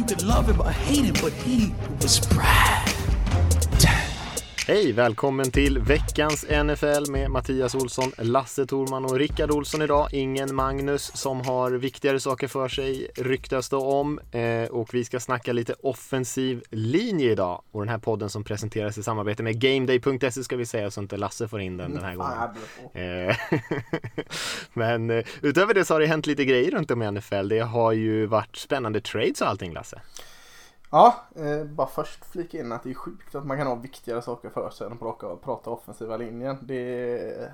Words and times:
You 0.00 0.06
could 0.06 0.22
love 0.22 0.48
him 0.48 0.62
or 0.62 0.70
hate 0.70 1.04
him, 1.04 1.14
but 1.20 1.30
he 1.34 1.74
was 2.00 2.20
Brad. 2.20 2.89
Hej, 4.70 4.92
välkommen 4.92 5.50
till 5.50 5.78
veckans 5.78 6.46
NFL 6.64 7.10
med 7.10 7.30
Mattias 7.30 7.74
Olsson, 7.74 8.12
Lasse 8.18 8.66
Thorman 8.66 9.04
och 9.04 9.14
Rickard 9.18 9.50
Olsson 9.50 9.82
idag. 9.82 10.08
Ingen 10.12 10.54
Magnus 10.54 11.02
som 11.14 11.40
har 11.40 11.70
viktigare 11.70 12.20
saker 12.20 12.48
för 12.48 12.68
sig 12.68 13.10
ryktas 13.16 13.68
det 13.68 13.76
om. 13.76 14.20
Eh, 14.32 14.70
och 14.70 14.94
vi 14.94 15.04
ska 15.04 15.20
snacka 15.20 15.52
lite 15.52 15.74
offensiv 15.82 16.62
linje 16.70 17.32
idag. 17.32 17.62
Och 17.70 17.80
den 17.80 17.88
här 17.88 17.98
podden 17.98 18.30
som 18.30 18.44
presenteras 18.44 18.98
i 18.98 19.02
samarbete 19.02 19.42
med 19.42 19.60
GameDay.se 19.60 20.44
ska 20.44 20.56
vi 20.56 20.66
säga 20.66 20.90
så 20.90 21.00
inte 21.00 21.16
Lasse 21.16 21.48
får 21.48 21.60
in 21.60 21.76
den 21.76 21.94
den 21.94 22.04
här 22.04 22.14
gången. 22.14 23.28
Eh, 23.28 23.36
Men 24.72 25.10
eh, 25.10 25.24
utöver 25.42 25.74
det 25.74 25.84
så 25.84 25.94
har 25.94 26.00
det 26.00 26.06
hänt 26.06 26.26
lite 26.26 26.44
grejer 26.44 26.70
runt 26.70 26.90
om 26.90 27.02
i 27.02 27.10
NFL. 27.10 27.48
Det 27.48 27.60
har 27.60 27.92
ju 27.92 28.26
varit 28.26 28.56
spännande 28.56 29.00
trades 29.00 29.40
och 29.40 29.48
allting 29.48 29.72
Lasse. 29.72 30.00
Ja, 30.90 31.24
eh, 31.36 31.64
bara 31.64 31.86
först 31.86 32.24
flika 32.24 32.58
in 32.58 32.72
att 32.72 32.82
det 32.82 32.90
är 32.90 32.94
sjukt 32.94 33.34
att 33.34 33.46
man 33.46 33.58
kan 33.58 33.66
ha 33.66 33.74
viktigare 33.74 34.22
saker 34.22 34.50
för 34.50 34.70
sig 34.70 34.86
än 34.86 34.92
att 34.92 34.98
prata, 34.98 35.36
prata 35.36 35.70
offensiva 35.70 36.16
linjen. 36.16 36.58
Det, 36.60 37.50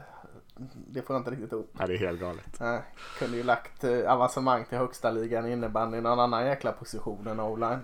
det 0.90 1.02
får 1.02 1.16
jag 1.16 1.20
inte 1.20 1.30
riktigt 1.30 1.52
ihop. 1.52 1.70
Ja, 1.78 1.86
det 1.86 1.94
är 1.94 1.98
helt 1.98 2.20
galet. 2.20 2.60
Eh, 2.60 2.78
kunde 3.18 3.36
ju 3.36 3.42
lagt 3.42 3.84
eh, 3.84 4.12
avancemang 4.12 4.64
till 4.64 4.78
högsta 4.78 5.10
ligan 5.10 5.46
i 5.46 5.52
innebandy 5.52 5.98
i 5.98 6.00
någon 6.00 6.20
annan 6.20 6.46
jäkla 6.46 6.72
position 6.72 7.26
än 7.26 7.40
o-line. 7.40 7.80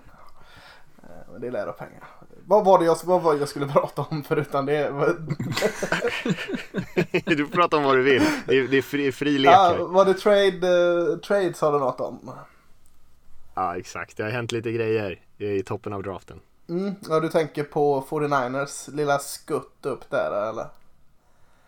Eh, 1.03 1.09
men 1.31 1.41
det 1.41 1.51
lär 1.51 1.67
av 1.67 1.73
pengar. 1.73 2.03
Vad 2.45 2.65
var 2.65 2.79
det 2.79 2.85
jag, 2.85 2.97
vad 3.03 3.21
var 3.21 3.35
jag 3.35 3.49
skulle 3.49 3.67
prata 3.73 4.01
om 4.01 4.23
förutom 4.23 4.65
det? 4.65 4.87
du 7.25 7.45
får 7.45 7.51
prata 7.51 7.77
om 7.77 7.83
vad 7.83 7.95
du 7.95 8.03
vill. 8.03 8.23
Det 8.47 8.57
är, 8.57 8.67
det 8.67 8.77
är 8.77 8.81
fri, 8.81 9.11
fri 9.11 9.37
lek 9.37 9.51
ja, 9.51 9.75
här. 9.77 9.79
var 9.85 10.05
det 10.05 10.13
trade, 10.13 11.11
eh, 11.11 11.17
trades 11.17 11.61
har 11.61 11.71
du 11.71 11.79
något 11.79 12.01
om? 12.01 12.31
Ja, 13.55 13.77
exakt. 13.77 14.17
Det 14.17 14.23
har 14.23 14.29
hänt 14.29 14.51
lite 14.51 14.71
grejer 14.71 15.19
i 15.43 15.63
toppen 15.63 15.93
av 15.93 16.03
draften. 16.03 16.39
Mm, 16.69 16.95
ja, 17.09 17.19
du 17.19 17.29
tänker 17.29 17.63
på 17.63 18.05
49ers 18.09 18.95
lilla 18.95 19.19
skutt 19.19 19.85
upp 19.85 20.09
där 20.09 20.49
eller? 20.49 20.67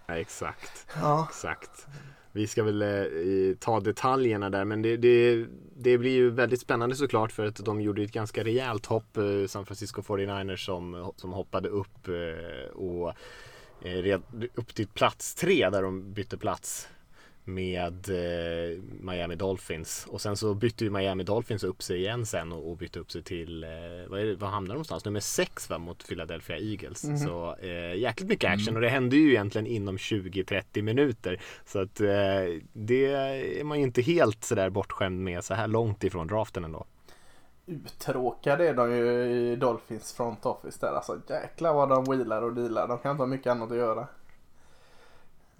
Ja, 0.05 0.15
exakt. 0.17 0.87
Ja. 1.01 1.27
Exakt. 1.29 1.87
Vi 2.31 2.47
ska 2.47 2.63
väl 2.63 2.81
eh, 2.81 3.55
ta 3.59 3.79
detaljerna 3.79 4.49
där 4.49 4.65
men 4.65 4.81
det, 4.81 4.97
det, 4.97 5.45
det 5.75 5.97
blir 5.97 6.11
ju 6.11 6.29
väldigt 6.29 6.61
spännande 6.61 6.95
såklart 6.95 7.31
för 7.31 7.45
att 7.45 7.55
de 7.55 7.81
gjorde 7.81 8.03
ett 8.03 8.11
ganska 8.11 8.43
rejält 8.43 8.85
hopp 8.85 9.17
eh, 9.17 9.47
San 9.47 9.65
Francisco 9.65 10.01
49ers 10.01 10.55
som, 10.55 11.11
som 11.15 11.33
hoppade 11.33 11.69
upp 11.69 12.07
eh, 12.07 12.69
och 12.73 13.13
eh, 13.81 14.21
upp 14.55 14.75
till 14.75 14.87
plats 14.87 15.35
tre 15.35 15.69
där 15.69 15.81
de 15.81 16.13
bytte 16.13 16.37
plats 16.37 16.87
med 17.45 18.09
eh, 18.09 18.79
Miami 18.99 19.35
Dolphins 19.35 20.07
och 20.09 20.21
sen 20.21 20.37
så 20.37 20.53
bytte 20.53 20.83
ju 20.83 20.89
Miami 20.89 21.23
Dolphins 21.23 21.63
upp 21.63 21.83
sig 21.83 21.97
igen 21.97 22.25
sen 22.25 22.51
och, 22.51 22.71
och 22.71 22.77
bytte 22.77 22.99
upp 22.99 23.11
sig 23.11 23.23
till 23.23 23.63
eh, 23.63 23.69
vad, 24.09 24.19
är 24.19 24.25
det, 24.25 24.35
vad 24.35 24.49
hamnar 24.49 24.67
de 24.67 24.73
någonstans? 24.73 25.05
Nummer 25.05 25.19
sex 25.19 25.69
va, 25.69 25.77
mot 25.77 26.07
Philadelphia 26.07 26.57
Eagles. 26.57 27.23
Så 27.23 27.55
eh, 27.55 27.95
jäkligt 27.95 28.29
mycket 28.29 28.51
action 28.51 28.75
och 28.75 28.81
det 28.81 28.89
hände 28.89 29.15
ju 29.15 29.29
egentligen 29.29 29.67
inom 29.67 29.97
20-30 29.97 30.81
minuter. 30.81 31.41
Så 31.65 31.81
att 31.81 32.01
eh, 32.01 32.07
det 32.73 33.05
är 33.05 33.63
man 33.63 33.77
ju 33.77 33.83
inte 33.83 34.01
helt 34.01 34.43
sådär 34.43 34.69
bortskämd 34.69 35.23
med 35.23 35.43
så 35.43 35.53
här 35.53 35.67
långt 35.67 36.03
ifrån 36.03 36.27
draften 36.27 36.63
ändå. 36.63 36.85
Uttråkade 37.67 38.69
är 38.69 38.73
de 38.73 38.91
ju 38.91 39.23
i 39.51 39.55
Dolphins 39.55 40.13
front 40.13 40.45
office 40.45 40.77
där. 40.81 40.93
Alltså 40.93 41.19
jäklar 41.29 41.73
vad 41.73 41.89
de 41.89 42.05
wheelar 42.05 42.41
och 42.41 42.53
dealar. 42.53 42.87
De 42.87 42.97
kan 42.97 43.11
inte 43.11 43.21
ha 43.21 43.27
mycket 43.27 43.51
annat 43.51 43.71
att 43.71 43.77
göra. 43.77 44.07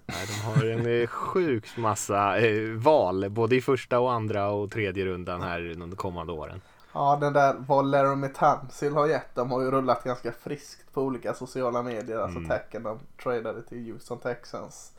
Nej, 0.06 0.26
de 0.28 0.34
har 0.46 0.66
en 0.72 1.02
eh, 1.02 1.08
sjukt 1.08 1.78
massa 1.78 2.38
eh, 2.38 2.70
val 2.72 3.30
både 3.30 3.56
i 3.56 3.62
första 3.62 4.00
och 4.00 4.12
andra 4.12 4.50
och 4.50 4.72
tredje 4.72 5.06
rundan 5.06 5.42
här 5.42 5.76
de 5.78 5.96
kommande 5.96 6.34
åren. 6.34 6.62
Ja, 6.94 7.18
den 7.22 7.34
där 7.34 7.56
vad 7.68 7.86
Laramie 7.86 8.30
Tansil 8.30 8.94
har 8.94 9.08
gett 9.08 9.36
dem 9.36 9.52
har 9.52 9.62
ju 9.62 9.72
rullat 9.72 10.04
ganska 10.04 10.32
friskt 10.32 10.94
på 10.94 11.02
olika 11.02 11.34
sociala 11.34 11.84
medier. 11.84 12.18
Alltså 12.18 12.38
Mm. 12.38 12.50
tacken 12.50 12.84
de 12.84 13.00
tradade 13.24 13.62
till 13.62 13.92
Houston 13.92 14.20
Texans. 14.20 14.92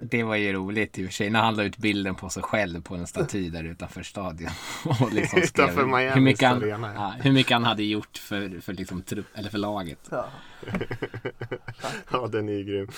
Det 0.00 0.22
var 0.22 0.36
ju 0.36 0.52
roligt 0.52 0.98
i 0.98 1.02
och 1.02 1.06
för 1.06 1.12
sig 1.12 1.30
när 1.30 1.40
han 1.40 1.56
la 1.56 1.62
ut 1.62 1.76
bilden 1.76 2.14
på 2.14 2.28
sig 2.28 2.42
själv 2.42 2.82
på 2.82 2.94
en 2.94 3.06
staty 3.06 3.50
där 3.50 3.64
utanför 3.64 4.02
stadion. 4.02 4.50
Och 5.00 5.12
liksom 5.12 5.40
skrev 5.42 5.64
Utanför 5.64 5.86
Miamis 5.86 6.16
hur, 6.16 6.20
mycket 6.20 6.48
han, 6.48 6.62
arena. 6.62 6.92
ja, 6.94 7.14
hur 7.22 7.32
mycket 7.32 7.52
han 7.52 7.64
hade 7.64 7.82
gjort 7.82 8.18
för, 8.18 8.60
för, 8.60 8.72
liksom, 8.72 9.02
eller 9.34 9.50
för 9.50 9.58
laget. 9.58 9.98
ja. 10.10 10.26
Ja, 12.12 12.26
den 12.26 12.48
är 12.48 12.52
ju 12.52 12.64
grym. 12.64 12.88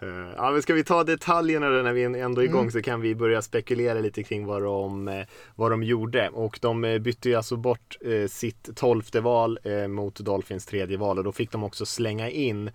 Eh, 0.00 0.08
Ja, 0.36 0.50
men 0.50 0.62
ska 0.62 0.74
vi 0.74 0.84
ta 0.84 1.04
detaljerna 1.04 1.70
då 1.70 1.82
när 1.82 1.92
vi 1.92 2.04
ändå 2.04 2.40
är 2.40 2.44
igång 2.44 2.70
så 2.70 2.82
kan 2.82 3.00
vi 3.00 3.14
börja 3.14 3.42
spekulera 3.42 4.00
lite 4.00 4.22
kring 4.22 4.46
vad 4.46 4.62
de, 4.62 5.08
eh, 5.08 5.26
vad 5.54 5.70
de 5.70 5.82
gjorde. 5.82 6.28
Och 6.28 6.58
de 6.62 6.84
eh, 6.84 6.98
bytte 6.98 7.28
ju 7.28 7.34
alltså 7.34 7.56
bort 7.56 7.96
sitt 8.28 8.76
tolfte 8.76 9.20
val 9.20 9.58
mot 9.88 10.20
Dolphins 10.20 10.66
tredje 10.66 10.96
val 10.96 11.18
och 11.18 11.24
då 11.24 11.32
fick 11.32 11.52
de 11.52 11.64
också 11.64 11.86
slänga 11.86 12.30
in 12.30 12.70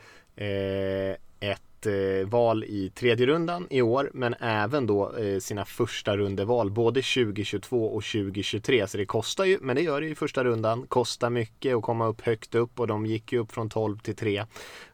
ett 1.39 1.61
eh, 1.85 2.27
val 2.27 2.63
i 2.63 2.89
tredje 2.95 3.25
rundan 3.25 3.67
i 3.69 3.81
år 3.81 4.09
men 4.13 4.33
även 4.33 4.87
då 4.87 5.15
eh, 5.15 5.39
sina 5.39 5.65
första 5.65 6.17
rundeval 6.17 6.71
både 6.71 7.01
2022 7.01 7.85
och 7.85 8.03
2023 8.03 8.87
så 8.87 8.97
det 8.97 9.05
kostar 9.05 9.45
ju 9.45 9.59
men 9.61 9.75
det 9.75 9.81
gör 9.81 10.01
det 10.01 10.07
ju 10.07 10.11
i 10.11 10.15
första 10.15 10.43
rundan 10.43 10.87
kostar 10.87 11.29
mycket 11.29 11.75
att 11.75 11.83
komma 11.83 12.07
upp 12.07 12.21
högt 12.21 12.55
upp 12.55 12.79
och 12.79 12.87
de 12.87 13.05
gick 13.05 13.33
ju 13.33 13.39
upp 13.39 13.51
från 13.51 13.69
12 13.69 13.97
till 13.97 14.15
3 14.15 14.45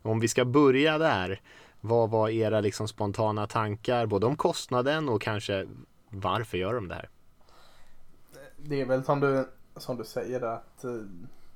om 0.02 0.20
vi 0.20 0.28
ska 0.28 0.46
börja 0.46 0.98
där 0.98 1.42
vad 1.82 2.10
var 2.10 2.30
era 2.30 2.62
liksom 2.62 2.88
spontana 2.88 3.48
tankar 3.48 4.06
både 4.06 4.26
om 4.26 4.36
kostnaden 4.36 5.10
och 5.10 5.22
kanske 5.22 5.68
varför 6.10 6.58
gör 6.58 6.74
de 6.74 6.88
det 6.88 6.96
här? 6.96 7.10
Det 8.58 8.82
är 8.82 8.86
väl 8.86 9.04
som 9.04 9.20
du, 9.20 9.48
som 9.78 9.98
du 9.98 10.04
säger 10.04 10.42
att 10.42 10.84
eh, 10.84 10.92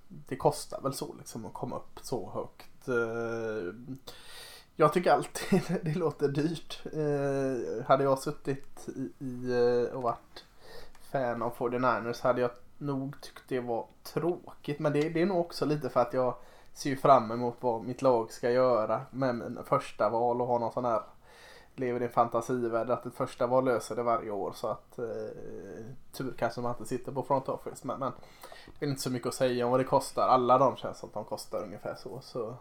det 0.08 0.36
kostar 0.36 0.82
väl 0.82 0.94
så 0.94 1.16
liksom 1.18 1.46
att 1.46 1.54
komma 1.54 1.76
upp 1.76 2.00
så 2.02 2.32
högt. 2.34 2.88
Eh, 2.88 3.74
jag 4.80 4.94
tycker 4.94 5.12
alltid 5.12 5.62
det 5.84 5.96
låter 5.96 6.28
dyrt. 6.28 6.82
Eh, 6.86 7.86
Hade 7.88 8.04
jag 8.04 8.20
suttit 8.20 8.90
i, 8.96 9.26
i 9.26 9.52
eh, 9.52 9.96
och 9.96 10.04
varit 10.04 10.46
fan 11.12 11.42
av 11.42 11.56
49ers 11.56 12.24
hade 12.24 12.42
jag 12.42 12.52
nog 12.78 13.22
tyckt 13.22 13.44
det 13.48 13.60
var 13.60 13.86
tråkigt. 14.04 14.80
Men 14.80 14.94
det, 14.94 15.10
det 15.10 15.22
är 15.22 15.26
nog 15.26 15.40
också 15.40 15.66
lite 15.66 15.90
för 15.90 16.00
att 16.00 16.14
jag 16.14 16.36
ser 16.74 16.90
ju 16.90 16.98
fram 16.98 17.32
emot 17.32 17.56
vad 17.60 17.84
mitt 17.84 18.02
lag 18.02 18.32
ska 18.32 18.52
göra 18.52 19.02
med 19.12 19.36
min 19.36 19.60
första 19.66 20.10
val 20.10 20.42
och 20.42 20.48
ha 20.48 20.60
någon 20.60 20.72
sån 20.72 20.86
här 20.86 21.02
lever 21.76 22.02
i 22.02 22.06
en 22.06 22.12
fantasivärld 22.12 22.90
att 22.90 23.06
ett 23.06 23.16
första 23.16 23.48
val 23.48 23.66
löser 23.66 23.96
det 23.96 24.04
varje 24.04 24.32
år 24.32 24.52
så 24.56 24.68
att 24.68 25.00
eh, 25.00 25.06
tur 26.12 26.34
kanske 26.38 26.62
man 26.62 26.72
inte 26.72 26.86
sitter 26.86 27.12
på 27.12 27.24
front 27.24 27.50
office 27.50 27.88
men, 27.88 28.00
men 28.00 28.12
det 28.80 28.86
är 28.86 28.90
inte 28.90 29.02
så 29.02 29.12
mycket 29.12 29.28
att 29.28 29.34
säga 29.34 29.66
om 29.66 29.72
vad 29.72 29.80
det 29.80 29.84
kostar. 29.84 30.28
Alla 30.28 30.58
de 30.58 30.76
känns 30.76 31.04
att 31.04 31.14
de 31.14 31.26
kostar 31.26 31.64
ungefär 31.64 31.96
så. 31.96 32.20
Så, 32.22 32.56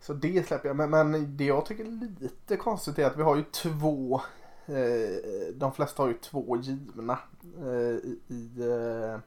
så 0.00 0.12
det 0.12 0.46
släpper 0.46 0.68
jag. 0.68 0.76
Men, 0.76 0.90
men 0.90 1.36
det 1.36 1.44
jag 1.44 1.66
tycker 1.66 1.84
är 1.84 2.20
lite 2.20 2.56
konstigt 2.56 2.98
är 2.98 3.06
att 3.06 3.16
vi 3.16 3.22
har 3.22 3.36
ju 3.36 3.42
två 3.42 4.20
eh, 4.66 5.54
de 5.54 5.72
flesta 5.72 6.02
har 6.02 6.08
ju 6.08 6.14
två 6.14 6.56
givna 6.56 7.18
eh, 7.58 7.70
i, 7.96 8.18
i 8.28 8.50
eh, 8.60 9.18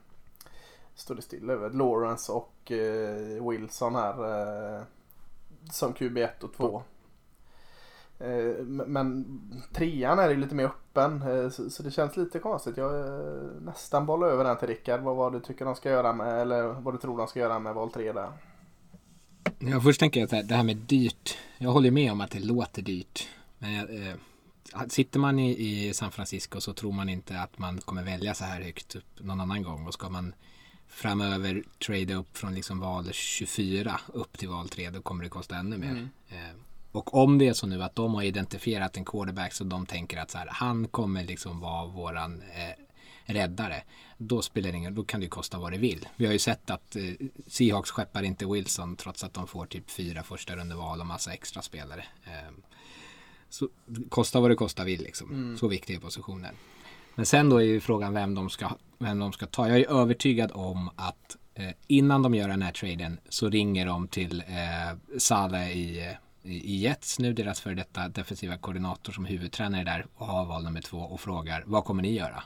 står 0.94 1.14
det 1.14 1.22
still 1.22 1.50
över 1.50 1.70
Lawrence 1.70 2.32
och 2.32 2.72
eh, 2.72 3.48
Wilson 3.48 3.94
här 3.94 4.76
eh, 4.76 4.82
som 5.70 5.94
QB1 5.94 6.42
och 6.44 6.52
2. 6.54 6.82
Eh, 8.18 8.64
men- 8.64 9.40
trean 9.72 10.18
är 10.18 10.30
ju 10.30 10.36
lite 10.36 10.54
mer 10.54 10.64
öppen 10.64 11.22
eh, 11.22 11.48
så, 11.50 11.82
det 11.82 11.90
känns 11.90 12.16
lite 12.16 12.38
konstigt. 12.38 12.76
Jag 12.76 12.98
eh, 13.00 13.42
nästan 13.60 14.06
bollar 14.06 14.28
över 14.28 14.44
den 14.44 14.56
till 14.56 14.68
Rickard. 14.68 15.00
Vad, 15.00 15.16
vad 15.16 15.32
du 15.32 15.40
tycker 15.40 15.64
de 15.64 15.74
ska 15.74 15.90
göra 15.90 16.12
med 16.12 16.40
eller 16.40 16.62
vad 16.62 16.94
du 16.94 16.98
tror 16.98 17.18
de 17.18 17.26
ska 17.26 17.40
göra 17.40 17.58
med 17.58 17.74
val 17.74 17.90
3 17.90 18.12
där. 18.12 18.32
Ja, 19.58 19.80
först 19.80 20.00
tänker 20.00 20.20
jag 20.20 20.30
så 20.30 20.36
här, 20.36 20.42
det 20.42 20.54
här 20.54 20.62
med 20.62 20.76
dyrt. 20.76 21.36
Jag 21.58 21.70
håller 21.70 21.90
med 21.90 22.12
om 22.12 22.20
att 22.20 22.30
det 22.30 22.40
låter 22.40 22.82
dyrt. 22.82 23.28
Men 23.58 24.06
eh, 24.06 24.14
sitter 24.88 25.20
man 25.20 25.38
i, 25.38 25.50
i 25.50 25.94
San 25.94 26.12
Francisco 26.12 26.60
så 26.60 26.72
tror 26.72 26.92
man 26.92 27.08
inte 27.08 27.40
att 27.40 27.58
man 27.58 27.80
kommer 27.80 28.02
välja 28.02 28.34
så 28.34 28.44
här 28.44 28.60
högt 28.60 28.96
upp 28.96 29.20
någon 29.20 29.40
annan 29.40 29.62
gång. 29.62 29.86
Och 29.86 29.94
ska 29.94 30.08
man 30.08 30.34
framöver 30.88 31.62
trada 31.86 32.14
upp 32.14 32.36
från 32.38 32.54
liksom 32.54 32.80
val 32.80 33.08
24 33.12 34.00
upp 34.06 34.38
till 34.38 34.48
val 34.48 34.68
3 34.68 34.90
då 34.90 35.02
kommer 35.02 35.24
det 35.24 35.30
kosta 35.30 35.56
ännu 35.56 35.78
mer. 35.78 36.08
Eh, 36.28 36.56
och 36.92 37.14
om 37.14 37.38
det 37.38 37.48
är 37.48 37.52
så 37.52 37.66
nu 37.66 37.82
att 37.82 37.94
de 37.94 38.14
har 38.14 38.22
identifierat 38.22 38.96
en 38.96 39.04
quarterback 39.04 39.52
så 39.52 39.64
de 39.64 39.86
tänker 39.86 40.18
att 40.18 40.30
så 40.30 40.38
här, 40.38 40.48
han 40.50 40.88
kommer 40.88 41.24
liksom 41.24 41.60
vara 41.60 41.86
våran 41.86 42.42
eh, 42.42 43.32
räddare. 43.32 43.82
Då 44.26 44.42
spelar 44.42 44.72
det 44.72 44.78
ingen, 44.78 44.94
då 44.94 45.04
kan 45.04 45.20
det 45.20 45.24
ju 45.24 45.30
kosta 45.30 45.58
vad 45.58 45.72
det 45.72 45.78
vill. 45.78 46.08
Vi 46.16 46.26
har 46.26 46.32
ju 46.32 46.38
sett 46.38 46.70
att 46.70 46.96
eh, 46.96 47.02
Seahawks 47.46 47.90
skeppar 47.90 48.22
inte 48.22 48.46
Wilson 48.46 48.96
trots 48.96 49.24
att 49.24 49.34
de 49.34 49.46
får 49.46 49.66
typ 49.66 49.90
fyra 49.90 50.22
första 50.22 50.56
rundeval 50.56 51.00
och 51.00 51.06
massa 51.06 51.32
extra 51.32 51.62
spelare. 51.62 52.04
Eh, 52.24 52.52
så 53.48 53.68
kosta 54.08 54.40
vad 54.40 54.50
det 54.50 54.54
kostar 54.54 54.84
vill 54.84 55.02
liksom. 55.02 55.30
Mm. 55.30 55.58
Så 55.58 55.68
viktig 55.68 55.94
är 55.94 56.00
positionen. 56.00 56.54
Men 57.14 57.26
sen 57.26 57.48
då 57.48 57.56
är 57.56 57.64
ju 57.64 57.80
frågan 57.80 58.14
vem 58.14 58.34
de 58.34 58.50
ska, 58.50 58.70
vem 58.98 59.18
de 59.18 59.32
ska 59.32 59.46
ta. 59.46 59.68
Jag 59.68 59.80
är 59.80 59.90
övertygad 59.90 60.50
om 60.54 60.90
att 60.96 61.36
eh, 61.54 61.70
innan 61.86 62.22
de 62.22 62.34
gör 62.34 62.48
den 62.48 62.62
här 62.62 62.72
traden 62.72 63.20
så 63.28 63.48
ringer 63.50 63.86
de 63.86 64.08
till 64.08 64.40
eh, 64.40 65.18
Saleh 65.18 65.70
i, 65.70 66.14
i, 66.42 66.52
i 66.52 66.76
Jets 66.76 67.18
nu, 67.18 67.32
deras 67.32 67.60
före 67.60 67.74
detta 67.74 68.08
defensiva 68.08 68.56
koordinator 68.56 69.12
som 69.12 69.24
huvudtränare 69.24 69.84
där 69.84 70.06
och 70.14 70.26
har 70.26 70.44
val 70.44 70.64
nummer 70.64 70.80
två 70.80 70.98
och 70.98 71.20
frågar 71.20 71.62
vad 71.66 71.84
kommer 71.84 72.02
ni 72.02 72.12
göra? 72.12 72.42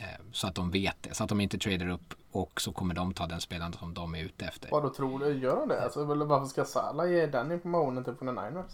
Eh, 0.00 0.04
så 0.32 0.46
att 0.46 0.54
de 0.54 0.70
vet 0.70 0.96
det, 1.00 1.14
så 1.14 1.22
att 1.22 1.28
de 1.28 1.40
inte 1.40 1.58
tradar 1.58 1.88
upp 1.88 2.14
och 2.32 2.60
så 2.60 2.72
kommer 2.72 2.94
de 2.94 3.14
ta 3.14 3.26
den 3.26 3.40
spelaren 3.40 3.72
som 3.72 3.94
de 3.94 4.14
är 4.14 4.22
ute 4.24 4.44
efter. 4.44 4.70
Vad 4.70 4.82
då 4.82 4.88
tror 4.88 5.18
du? 5.18 5.32
Gör 5.32 5.56
de 5.56 5.68
det? 5.68 5.82
Alltså, 5.84 6.04
varför 6.04 6.46
ska 6.46 6.64
Salah 6.64 7.10
ge 7.10 7.26
den 7.26 7.52
informationen 7.52 8.04
till 8.04 8.12
49ers? 8.12 8.64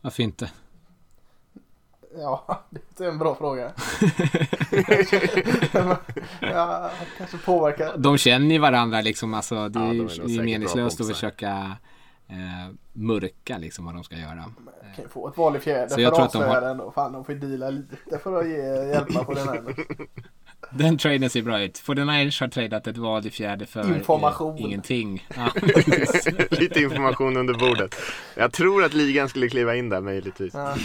Varför 0.00 0.22
inte? 0.22 0.50
Ja, 2.18 2.62
det 2.96 3.04
är 3.04 3.08
en 3.08 3.18
bra 3.18 3.34
fråga. 3.34 3.72
ja, 6.40 6.90
kanske 7.18 7.38
påverkar. 7.38 7.96
De 7.98 8.18
känner 8.18 8.54
ju 8.54 8.58
varandra 8.58 9.00
liksom, 9.00 9.34
alltså 9.34 9.68
det 9.68 9.78
Ja, 9.78 9.86
är 9.86 9.94
de 9.94 10.22
är 10.22 10.28
ju 10.28 10.42
meningslöst 10.42 11.00
att 11.00 11.08
försöka 11.08 11.76
eh, 12.28 12.74
mörka 12.92 13.58
liksom 13.58 13.84
vad 13.84 13.94
de 13.94 14.04
ska 14.04 14.16
göra. 14.16 14.44
Kan 14.96 15.04
ju 15.04 15.08
få 15.08 15.28
ett 15.28 15.36
val 15.36 15.56
i 15.56 15.60
fjärde 15.60 15.88
Så 15.88 15.94
för 15.94 16.02
jag 16.02 16.08
att 16.08 16.14
tror 16.14 16.44
att 16.44 16.60
de 16.60 16.66
har-. 16.66 16.80
Och 16.80 16.94
fan, 16.94 17.12
de 17.12 17.24
får 17.24 17.34
ju 17.34 17.40
deala 17.40 17.70
lite 17.70 18.18
för 18.22 18.40
att 18.40 18.48
ge, 18.48 18.56
hjälpa 18.88 19.24
på 19.24 19.34
den 19.34 19.48
här. 19.48 19.62
Den 20.70 20.98
traden 20.98 21.30
ser 21.30 21.42
bra 21.42 21.60
ut. 21.62 21.82
49ers 21.86 22.40
har 22.40 22.48
tradat 22.48 22.86
ett 22.86 22.96
val 22.96 23.26
i 23.26 23.30
fjärde 23.30 23.66
för 23.66 23.96
Information. 23.96 24.54
Eh, 24.56 24.62
ingenting. 24.64 25.26
Ja, 25.36 25.50
Lite 26.50 26.80
information 26.80 27.36
under 27.36 27.54
bordet. 27.54 27.94
Jag 28.34 28.52
tror 28.52 28.84
att 28.84 28.94
ligan 28.94 29.28
skulle 29.28 29.48
kliva 29.48 29.76
in 29.76 29.88
där 29.88 30.00
möjligtvis. 30.00 30.54
Ja. 30.54 30.76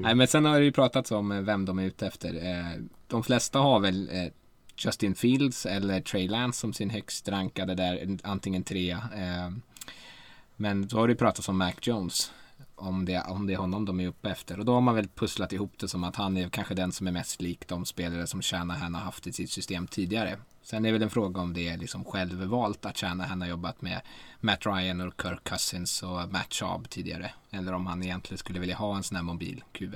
Nej, 0.00 0.14
men 0.14 0.26
sen 0.26 0.44
har 0.44 0.58
det 0.58 0.64
ju 0.64 0.72
pratats 0.72 1.12
om 1.12 1.32
eh, 1.32 1.40
vem 1.40 1.64
de 1.64 1.78
är 1.78 1.84
ute 1.84 2.06
efter. 2.06 2.28
Eh, 2.34 2.80
De 3.06 3.22
flesta 3.22 3.58
har 3.58 3.80
väl 3.80 4.08
eh, 4.12 4.32
Justin 4.84 5.14
Fields 5.14 5.66
eller 5.66 6.00
Trey 6.00 6.28
Lance 6.28 6.60
som 6.60 6.72
sin 6.72 6.90
högst 6.90 7.28
rankade 7.28 7.74
där, 7.74 8.18
antingen 8.22 8.62
trea. 8.62 8.96
Eh, 9.16 9.50
men 10.56 10.88
då 10.88 10.96
har 10.96 11.08
det 11.08 11.14
pratats 11.14 11.48
om 11.48 11.58
Mac 11.58 11.72
Jones. 11.82 12.32
Om 12.74 13.04
det, 13.04 13.20
om 13.20 13.46
det 13.46 13.52
är 13.52 13.56
honom 13.56 13.84
de 13.84 14.00
är 14.00 14.06
uppe 14.06 14.30
efter. 14.30 14.58
Och 14.58 14.64
då 14.64 14.74
har 14.74 14.80
man 14.80 14.94
väl 14.94 15.08
pusslat 15.08 15.52
ihop 15.52 15.72
det 15.78 15.88
som 15.88 16.04
att 16.04 16.16
han 16.16 16.36
är 16.36 16.48
kanske 16.48 16.74
den 16.74 16.92
som 16.92 17.06
är 17.06 17.12
mest 17.12 17.42
lik 17.42 17.68
de 17.68 17.84
spelare 17.84 18.26
som 18.26 18.42
Shanahan 18.42 18.94
har 18.94 19.02
haft 19.02 19.26
i 19.26 19.32
sitt 19.32 19.50
system 19.50 19.86
tidigare. 19.86 20.38
Sen 20.62 20.84
är 20.84 20.92
väl 20.92 21.02
en 21.02 21.10
fråga 21.10 21.40
om 21.40 21.52
det 21.52 21.68
är 21.68 21.78
liksom 21.78 22.04
självvalt 22.04 22.86
att 22.86 22.98
Shanahan 22.98 23.40
har 23.40 23.48
jobbat 23.48 23.82
med 23.82 24.00
Matt 24.40 24.66
Ryan 24.66 25.00
och 25.00 25.22
Kirk 25.22 25.44
Cousins 25.44 26.02
och 26.02 26.32
Matt 26.32 26.54
Schaub 26.54 26.88
tidigare. 26.90 27.30
Eller 27.50 27.72
om 27.72 27.86
han 27.86 28.02
egentligen 28.02 28.38
skulle 28.38 28.60
vilja 28.60 28.76
ha 28.76 28.96
en 28.96 29.02
sån 29.02 29.16
här 29.16 29.24
mobil 29.24 29.64
QB. 29.72 29.94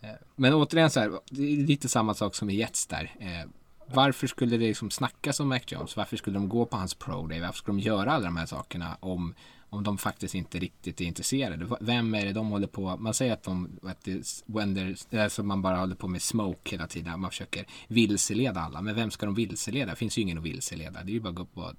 Eh, 0.00 0.10
men 0.36 0.54
återigen 0.54 0.90
så 0.90 1.00
här, 1.00 1.12
det 1.30 1.42
är 1.42 1.56
lite 1.56 1.88
samma 1.88 2.14
sak 2.14 2.34
som 2.34 2.50
i 2.50 2.54
Jets 2.54 2.86
där. 2.86 3.14
Eh, 3.20 3.48
varför 3.94 4.26
skulle 4.26 4.56
det 4.56 4.66
liksom 4.66 4.90
snackas 4.90 5.40
om 5.40 5.48
Mac 5.48 5.60
Jones? 5.66 5.96
Varför 5.96 6.16
skulle 6.16 6.38
de 6.38 6.48
gå 6.48 6.66
på 6.66 6.76
hans 6.76 6.94
pro 6.94 7.26
day? 7.26 7.40
Varför 7.40 7.58
skulle 7.58 7.78
de 7.78 7.82
göra 7.82 8.12
alla 8.12 8.24
de 8.24 8.36
här 8.36 8.46
sakerna 8.46 8.96
om, 9.00 9.34
om 9.70 9.84
de 9.84 9.98
faktiskt 9.98 10.34
inte 10.34 10.58
riktigt 10.58 11.00
är 11.00 11.04
intresserade? 11.04 11.76
Vem 11.80 12.14
är 12.14 12.24
det 12.24 12.32
de 12.32 12.48
håller 12.48 12.66
på? 12.66 12.96
Man 12.96 13.14
säger 13.14 13.32
att 13.32 13.42
de, 13.42 13.78
att 13.82 14.04
det, 14.04 14.42
wender, 14.46 14.96
alltså 15.22 15.42
eh, 15.42 15.46
man 15.46 15.62
bara 15.62 15.76
håller 15.76 15.94
på 15.94 16.08
med 16.08 16.22
smoke 16.22 16.70
hela 16.70 16.86
tiden. 16.86 17.20
Man 17.20 17.30
försöker 17.30 17.66
vilseleda 17.88 18.60
alla. 18.60 18.82
Men 18.82 18.94
vem 18.94 19.10
ska 19.10 19.26
de 19.26 19.34
vilseleda? 19.34 19.90
Det 19.90 19.96
finns 19.96 20.18
ju 20.18 20.22
ingen 20.22 20.38
att 20.38 20.44
vilseleda. 20.44 21.02
Det 21.02 21.10
är 21.10 21.14
ju 21.14 21.20
bara 21.20 21.28
att 21.28 21.34
gå 21.34 21.42
upp 21.42 21.58
och 21.58 21.72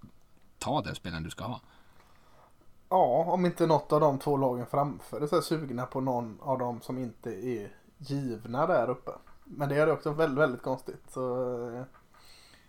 ta 0.59 0.81
den 0.81 0.95
spelaren 0.95 1.23
du 1.23 1.29
ska 1.29 1.43
ha. 1.43 1.61
ja, 2.89 3.25
om 3.27 3.45
inte 3.45 3.67
något 3.67 3.91
av 3.91 3.99
de 3.99 4.19
två 4.19 4.37
lagen 4.37 4.65
framför 4.65 5.21
är 5.21 5.27
så 5.27 5.41
sugna 5.41 5.85
på 5.85 6.01
någon 6.01 6.39
av 6.41 6.59
dem 6.59 6.81
som 6.81 6.97
inte 6.97 7.29
är 7.29 7.71
givna 7.97 8.67
där 8.67 8.89
uppe. 8.89 9.11
Men 9.45 9.69
det 9.69 9.75
är 9.75 9.91
också 9.91 10.11
väldigt, 10.11 10.39
väldigt 10.39 10.61
konstigt. 10.61 11.03
Så, 11.13 11.53
eh, 11.69 11.83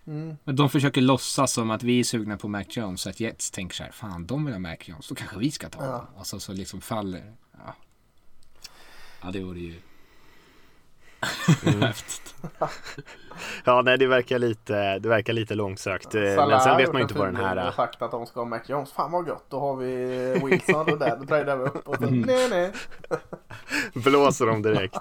mm. 0.07 0.37
Men 0.45 0.57
de 0.57 0.71
försöker 0.71 1.01
låtsas 1.01 1.53
som 1.53 1.71
att 1.71 1.83
vi 1.83 2.01
är 2.01 2.05
sugna 2.05 2.37
på 2.37 2.49
Mac 2.49 2.65
Jones. 2.69 3.01
Så 3.01 3.11
att 3.11 3.21
Jets 3.21 3.51
tänker 3.51 3.77
så 3.77 3.83
här, 3.85 3.91
fan 3.93 4.27
de 4.27 4.45
vill 4.45 4.55
ha 4.55 4.59
Mac 4.59 4.77
Jones. 4.85 5.09
Då 5.09 5.15
kanske 5.15 5.39
vi 5.39 5.51
ska 5.51 5.69
ta 5.69 5.85
Ja. 5.85 5.91
honom. 5.91 6.07
Och 6.17 6.27
så, 6.27 6.41
så 6.41 6.53
liksom 6.53 6.81
faller. 6.81 7.35
Ja, 7.53 7.75
ja 9.23 9.31
det 9.31 9.41
vore 9.41 9.61
ju 9.61 9.75
häftigt. 11.81 12.35
Ja, 13.65 13.83
nej 13.83 13.99
det 13.99 14.07
verkar 14.07 14.39
lite, 14.39 14.99
det 14.99 15.09
verkar 15.09 15.33
lite 15.33 15.55
långsökt. 15.55 16.15
Eh, 16.15 16.21
Men 16.21 16.37
Salah 16.37 16.63
sen 16.63 16.73
har 16.73 16.79
vet 16.79 16.93
man 16.93 16.97
en 16.97 17.03
inte 17.03 17.19
vad 17.19 17.29
den 17.29 17.37
här... 17.37 17.55
grej 17.55 17.69
och 17.69 17.75
sagt 17.75 18.03
att 18.03 18.11
de 18.11 18.27
ska 18.27 18.41
ha 18.41 18.45
Mac 18.45 18.61
Jones. 18.67 18.93
Fan 18.93 19.13
vad 19.13 19.29
gött, 19.29 19.45
då 19.49 19.61
har 19.61 19.77
vi 19.77 19.95
Wilson 20.45 20.93
och 20.93 20.99
där, 20.99 21.17
då 21.21 21.27
tradar 21.27 21.57
vi 21.57 21.65
upp. 21.65 21.89
Och 21.89 21.97
så, 21.97 22.05
nej 22.11 22.49
nej. 22.51 22.73
blåser 23.95 24.47
dem 24.47 24.63
direkt. 24.63 24.97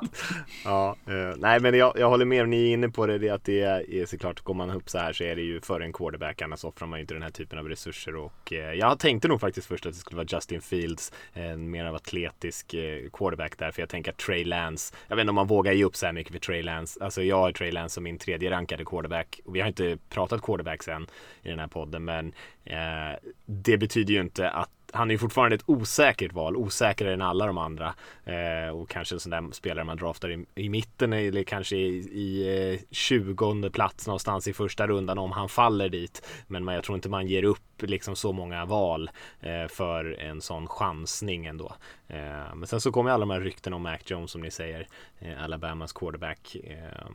Ja, 0.65 0.95
eh, 1.07 1.37
nej 1.37 1.59
men 1.59 1.73
jag, 1.73 1.93
jag 1.99 2.09
håller 2.09 2.25
med, 2.25 2.49
ni 2.49 2.69
är 2.69 2.73
inne 2.73 2.89
på 2.89 3.07
det, 3.07 3.17
det 3.17 3.29
att 3.29 3.43
det 3.43 3.61
är 3.61 4.05
såklart, 4.05 4.41
går 4.41 4.53
man 4.53 4.69
upp 4.69 4.89
så 4.89 4.97
här 4.97 5.13
så 5.13 5.23
är 5.23 5.35
det 5.35 5.41
ju 5.41 5.61
för 5.61 5.81
en 5.81 5.93
quarterback, 5.93 6.41
annars 6.41 6.63
offrar 6.63 6.87
man 6.87 6.99
ju 6.99 7.01
inte 7.01 7.13
den 7.13 7.23
här 7.23 7.29
typen 7.29 7.59
av 7.59 7.69
resurser 7.69 8.15
och 8.15 8.53
eh, 8.53 8.73
jag 8.73 8.99
tänkte 8.99 9.27
nog 9.27 9.41
faktiskt 9.41 9.67
först 9.67 9.85
att 9.85 9.93
det 9.93 9.99
skulle 9.99 10.17
vara 10.17 10.27
Justin 10.29 10.61
Fields, 10.61 11.11
en 11.33 11.71
mer 11.71 11.85
av 11.85 11.95
atletisk 11.95 12.73
eh, 12.73 13.09
quarterback 13.13 13.57
där, 13.57 13.71
för 13.71 13.81
jag 13.81 13.89
tänker 13.89 14.11
att 14.11 14.17
Trey 14.17 14.45
Lance, 14.45 14.95
jag 15.07 15.15
vet 15.15 15.21
inte 15.23 15.29
om 15.29 15.35
man 15.35 15.47
vågar 15.47 15.73
ge 15.73 15.83
upp 15.83 15.95
så 15.95 16.05
här 16.05 16.13
mycket 16.13 16.33
för 16.33 16.39
Trey 16.39 16.63
Lance, 16.63 17.03
alltså 17.03 17.23
jag 17.23 17.37
har 17.37 17.51
Trey 17.51 17.71
Lance 17.71 17.93
som 17.93 18.03
min 18.03 18.17
tredje 18.25 18.51
rankade 18.51 18.85
quarterback 18.85 19.39
och 19.45 19.55
vi 19.55 19.59
har 19.59 19.67
inte 19.67 19.97
pratat 20.09 20.41
quarterbacks 20.41 20.87
än 20.87 21.07
i 21.43 21.49
den 21.49 21.59
här 21.59 21.67
podden, 21.67 22.05
men 22.05 22.33
eh, 22.63 23.19
det 23.45 23.77
betyder 23.77 24.13
ju 24.13 24.21
inte 24.21 24.49
att 24.49 24.69
han 24.93 25.09
är 25.09 25.13
ju 25.13 25.17
fortfarande 25.17 25.55
ett 25.55 25.63
osäkert 25.65 26.33
val, 26.33 26.57
osäkrare 26.57 27.13
än 27.13 27.21
alla 27.21 27.45
de 27.45 27.57
andra. 27.57 27.93
Eh, 28.23 28.69
och 28.75 28.89
kanske 28.89 29.15
en 29.15 29.19
sån 29.19 29.29
där 29.29 29.51
spelare 29.51 29.85
man 29.85 29.97
draftar 29.97 30.31
i, 30.31 30.45
i 30.55 30.69
mitten 30.69 31.13
eller 31.13 31.43
kanske 31.43 31.75
i, 31.75 31.97
i 31.97 32.73
eh, 32.73 32.79
20 32.91 33.69
plats 33.69 34.07
någonstans 34.07 34.47
i 34.47 34.53
första 34.53 34.87
rundan 34.87 35.17
om 35.17 35.31
han 35.31 35.49
faller 35.49 35.89
dit. 35.89 36.27
Men 36.47 36.63
man, 36.63 36.75
jag 36.75 36.83
tror 36.83 36.95
inte 36.95 37.09
man 37.09 37.27
ger 37.27 37.43
upp 37.43 37.81
liksom 37.81 38.15
så 38.15 38.31
många 38.31 38.65
val 38.65 39.09
eh, 39.41 39.67
för 39.67 40.19
en 40.19 40.41
sån 40.41 40.67
chansning 40.67 41.45
ändå. 41.45 41.75
Eh, 42.07 42.55
men 42.55 42.67
sen 42.67 42.81
så 42.81 42.91
kommer 42.91 43.11
alla 43.11 43.25
de 43.25 43.29
här 43.29 43.41
rykten 43.41 43.73
om 43.73 43.81
Mac 43.81 43.97
Jones 44.05 44.31
som 44.31 44.41
ni 44.41 44.51
säger, 44.51 44.87
eh, 45.19 45.43
Alabamas 45.43 45.93
quarterback. 45.93 46.55
Eh, 46.63 47.09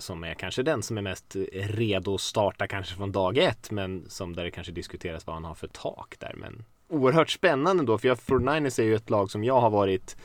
som 0.00 0.24
är 0.24 0.34
kanske 0.34 0.62
den 0.62 0.82
som 0.82 0.98
är 0.98 1.02
mest 1.02 1.36
redo 1.52 2.14
att 2.14 2.20
starta 2.20 2.66
kanske 2.66 2.96
från 2.96 3.12
dag 3.12 3.38
ett 3.38 3.70
men 3.70 4.04
som 4.08 4.36
där 4.36 4.44
det 4.44 4.50
kanske 4.50 4.72
diskuteras 4.72 5.26
vad 5.26 5.36
han 5.36 5.44
har 5.44 5.54
för 5.54 5.68
tak 5.68 6.14
där 6.18 6.34
men 6.36 6.64
oerhört 6.92 7.30
spännande 7.30 7.84
då 7.84 7.98
för 7.98 8.08
jag, 8.08 8.18
49ers 8.18 8.80
är 8.80 8.84
ju 8.84 8.94
ett 8.94 9.10
lag 9.10 9.30
som 9.30 9.44
jag 9.44 9.60
har 9.60 9.70
varit 9.70 10.16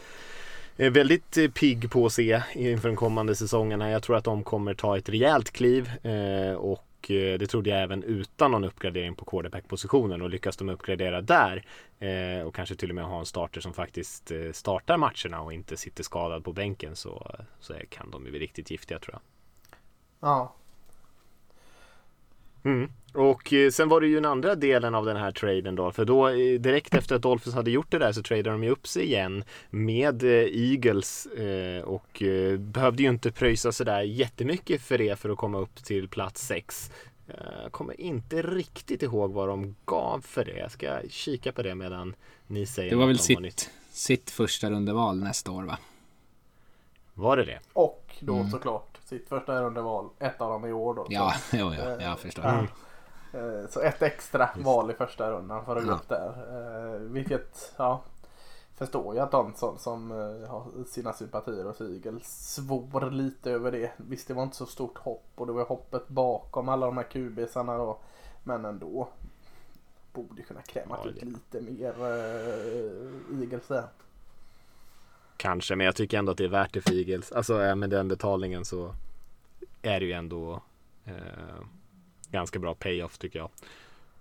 eh, 0.78 0.92
väldigt 0.92 1.38
eh, 1.38 1.50
pigg 1.50 1.92
på 1.92 2.06
att 2.06 2.14
se 2.14 2.42
inför 2.54 2.90
de 2.90 2.96
kommande 2.96 3.36
säsongerna. 3.36 3.90
Jag 3.90 4.04
tror 4.04 4.16
att 4.18 4.24
de 4.24 4.44
kommer 4.44 4.74
ta 4.74 4.98
ett 4.98 5.10
rejält 5.10 5.52
kliv 5.52 5.92
eh, 6.04 6.54
och 6.54 6.84
det 7.10 7.48
trodde 7.48 7.70
jag 7.70 7.84
även 7.84 8.04
utan 8.04 8.52
någon 8.52 8.64
uppgradering 8.64 9.16
på 9.16 9.26
quarterback-positionen 9.26 10.22
och 10.22 10.30
lyckas 10.30 10.58
de 10.58 10.70
uppgradera 10.70 11.22
där 11.22 11.66
och 12.46 12.56
kanske 12.56 12.76
till 12.76 12.90
och 12.90 12.96
med 12.96 13.06
ha 13.06 13.20
en 13.20 13.26
starter 13.26 13.62
som 13.62 13.74
faktiskt 13.74 14.32
startar 14.54 14.98
matcherna 14.98 15.42
och 15.42 15.54
inte 15.54 15.78
sitter 15.78 16.04
skadad 16.04 16.44
på 16.44 16.54
bänken 16.54 16.96
så, 16.96 17.36
så 17.60 17.74
kan 17.90 18.12
de 18.12 18.26
ju 18.26 18.32
bli 18.32 18.40
riktigt 18.40 18.72
giftiga 18.72 19.00
tror 19.00 19.14
jag. 19.14 19.37
Ja, 20.20 20.54
Mm. 22.64 22.92
Och 23.14 23.54
eh, 23.54 23.72
sen 23.72 23.90
var 23.90 24.02
det 24.02 24.08
ju 24.08 24.16
den 24.16 24.26
andra 24.26 24.56
delen 24.56 24.96
av 24.96 25.06
den 25.06 25.18
här 25.18 25.32
traden 25.32 25.76
då. 25.76 25.92
För 25.92 26.06
då 26.06 26.28
eh, 26.30 26.60
direkt 26.60 26.94
efter 26.94 27.16
att 27.16 27.22
Dolphins 27.22 27.56
hade 27.56 27.72
gjort 27.72 27.92
det 27.92 27.98
där 28.00 28.12
så 28.12 28.24
tradade 28.24 28.50
de 28.50 28.64
ju 28.64 28.70
upp 28.70 28.88
sig 28.88 29.04
igen 29.04 29.44
med 29.70 30.24
eh, 30.24 30.30
Eagles. 30.72 31.28
Och 31.86 32.22
eh, 32.24 32.58
behövde 32.60 33.04
ju 33.04 33.10
inte 33.10 33.32
pröjsa 33.32 33.72
sådär 33.72 34.02
jättemycket 34.02 34.82
för 34.82 34.98
det 34.98 35.20
för 35.20 35.30
att 35.30 35.38
komma 35.38 35.58
upp 35.58 35.76
till 35.84 36.08
plats 36.10 36.48
6. 36.48 36.92
Jag 37.64 37.72
kommer 37.72 38.02
inte 38.02 38.42
riktigt 38.42 39.04
ihåg 39.04 39.32
vad 39.34 39.48
de 39.48 39.76
gav 39.86 40.22
för 40.22 40.46
det. 40.46 40.58
Jag 40.58 40.72
ska 40.72 41.00
kika 41.10 41.52
på 41.52 41.62
det 41.62 41.76
medan 41.76 42.16
ni 42.48 42.66
säger 42.66 42.90
Det 42.90 42.96
var 42.96 43.08
väl 43.08 43.18
vad 43.30 43.42
ni- 43.42 43.52
sitt, 43.52 43.70
sitt 43.92 44.30
första 44.32 44.70
rundeval 44.70 45.18
nästa 45.20 45.52
år 45.52 45.64
va? 45.64 45.78
Var 47.14 47.38
det 47.38 47.46
det? 47.46 47.60
och 47.74 48.16
då 48.20 48.48
såklart 48.52 48.97
sitt 49.08 49.30
första 49.30 49.62
rundeval. 49.62 50.10
Ett 50.20 50.42
av 50.42 50.50
dem 50.50 50.66
i 50.66 50.74
år 50.74 50.94
då. 50.94 51.06
Så, 51.06 51.12
Ja, 51.14 51.34
jo, 51.54 51.74
ja, 51.74 52.02
jag 52.02 52.20
förstår. 52.20 52.46
Ja. 52.46 52.60
Eh, 53.40 53.68
Så 53.70 53.82
ett 53.82 54.02
extra 54.02 54.50
val 54.56 54.92
i 54.92 54.94
första 54.94 55.32
rundan 55.32 55.66
för 55.66 55.76
att 55.76 55.84
gå 55.84 55.90
Ja. 55.92 55.96
upp 55.96 56.10
där. 56.10 56.34
Eh, 56.96 57.00
Vilket, 57.00 57.74
ja. 57.78 58.02
Förstår 58.76 59.16
jag 59.16 59.24
att 59.24 59.32
de 59.32 59.54
som, 59.56 59.78
som 59.78 60.12
eh, 60.12 60.50
har 60.50 60.84
sina 60.88 61.14
sympatier 61.14 61.64
hos 61.66 61.82
Eagles 61.82 62.54
svor 62.56 63.12
lite 63.12 63.52
över 63.52 63.72
det. 63.72 63.92
Visst 63.98 64.28
det 64.28 64.34
var 64.34 64.44
inte 64.44 64.56
så 64.56 64.66
stort 64.66 64.98
hopp 64.98 65.26
och 65.36 65.48
det 65.48 65.54
var 65.54 65.66
hoppet 65.66 66.08
bakom 66.08 66.70
alla 66.70 66.86
de 66.86 66.98
här 66.98 67.04
QBsarna 67.04 67.78
då. 67.78 67.98
Men 68.44 68.66
ändå. 68.66 69.08
Borde 70.14 70.42
kunna 70.42 70.62
kräma 70.62 70.98
Ja, 71.04 71.10
ut 71.10 71.24
lite 71.24 71.62
mer 71.62 71.94
uh, 72.02 73.42
Eagles 73.42 73.68
där. 73.68 73.84
Kanske, 75.38 75.76
men 75.76 75.86
jag 75.86 75.96
tycker 75.96 76.18
ändå 76.18 76.32
att 76.32 76.38
det 76.38 76.44
är 76.44 76.48
värt 76.50 76.74
det 76.74 76.82
för 76.82 76.94
Eagles. 76.94 77.32
Alltså 77.32 77.64
äh, 77.64 77.76
med 77.76 77.90
den 77.90 78.08
betalningen 78.08 78.66
så 78.66 78.96
är 79.82 80.00
det 80.00 80.06
ju 80.06 80.12
ändå 80.12 80.62
eh, 81.06 81.14
ganska 82.32 82.60
bra 82.60 82.76
payoff 82.76 83.18
tycker 83.18 83.40
jag. 83.40 83.50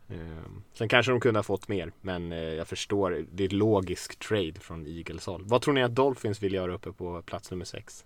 Eh, 0.08 0.50
sen 0.73 0.88
kanske 0.88 1.12
de 1.12 1.20
kunde 1.20 1.38
ha 1.38 1.44
fått 1.44 1.68
mer, 1.68 1.92
men 2.00 2.32
eh, 2.32 2.38
jag 2.38 2.68
förstår. 2.68 3.26
Det 3.32 3.42
är 3.42 3.46
ett 3.46 3.52
logisk 3.52 4.18
trade 4.18 4.61
från 4.61 4.87
Eagles 4.87 5.26
håll. 5.26 5.42
Vad 5.44 5.62
tror 5.62 5.75
ni 5.75 5.82
att 5.82 5.94
Dolphins 5.94 6.42
vill 6.42 6.54
göra 6.54 6.75
uppe 6.75 6.92
på 6.92 7.23
plats 7.23 7.50
nummer 7.50 7.64
sex? 7.64 8.04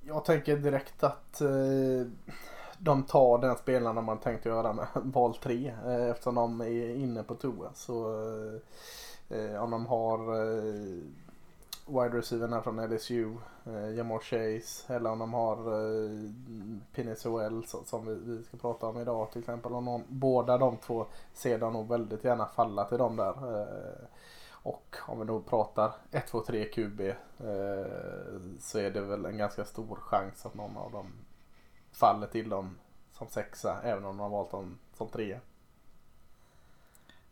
Jag 0.00 0.24
tänker 0.24 0.56
direkt 0.56 1.04
att 1.04 1.40
eh, 1.40 1.48
de 2.78 3.02
tar 3.02 3.38
den 3.38 3.56
spelaren 3.56 4.04
man 4.04 4.18
tänkte 4.18 4.48
göra 4.48 4.72
med 4.72 4.86
val 4.94 5.34
3 5.34 5.74
eh, 5.86 6.10
eftersom 6.10 6.34
de 6.34 6.60
är 6.60 6.94
inne 6.94 7.22
på 7.22 7.34
toa. 7.34 7.70
Så 7.74 8.12
eh, 9.30 9.38
eh 9.38 9.62
om 9.62 9.70
de 9.70 9.86
har 9.86 10.18
eh, 10.18 10.98
wide 11.86 12.18
receiverna 12.18 12.62
från 12.62 12.90
LSU, 12.90 13.36
eh, 13.66 13.90
Jamar 13.90 14.18
Chase 14.18 14.94
eller 14.94 15.10
om 15.10 15.18
de 15.18 15.32
har 15.32 15.56
eh, 15.56 16.30
Pinisuel 16.94 17.64
som 17.66 18.06
vi, 18.06 18.14
vi 18.14 18.44
ska 18.44 18.56
prata 18.56 18.86
om 18.86 19.00
idag 19.00 19.30
till 19.30 19.40
exempel. 19.40 19.72
Och 19.72 19.82
någon, 19.82 20.02
båda 20.08 20.58
de 20.58 20.76
två 20.76 21.06
ser 21.32 21.58
de 21.58 21.72
nog 21.72 21.88
väldigt 21.88 22.24
gärna 22.24 22.46
falla 22.46 22.84
till 22.84 22.98
dem 22.98 23.16
där. 23.16 23.60
Eh, 23.60 24.06
och 24.50 24.96
om 25.06 25.20
vi 25.20 25.26
då 25.26 25.40
pratar 25.40 25.92
1, 26.10 26.26
2, 26.26 26.40
3 26.40 26.64
QB 26.64 27.00
eh, 27.00 27.14
så 28.60 28.78
är 28.78 28.90
det 28.90 29.00
väl 29.00 29.24
en 29.24 29.38
ganska 29.38 29.64
stor 29.64 29.96
chans 29.96 30.46
att 30.46 30.54
någon 30.54 30.76
av 30.76 30.92
dem 30.92 31.12
faller 31.92 32.26
till 32.26 32.48
dem 32.48 32.78
som 33.12 33.28
sexa 33.28 33.80
även 33.82 34.04
om 34.04 34.16
de 34.16 34.22
har 34.22 34.30
valt 34.30 34.50
dem 34.50 34.78
som 34.96 35.08
trea. 35.08 35.40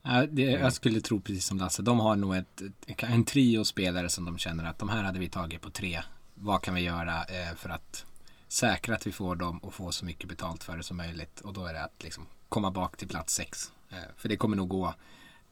Ja, 0.02 0.26
det, 0.26 0.42
jag 0.42 0.73
skulle 0.73 1.00
tro 1.00 1.21
precis 1.21 1.47
som 1.47 1.59
Lasse. 1.59 1.82
De 1.82 2.00
har 2.00 2.16
nog 2.16 2.37
ett, 2.37 2.62
en 2.97 3.25
trio 3.25 3.64
spelare 3.64 4.09
som 4.09 4.25
de 4.25 4.38
känner 4.38 4.64
att 4.64 4.78
de 4.78 4.88
här 4.88 5.02
hade 5.02 5.18
vi 5.18 5.28
tagit 5.28 5.61
på 5.61 5.71
tre. 5.71 6.02
Vad 6.35 6.62
kan 6.62 6.75
vi 6.75 6.80
göra 6.80 7.25
eh, 7.25 7.54
för 7.56 7.68
att 7.68 8.06
säkra 8.49 8.94
att 8.94 9.06
vi 9.06 9.12
får 9.12 9.37
dem 9.37 9.59
och 9.59 9.75
få 9.75 9.92
så 9.92 10.04
mycket 10.04 10.28
betalt 10.28 10.64
för 10.64 10.76
det 10.76 10.82
som 10.82 10.97
möjligt. 10.97 11.40
Och 11.40 11.52
då 11.52 11.66
är 11.66 11.73
det 11.73 11.85
att 11.85 12.02
liksom 12.02 12.26
komma 12.49 12.71
bak 12.71 12.97
till 12.97 13.09
plats 13.09 13.35
sex. 13.35 13.73
Eh, 13.90 13.97
för 14.16 14.28
det 14.28 14.37
kommer 14.37 14.56
nog 14.56 14.68
gå 14.68 14.94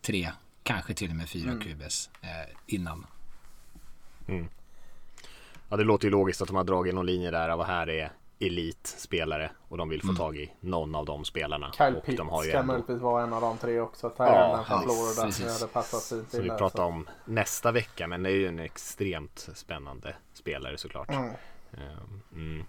tre, 0.02 0.30
kanske 0.62 0.94
till 0.94 1.10
och 1.10 1.16
med 1.16 1.28
fyra 1.28 1.50
mm. 1.50 1.60
QBs 1.60 2.10
eh, 2.20 2.28
innan. 2.66 3.06
Mm. 4.28 4.48
Ja, 5.68 5.76
det 5.76 5.84
låter 5.84 6.04
ju 6.04 6.10
logiskt 6.10 6.42
att 6.42 6.48
de 6.48 6.56
har 6.56 6.64
dragit 6.64 6.94
någon 6.94 7.06
linje 7.06 7.30
där 7.30 7.48
av 7.48 7.58
vad 7.58 7.66
här 7.66 7.88
är 7.88 8.12
elitspelare 8.40 9.50
och 9.68 9.78
de 9.78 9.88
vill 9.88 10.00
få 10.00 10.08
mm. 10.08 10.16
tag 10.16 10.36
i 10.36 10.52
någon 10.60 10.94
av 10.94 11.04
de 11.04 11.24
spelarna. 11.24 11.72
Kyle 11.72 11.96
och 11.96 12.04
Pitts 12.04 12.18
de 12.18 12.28
har 12.28 12.44
ju 12.44 12.50
ska 12.50 12.62
möjligtvis 12.62 13.00
vara 13.00 13.22
en 13.22 13.32
av 13.32 13.40
de 13.40 13.58
tre 13.58 13.80
också. 13.80 14.12
ja, 14.18 14.64
från 14.68 14.82
Florida 14.82 15.32
som 15.32 15.48
hade 15.48 15.66
passat 15.66 16.04
fint 16.04 16.30
Som 16.30 16.42
vi 16.42 16.48
pratar 16.48 16.84
om 16.84 17.08
nästa 17.24 17.72
vecka 17.72 18.06
men 18.06 18.22
det 18.22 18.30
är 18.30 18.34
ju 18.34 18.48
en 18.48 18.58
extremt 18.58 19.48
spännande 19.54 20.14
spelare 20.32 20.78
såklart. 20.78 21.10
Mm. 21.10 21.30
Ehm, 21.72 22.20
mm. 22.32 22.64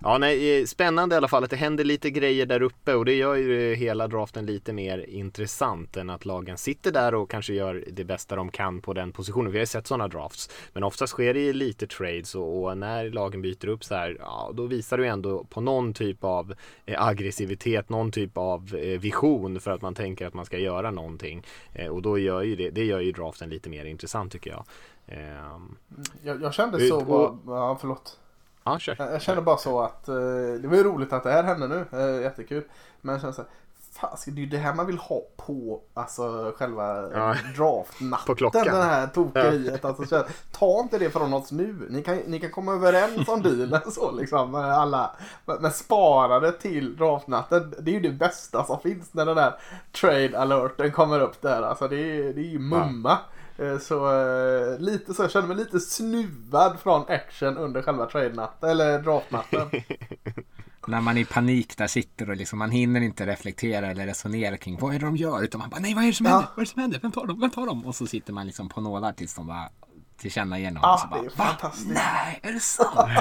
Ja, 0.00 0.18
nej, 0.18 0.60
eh, 0.60 0.66
spännande 0.66 1.14
i 1.14 1.16
alla 1.16 1.28
fall 1.28 1.44
att 1.44 1.50
det 1.50 1.56
händer 1.56 1.84
lite 1.84 2.10
grejer 2.10 2.46
där 2.46 2.62
uppe 2.62 2.94
och 2.94 3.04
det 3.04 3.14
gör 3.14 3.34
ju 3.34 3.74
hela 3.74 4.08
draften 4.08 4.46
lite 4.46 4.72
mer 4.72 4.98
intressant 5.08 5.96
än 5.96 6.10
att 6.10 6.24
lagen 6.24 6.58
sitter 6.58 6.92
där 6.92 7.14
och 7.14 7.30
kanske 7.30 7.54
gör 7.54 7.84
det 7.92 8.04
bästa 8.04 8.36
de 8.36 8.50
kan 8.50 8.80
på 8.80 8.92
den 8.92 9.12
positionen. 9.12 9.52
Vi 9.52 9.58
har 9.58 9.62
ju 9.62 9.66
sett 9.66 9.86
sådana 9.86 10.08
drafts, 10.08 10.50
men 10.72 10.82
oftast 10.82 11.12
sker 11.12 11.34
det 11.34 11.40
ju 11.40 11.52
lite 11.52 11.86
trades 11.86 12.34
och, 12.34 12.64
och, 12.64 12.78
när 12.78 13.10
lagen 13.10 13.42
byter 13.42 13.68
upp 13.68 13.84
så 13.84 13.94
här, 13.94 14.16
ja, 14.20 14.50
då 14.54 14.66
visar 14.66 14.98
du 14.98 15.06
ändå 15.06 15.44
på 15.44 15.60
någon 15.60 15.94
typ 15.94 16.24
av 16.24 16.54
eh, 16.86 17.06
aggressivitet, 17.06 17.88
någon 17.88 18.12
typ 18.12 18.38
av 18.38 18.74
eh, 18.74 19.00
vision 19.00 19.60
för 19.60 19.70
att 19.70 19.82
man 19.82 19.94
tänker 19.94 20.26
att 20.26 20.34
man 20.34 20.46
ska 20.46 20.58
göra 20.58 20.90
någonting 20.90 21.42
och 21.90 22.02
då 22.02 22.18
gör 22.18 22.42
ju 22.42 22.56
det, 22.56 22.70
det 22.70 22.84
gör 22.84 23.00
ju 23.00 23.12
draften 23.12 23.50
lite 23.50 23.70
mer 23.70 23.84
intressant 23.84 24.32
tycker 24.32 24.50
jag. 24.50 24.64
Um, 25.06 25.76
jag, 26.22 26.42
jag 26.42 26.54
kände 26.54 26.88
så, 26.88 26.98
och, 26.98 27.36
bara, 27.36 27.58
ja 27.58 27.78
förlåt. 27.80 28.18
Ja, 28.64 28.78
kör. 28.78 28.96
Jag 28.98 29.22
känner 29.22 29.42
bara 29.42 29.56
så 29.56 29.80
att 29.80 30.08
eh, 30.08 30.14
det 30.60 30.68
var 30.68 30.76
ju 30.76 30.82
roligt 30.82 31.12
att 31.12 31.22
det 31.22 31.32
här 31.32 31.42
hände 31.42 31.68
nu. 31.68 31.86
Eh, 31.92 32.22
jättekul. 32.22 32.64
Men 33.00 33.12
jag 33.12 33.20
känner 33.20 33.34
så 33.34 33.42
här, 33.42 33.50
Fasiken, 33.92 34.34
det 34.34 34.40
är 34.40 34.42
ju 34.42 34.48
det 34.48 34.58
här 34.58 34.74
man 34.74 34.86
vill 34.86 34.98
ha 34.98 35.22
på 35.36 35.80
alltså, 35.94 36.54
själva 36.56 37.10
ja. 37.14 37.36
draftnatten. 37.56 38.26
På 38.26 38.34
klockan. 38.34 38.64
Den 38.64 38.82
här 38.82 39.06
tokeriet. 39.06 39.84
Alltså, 39.84 40.24
ta 40.52 40.80
inte 40.80 40.98
det 40.98 41.10
från 41.10 41.32
oss 41.32 41.52
nu. 41.52 41.86
Ni 41.90 42.02
kan, 42.02 42.16
ni 42.16 42.40
kan 42.40 42.50
komma 42.50 42.72
överens 42.72 43.28
om 43.28 43.42
dealen 43.42 43.80
så 43.90 44.12
liksom. 44.12 44.54
Alla. 44.54 45.16
Men 45.44 45.70
spara 45.70 46.40
det 46.40 46.52
till 46.52 46.96
draftnatten. 46.96 47.74
Det 47.78 47.90
är 47.90 47.94
ju 47.94 48.00
det 48.00 48.10
bästa 48.10 48.64
som 48.64 48.80
finns 48.80 49.14
när 49.14 49.26
den 49.26 49.36
där 49.36 49.54
trade 49.92 50.38
alerten 50.38 50.92
kommer 50.92 51.20
upp 51.20 51.42
där. 51.42 51.62
Alltså 51.62 51.88
det 51.88 51.96
är, 51.96 52.32
det 52.32 52.40
är 52.40 52.50
ju 52.50 52.58
mumma. 52.58 53.18
Ja. 53.22 53.31
Eh, 53.58 53.78
så 53.78 54.20
eh, 54.20 54.78
lite 54.78 55.14
så, 55.14 55.22
jag 55.22 55.30
känner 55.30 55.48
mig 55.48 55.56
lite 55.56 55.80
snuvad 55.80 56.80
från 56.80 57.04
action 57.08 57.56
under 57.56 57.82
själva 57.82 58.06
trade-natten, 58.06 58.70
eller 58.70 58.98
draftnatten. 58.98 59.70
När 60.86 61.00
man 61.00 61.18
i 61.18 61.24
panik 61.24 61.76
där 61.76 61.86
sitter 61.86 62.30
och 62.30 62.36
liksom, 62.36 62.58
man 62.58 62.70
hinner 62.70 63.00
inte 63.00 63.26
reflektera 63.26 63.86
eller 63.86 64.06
resonera 64.06 64.56
kring 64.56 64.78
vad 64.80 64.94
är 64.94 64.98
det 64.98 65.06
de 65.06 65.16
gör. 65.16 65.42
Utan 65.42 65.58
man 65.58 65.70
bara, 65.70 65.80
nej 65.80 65.94
vad 65.94 66.04
är 66.04 66.08
det 66.08 66.14
som 66.14 66.26
händer? 66.26 66.46
Vad 66.48 66.58
är 66.58 66.60
det 66.60 66.70
som 66.70 66.80
händer? 66.80 66.98
Vem 67.02 67.12
tar 67.12 67.26
dem? 67.26 67.40
Vem 67.40 67.50
tar 67.50 67.66
dem? 67.66 67.86
Och 67.86 67.94
så 67.94 68.06
sitter 68.06 68.32
man 68.32 68.46
liksom 68.46 68.68
på 68.68 68.80
nålar 68.80 69.12
tills 69.12 69.34
de 69.34 69.46
bara 69.46 69.68
tillkännager 70.16 70.70
något. 70.70 70.82
Ja, 70.82 71.08
bara, 71.10 71.20
det 71.20 71.26
är 71.26 71.30
fantastiskt. 71.30 71.90
Nej, 71.90 72.40
är 72.42 72.52
det 72.52 72.60
sant? 72.60 73.10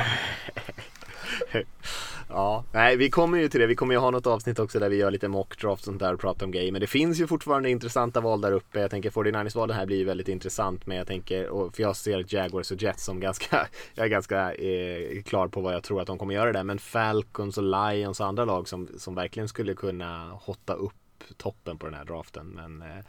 Ja, 2.33 2.63
nej 2.71 2.97
vi 2.97 3.09
kommer 3.09 3.37
ju 3.37 3.47
till 3.47 3.59
det. 3.59 3.67
Vi 3.67 3.75
kommer 3.75 3.93
ju 3.93 3.99
ha 3.99 4.11
något 4.11 4.27
avsnitt 4.27 4.59
också 4.59 4.79
där 4.79 4.89
vi 4.89 4.95
gör 4.95 5.11
lite 5.11 5.27
mockdraft 5.27 5.81
och 5.81 5.85
sånt 5.85 5.99
där 5.99 6.13
och 6.13 6.19
pratar 6.19 6.45
om 6.45 6.51
grejer. 6.51 6.71
Men 6.71 6.81
det 6.81 6.87
finns 6.87 7.19
ju 7.19 7.27
fortfarande 7.27 7.69
intressanta 7.69 8.21
val 8.21 8.41
där 8.41 8.51
uppe. 8.51 8.79
Jag 8.79 8.91
tänker 8.91 9.09
49ers-valen 9.09 9.75
här 9.75 9.85
blir 9.85 9.97
ju 9.97 10.03
väldigt 10.03 10.27
intressant. 10.27 10.85
Men 10.85 10.97
jag 10.97 11.07
tänker, 11.07 11.71
för 11.71 11.83
jag 11.83 11.95
ser 11.95 12.25
Jaguars 12.27 12.71
och 12.71 12.81
Jets 12.81 13.05
som 13.05 13.19
ganska, 13.19 13.67
jag 13.95 14.05
är 14.05 14.09
ganska 14.09 14.53
eh, 14.53 15.23
klar 15.23 15.47
på 15.47 15.61
vad 15.61 15.73
jag 15.73 15.83
tror 15.83 16.01
att 16.01 16.07
de 16.07 16.17
kommer 16.17 16.33
göra 16.33 16.51
där. 16.51 16.63
Men 16.63 16.79
Falcons 16.79 17.57
och 17.57 17.63
Lions 17.63 18.19
och 18.19 18.27
andra 18.27 18.45
lag 18.45 18.67
som, 18.67 18.87
som 18.97 19.15
verkligen 19.15 19.47
skulle 19.47 19.73
kunna 19.73 20.29
hotta 20.41 20.73
upp 20.73 20.93
toppen 21.37 21.77
på 21.77 21.85
den 21.85 21.95
här 21.95 22.05
draften. 22.05 22.47
Men 22.47 22.81
eh, 22.81 23.05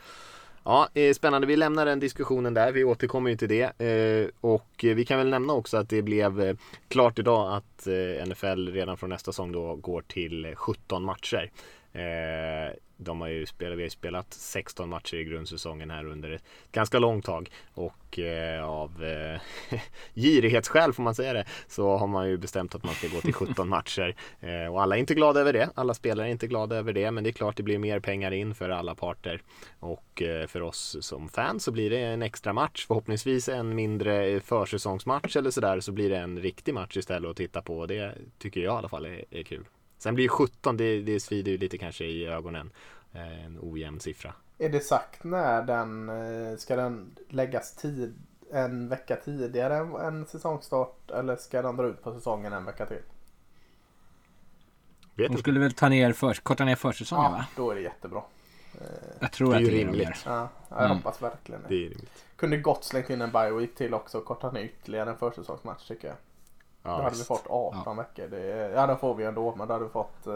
Ja, 0.65 0.89
eh, 0.95 1.13
spännande. 1.13 1.47
Vi 1.47 1.57
lämnar 1.57 1.87
den 1.87 2.01
diskussionen 2.01 2.55
där. 2.55 2.73
Vi 2.73 2.85
återkommer 2.85 3.31
ju 3.31 3.37
till 3.37 3.49
det. 3.49 3.81
Eh, 3.81 4.29
och 4.41 4.71
vi 4.83 5.05
kan 5.05 5.19
väl 5.19 5.29
nämna 5.29 5.53
också 5.53 5.77
att 5.77 5.89
det 5.89 6.03
blev 6.03 6.41
eh, 6.41 6.57
klart 6.89 7.19
idag 7.19 7.57
att 7.57 7.87
NFL 8.29 8.69
redan 8.69 8.97
från 8.97 9.11
nästa 9.11 9.33
säsong 9.33 9.53
då 9.53 9.77
går 9.77 10.03
till 10.03 10.55
17 10.57 11.05
matcher. 11.05 11.51
De 13.05 13.21
har 13.21 13.29
ju 13.29 13.47
spelat, 13.47 13.79
vi 13.79 13.83
har 13.83 13.91
spelat 13.91 14.33
16 14.35 14.89
matcher 14.89 15.17
i 15.17 15.25
grundsäsongen 15.25 15.91
här 15.91 16.05
under 16.05 16.31
ett 16.31 16.45
ganska 16.73 16.99
långt 16.99 17.25
tag. 17.25 17.51
Och 17.75 18.19
eh, 18.19 18.65
av 18.65 19.05
eh, 19.05 19.41
girighetsskäl 20.15 20.93
får 20.93 21.03
man 21.03 21.15
säga 21.15 21.33
det, 21.33 21.45
så 21.69 21.97
har 21.97 22.07
man 22.07 22.29
ju 22.29 22.37
bestämt 22.37 22.75
att 22.75 22.85
man 22.85 22.95
ska 22.95 23.09
gå 23.09 23.21
till 23.21 23.33
17 23.35 23.69
matcher. 23.69 24.17
Eh, 24.41 24.73
och 24.73 24.83
alla 24.83 24.97
är 24.97 25.01
inte 25.01 25.15
glada 25.15 25.41
över 25.41 25.53
det. 25.53 25.71
Alla 25.75 25.95
spelare 25.95 26.27
är 26.27 26.31
inte 26.31 26.47
glada 26.47 26.77
över 26.77 26.93
det. 26.93 27.11
Men 27.11 27.25
det 27.25 27.31
är 27.31 27.33
klart 27.33 27.57
det 27.57 27.63
blir 27.63 27.79
mer 27.79 28.01
pengar 28.01 28.33
in 28.33 28.55
för 28.55 28.69
alla 28.69 28.95
parter. 28.95 29.43
Och 29.81 30.23
eh, 30.23 30.47
för 30.47 30.63
oss 30.63 30.97
som 31.01 31.29
fans 31.29 31.65
så 31.65 31.73
blir 31.73 31.91
det 31.91 32.01
en 32.01 32.23
extra 32.23 32.53
match. 32.53 32.87
Förhoppningsvis 32.87 33.49
en 33.49 33.75
mindre 33.75 34.41
försäsongsmatch 34.41 35.37
eller 35.37 35.51
sådär. 35.51 35.81
Så 35.81 35.93
blir 35.93 36.11
det 36.11 36.19
en 36.19 36.39
riktig 36.39 36.75
match 36.75 36.97
istället 36.97 37.31
att 37.31 37.37
titta 37.37 37.63
på. 37.63 37.79
Och 37.79 37.89
det 37.89 38.15
tycker 38.39 38.61
jag 38.61 38.75
i 38.75 38.77
alla 38.77 38.89
fall 38.89 39.07
är, 39.07 39.25
är 39.31 39.43
kul. 39.43 39.65
Sen 40.03 40.15
blir 40.15 40.29
17, 40.29 40.77
det, 40.77 41.03
det 41.03 41.21
svider 41.21 41.53
ju 41.53 41.59
lite 41.59 41.79
kanske 41.79 42.05
i 42.05 42.27
ögonen. 42.27 42.71
Eh, 43.13 43.45
en 43.45 43.59
ojämn 43.63 44.01
siffra. 44.01 44.35
Är 44.59 44.69
det 44.69 44.81
sagt 44.81 45.25
när 45.25 45.63
den, 45.63 46.09
eh, 46.09 46.57
ska 46.57 46.77
den 46.77 47.17
läggas 47.29 47.77
tid, 47.77 48.15
en 48.53 48.89
vecka 48.89 49.17
tidigare 49.17 50.07
än 50.07 50.27
säsongstart 50.27 51.11
eller 51.11 51.37
ska 51.37 51.63
den 51.63 51.77
dra 51.77 51.87
ut 51.87 52.03
på 52.03 52.13
säsongen 52.13 52.53
en 52.53 52.65
vecka 52.65 52.87
till? 52.87 53.03
Vet 55.15 55.33
De 55.33 55.39
skulle 55.39 55.61
väl 55.61 55.73
ta 55.73 55.89
ner 55.89 56.13
för, 56.13 56.35
korta 56.35 56.65
ner 56.65 56.77
försäsongen 56.77 57.25
ja, 57.25 57.31
va? 57.31 57.47
då 57.57 57.71
är 57.71 57.75
det 57.75 57.81
jättebra. 57.81 58.23
Jag 59.21 59.33
tror 59.33 59.51
det 59.51 59.57
att 59.57 59.65
det 59.65 59.69
är 59.69 59.85
rimligt. 59.85 60.23
Ja, 60.27 60.49
jag 60.69 60.85
mm. 60.85 60.97
hoppas 60.97 61.23
verkligen 61.23 61.63
det. 61.63 61.69
det 61.69 61.87
är 61.87 61.91
rimligt. 61.91 62.25
Kunde 62.37 62.57
gott 62.57 62.85
slängt 62.85 63.11
in 63.11 63.21
en 63.21 63.33
bye 63.33 63.51
week 63.51 63.75
till 63.75 63.95
också 63.95 64.19
och 64.19 64.25
kortat 64.25 64.53
ner 64.53 64.63
ytterligare 64.63 65.11
en 65.11 65.17
försäsongsmatch 65.17 65.89
tycker 65.89 66.09
jag. 66.09 66.17
Ja, 66.83 66.97
då 66.97 67.03
hade 67.03 67.17
vi 67.17 67.25
fått 67.25 67.47
18 67.47 67.83
ja. 67.87 67.93
veckor. 67.93 68.29
Det, 68.29 68.71
ja, 68.75 68.87
det 68.87 68.97
får 68.97 69.15
vi 69.15 69.25
ändå. 69.25 69.55
Men 69.57 69.69
då 69.69 69.75
hade 69.75 69.85
vi 69.85 69.91
fått, 69.91 70.27
eh, 70.27 70.35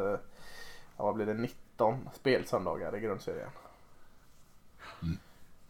ja, 0.96 1.04
vad 1.04 1.14
blir 1.14 1.26
det, 1.26 1.34
19 1.34 2.08
spelsöndagar 2.14 2.96
i 2.96 3.00
grundserien. 3.00 3.48
Mm. 5.02 5.18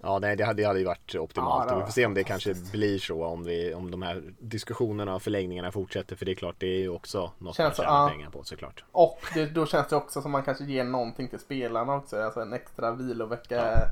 Ja, 0.02 0.18
nej, 0.18 0.36
det 0.36 0.44
hade, 0.44 0.62
det 0.62 0.66
hade 0.66 0.78
ju 0.78 0.84
varit 0.84 1.14
optimalt. 1.14 1.70
Ja, 1.70 1.78
vi 1.78 1.84
får 1.84 1.92
se 1.92 2.06
om 2.06 2.14
det 2.14 2.24
kanske 2.24 2.54
blir 2.54 2.98
så 2.98 3.24
om, 3.24 3.44
vi, 3.44 3.74
om 3.74 3.90
de 3.90 4.02
här 4.02 4.22
diskussionerna 4.38 5.14
och 5.14 5.22
förlängningarna 5.22 5.72
fortsätter. 5.72 6.16
För 6.16 6.24
det 6.24 6.32
är 6.32 6.34
klart, 6.34 6.54
det 6.58 6.66
är 6.66 6.78
ju 6.78 6.88
också 6.88 7.30
något 7.38 7.56
känns, 7.56 7.78
man 7.78 7.86
tjänar 7.86 8.02
ja. 8.02 8.08
pengar 8.08 8.30
på 8.30 8.44
såklart. 8.44 8.84
Och 8.92 9.20
det, 9.34 9.46
då 9.46 9.66
känns 9.66 9.88
det 9.88 9.96
också 9.96 10.22
som 10.22 10.30
man 10.30 10.42
kanske 10.42 10.64
ger 10.64 10.84
någonting 10.84 11.28
till 11.28 11.38
spelarna 11.38 11.94
också. 11.94 12.22
Alltså 12.22 12.40
en 12.40 12.52
extra 12.52 12.90
vilovecka 12.92 13.54
ja. 13.54 13.88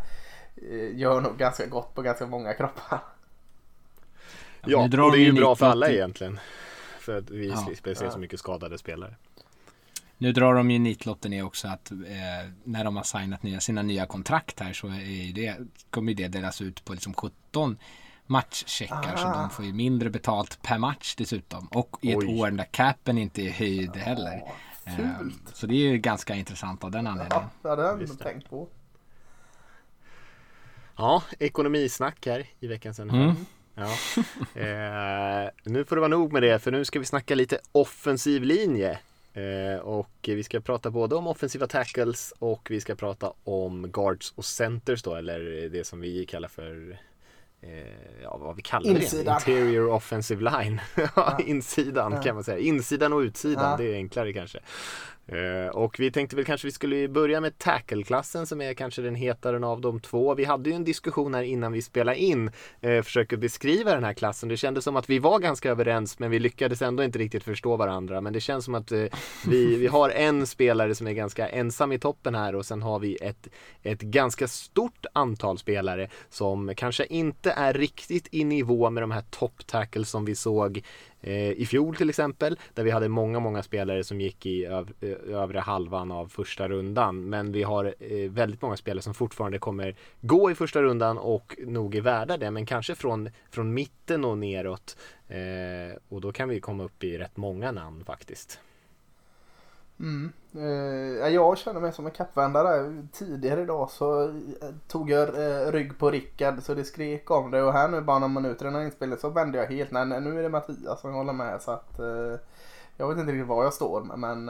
Eh, 0.71 0.97
gör 0.97 1.21
nog 1.21 1.37
ganska 1.37 1.67
gott 1.67 1.95
på 1.95 2.03
ganska 2.03 2.27
många 2.27 2.55
kroppar. 2.55 2.99
Ja, 4.67 4.83
och 4.83 4.91
det 4.91 5.19
är 5.19 5.25
ju 5.25 5.33
bra 5.33 5.57
för 5.57 5.67
alla 5.67 5.89
egentligen. 5.89 6.41
För 7.05 7.19
att 7.19 7.31
vi 7.31 7.49
ja. 7.49 7.57
slipper 7.57 7.95
se 7.95 8.11
så 8.11 8.19
mycket 8.19 8.39
skadade 8.39 8.79
spelare. 8.79 9.15
Nu 10.19 10.33
drar 10.33 10.55
de 10.55 10.71
ju 10.71 10.79
nitlotten 10.79 11.33
i 11.33 11.43
också 11.43 11.69
att 11.69 11.91
eh, 11.91 11.97
när 12.65 12.85
de 12.85 12.97
har 12.97 13.03
signat 13.03 13.43
nya, 13.43 13.61
sina 13.61 13.83
nya 13.83 14.07
kontrakt 14.07 14.61
här 14.61 14.73
så 14.73 14.87
är 14.87 15.33
det, 15.35 15.57
kommer 15.91 16.15
det 16.15 16.29
delas 16.29 16.61
ut 16.61 16.85
på 16.85 16.93
liksom 16.93 17.15
17 17.15 17.79
matchcheckar 18.27 19.17
så 19.17 19.27
Ah. 19.27 19.41
de 19.41 19.51
får 19.51 19.65
ju 19.65 19.73
mindre 19.73 20.11
betalt 20.11 20.63
per 20.63 20.79
match 20.79 21.15
dessutom. 21.17 21.67
Och 21.67 21.97
i 22.03 22.13
ett 22.13 22.19
Oj. 22.19 22.41
år 22.41 22.51
där 22.51 22.65
capen 22.65 23.19
inte 23.19 23.43
är 23.43 23.51
höjd 23.51 23.97
heller. 23.97 24.43
Ehm, 24.85 25.19
fult. 25.19 25.57
Så 25.57 25.67
det 25.67 25.75
är 25.75 25.89
ju 25.89 25.99
ganska 25.99 26.35
intressant 26.35 26.85
av 26.85 26.91
den 26.91 27.07
anledningen. 27.07 27.47
Ja, 27.63 27.77
det 27.77 27.87
hade 27.87 28.05
jag 28.05 28.19
tänkt 28.19 28.51
på. 28.51 28.69
Ja, 30.97 31.23
ekonomisnack 31.39 32.27
här 32.27 32.47
i 32.61 32.67
veckans 32.67 32.99
NFL. 32.99 33.15
Mm. 33.15 33.35
Ja. 33.75 33.91
Eh, 34.61 35.51
nu 35.65 35.85
får 35.85 35.97
det 35.97 36.01
vara 36.01 36.09
nog 36.09 36.33
med 36.33 36.43
det 36.43 36.59
för 36.59 36.71
nu 36.71 36.85
ska 36.85 36.99
vi 36.99 37.05
snacka 37.05 37.35
lite 37.35 37.59
offensiv 37.73 38.43
linje. 38.43 38.99
Eh, 39.35 39.81
och 39.81 40.11
vi 40.23 40.43
ska 40.45 40.61
prata 40.61 40.91
både 40.91 41.15
om 41.15 41.27
offensiva 41.27 41.67
tackles 41.67 42.35
och 42.39 42.67
vi 42.71 42.81
ska 42.81 42.95
prata 42.95 43.33
om 43.45 43.91
guards 43.93 44.33
och 44.37 44.45
centers 44.45 45.03
då 45.03 45.15
eller 45.15 45.69
det 45.69 45.85
som 45.87 46.01
vi 46.01 46.27
kallar 46.27 46.49
för 46.49 46.99
eh, 47.61 48.23
ja, 48.23 48.37
vad 48.37 48.57
vi 48.57 48.63
kallar 48.63 48.91
Insidan. 48.91 49.41
det? 49.47 49.53
Interior 49.53 49.89
offensive 49.91 50.51
line. 50.51 50.81
ja, 51.17 51.39
insidan 51.47 52.13
Ja. 52.13 52.23
kan 52.23 52.35
man 52.35 52.45
säga. 52.45 52.59
Insidan 52.59 53.13
och 53.13 53.19
utsidan, 53.19 53.71
Ja. 53.71 53.77
det 53.77 53.85
är 53.93 53.95
enklare 53.95 54.33
kanske. 54.33 54.59
Eh, 55.27 55.69
och 55.69 56.01
vi 56.01 56.11
tänkte 56.11 56.37
väl 56.37 56.45
kanske 56.45 56.67
vi 56.67 56.73
skulle 56.73 57.09
börja 57.09 57.41
med 57.41 57.59
tackle-klassen 57.59 58.47
som 58.47 58.61
är 58.61 58.75
kanske 58.75 59.03
den 59.03 59.15
hetare 59.15 59.67
av 59.67 59.81
de 59.81 60.01
två. 60.01 60.35
Vi 60.35 60.45
hade 60.45 60.71
ju 60.71 60.77
en 60.77 60.85
diskussion 60.85 61.35
här 61.35 61.43
innan 61.43 61.73
vi 61.73 61.83
spelade 61.83 62.19
in, 62.19 62.51
eh, 62.81 63.03
försöker 63.03 63.37
beskriva 63.37 63.95
den 63.95 64.05
här 64.05 64.13
klassen. 64.13 64.49
Det 64.49 64.57
kändes 64.57 64.85
som 64.85 64.97
att 64.97 65.11
vi 65.11 65.19
var 65.19 65.39
ganska 65.39 65.71
överens 65.71 66.19
men 66.19 66.31
vi 66.31 66.39
lyckades 66.39 66.83
ändå 66.83 67.05
inte 67.05 67.19
riktigt 67.19 67.45
förstå 67.45 67.77
varandra. 67.77 68.21
Men 68.21 68.33
det 68.33 68.41
känns 68.41 68.65
som 68.65 68.75
att 68.75 68.93
eh, 68.93 69.05
vi, 69.47 69.77
vi 69.77 69.87
har 69.87 70.11
en 70.11 70.47
spelare 70.47 70.95
som 70.95 71.07
är 71.07 71.13
ganska 71.13 71.49
ensam 71.49 71.93
i 71.93 71.99
toppen 71.99 72.35
här 72.35 72.55
och 72.55 72.67
sen 72.67 72.83
har 72.83 72.99
vi 72.99 73.17
ett, 73.17 73.49
ett 73.83 74.01
ganska 74.01 74.49
stort 74.49 75.07
antal 75.13 75.59
spelare 75.59 76.09
som 76.31 76.75
kanske 76.77 77.07
inte 77.07 77.51
är 77.51 77.73
riktigt 77.73 78.29
i 78.31 78.45
nivå 78.45 78.91
med 78.91 79.03
de 79.03 79.11
här 79.11 79.25
top 79.31 79.67
tackles 79.67 80.11
som 80.11 80.25
vi 80.25 80.35
såg 80.35 80.83
Eh, 81.27 81.51
i 81.53 81.67
fjol 81.67 81.97
till 81.97 82.09
exempel. 82.09 82.59
Där 82.75 82.85
vi 82.85 82.91
hade 82.91 83.09
många, 83.09 83.41
många 83.41 83.63
spelare 83.63 84.05
som 84.05 84.21
gick 84.21 84.47
i 84.47 84.65
öv, 84.65 84.93
eh, 85.01 85.35
övre 85.35 85.59
halvan 85.59 86.11
av 86.13 86.29
första 86.29 86.69
rundan. 86.69 87.29
Men 87.29 87.53
vi 87.53 87.63
har 87.63 87.95
eh, 87.99 88.31
väldigt 88.31 88.63
många 88.63 88.77
spelare 88.77 89.03
som 89.03 89.15
fortfarande 89.15 89.59
kommer 89.59 89.97
gå 90.21 90.51
i 90.51 90.55
första 90.55 90.83
rundan 90.83 91.19
och 91.19 91.57
nog 91.67 91.95
är 91.95 92.01
värda 92.01 92.37
det. 92.37 92.51
Men 92.51 92.67
kanske 92.67 92.95
från, 92.95 93.31
från 93.51 93.75
mitten 93.75 94.25
och 94.25 94.39
neråt. 94.39 94.97
Och 96.09 96.21
då 96.21 96.33
kan 96.33 96.49
vi 96.49 96.61
komma 96.61 96.85
upp 96.85 97.05
i 97.05 97.19
rätt 97.19 97.37
många 97.37 97.73
namn 97.73 98.05
faktiskt. 98.05 98.61
Mm. 100.01 100.33
Eh, 100.55 101.29
jag 101.29 101.59
känner 101.59 101.81
mig 101.81 101.93
som 101.93 102.07
en 102.07 102.13
kappvändare. 102.13 103.03
Tidigare 103.13 103.63
idag 103.63 103.91
så 103.91 104.23
eh, 104.23 104.31
tog 104.89 105.11
jag 105.11 105.29
eh, 105.29 105.73
rygg 105.73 105.99
på 105.99 106.11
Rickard 106.11 106.63
så 106.63 106.75
det 106.75 106.85
skrek 106.85 107.31
om 107.31 107.51
det 107.51 107.63
och 107.63 107.73
här 107.73 107.89
nu 107.89 108.01
bara 108.01 108.19
några 108.19 108.41
minuter 108.41 108.69
innan 108.69 108.85
inspelningen 108.85 109.21
så 109.21 109.29
vände 109.29 109.59
jag 109.59 109.67
helt. 109.67 109.91
Nej, 109.91 110.07
nu 110.07 110.39
är 110.39 110.43
det 110.43 110.49
Mattias 110.49 111.01
som 111.01 111.15
håller 111.15 111.33
med 111.33 111.63
så 111.63 111.71
att 111.71 111.99
jag 112.97 113.09
vet 113.09 113.19
inte 113.19 113.33
riktigt 113.33 113.49
var 113.49 113.65
jag 113.65 113.75
står 113.75 114.03
men 114.17 114.49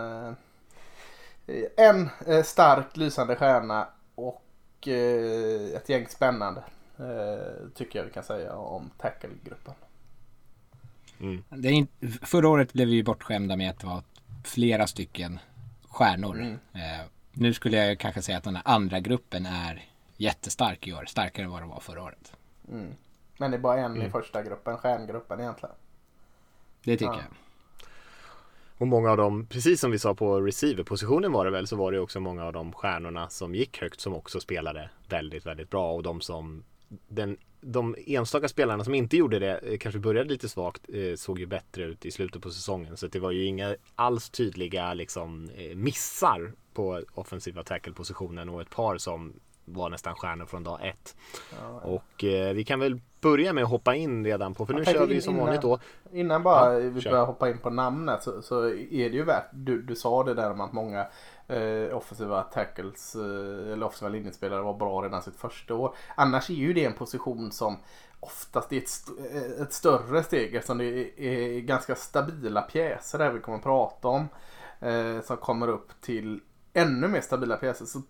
en 1.76 2.10
stark 2.44 2.96
lysande 2.96 3.36
stjärna 3.36 3.86
och 4.14 4.88
ett 5.74 5.88
gäng 5.88 6.06
spännande 6.08 6.62
tycker 7.74 7.98
jag 7.98 8.06
vi 8.06 8.12
kan 8.12 8.24
säga 8.24 8.56
om 8.56 8.90
tackle-gruppen. 8.98 9.74
Det 11.48 11.68
är 11.68 11.72
in, 11.72 11.88
förra 12.22 12.48
året 12.48 12.72
blev 12.72 12.88
vi 12.88 12.94
ju 12.94 13.02
bortskämda 13.02 13.56
med 13.56 13.70
att 13.70 13.80
det 13.80 13.86
var 13.86 14.02
flera 14.44 14.86
stycken 14.86 15.38
stjärnor. 15.88 16.34
Mm. 16.40 16.52
Eh, 16.74 17.06
nu 17.32 17.54
skulle 17.54 17.76
jag 17.76 17.98
kanske 17.98 18.22
säga 18.22 18.38
att 18.38 18.44
den 18.44 18.56
här 18.56 18.62
andra 18.66 19.00
gruppen 19.00 19.46
är 19.46 19.84
jättestark 20.16 20.86
i 20.88 20.92
år. 20.92 21.04
Starkare 21.04 21.44
än 21.44 21.50
vad 21.52 21.62
det 21.62 21.66
var 21.66 21.80
förra 21.80 22.02
året. 22.02 22.32
Mm. 22.68 22.94
Men 23.38 23.50
det 23.50 23.56
är 23.56 23.60
bara 23.60 23.80
en 23.80 23.92
Mm. 23.94 24.06
i 24.06 24.10
första 24.10 24.42
gruppen, 24.42 24.76
stjärngruppen 24.78 25.40
egentligen. 25.40 25.74
Det 26.84 26.96
tycker 26.96 27.12
Ja. 27.12 27.18
jag. 27.18 27.88
Och 28.78 28.86
många 28.86 29.10
av 29.10 29.16
dem, 29.16 29.46
precis 29.46 29.80
som 29.80 29.90
vi 29.90 29.98
sa 29.98 30.14
på 30.14 30.40
receiverpositionen 30.40 31.32
var 31.32 31.44
det 31.44 31.50
väl, 31.50 31.66
så 31.66 31.76
var 31.76 31.92
det 31.92 32.00
också 32.00 32.20
många 32.20 32.44
av 32.44 32.52
de 32.52 32.72
stjärnorna 32.72 33.28
som 33.28 33.54
gick 33.54 33.80
högt 33.80 34.00
som 34.00 34.14
också 34.14 34.40
spelade 34.40 34.90
väldigt, 35.08 35.46
väldigt 35.46 35.70
bra. 35.70 35.92
Och 35.92 36.02
de 36.02 36.20
som, 36.20 36.64
den, 37.08 37.36
de 37.66 37.96
enstaka 38.06 38.48
spelarna 38.48 38.84
som 38.84 38.94
inte 38.94 39.16
gjorde 39.16 39.38
det, 39.38 39.58
eh, 39.58 39.78
kanske 39.78 39.98
började 39.98 40.28
lite 40.30 40.48
svagt, 40.48 40.82
eh, 40.88 41.14
såg 41.16 41.38
ju 41.38 41.46
bättre 41.46 41.84
ut 41.84 42.06
i 42.06 42.10
slutet 42.10 42.42
på 42.42 42.50
säsongen. 42.50 42.96
Så 42.96 43.06
det 43.06 43.18
var 43.18 43.30
ju 43.30 43.44
inga 43.44 43.76
alls 43.94 44.30
tydliga 44.30 44.94
liksom, 44.94 45.48
eh, 45.56 45.76
missar 45.76 46.52
på 46.74 47.02
offensiva 47.14 47.62
tackle-positionen 47.62 48.48
och 48.48 48.60
ett 48.60 48.70
par 48.70 48.98
som 48.98 49.32
var 49.66 49.90
nästan 49.90 50.14
stjärnor 50.14 50.46
från 50.46 50.64
dag 50.64 50.78
ett. 50.88 51.16
Ja, 51.60 51.80
Och 51.80 52.24
eh, 52.24 52.54
vi 52.54 52.64
kan 52.64 52.80
väl 52.80 53.00
börja 53.20 53.52
med 53.52 53.64
att 53.64 53.70
hoppa 53.70 53.94
in 53.94 54.24
redan 54.24 54.54
på, 54.54 54.66
för 54.66 54.74
nu 54.74 54.84
kör 54.84 55.06
vi 55.06 55.14
in- 55.14 55.22
som 55.22 55.34
innan- 55.34 55.46
vanligt 55.46 55.62
då. 55.62 55.78
Innan 56.12 56.42
bara 56.42 56.74
Ja, 56.82 56.90
vi 56.90 57.00
kör. 57.00 57.10
börjar 57.10 57.26
hoppa 57.26 57.50
in 57.50 57.58
på 57.58 57.70
namnet 57.70 58.22
så, 58.22 58.42
så 58.42 58.64
är 58.68 59.10
det 59.10 59.16
ju 59.16 59.24
värt, 59.24 59.46
du, 59.52 59.82
du 59.82 59.96
sa 59.96 60.24
det 60.24 60.34
där 60.34 60.50
om 60.50 60.60
att 60.60 60.72
många 60.72 61.06
eh, 61.48 61.96
offensiva 61.96 62.42
tackles 62.42 63.14
eh, 63.14 63.72
eller 63.72 63.86
offensiva 63.86 64.08
linjespelare 64.08 64.62
var 64.62 64.74
bra 64.74 65.02
redan 65.02 65.22
sitt 65.22 65.36
första 65.36 65.74
år. 65.74 65.94
Annars 66.14 66.50
är 66.50 66.54
ju 66.54 66.72
det 66.72 66.84
en 66.84 66.92
position 66.92 67.52
som 67.52 67.76
oftast 68.20 68.72
är 68.72 68.78
ett, 68.78 68.88
st- 68.88 69.12
eh, 69.32 69.62
ett 69.62 69.72
större 69.72 70.22
steg 70.22 70.54
eftersom 70.54 70.78
det 70.78 70.84
är, 70.84 71.20
är 71.20 71.60
ganska 71.60 71.94
stabila 71.94 72.62
pjäser 72.62 73.18
där 73.18 73.30
vi 73.32 73.40
kommer 73.40 73.58
att 73.58 73.64
prata 73.64 74.08
om. 74.08 74.28
Eh, 74.80 75.20
som 75.20 75.36
kommer 75.36 75.68
upp 75.68 76.00
till 76.00 76.40
ännu 76.72 77.08
mer 77.08 77.20
stabila 77.20 77.56
pjäser. 77.56 77.84
Så 77.84 78.02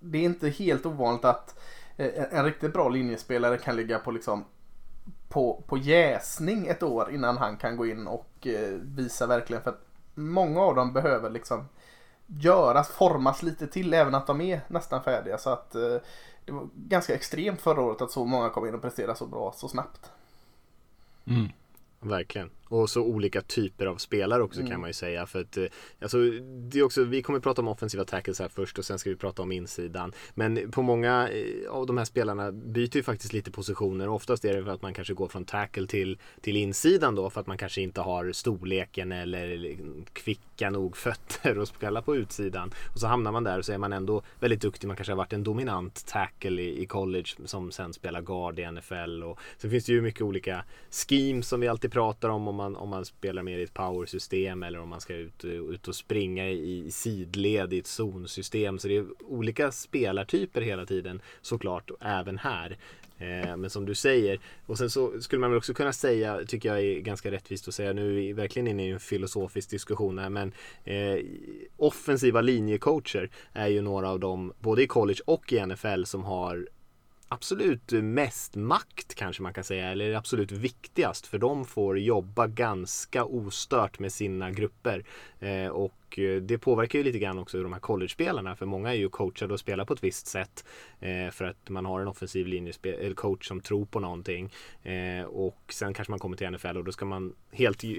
det 0.00 0.18
är 0.18 0.22
inte 0.22 0.48
helt 0.48 0.86
ovanligt 0.86 1.24
att 1.24 1.58
eh, 1.96 2.06
en, 2.14 2.38
en 2.38 2.44
riktigt 2.44 2.72
bra 2.72 2.88
linjespelare 2.88 3.58
kan 3.58 3.76
ligga 3.76 3.98
på 3.98 4.10
liksom 4.10 4.44
på, 5.28 5.62
på 5.66 5.78
jäsning 5.78 6.66
ett 6.66 6.82
år 6.82 7.10
innan 7.10 7.36
han 7.36 7.56
kan 7.56 7.76
gå 7.76 7.86
in 7.86 8.06
och 8.06 8.46
eh, 8.46 8.74
visa 8.82 9.26
verkligen. 9.26 9.62
För 9.62 9.70
att 9.70 9.86
många 10.14 10.60
av 10.60 10.74
dem 10.74 10.92
behöver 10.92 11.30
liksom 11.30 11.68
göras, 12.26 12.88
formas 12.88 13.42
lite 13.42 13.66
till 13.66 13.94
även 13.94 14.14
att 14.14 14.26
de 14.26 14.40
är 14.40 14.60
nästan 14.68 15.02
färdiga. 15.02 15.38
Så 15.38 15.50
att 15.50 15.74
eh, 15.74 15.96
det 16.44 16.52
var 16.52 16.68
ganska 16.74 17.14
extremt 17.14 17.60
förra 17.60 17.82
året 17.82 18.02
att 18.02 18.10
så 18.10 18.24
många 18.24 18.50
kom 18.50 18.66
in 18.66 18.74
och 18.74 18.82
presterade 18.82 19.16
så 19.16 19.26
bra 19.26 19.54
så 19.56 19.68
snabbt. 19.68 20.10
Mm. 21.26 21.48
Verkligen. 22.00 22.50
Och 22.68 22.90
så 22.90 23.02
olika 23.02 23.40
typer 23.40 23.86
av 23.86 23.96
spelare 23.96 24.42
också 24.42 24.60
Mm. 24.60 24.70
kan 24.70 24.80
man 24.80 24.90
ju 24.90 24.94
säga. 24.94 25.26
För 25.26 25.40
att, 25.40 25.56
eh, 25.56 25.64
alltså, 26.00 26.18
det 26.70 26.78
är 26.78 26.82
också, 26.82 27.04
vi 27.04 27.22
kommer 27.22 27.40
prata 27.40 27.62
om 27.62 27.68
offensiva 27.68 28.04
tackles 28.04 28.38
här 28.38 28.48
först 28.48 28.78
och 28.78 28.84
sen 28.84 28.98
ska 28.98 29.10
vi 29.10 29.16
prata 29.16 29.42
om 29.42 29.52
insidan. 29.52 30.12
Men 30.34 30.70
på 30.70 30.82
många 30.82 31.28
eh, 31.28 31.70
av 31.70 31.86
de 31.86 31.98
här 31.98 32.04
spelarna 32.04 32.52
byter 32.52 32.96
ju 32.96 33.02
faktiskt 33.02 33.32
lite 33.32 33.50
positioner. 33.50 34.08
Oftast 34.08 34.44
är 34.44 34.56
det 34.56 34.64
för 34.64 34.70
att 34.70 34.82
man 34.82 34.94
kanske 34.94 35.14
går 35.14 35.28
från 35.28 35.44
tackle 35.44 35.86
till, 35.86 36.18
till 36.40 36.56
insidan 36.56 37.14
då 37.14 37.30
för 37.30 37.40
att 37.40 37.46
man 37.46 37.58
kanske 37.58 37.80
inte 37.80 38.00
har 38.00 38.32
storleken 38.32 39.12
eller 39.12 39.76
kvicka 40.12 40.70
nog 40.70 40.96
fötter 40.96 41.56
att 41.62 41.68
spela 41.68 42.02
på 42.02 42.16
utsidan. 42.16 42.72
Och 42.94 43.00
så 43.00 43.06
hamnar 43.06 43.32
man 43.32 43.44
där 43.44 43.58
och 43.58 43.64
så 43.64 43.72
är 43.72 43.78
man 43.78 43.92
ändå 43.92 44.22
väldigt 44.40 44.60
duktig. 44.60 44.86
Man 44.88 44.96
kanske 44.96 45.12
har 45.12 45.16
varit 45.16 45.32
en 45.32 45.44
dominant 45.44 46.06
tackle 46.06 46.62
i, 46.62 46.82
i 46.82 46.86
college 46.86 47.28
som 47.44 47.70
sen 47.72 47.92
spelar 47.92 48.22
guard 48.22 48.58
i 48.58 48.70
NFL. 48.72 49.22
Och 49.22 49.38
sen 49.58 49.70
finns 49.70 49.84
det 49.84 49.92
ju 49.92 50.02
mycket 50.02 50.22
olika 50.22 50.64
schemes 50.90 51.48
som 51.48 51.60
vi 51.60 51.68
alltid 51.68 51.92
pratar 51.92 52.28
om. 52.28 52.53
Om 52.54 52.56
man, 52.56 52.76
om 52.76 52.88
man 52.88 53.04
spelar 53.04 53.42
mer 53.42 53.58
i 53.58 53.62
ett 53.62 53.74
powersystem 53.74 54.62
eller 54.62 54.80
om 54.80 54.88
man 54.88 55.00
ska 55.00 55.14
ut, 55.14 55.44
ut 55.44 55.88
och 55.88 55.94
springa 55.94 56.50
i 56.50 56.90
sidled 56.90 57.72
i 57.72 57.78
ett 57.78 57.86
zonsystem. 57.86 58.78
Så 58.78 58.88
det 58.88 58.96
är 58.96 59.06
olika 59.24 59.72
spelartyper 59.72 60.60
hela 60.60 60.86
tiden 60.86 61.20
såklart, 61.42 61.90
även 62.00 62.38
här. 62.38 62.78
Eh, 63.18 63.56
men 63.56 63.70
som 63.70 63.86
du 63.86 63.94
säger, 63.94 64.40
och 64.66 64.78
sen 64.78 64.90
så 64.90 65.20
skulle 65.20 65.40
man 65.40 65.50
väl 65.50 65.58
också 65.58 65.74
kunna 65.74 65.92
säga, 65.92 66.44
tycker 66.46 66.68
jag 66.68 66.80
är 66.80 67.00
ganska 67.00 67.30
rättvist 67.30 67.68
att 67.68 67.74
säga, 67.74 67.92
nu 67.92 68.10
är 68.10 68.14
vi 68.14 68.32
verkligen 68.32 68.68
inne 68.68 68.86
i 68.86 68.90
en 68.90 69.00
filosofisk 69.00 69.70
diskussion 69.70 70.18
här, 70.18 70.30
men 70.30 70.52
eh, 70.84 71.24
offensiva 71.76 72.40
linjecoacher 72.40 73.30
är 73.52 73.68
ju 73.68 73.80
några 73.80 74.10
av 74.10 74.20
dem, 74.20 74.52
både 74.60 74.82
i 74.82 74.86
college 74.86 75.20
och 75.26 75.52
i 75.52 75.66
NFL, 75.66 76.04
som 76.04 76.24
har 76.24 76.68
absolut 77.34 77.92
mest 77.92 78.56
makt 78.56 79.14
kanske 79.14 79.42
man 79.42 79.54
kan 79.54 79.64
säga, 79.64 79.90
eller 79.90 80.14
absolut 80.14 80.52
viktigast 80.52 81.26
för 81.26 81.38
de 81.38 81.64
får 81.64 81.98
jobba 81.98 82.46
ganska 82.46 83.24
ostört 83.24 83.98
med 83.98 84.12
sina 84.12 84.50
grupper. 84.50 85.04
Eh, 85.40 85.68
och 86.14 86.18
eh, 86.18 86.40
det 86.40 86.58
påverkar 86.58 86.98
ju 86.98 87.04
lite 87.04 87.18
grann 87.18 87.38
också 87.38 87.62
de 87.62 87.72
här 87.72 87.80
college-spelarna 87.80 88.56
för 88.56 88.66
många 88.66 88.90
är 88.90 88.94
ju 88.94 89.08
coachade 89.08 89.54
och 89.54 89.60
spelar 89.60 89.84
på 89.84 89.92
ett 89.92 90.04
visst 90.04 90.26
sätt 90.26 90.64
eh, 91.00 91.30
för 91.30 91.44
att 91.44 91.68
man 91.68 91.86
har 91.86 92.00
en 92.00 92.08
offensiv 92.08 92.46
linjecoach 92.46 93.48
som 93.48 93.60
tror 93.60 93.84
på 93.84 94.00
någonting. 94.00 94.52
Eh, 94.82 95.24
och 95.24 95.58
sen 95.68 95.94
kanske 95.94 96.12
man 96.12 96.18
kommer 96.18 96.36
till 96.36 96.50
NFL 96.50 96.76
och 96.76 96.84
då 96.84 96.92
ska 96.92 97.04
man 97.04 97.32
helt 97.50 97.84
eh, 97.84 97.90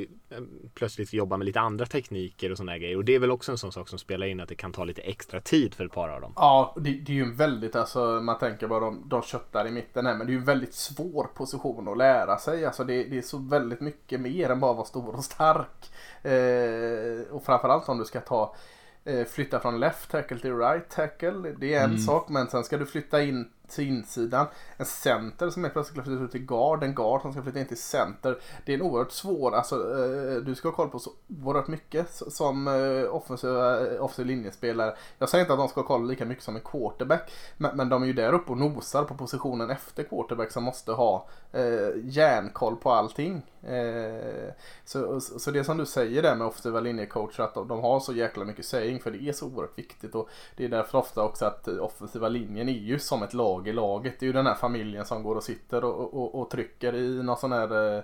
plötsligt 0.73 1.13
jobba 1.13 1.37
med 1.37 1.45
lite 1.45 1.59
andra 1.59 1.85
tekniker 1.85 2.51
och 2.51 2.57
sådana 2.57 2.77
grejer. 2.77 2.97
Och 2.97 3.05
det 3.05 3.15
är 3.15 3.19
väl 3.19 3.31
också 3.31 3.51
en 3.51 3.57
sån 3.57 3.71
sak 3.71 3.89
som 3.89 3.99
spelar 3.99 4.27
in 4.27 4.39
att 4.39 4.49
det 4.49 4.55
kan 4.55 4.71
ta 4.71 4.83
lite 4.83 5.01
extra 5.01 5.41
tid 5.41 5.73
för 5.73 5.85
ett 5.85 5.91
par 5.91 6.09
av 6.09 6.21
dem. 6.21 6.33
Ja, 6.35 6.75
det, 6.75 6.91
det 6.91 7.11
är 7.11 7.15
ju 7.15 7.23
en 7.23 7.35
väldigt, 7.35 7.75
alltså 7.75 7.99
man 7.99 8.39
tänker 8.39 8.67
bara 8.67 8.79
de, 8.79 9.09
de 9.09 9.21
köttar 9.21 9.67
i 9.67 9.71
mitten 9.71 10.05
här, 10.05 10.15
men 10.15 10.27
det 10.27 10.31
är 10.31 10.35
ju 10.35 10.39
en 10.39 10.45
väldigt 10.45 10.73
svår 10.73 11.23
position 11.35 11.87
att 11.87 11.97
lära 11.97 12.37
sig. 12.37 12.65
Alltså 12.65 12.83
det, 12.83 13.03
det 13.03 13.17
är 13.17 13.21
så 13.21 13.37
väldigt 13.37 13.81
mycket 13.81 14.21
mer 14.21 14.49
än 14.49 14.59
bara 14.59 14.73
vara 14.73 14.85
stor 14.85 15.15
och 15.15 15.23
stark. 15.23 15.91
Eh, 16.23 17.33
och 17.35 17.43
framförallt 17.45 17.89
om 17.89 17.97
du 17.97 18.04
ska 18.05 18.19
ta 18.19 18.55
eh, 19.03 19.25
flytta 19.25 19.59
från 19.59 19.79
left 19.79 20.11
tackle 20.11 20.39
till 20.39 20.57
right 20.57 20.89
tackle. 20.89 21.55
Det 21.57 21.73
är 21.73 21.83
en 21.83 21.99
sak, 21.99 22.29
men 22.29 22.47
sen 22.47 22.63
ska 22.63 22.77
du 22.77 22.85
flytta 22.85 23.23
in 23.23 23.49
insidan. 23.79 24.47
En 24.77 24.85
center 24.85 25.49
som 25.49 25.65
är 25.65 25.69
plötsligt 25.69 25.95
ska 25.95 26.03
flytta 26.03 26.23
ut 26.23 26.31
till 26.31 26.45
guard, 26.45 26.83
en 26.83 26.95
guard 26.95 27.21
som 27.21 27.31
ska 27.31 27.41
flytta 27.41 27.59
in 27.59 27.65
till 27.65 27.81
center. 27.81 28.37
Det 28.65 28.73
är 28.73 28.77
en 28.77 28.81
oerhört 28.81 29.11
svår, 29.11 29.55
alltså 29.55 29.75
eh, 29.75 30.35
du 30.35 30.55
ska 30.55 30.67
ha 30.67 30.75
koll 30.75 30.89
på 30.89 30.99
så 30.99 31.11
oerhört 31.43 31.67
mycket 31.67 32.09
som 32.09 32.67
eh, 32.67 33.15
offensiva, 33.15 33.87
eh, 33.87 34.03
offensiv 34.03 34.25
linjespelare. 34.25 34.95
Jag 35.17 35.29
säger 35.29 35.43
inte 35.43 35.53
att 35.53 35.59
de 35.59 35.67
ska 35.67 35.81
ha 35.81 35.87
koll 35.87 36.07
lika 36.07 36.25
mycket 36.25 36.43
som 36.43 36.55
en 36.55 36.61
quarterback, 36.61 37.31
men, 37.57 37.77
men 37.77 37.89
de 37.89 38.03
är 38.03 38.07
ju 38.07 38.13
där 38.13 38.33
uppe 38.33 38.51
och 38.51 38.57
nosar 38.57 39.03
på 39.03 39.15
positionen 39.15 39.69
efter 39.69 40.03
quarterback 40.03 40.51
som 40.51 40.63
måste 40.63 40.91
ha 40.91 41.27
eh, 41.51 41.89
järnkoll 42.03 42.75
på 42.75 42.91
allting. 42.91 43.41
Eh, 43.63 44.53
så, 44.85 45.19
så 45.19 45.51
det 45.51 45.63
som 45.63 45.77
du 45.77 45.85
säger 45.85 46.21
där 46.21 46.35
med 46.35 46.47
offensiva 46.47 46.79
linjecoacher 46.79 47.43
att 47.43 47.53
de, 47.53 47.67
de 47.67 47.79
har 47.79 47.99
så 47.99 48.13
jäkla 48.13 48.45
mycket 48.45 48.65
saying 48.65 48.99
för 48.99 49.11
det 49.11 49.29
är 49.29 49.33
så 49.33 49.45
oerhört 49.45 49.77
viktigt 49.77 50.15
och 50.15 50.29
det 50.55 50.65
är 50.65 50.69
därför 50.69 50.97
ofta 50.97 51.23
också 51.23 51.45
att 51.45 51.67
offensiva 51.67 52.29
linjen 52.29 52.69
är 52.69 52.73
ju 52.73 52.99
som 52.99 53.23
ett 53.23 53.33
lag 53.33 53.54
i 53.67 53.73
laget. 53.73 54.19
Det 54.19 54.23
är 54.23 54.27
ju 54.27 54.33
den 54.33 54.45
här 54.45 54.55
familjen 54.55 55.05
som 55.05 55.23
går 55.23 55.35
och 55.35 55.43
sitter 55.43 55.83
och, 55.83 56.13
och, 56.13 56.41
och 56.41 56.49
trycker 56.49 56.95
i 56.95 57.23
någon 57.23 57.37
sån 57.37 57.51
här 57.51 57.97
eh, 57.97 58.03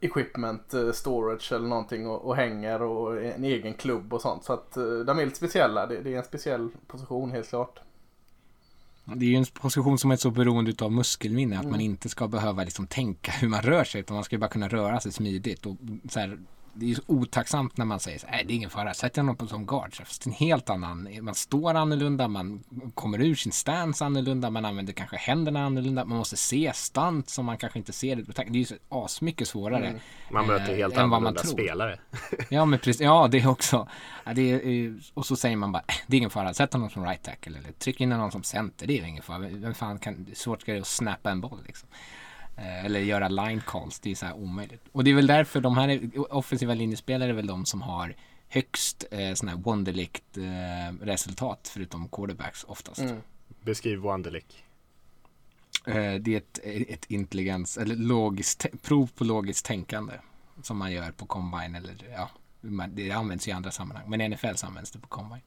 equipment 0.00 0.74
eh, 0.74 0.92
storage 0.92 1.52
eller 1.52 1.68
någonting 1.68 2.06
och, 2.06 2.24
och 2.24 2.36
hänger 2.36 2.82
och 2.82 3.22
en 3.22 3.44
egen 3.44 3.74
klubb 3.74 4.14
och 4.14 4.20
sånt. 4.20 4.44
Så 4.44 4.52
att 4.52 4.76
eh, 4.76 4.84
de 4.84 5.18
är 5.18 5.24
lite 5.24 5.36
speciella. 5.36 5.86
Det, 5.86 6.00
det 6.00 6.14
är 6.14 6.18
en 6.18 6.24
speciell 6.24 6.68
position 6.86 7.30
helt 7.30 7.48
klart. 7.48 7.80
Det 9.04 9.24
är 9.24 9.28
ju 9.28 9.36
en 9.36 9.44
position 9.44 9.98
som 9.98 10.10
är 10.10 10.16
så 10.16 10.30
beroende 10.30 10.84
av 10.84 10.92
muskelminne 10.92 11.58
att 11.58 11.70
man 11.70 11.80
inte 11.80 12.08
ska 12.08 12.28
behöva 12.28 12.64
liksom 12.64 12.86
tänka 12.86 13.32
hur 13.32 13.48
man 13.48 13.62
rör 13.62 13.84
sig 13.84 14.00
utan 14.00 14.14
man 14.14 14.24
ska 14.24 14.38
bara 14.38 14.50
kunna 14.50 14.68
röra 14.68 15.00
sig 15.00 15.12
smidigt. 15.12 15.66
Och 15.66 15.76
så 16.10 16.20
här, 16.20 16.38
det 16.76 16.86
är 16.86 16.88
ju 16.88 16.96
otacksamt 17.06 17.76
när 17.76 17.84
man 17.84 18.00
säger 18.00 18.18
så 18.18 18.26
nej 18.30 18.44
det 18.46 18.52
är 18.52 18.56
ingen 18.56 18.70
fara, 18.70 18.94
sätt 18.94 19.16
honom 19.16 19.36
på 19.36 19.46
som 19.46 19.66
guard. 19.66 19.94
Fast 19.94 20.26
en 20.26 20.32
helt 20.32 20.70
annan, 20.70 21.08
man 21.20 21.34
står 21.34 21.74
annorlunda, 21.74 22.28
man 22.28 22.64
kommer 22.94 23.22
ur 23.22 23.34
sin 23.34 23.52
stance 23.52 24.04
annorlunda, 24.04 24.50
man 24.50 24.64
använder 24.64 24.92
kanske 24.92 25.16
händerna 25.16 25.64
annorlunda, 25.64 26.04
man 26.04 26.18
måste 26.18 26.36
se 26.36 26.72
stunt 26.74 27.28
som 27.28 27.46
man 27.46 27.58
kanske 27.58 27.78
inte 27.78 27.92
ser. 27.92 28.16
Det 28.16 28.38
är 28.40 28.50
ju 28.50 28.64
så 28.64 28.74
asmycket 28.88 29.48
svårare. 29.48 30.00
Man 30.30 30.46
möter 30.46 30.70
eh, 30.72 30.76
helt 30.76 30.96
annorlunda 30.96 31.42
spelare. 31.44 31.98
Ja, 32.48 32.64
men 32.64 32.78
precis. 32.78 33.02
Ja, 33.02 33.28
det 33.30 33.46
också. 33.46 33.88
Ja, 34.24 34.32
det 34.34 34.50
är, 34.50 34.86
eh, 34.86 34.92
och 35.14 35.26
så 35.26 35.36
säger 35.36 35.56
man 35.56 35.72
bara, 35.72 35.82
"Äh, 35.88 35.94
det 36.06 36.16
är 36.16 36.18
ingen 36.18 36.30
fara, 36.30 36.54
sätt 36.54 36.72
honom 36.72 36.90
som 36.90 37.04
right 37.04 37.22
tackle 37.22 37.58
eller 37.58 37.72
tryck 37.72 38.00
in 38.00 38.12
honom 38.12 38.30
som 38.30 38.42
center, 38.42 38.86
det 38.86 38.98
är 38.98 39.04
ingen 39.04 39.22
fara. 39.22 39.38
Vem 39.38 39.74
fan 39.74 39.98
kan, 39.98 40.26
svårt 40.34 40.60
ska 40.60 40.72
det 40.72 40.80
att 40.80 40.86
snappa 40.86 41.30
en 41.30 41.40
boll 41.40 41.60
liksom. 41.66 41.88
Eh, 42.56 42.84
Eller 42.84 43.00
göra 43.00 43.28
line 43.28 43.60
calls, 43.66 44.00
det 44.00 44.10
är 44.10 44.14
så 44.14 44.26
här 44.26 44.34
omöjligt. 44.34 44.82
Och 44.92 45.04
det 45.04 45.10
är 45.10 45.14
väl 45.14 45.26
därför 45.26 45.60
de 45.60 45.76
här 45.76 46.10
offensiva 46.30 46.74
linjespelare 46.74 47.30
är 47.30 47.34
väl 47.34 47.46
de 47.46 47.66
som 47.66 47.82
har 47.82 48.14
högst 48.48 49.04
eh, 49.10 49.34
sådana 49.34 49.56
här 49.56 49.64
Wonderlict 49.64 50.36
eh, 50.36 51.04
resultat 51.04 51.70
förutom 51.74 52.08
quarterbacks 52.08 52.64
oftast. 52.64 53.02
Beskriv 53.64 53.98
Wonderlick. 53.98 54.64
Eh, 55.86 56.14
det 56.14 56.34
är 56.34 56.36
ett, 56.36 56.58
ett 56.88 57.10
intelligens, 57.10 57.78
eller 57.78 57.96
logiskt, 57.96 58.66
prov 58.82 59.10
på 59.14 59.24
logiskt 59.24 59.66
tänkande 59.66 60.12
som 60.62 60.76
man 60.78 60.92
gör 60.92 61.10
på 61.10 61.26
combine 61.26 61.74
eller 61.76 61.96
ja, 62.12 62.30
det 62.88 63.10
används 63.10 63.48
i 63.48 63.52
andra 63.52 63.70
sammanhang. 63.70 64.10
Men 64.10 64.20
i 64.20 64.28
NFL 64.28 64.54
så 64.54 64.66
används 64.66 64.90
det 64.90 64.98
på 64.98 65.08
combine. 65.08 65.42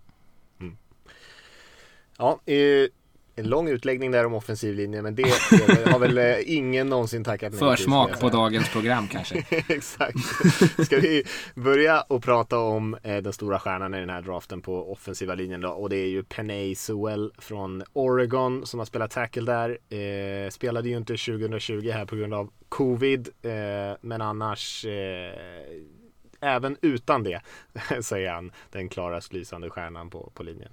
Ja, 2.18 2.40
eh, 2.46 2.88
en 3.40 3.50
lång 3.50 3.70
utläggning 3.70 4.12
där 4.12 4.26
om 4.26 4.34
offensiv 4.34 4.76
linje 4.76 5.02
men 5.02 5.16
det, 5.16 5.24
det 5.68 5.92
har 5.92 6.00
väl 6.00 6.18
eh, 6.18 6.36
ingen 6.46 6.90
någonsin 6.90 7.24
tackat 7.24 7.52
nej 7.52 7.60
Försmak 7.60 8.20
på 8.20 8.30
dagens 8.30 8.70
program 8.70 9.08
kanske. 9.08 9.46
Exakt. 9.68 10.18
Ska 10.86 10.98
vi 11.00 11.24
börja 11.56 12.02
och 12.02 12.24
prata 12.24 12.60
om 12.60 12.98
eh, 13.04 13.18
den 13.18 13.34
stora 13.34 13.60
stjärnan 13.60 13.94
i 13.94 14.00
den 14.00 14.10
här 14.10 14.22
draften 14.22 14.62
på 14.62 14.92
offensiva 14.92 15.36
linjen 15.36 15.62
då 15.62 15.70
och 15.70 15.90
det 15.90 15.98
är 15.98 16.08
ju 16.08 16.24
Penay 16.24 16.76
Sewell 16.76 17.32
från 17.38 17.84
Oregon 17.94 18.66
som 18.66 18.80
har 18.80 18.86
spelat 18.86 19.12
tackle 19.12 19.42
där. 19.42 19.70
Eh, 20.00 20.50
spelade 20.50 20.90
ju 20.90 20.98
inte 20.98 21.14
2020 21.14 21.90
här 21.94 22.06
på 22.06 22.16
grund 22.16 22.34
av 22.34 22.50
covid 22.70 23.30
eh, 23.42 23.98
men 24.02 24.22
annars 24.22 24.86
eh, 24.86 25.34
även 26.42 26.78
utan 26.82 27.24
det 27.24 27.42
säger 28.02 28.32
han 28.32 28.52
den 28.72 28.90
klarast 28.90 29.34
lysande 29.34 29.70
stjärnan 29.70 30.10
på, 30.10 30.32
på 30.34 30.44
linjen. 30.44 30.72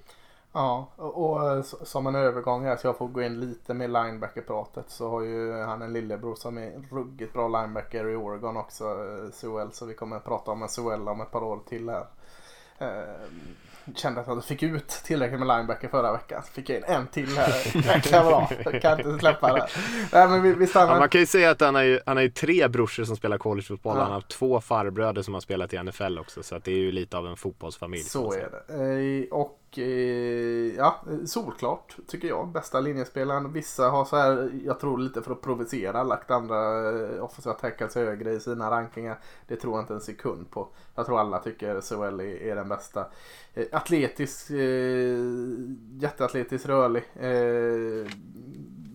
Ja, 0.57 0.89
och, 0.97 1.51
eh, 1.51 1.63
som 1.63 2.07
en 2.07 2.15
övergång 2.15 2.65
här 2.65 2.77
så 2.77 2.87
jag 2.87 2.99
får 2.99 3.09
gå 3.09 3.23
in 3.23 3.41
lite 3.41 3.75
med 3.75 3.91
linebacker-pratet 3.91 4.85
så 4.89 5.11
har 5.11 5.23
ju 5.23 5.53
han 5.53 5.83
en 5.83 5.93
lillebror 5.93 6.35
som 6.35 6.59
är 6.59 6.73
ruggigt 6.91 7.33
bra 7.33 7.49
linebacker 7.49 8.09
i 8.09 8.17
Oregon 8.17 8.57
också, 8.57 8.85
eh, 8.85 9.33
Sewell. 9.33 9.73
Så 9.73 9.87
vi 9.87 9.95
kommer 9.95 10.17
att 10.17 10.25
prata 10.25 10.51
om 10.51 10.63
en 10.63 10.69
Sewell 10.69 11.09
om 11.09 11.21
ett 11.21 11.31
par 11.31 11.43
år 11.43 11.61
till 11.69 11.89
här. 11.89 12.07
Eh, 12.79 13.05
kände 13.95 14.21
att 14.21 14.27
jag 14.27 14.45
fick 14.45 14.63
ut 14.63 14.89
tillräckligt 14.89 15.41
med 15.41 15.49
linebacker 15.49 15.89
förra 15.89 16.13
veckan. 16.13 16.43
Så 16.43 16.53
fick 16.53 16.69
jag 16.69 16.79
in 16.79 16.85
en 16.85 17.07
till 17.07 17.37
här. 17.37 17.77
Jäkla 17.95 18.25
bra. 18.25 18.51
Jag 18.65 18.83
kan 18.83 19.01
inte 19.01 19.19
släppa 19.19 19.53
det. 19.53 19.67
Nej 20.13 20.29
men 20.29 20.43
vi, 20.43 20.55
vi 20.55 20.67
stannar. 20.67 20.93
Ja, 20.93 20.99
man 20.99 21.09
kan 21.09 21.21
ju 21.21 21.27
säga 21.27 21.51
att 21.51 21.61
han 21.61 21.75
har 21.75 21.83
ju, 21.83 22.01
han 22.07 22.17
har 22.17 22.23
ju 22.25 22.31
tre 22.31 22.69
brorsor 22.69 23.05
som 23.05 23.17
spelar 23.17 23.39
collegefotboll. 23.39 23.97
Ja. 23.97 24.03
Han 24.03 24.13
har 24.13 24.21
två 24.21 24.61
farbröder 24.61 25.23
som 25.23 25.35
har 25.35 25.41
spelat 25.41 25.73
i 25.73 25.83
NFL 25.83 26.19
också. 26.19 26.43
Så 26.43 26.57
att 26.57 26.65
det 26.65 26.73
är 26.73 26.79
ju 26.79 26.93
lite 26.93 27.19
av 27.19 27.27
en 27.27 27.37
fotbollsfamilj. 27.37 28.03
Så 28.03 28.33
är 28.33 28.51
det. 28.51 29.31
Och 29.31 29.61
Eh, 29.79 30.77
ja, 30.77 31.05
solklart 31.27 31.97
tycker 32.07 32.29
jag. 32.29 32.49
Bästa 32.49 32.81
linjespelaren. 32.81 33.53
Vissa 33.53 33.89
har 33.89 34.05
så 34.05 34.17
här, 34.17 34.51
jag 34.65 34.81
tror 34.81 34.99
lite 34.99 35.23
för 35.23 35.33
att 35.33 35.43
provocera, 35.43 36.03
lagt 36.03 36.31
andra 36.31 36.91
eh, 36.91 37.25
offensiva 37.25 37.55
tackles 37.55 37.95
högre 37.95 38.33
i 38.33 38.41
sina 38.41 38.71
rankingar. 38.71 39.19
Det 39.47 39.57
tror 39.57 39.75
jag 39.75 39.83
inte 39.83 39.95
en 39.95 40.01
sekund 40.01 40.51
på. 40.51 40.69
Jag 40.95 41.07
tror 41.07 41.21
alla 41.21 41.39
tycker 41.39 41.81
Sewell 41.81 42.21
är, 42.21 42.43
är 42.43 42.57
den 42.57 42.69
bästa. 42.69 43.07
Eh, 43.55 43.67
Atletisk, 43.73 44.51
eh, 44.51 45.19
jätteatletisk, 46.01 46.67
rörlig. 46.67 47.05
Eh, 47.15 48.11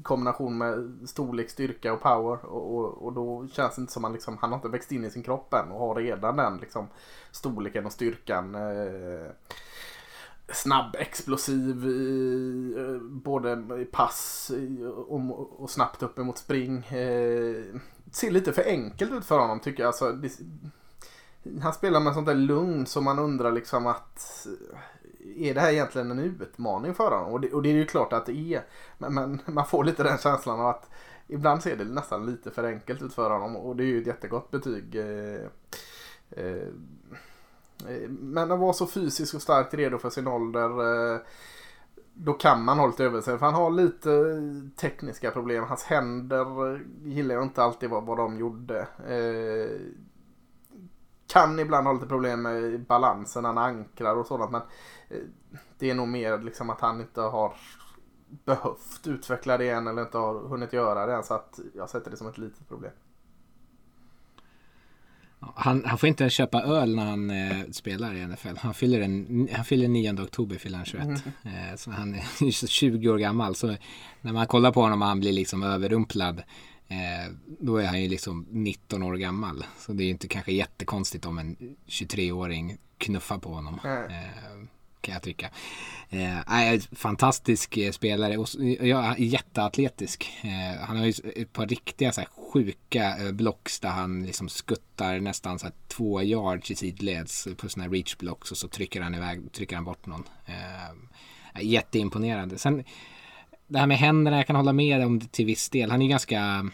kombination 0.03 0.57
med 0.57 0.97
storlek, 1.05 1.49
styrka 1.49 1.93
och 1.93 2.01
power. 2.01 2.45
Och, 2.45 2.77
och, 2.77 3.05
och 3.05 3.13
då 3.13 3.47
känns 3.51 3.75
det 3.75 3.81
inte 3.81 3.93
som 3.93 4.03
att 4.03 4.09
han, 4.09 4.13
liksom, 4.13 4.37
han 4.41 4.49
har 4.49 4.57
inte 4.57 4.69
växt 4.69 4.91
in 4.91 5.05
i 5.05 5.09
sin 5.09 5.23
kropp 5.23 5.53
än 5.53 5.71
och 5.71 5.79
har 5.79 5.95
redan 5.95 6.37
den 6.37 6.57
liksom, 6.57 6.87
storleken 7.31 7.85
och 7.85 7.91
styrkan. 7.91 8.55
Eh, 8.55 9.31
snabb, 10.53 10.95
explosiv, 10.99 11.85
i, 11.85 12.73
eh, 12.77 13.01
både 13.01 13.81
i 13.81 13.85
pass 13.85 14.51
och, 15.07 15.61
och 15.61 15.69
snabbt 15.69 16.03
upp 16.03 16.19
emot 16.19 16.37
spring. 16.37 16.77
Eh, 16.77 17.63
ser 18.11 18.31
lite 18.31 18.53
för 18.53 18.63
enkelt 18.63 19.11
ut 19.11 19.25
för 19.25 19.39
honom 19.39 19.59
tycker 19.59 19.83
jag. 19.83 19.87
Alltså, 19.87 20.11
det, 20.11 20.31
han 21.61 21.73
spelar 21.73 21.99
med 21.99 22.13
sånt 22.13 22.27
där 22.27 22.35
lugn 22.35 22.85
som 22.85 23.03
man 23.03 23.19
undrar 23.19 23.51
liksom 23.51 23.87
att 23.87 24.47
eh, 24.47 25.49
är 25.49 25.53
det 25.53 25.61
här 25.61 25.71
egentligen 25.71 26.11
en 26.11 26.19
utmaning 26.19 26.95
för 26.95 27.11
honom? 27.11 27.33
Och 27.33 27.41
det, 27.41 27.53
och 27.53 27.63
det 27.63 27.69
är 27.69 27.73
ju 27.73 27.85
klart 27.85 28.13
att 28.13 28.25
det 28.25 28.53
är. 28.53 28.63
Men, 28.97 29.13
men 29.13 29.39
man 29.45 29.65
får 29.65 29.83
lite 29.83 30.03
den 30.03 30.17
känslan 30.17 30.59
av 30.59 30.67
att 30.67 30.89
ibland 31.27 31.63
ser 31.63 31.75
det 31.77 31.83
nästan 31.83 32.25
lite 32.25 32.51
för 32.51 32.63
enkelt 32.63 33.01
ut 33.01 33.13
för 33.13 33.29
honom 33.29 33.55
och 33.55 33.75
det 33.75 33.83
är 33.83 33.87
ju 33.87 34.01
ett 34.01 34.07
jättegott 34.07 34.51
betyg. 34.51 34.95
Eh, 34.95 35.47
Eh, 36.31 36.67
Eh, 37.89 38.09
men 38.09 38.51
att 38.51 38.59
vara 38.59 38.73
så 38.73 38.87
fysiskt 38.87 39.33
och 39.33 39.41
starkt 39.41 39.73
redo 39.73 39.97
för 39.97 40.09
sin 40.09 40.27
ålder. 40.27 40.69
Eh, 41.13 41.19
då 42.13 42.33
kan 42.33 42.63
man 42.63 42.79
ha 42.79 42.87
lite 42.87 43.03
över 43.03 43.21
sig. 43.21 43.37
För 43.37 43.45
han 43.45 43.55
har 43.55 43.71
lite 43.71 44.11
tekniska 44.75 45.31
problem. 45.31 45.63
Hans 45.63 45.83
händer 45.83 46.81
gillar 47.03 47.35
jag 47.35 47.43
inte 47.43 47.63
alltid 47.63 47.89
vad, 47.89 48.05
vad 48.05 48.17
de 48.17 48.39
gjorde. 48.39 48.87
Eh, 49.07 49.79
kan 51.27 51.59
ibland 51.59 51.87
ha 51.87 51.93
lite 51.93 52.07
problem 52.07 52.41
med 52.41 52.85
balansen 52.85 53.45
han 53.45 53.57
ankrar 53.57 54.15
och 54.15 54.25
sådant. 54.27 54.51
Men 54.51 54.61
det 55.77 55.89
är 55.89 55.95
nog 55.95 56.07
mer 56.07 56.37
liksom 56.37 56.69
att 56.69 56.81
han 56.81 57.01
inte 57.01 57.21
har 57.21 57.53
behövt 58.29 59.07
utveckla 59.07 59.57
det 59.57 59.69
än 59.69 59.87
eller 59.87 60.01
inte 60.01 60.17
har 60.17 60.33
hunnit 60.33 60.73
göra 60.73 61.05
det 61.05 61.13
än. 61.13 61.23
Så 61.23 61.33
att 61.33 61.59
jag 61.73 61.89
sätter 61.89 62.11
det 62.11 62.17
som 62.17 62.27
ett 62.27 62.37
litet 62.37 62.67
problem. 62.67 62.91
Han, 65.55 65.85
han 65.85 65.97
får 65.97 66.09
inte 66.09 66.23
ens 66.23 66.33
köpa 66.33 66.61
öl 66.61 66.95
när 66.95 67.05
han 67.05 67.29
eh, 67.29 67.65
spelar 67.71 68.15
i 68.15 68.27
NFL. 68.27 68.57
Han 68.57 68.73
fyller, 68.73 69.01
en, 69.01 69.47
han 69.51 69.65
fyller 69.65 69.87
9 69.87 70.21
oktober, 70.23 70.57
fyller 70.57 70.77
han 70.77 70.85
21. 70.85 71.07
Eh, 71.07 71.75
så 71.77 71.91
han 71.91 72.15
är 72.15 72.23
ju 72.45 72.51
så 72.51 72.67
20 72.67 73.09
år 73.09 73.17
gammal. 73.17 73.55
Så 73.55 73.75
när 74.21 74.33
man 74.33 74.47
kollar 74.47 74.71
på 74.71 74.81
honom 74.81 75.01
och 75.01 75.07
han 75.07 75.19
blir 75.19 75.33
liksom 75.33 75.63
överrumplad. 75.63 76.43
Eh, 76.87 77.33
då 77.59 77.77
är 77.77 77.85
han 77.85 78.01
ju 78.01 78.09
liksom 78.09 78.47
19 78.49 79.03
år 79.03 79.15
gammal. 79.15 79.65
Så 79.79 79.93
det 79.93 80.03
är 80.03 80.05
ju 80.05 80.11
inte 80.11 80.27
kanske 80.27 80.51
jättekonstigt 80.51 81.25
om 81.25 81.37
en 81.37 81.55
23-åring 81.87 82.77
knuffar 82.97 83.37
på 83.37 83.53
honom. 83.53 83.79
Nej. 83.83 84.29
Kan 85.01 85.13
jag 85.13 85.23
tycka. 85.23 85.49
Eh, 86.09 86.79
fantastisk 86.91 87.77
eh, 87.77 87.91
spelare 87.91 88.37
och 88.37 88.47
ja, 88.81 89.15
jätteatletisk. 89.17 90.31
Eh, 90.41 90.81
han 90.81 90.97
har 90.97 91.05
ju 91.05 91.13
ett 91.35 91.53
par 91.53 91.67
riktiga 91.67 92.11
så 92.11 92.21
här, 92.21 92.29
sjuka 92.53 93.17
eh, 93.17 93.31
blocks 93.31 93.79
där 93.79 93.89
han 93.89 94.25
liksom 94.25 94.49
skuttar 94.49 95.19
nästan 95.19 95.59
så 95.59 95.65
här, 95.65 95.73
två 95.87 96.21
yards 96.21 96.71
i 96.71 96.75
sidleds 96.75 97.47
på 97.57 97.69
sådana 97.69 97.87
här 97.87 97.95
reach 97.95 98.17
blocks 98.17 98.51
och 98.51 98.57
så 98.57 98.67
trycker 98.67 99.01
han 99.01 99.15
iväg, 99.15 99.51
trycker 99.51 99.75
han 99.75 99.85
bort 99.85 100.05
någon. 100.05 100.23
Eh, 100.45 101.63
jätteimponerande. 101.63 102.57
Sen 102.57 102.83
det 103.67 103.79
här 103.79 103.87
med 103.87 103.97
händerna, 103.97 104.37
jag 104.37 104.47
kan 104.47 104.55
hålla 104.55 104.73
med 104.73 105.05
om 105.05 105.19
det 105.19 105.31
till 105.31 105.45
viss 105.45 105.69
del. 105.69 105.91
Han 105.91 106.01
är 106.01 106.05
ju 106.05 106.09
ganska 106.09 106.69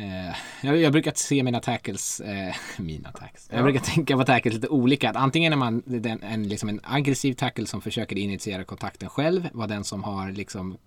Eh, 0.00 0.36
jag, 0.62 0.76
jag, 0.76 0.92
brukar 0.92 1.12
se 1.14 1.42
mina 1.42 1.60
tackles, 1.60 2.20
eh, 2.20 2.54
mina 2.78 3.12
tackles. 3.12 3.48
Jag 3.52 3.62
brukar 3.62 3.80
tänka 3.80 4.16
på 4.16 4.24
tackles 4.24 4.54
lite 4.54 4.68
olika. 4.68 5.10
Att 5.10 5.16
antingen 5.16 5.52
är 5.52 5.56
man 5.56 5.82
den, 5.86 6.22
en, 6.22 6.48
liksom 6.48 6.68
en 6.68 6.80
aggressiv 6.82 7.34
tackle 7.34 7.66
som 7.66 7.80
försöker 7.80 8.18
initiera 8.18 8.64
kontakten 8.64 9.08
själv, 9.08 9.48
var 9.52 9.66
den 9.66 9.84
som 9.84 10.04
har 10.04 10.30
liksom 10.32 10.78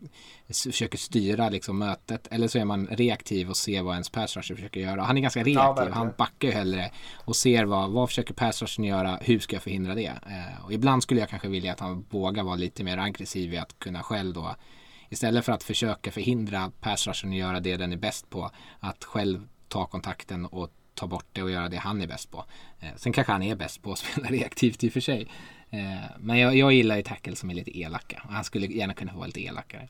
försöker 0.63 0.97
styra 0.97 1.49
liksom 1.49 1.78
mötet. 1.78 2.28
Eller 2.32 2.47
så 2.47 2.60
är 2.60 2.65
man 2.65 2.88
reaktiv 2.88 3.49
och 3.49 3.58
ser 3.58 3.82
vad 3.82 3.93
ens 3.93 4.10
pass 4.10 4.38
rusher 4.38 4.56
försöker 4.56 4.80
göra. 4.80 5.04
Han 5.04 5.17
är 5.17 5.21
ganska 5.21 5.43
reaktiv, 5.43 5.88
ja, 5.88 5.93
han 5.93 6.13
backar 6.17 6.47
ju 6.47 6.54
hellre 6.54 6.91
och 7.13 7.36
ser 7.36 7.65
vad, 7.65 7.91
vad 7.91 8.10
försöker 8.10 8.34
pass 8.34 8.62
rushen 8.62 8.86
göra, 8.86 9.19
hur 9.21 9.39
ska 9.39 9.56
jag 9.56 9.63
förhindra 9.63 9.95
det? 9.95 10.06
Eh, 10.06 10.65
och 10.65 10.73
ibland 10.73 11.04
skulle 11.04 11.19
jag 11.19 11.30
kanske 11.30 11.47
vilja 11.47 11.71
att 11.71 11.80
han 11.80 12.06
vågar 12.10 12.43
vara 12.43 12.56
lite 12.56 12.84
mer 12.84 12.97
aggressiv 12.97 13.54
i 13.54 13.58
att 13.58 13.80
kunna 13.80 14.04
själv 14.04 14.34
då 14.34 14.56
Istället 15.09 15.45
för 15.45 15.51
att 15.51 15.63
försöka 15.63 16.11
förhindra 16.11 16.71
pass 16.81 17.07
rushen 17.07 17.33
göra 17.33 17.59
det 17.59 17.77
den 17.77 17.93
är 17.93 17.97
bäst 17.97 18.29
på. 18.29 18.51
Att 18.79 19.03
själv 19.03 19.47
ta 19.67 19.85
kontakten 19.85 20.45
och 20.45 20.71
ta 20.93 21.07
bort 21.07 21.25
det 21.31 21.43
och 21.43 21.51
göra 21.51 21.69
det 21.69 21.77
han 21.77 22.01
är 22.01 22.07
bäst 22.07 22.31
på. 22.31 22.45
Eh, 22.79 22.95
sen 22.95 23.13
kanske 23.13 23.31
han 23.33 23.43
är 23.43 23.55
bäst 23.55 23.81
på 23.81 23.91
att 23.91 23.97
spela 23.99 24.27
reaktivt 24.27 24.83
i 24.83 24.89
och 24.89 24.93
för 24.93 24.99
sig. 24.99 25.27
Eh, 25.69 25.79
men 26.19 26.39
jag, 26.39 26.55
jag 26.55 26.73
gillar 26.73 26.95
ju 26.95 27.03
tackle 27.03 27.35
som 27.35 27.49
är 27.49 27.53
lite 27.53 27.79
elaka. 27.79 28.21
Och 28.25 28.33
han 28.33 28.43
skulle 28.43 28.67
gärna 28.67 28.93
kunna 28.93 29.13
vara 29.13 29.25
lite 29.25 29.41
elakare. 29.41 29.89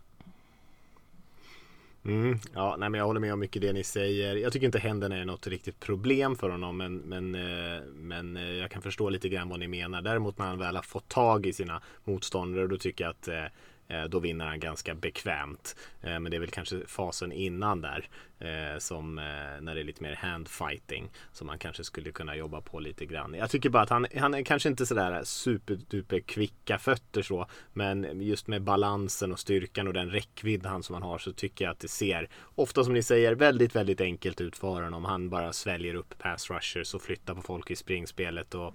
Mm, 2.06 2.40
ja, 2.54 2.76
nej, 2.80 2.90
men 2.90 2.98
jag 2.98 3.06
håller 3.06 3.20
med 3.20 3.34
om 3.34 3.40
mycket 3.40 3.62
det 3.62 3.74
ni 3.74 3.84
säger. 3.84 4.36
Jag 4.36 4.54
tycker 4.54 4.66
inte 4.66 4.80
händerna 4.80 5.18
är 5.18 5.26
något 5.26 5.48
riktigt 5.48 5.80
problem 5.80 6.36
för 6.36 6.50
honom. 6.50 6.78
Men, 6.78 6.98
men, 6.98 7.36
eh, 7.36 7.82
men 7.96 8.38
eh, 8.38 8.44
jag 8.44 8.72
kan 8.72 8.82
förstå 8.82 9.10
lite 9.10 9.30
grann 9.30 9.50
vad 9.50 9.60
ni 9.60 9.68
menar. 9.68 10.02
Däremot 10.02 10.38
när 10.38 10.46
han 10.46 10.60
väl 10.60 10.76
har 10.76 10.84
fått 10.84 11.08
tag 11.08 11.46
i 11.46 11.54
sina 11.54 11.82
motståndare. 12.04 12.68
Då 12.68 12.78
tycker 12.78 13.04
jag 13.04 13.12
att 13.12 13.28
Eh, 13.28 13.46
Eh, 13.94 14.04
då 14.04 14.20
vinner 14.20 14.46
han 14.46 14.60
ganska 14.60 14.96
bekvämt. 14.96 15.76
Eh, 16.02 16.20
men 16.20 16.24
det 16.24 16.38
är 16.38 16.40
väl 16.40 16.50
kanske 16.50 16.88
fasen 16.88 17.32
innan 17.32 17.82
där. 17.82 18.10
Eh, 18.44 18.78
som 18.80 19.18
eh, 19.18 19.24
när 19.62 19.76
det 19.76 19.82
är 19.82 19.84
lite 19.84 20.04
mer 20.04 20.16
handfighting. 20.16 21.12
Som 21.32 21.48
man 21.48 21.60
kanske 21.60 21.84
skulle 21.84 22.12
kunna 22.12 22.36
jobba 22.36 22.62
på 22.62 22.80
lite 22.80 23.06
grann. 23.06 23.34
Jag 23.34 23.50
tycker 23.50 23.70
bara 23.70 23.84
att 23.84 23.90
han, 23.90 24.08
han 24.18 24.34
är 24.34 24.44
kanske 24.44 24.70
inte 24.70 24.86
sådär 24.86 25.24
superduper 25.24 26.20
kvicka 26.20 26.78
fötter 26.78 27.22
så. 27.22 27.48
Men 27.74 28.22
just 28.22 28.48
med 28.48 28.62
balansen 28.62 29.32
och 29.32 29.40
styrkan 29.40 29.88
och 29.88 29.94
den 29.94 30.10
räckvidd 30.10 30.66
han 30.66 30.84
som 30.84 30.94
han 30.94 31.04
har 31.04 31.18
så 31.18 31.34
tycker 31.34 31.66
jag 31.66 31.72
att 31.72 31.80
det 31.80 31.88
ser 31.88 32.30
ofta 32.56 32.84
som 32.84 32.94
ni 32.94 33.04
säger 33.04 33.36
väldigt 33.36 33.76
väldigt 33.76 34.02
enkelt 34.02 34.42
ut 34.42 34.58
för 34.58 34.82
honom. 34.82 35.06
Han 35.06 35.30
bara 35.30 35.54
sväljer 35.54 35.96
upp 35.96 36.18
pass 36.18 36.50
rushers 36.50 36.94
och 36.94 37.02
flyttar 37.02 37.36
på 37.36 37.42
folk 37.42 37.72
i 37.72 37.76
springspelet. 37.76 38.56
Och 38.56 38.68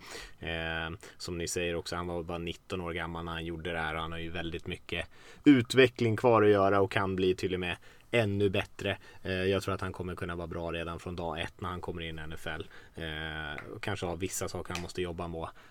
eh, 0.44 0.90
som 1.16 1.38
ni 1.38 1.48
säger 1.48 1.74
också, 1.74 1.96
han 1.96 2.06
var 2.06 2.22
bara 2.22 2.38
19 2.38 2.80
år 2.80 2.92
gammal 2.92 3.24
när 3.24 3.32
han 3.32 3.44
gjorde 3.44 3.72
det 3.72 3.78
här. 3.78 3.94
och 3.94 4.00
Han 4.00 4.12
har 4.12 4.18
ju 4.18 4.30
väldigt 4.30 4.66
mycket 4.66 5.06
utveckling 5.44 6.16
kvar 6.16 6.42
att 6.42 6.50
göra 6.50 6.80
och 6.80 6.92
kan 6.92 7.16
bli 7.16 7.34
till 7.34 7.54
och 7.54 7.60
med 7.60 7.76
ännu 8.10 8.50
bättre. 8.50 8.98
Eh, 9.22 9.32
jag 9.32 9.62
tror 9.62 9.74
att 9.74 9.80
han 9.80 9.92
kommer 9.92 10.14
kunna 10.14 10.36
vara 10.36 10.46
bra 10.46 10.72
redan 10.72 10.98
från 10.98 11.16
dag 11.16 11.40
ett 11.40 11.60
när 11.60 11.68
han 11.68 11.80
kommer 11.80 12.02
in 12.02 12.18
i 12.18 12.26
NFL. 12.26 12.62
Eh, 12.94 13.62
kanske 13.80 14.06
har 14.06 14.16
vissa 14.16 14.48
saker 14.48 14.72
han 14.72 14.82
måste 14.82 15.02
jobba 15.02 15.28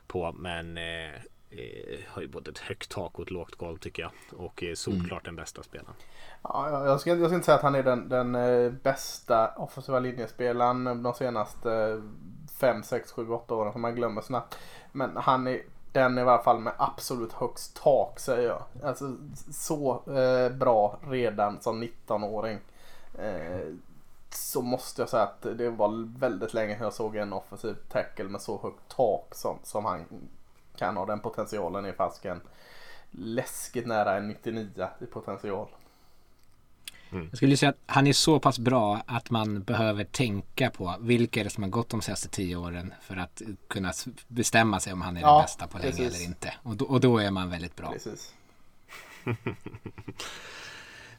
på 0.08 0.32
men 0.32 0.78
eh, 0.78 1.12
har 2.08 2.22
ju 2.22 2.28
både 2.28 2.52
ett 2.52 2.58
högt 2.58 2.90
tak 2.90 3.20
och 3.20 3.26
ett 3.26 3.32
lågt 3.32 3.56
golv 3.56 3.78
tycker 3.78 4.04
jag. 4.04 4.12
Och 4.40 4.64
är 4.64 4.76
solklart 4.76 5.12
mm. 5.12 5.24
den 5.24 5.36
bästa 5.36 5.64
spelaren. 5.64 5.96
Ja, 6.42 6.86
jag, 6.86 7.02
ska, 7.02 7.10
jag 7.10 7.26
ska 7.26 7.36
inte 7.36 7.46
säga 7.46 7.56
att 7.56 7.64
han 7.64 7.76
är 7.76 7.84
den, 7.84 8.10
den 8.10 8.34
bästa 8.84 9.48
offensiva 9.48 10.00
linjespelaren 10.00 11.04
de 11.04 11.14
senaste 11.14 12.02
5, 12.60 12.84
6, 12.84 13.12
7, 13.12 13.30
8 13.30 13.56
åren 13.56 13.72
som 13.72 13.82
man 13.82 13.96
glömmer 13.96 14.22
snabbt. 14.22 14.58
Men 14.92 15.18
han 15.18 15.48
är 15.48 15.62
den 15.98 16.18
i 16.18 16.24
varje 16.24 16.44
fall 16.44 16.60
med 16.60 16.74
absolut 16.78 17.34
högst 17.34 17.82
tak 17.84 18.20
säger 18.20 18.48
jag. 18.48 18.64
Alltså 18.84 19.18
så 19.52 20.02
eh, 20.12 20.50
bra 20.50 21.00
redan 21.10 21.62
som 21.62 21.84
19-åring. 21.84 22.60
Eh, 23.20 23.74
så 24.30 24.62
måste 24.62 25.02
jag 25.02 25.10
säga 25.10 25.24
att 25.24 25.42
det 25.42 25.70
var 25.70 26.20
väldigt 26.20 26.54
länge 26.54 26.76
sedan 26.76 26.84
jag 26.84 26.94
såg 26.94 27.16
en 27.16 27.34
offensiv 27.34 27.76
tackle 27.90 28.26
med 28.26 28.42
så 28.42 28.60
högt 28.64 28.96
tak 28.96 29.36
som, 29.36 29.58
som 29.64 29.86
han 29.86 30.06
kan 30.76 30.98
ha. 30.98 31.06
Den 31.06 31.20
potentialen 31.20 31.86
är 31.86 31.94
fasken 31.94 32.42
läskigt 33.12 33.88
nära 33.88 34.18
en 34.18 34.28
99 34.28 34.88
i 35.00 35.06
potential. 35.06 35.68
Mm. 37.12 37.28
Jag 37.32 37.38
skulle 37.38 37.58
säga 37.58 37.70
att 37.70 37.78
han 37.86 38.08
är 38.08 38.14
så 38.14 38.40
pass 38.40 38.60
bra 38.60 39.02
att 39.06 39.30
man 39.30 39.64
behöver 39.64 40.04
tänka 40.04 40.70
på 40.70 40.96
vilka 41.00 41.40
är 41.40 41.44
det 41.44 41.50
som 41.50 41.64
har 41.64 41.70
gått 41.70 41.90
de 41.90 42.02
senaste 42.02 42.30
tio 42.30 42.56
åren 42.56 42.94
för 43.02 43.16
att 43.16 43.42
kunna 43.68 43.94
bestämma 44.28 44.80
sig 44.80 44.94
om 44.94 45.02
han 45.02 45.18
är 45.18 45.22
ja, 45.22 45.34
den 45.34 45.42
bästa 45.42 45.68
på 45.68 45.78
länge 45.78 46.08
eller 46.08 46.24
inte. 46.24 46.54
Och 46.64 46.76
då, 46.76 46.86
och 46.86 47.00
då, 47.00 47.18
är 47.18 47.32
man 47.32 47.50
väldigt 47.50 47.76
bra. 47.76 47.94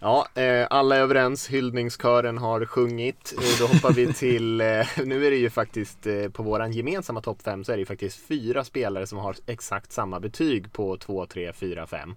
Ja, 0.01 0.29
eh, 0.35 0.67
alla 0.71 0.97
är 0.97 1.01
överens. 1.01 1.49
Hyllningskören 1.49 2.39
har 2.39 2.65
sjungit. 2.65 3.35
Eh, 3.37 3.61
då 3.61 3.67
hoppar 3.67 3.93
vi 3.93 4.13
till, 4.13 4.61
eh, 4.61 4.67
nu 5.05 5.27
är 5.27 5.31
det 5.31 5.37
ju 5.37 5.51
faktiskt 5.51 6.07
eh, 6.07 6.29
på 6.29 6.43
våran 6.43 6.73
gemensamma 6.73 7.21
topp 7.21 7.43
5 7.43 7.65
så 7.65 7.73
är 7.73 7.77
det 7.77 7.81
ju 7.81 7.87
faktiskt 7.87 8.27
fyra 8.27 8.65
spelare 8.65 9.07
som 9.07 9.19
har 9.19 9.37
exakt 9.47 9.93
samma 9.93 10.21
betyg 10.21 10.73
på 10.73 10.97
2, 10.97 11.27
3, 11.27 11.53
4, 11.53 11.87
5. 11.87 12.15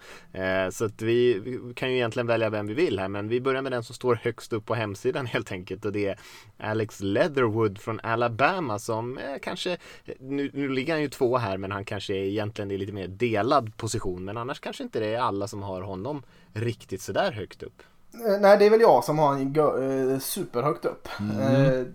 Så 0.72 0.86
att 0.86 1.02
vi, 1.02 1.40
vi 1.40 1.74
kan 1.74 1.90
ju 1.90 1.96
egentligen 1.96 2.28
välja 2.28 2.50
vem 2.50 2.68
vi 2.68 2.74
vill 2.74 3.00
här 3.00 3.08
men 3.08 3.28
vi 3.28 3.42
börjar 3.42 3.62
med 3.62 3.72
den 3.72 3.84
som 3.84 3.96
står 3.96 4.16
högst 4.16 4.54
upp 4.54 4.66
på 4.66 4.76
hemsidan 4.76 5.26
helt 5.26 5.52
enkelt 5.52 5.86
och 5.86 5.92
det 5.92 6.08
är 6.08 6.20
Alex 6.60 7.00
Leatherwood 7.00 7.78
från 7.78 8.00
Alabama 8.04 8.80
som 8.80 9.18
eh, 9.18 9.24
kanske, 9.42 9.78
nu, 10.20 10.52
nu 10.54 10.70
ligger 10.70 10.94
han 10.94 11.02
ju 11.02 11.10
två 11.10 11.38
här 11.38 11.58
men 11.58 11.72
han 11.72 11.86
kanske 11.86 12.14
är 12.14 12.24
egentligen 12.24 12.72
i 12.72 12.78
lite 12.78 12.94
mer 12.94 13.08
delad 13.08 13.78
position 13.78 14.26
men 14.26 14.38
annars 14.38 14.60
kanske 14.60 14.84
inte 14.84 15.00
det 15.00 15.14
är 15.16 15.20
alla 15.20 15.48
som 15.48 15.64
har 15.64 15.82
honom 15.82 16.24
riktigt 16.54 17.02
sådär 17.02 17.32
högt 17.32 17.64
upp. 17.64 17.84
Eh, 18.14 18.42
nej, 18.42 18.58
det 18.58 18.66
är 18.66 18.70
väl 18.70 18.82
jag 18.82 19.04
som 19.04 19.20
har 19.20 19.34
en 19.34 19.58
uh, 19.58 20.20
superhögt 20.20 20.86
upp. 20.86 21.08
Mm. 21.20 21.38
Uh, 21.38 21.88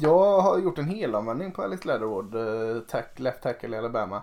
jag 0.00 0.40
har 0.40 0.58
gjort 0.58 0.78
en 0.78 0.88
helomvändning 0.88 1.52
på 1.52 1.62
Alex 1.62 1.84
Leatherwood, 1.84 2.34
tack, 2.88 3.18
left 3.18 3.42
tackle 3.42 3.76
i 3.76 3.78
Alabama. 3.78 4.22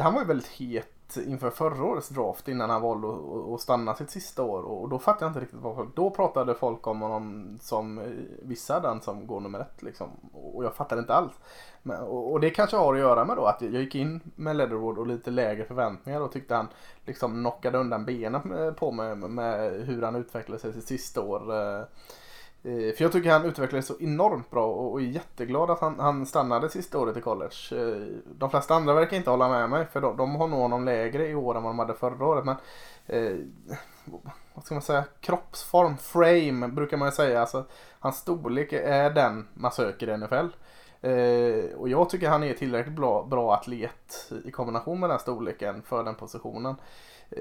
Han 0.00 0.14
var 0.14 0.20
ju 0.20 0.26
väldigt 0.26 0.46
het 0.46 0.95
inför 1.26 1.50
förra 1.50 1.84
årets 1.84 2.08
draft 2.08 2.48
innan 2.48 2.70
han 2.70 2.82
valde 2.82 3.08
att 3.54 3.60
stanna 3.60 3.94
sitt 3.94 4.10
sista 4.10 4.42
år 4.42 4.62
och 4.62 4.88
då 4.88 4.98
fattade 4.98 5.24
jag 5.24 5.30
inte 5.30 5.40
riktigt 5.40 5.60
vad 5.60 5.76
folk, 5.76 5.96
då 5.96 6.10
pratade 6.10 6.54
folk 6.54 6.86
om 6.86 7.00
honom 7.00 7.58
som 7.60 7.98
eh, 7.98 8.04
vissa 8.42 8.80
den 8.80 9.00
som 9.00 9.26
går 9.26 9.40
nummer 9.40 9.60
ett 9.60 9.82
liksom 9.82 10.10
och 10.32 10.64
jag 10.64 10.74
fattade 10.74 11.00
inte 11.00 11.14
alls. 11.14 11.32
Men, 11.82 12.02
och, 12.02 12.32
och, 12.32 12.40
det 12.40 12.50
kanske 12.50 12.76
har 12.76 12.94
att 12.94 13.00
göra 13.00 13.24
med 13.24 13.36
då 13.36 13.44
att 13.44 13.62
jag 13.62 13.72
gick 13.72 13.94
in 13.94 14.20
med 14.36 14.56
Leatherwood 14.56 14.98
och 14.98 15.06
lite 15.06 15.30
lägre 15.30 15.64
förväntningar 15.64 16.20
och 16.20 16.32
tyckte 16.32 16.54
han 16.54 16.68
liksom 17.04 17.32
knockade 17.32 17.78
undan 17.78 18.04
benen 18.04 18.52
eh, 18.52 18.72
på 18.72 18.92
mig 18.92 19.14
med, 19.14 19.30
med 19.30 19.72
hur 19.86 20.02
han 20.02 20.16
utvecklade 20.16 20.60
sig 20.60 20.72
sitt 20.72 20.86
sista 20.86 21.20
år. 21.20 21.54
Eh, 21.54 21.84
Eh, 22.66 22.94
för 22.94 23.02
jag 23.02 23.12
tycker 23.12 23.30
han 23.30 23.44
utvecklades 23.44 23.86
så 23.86 23.94
enormt 24.00 24.50
bra 24.50 24.66
och 24.66 25.00
är 25.00 25.04
jätteglad 25.04 25.70
att 25.70 25.80
han, 25.80 26.00
han 26.00 26.26
stannade 26.26 26.68
sista 26.68 26.98
året 26.98 27.16
i 27.16 27.20
college. 27.20 27.54
Eh, 27.72 28.02
de 28.24 28.50
flesta 28.50 28.74
andra 28.74 28.94
verkar 28.94 29.16
inte 29.16 29.30
hålla 29.30 29.48
med 29.48 29.70
mig 29.70 29.86
för 29.92 30.00
de, 30.00 30.16
de 30.16 30.36
har 30.36 30.48
nog 30.48 30.60
honom 30.60 30.84
lägre 30.84 31.28
i 31.28 31.34
år 31.34 31.56
än 31.56 31.62
vad 31.62 31.70
de 31.72 31.78
hade 31.78 31.94
förra 31.94 32.26
året. 32.26 32.44
Men 32.44 32.56
eh, 33.06 33.36
vad 34.54 34.64
ska 34.64 34.74
man 34.74 34.82
säga, 34.82 35.04
kroppsform, 35.20 35.96
frame 35.96 36.68
brukar 36.68 36.96
man 36.96 37.08
ju 37.08 37.12
säga. 37.12 37.40
Alltså, 37.40 37.64
hans 37.98 38.16
storlek 38.16 38.72
är 38.72 39.10
den 39.10 39.48
man 39.54 39.72
söker 39.72 40.08
i 40.08 40.16
NFL. 40.16 40.46
Eh, 41.00 41.78
och 41.78 41.88
jag 41.88 42.10
tycker 42.10 42.28
han 42.28 42.44
är 42.44 42.54
tillräckligt 42.54 42.96
bra, 42.96 43.26
bra 43.30 43.54
atlet 43.54 44.32
i 44.44 44.50
kombination 44.50 45.00
med 45.00 45.10
den 45.10 45.18
storleken 45.18 45.82
för 45.82 46.04
den 46.04 46.14
positionen. 46.14 46.74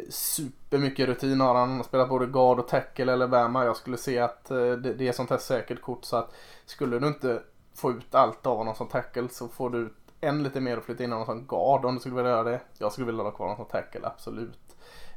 Supermycket 0.09 1.07
rutin 1.07 1.41
har 1.41 1.55
han. 1.55 1.69
Han 1.69 1.77
har 1.77 1.83
spelat 1.83 2.09
både 2.09 2.25
guard 2.25 2.59
och 2.59 2.67
tackle 2.67 3.13
eller 3.13 3.27
bama. 3.27 3.65
Jag 3.65 3.77
skulle 3.77 3.97
se 3.97 4.19
att 4.19 4.51
eh, 4.51 4.71
det, 4.71 4.93
det 4.93 5.07
är 5.07 5.11
sånt 5.11 5.29
här 5.29 5.37
säkert 5.37 5.81
kort 5.81 6.05
så 6.05 6.17
att 6.17 6.33
skulle 6.65 6.99
du 6.99 7.07
inte 7.07 7.41
få 7.75 7.91
ut 7.91 8.15
allt 8.15 8.45
av 8.45 8.57
honom 8.57 8.75
som 8.75 8.87
tackle 8.87 9.29
så 9.29 9.47
får 9.47 9.69
du 9.69 9.77
ut 9.77 9.93
än 10.21 10.43
lite 10.43 10.61
mer 10.61 10.77
och 10.77 10.83
flytta 10.83 11.03
in 11.03 11.11
honom 11.11 11.25
som 11.25 11.47
guard 11.47 11.85
om 11.85 11.93
du 11.93 11.99
skulle 11.99 12.15
vilja 12.15 12.31
göra 12.31 12.43
det. 12.43 12.59
Jag 12.77 12.91
skulle 12.91 13.07
vilja 13.07 13.23
ha 13.23 13.31
kvar 13.31 13.45
honom 13.45 13.65
som 13.65 13.71
tackle, 13.71 14.07
absolut. 14.07 14.59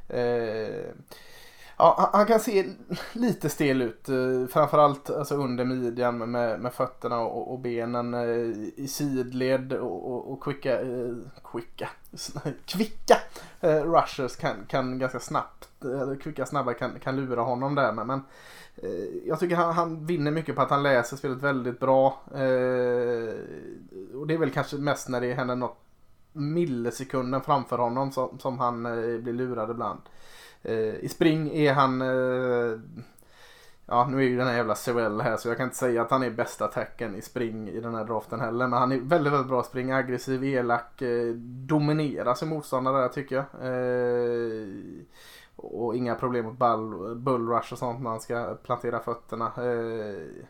Eh, 0.09 0.93
Ja, 1.81 2.09
han 2.13 2.25
kan 2.25 2.39
se 2.39 2.65
lite 3.13 3.49
stel 3.49 3.81
ut. 3.81 4.09
Eh, 4.09 4.47
framförallt 4.49 5.09
alltså 5.09 5.35
under 5.35 5.65
midjan 5.65 6.17
med, 6.17 6.59
med 6.59 6.73
fötterna 6.73 7.19
och, 7.19 7.51
och 7.51 7.59
benen 7.59 8.13
eh, 8.13 8.29
i 8.75 8.87
sidled 8.87 9.73
och, 9.73 10.11
och, 10.11 10.31
och 10.31 10.43
quicka, 10.43 10.79
quicka, 11.51 11.89
kvicka 12.65 13.17
eh, 13.61 13.83
rushers 13.93 14.35
kan, 14.35 14.55
kan 14.67 14.99
ganska 14.99 15.19
snabbt, 15.19 15.69
eller 15.83 16.15
kvicka 16.15 16.45
snabba 16.45 16.73
kan, 16.73 16.99
kan 16.99 17.15
lura 17.15 17.41
honom 17.41 17.75
där 17.75 17.91
med. 17.93 18.07
Men 18.07 18.21
jag 19.25 19.39
tycker 19.39 19.55
han, 19.55 19.73
han 19.73 20.05
vinner 20.05 20.31
mycket 20.31 20.55
på 20.55 20.61
att 20.61 20.69
han 20.69 20.83
läser 20.83 21.17
spelet 21.17 21.41
väldigt 21.41 21.79
bra. 21.79 22.21
och 24.13 24.27
det 24.27 24.33
är 24.33 24.37
väl 24.37 24.51
kanske 24.51 24.77
mest 24.77 25.09
när 25.09 25.21
det 25.21 25.33
händer 25.33 25.55
något 25.55 25.77
millisekunden 26.33 27.41
framför 27.41 27.77
honom 27.77 28.11
som, 28.11 28.39
som 28.39 28.59
han 28.59 28.83
blir 29.23 29.33
lurad 29.33 29.71
ibland. 29.71 30.01
Eh, 30.63 30.95
I 30.95 31.09
spring 31.09 31.49
är 31.55 31.73
han 31.73 32.01
eh, 32.01 32.79
Ja 33.85 34.07
nu 34.07 34.17
är 34.17 34.21
ju 34.27 34.37
den 34.37 34.47
här 34.47 34.55
jävla 34.55 34.75
Sewell 34.75 35.21
här 35.21 35.37
så 35.37 35.47
jag 35.47 35.57
kan 35.57 35.63
inte 35.63 35.77
säga 35.77 36.01
att 36.01 36.11
han 36.11 36.23
är 36.23 36.29
bästa 36.29 36.65
attacken 36.65 37.15
i 37.15 37.21
spring 37.21 37.69
i 37.69 37.79
den 37.79 37.95
här 37.95 38.05
draften 38.05 38.39
heller. 38.39 38.67
Men 38.67 38.79
han 38.79 38.91
är 38.91 38.99
väldigt, 38.99 39.33
väldigt 39.33 39.49
bra 39.49 39.63
spring, 39.63 39.91
aggressiv, 39.91 40.43
elak, 40.43 41.01
eh, 41.01 41.33
dominerar 41.67 42.33
sin 42.33 42.49
motståndare 42.49 43.01
där 43.01 43.07
tycker 43.07 43.35
jag. 43.35 43.45
Eh, 43.61 44.67
och 45.55 45.95
inga 45.95 46.15
problem 46.15 46.45
mot 46.45 46.57
bull, 46.57 47.15
bullrush 47.15 47.73
och 47.73 47.79
sånt 47.79 48.01
när 48.01 48.09
han 48.09 48.19
ska 48.19 48.57
plantera 48.63 48.99
fötterna. 48.99 49.51
Eh, 49.57 50.45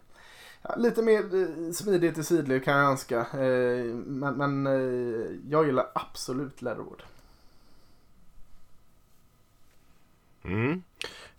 Ja, 0.62 0.76
lite 0.78 1.02
mer 1.02 1.20
eh, 1.20 1.72
smidigt 1.72 2.18
i 2.18 2.24
sidled 2.24 2.64
kan 2.64 2.78
jag 2.78 2.90
önska. 2.92 3.20
Eh, 3.20 3.86
men 3.96 4.34
men 4.34 4.68
eh, 4.68 5.32
jag 5.50 5.66
gillar 5.66 5.88
absolut 5.96 6.62
Leatherwood. 6.62 7.04
Mm. 10.44 10.84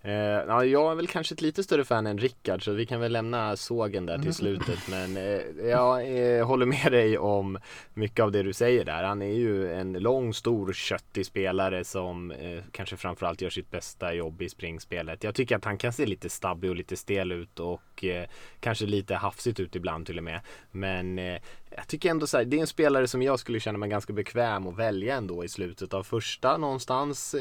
Eh, 0.03 0.13
ja, 0.13 0.65
jag 0.65 0.91
är 0.91 0.95
väl 0.95 1.07
kanske 1.07 1.35
ett 1.35 1.41
lite 1.41 1.63
större 1.63 1.85
fan 1.85 2.07
än 2.07 2.19
Rickard 2.19 2.65
så 2.65 2.73
vi 2.73 2.87
kan 2.87 3.01
väl 3.01 3.13
lämna 3.13 3.57
sågen 3.57 4.07
där 4.07 4.19
till 4.19 4.35
slutet. 4.35 4.79
Men 4.91 5.17
eh, 5.17 5.69
jag 5.69 6.19
eh, 6.19 6.47
håller 6.47 6.67
med 6.67 6.93
dig 6.93 7.19
om 7.19 7.59
mycket 7.95 8.23
av 8.23 8.33
det 8.33 8.43
du 8.43 8.53
säger 8.53 8.85
där. 8.85 9.03
Han 9.03 9.23
är 9.23 9.35
ju 9.35 9.73
en 9.73 9.93
lång, 9.93 10.35
stor, 10.35 10.73
köttig 10.73 11.27
spelare 11.27 11.85
som 11.85 12.31
eh, 12.31 12.63
kanske 12.73 12.97
framförallt 12.97 13.41
gör 13.41 13.51
sitt 13.51 13.71
bästa 13.71 14.15
jobb 14.15 14.43
i 14.43 14.49
springspelet. 14.49 15.25
Jag 15.25 15.35
tycker 15.35 15.57
att 15.57 15.65
han 15.65 15.79
kan 15.79 15.93
se 15.93 16.07
lite 16.07 16.29
stabbig 16.29 16.71
och 16.71 16.77
lite 16.77 16.97
stel 16.97 17.33
ut 17.33 17.61
och 17.61 18.05
eh, 18.05 18.29
kanske 18.61 18.87
lite 18.87 19.15
hafsigt 19.15 19.61
ut 19.61 19.77
ibland 19.77 20.07
till 20.07 20.19
och 20.19 20.25
med. 20.25 20.41
Men 20.71 21.19
eh, 21.19 21.41
jag 21.77 21.89
tycker 21.89 22.11
ändå 22.11 22.27
så 22.27 22.37
här, 22.37 22.45
det 22.45 22.57
är 22.57 22.61
en 22.61 22.67
spelare 22.67 23.07
som 23.07 23.23
jag 23.23 23.41
skulle 23.41 23.61
känna 23.61 23.79
mig 23.79 23.89
ganska 23.89 24.13
bekväm 24.13 24.67
att 24.67 24.79
välja 24.79 25.17
ändå 25.17 25.45
i 25.45 25.49
slutet 25.49 25.95
av 25.95 26.03
första 26.03 26.57
någonstans. 26.57 27.35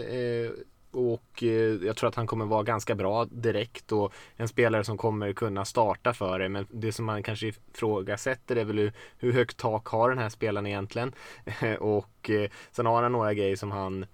Och 0.92 1.44
eh, 1.44 1.86
jag 1.86 1.98
tror 1.98 2.08
att 2.08 2.16
han 2.16 2.28
kommer 2.28 2.46
vara 2.46 2.64
ganska 2.64 2.96
bra 2.96 3.26
direkt 3.26 3.92
och 3.92 4.14
en 4.36 4.48
spelare 4.48 4.84
som 4.84 4.98
kommer 4.98 5.34
kunna 5.34 5.66
starta 5.66 6.14
för 6.14 6.40
det. 6.40 6.50
Men 6.50 6.68
det 6.70 6.92
som 6.92 7.06
man 7.06 7.24
kanske 7.24 7.48
ifrågasätter 7.48 8.56
är 8.56 8.66
väl 8.66 8.78
hur, 8.78 8.94
hur 9.18 9.32
högt 9.32 9.58
tak 9.58 9.88
har 9.88 10.10
den 10.10 10.20
här 10.20 10.30
spelaren 10.30 10.68
egentligen? 10.68 11.14
och 11.80 12.30
eh, 12.30 12.50
sen 12.72 12.86
har 12.86 13.04
han 13.04 13.12
några 13.12 13.34
grejer 13.34 13.56
som 13.56 13.72
han 13.72 14.06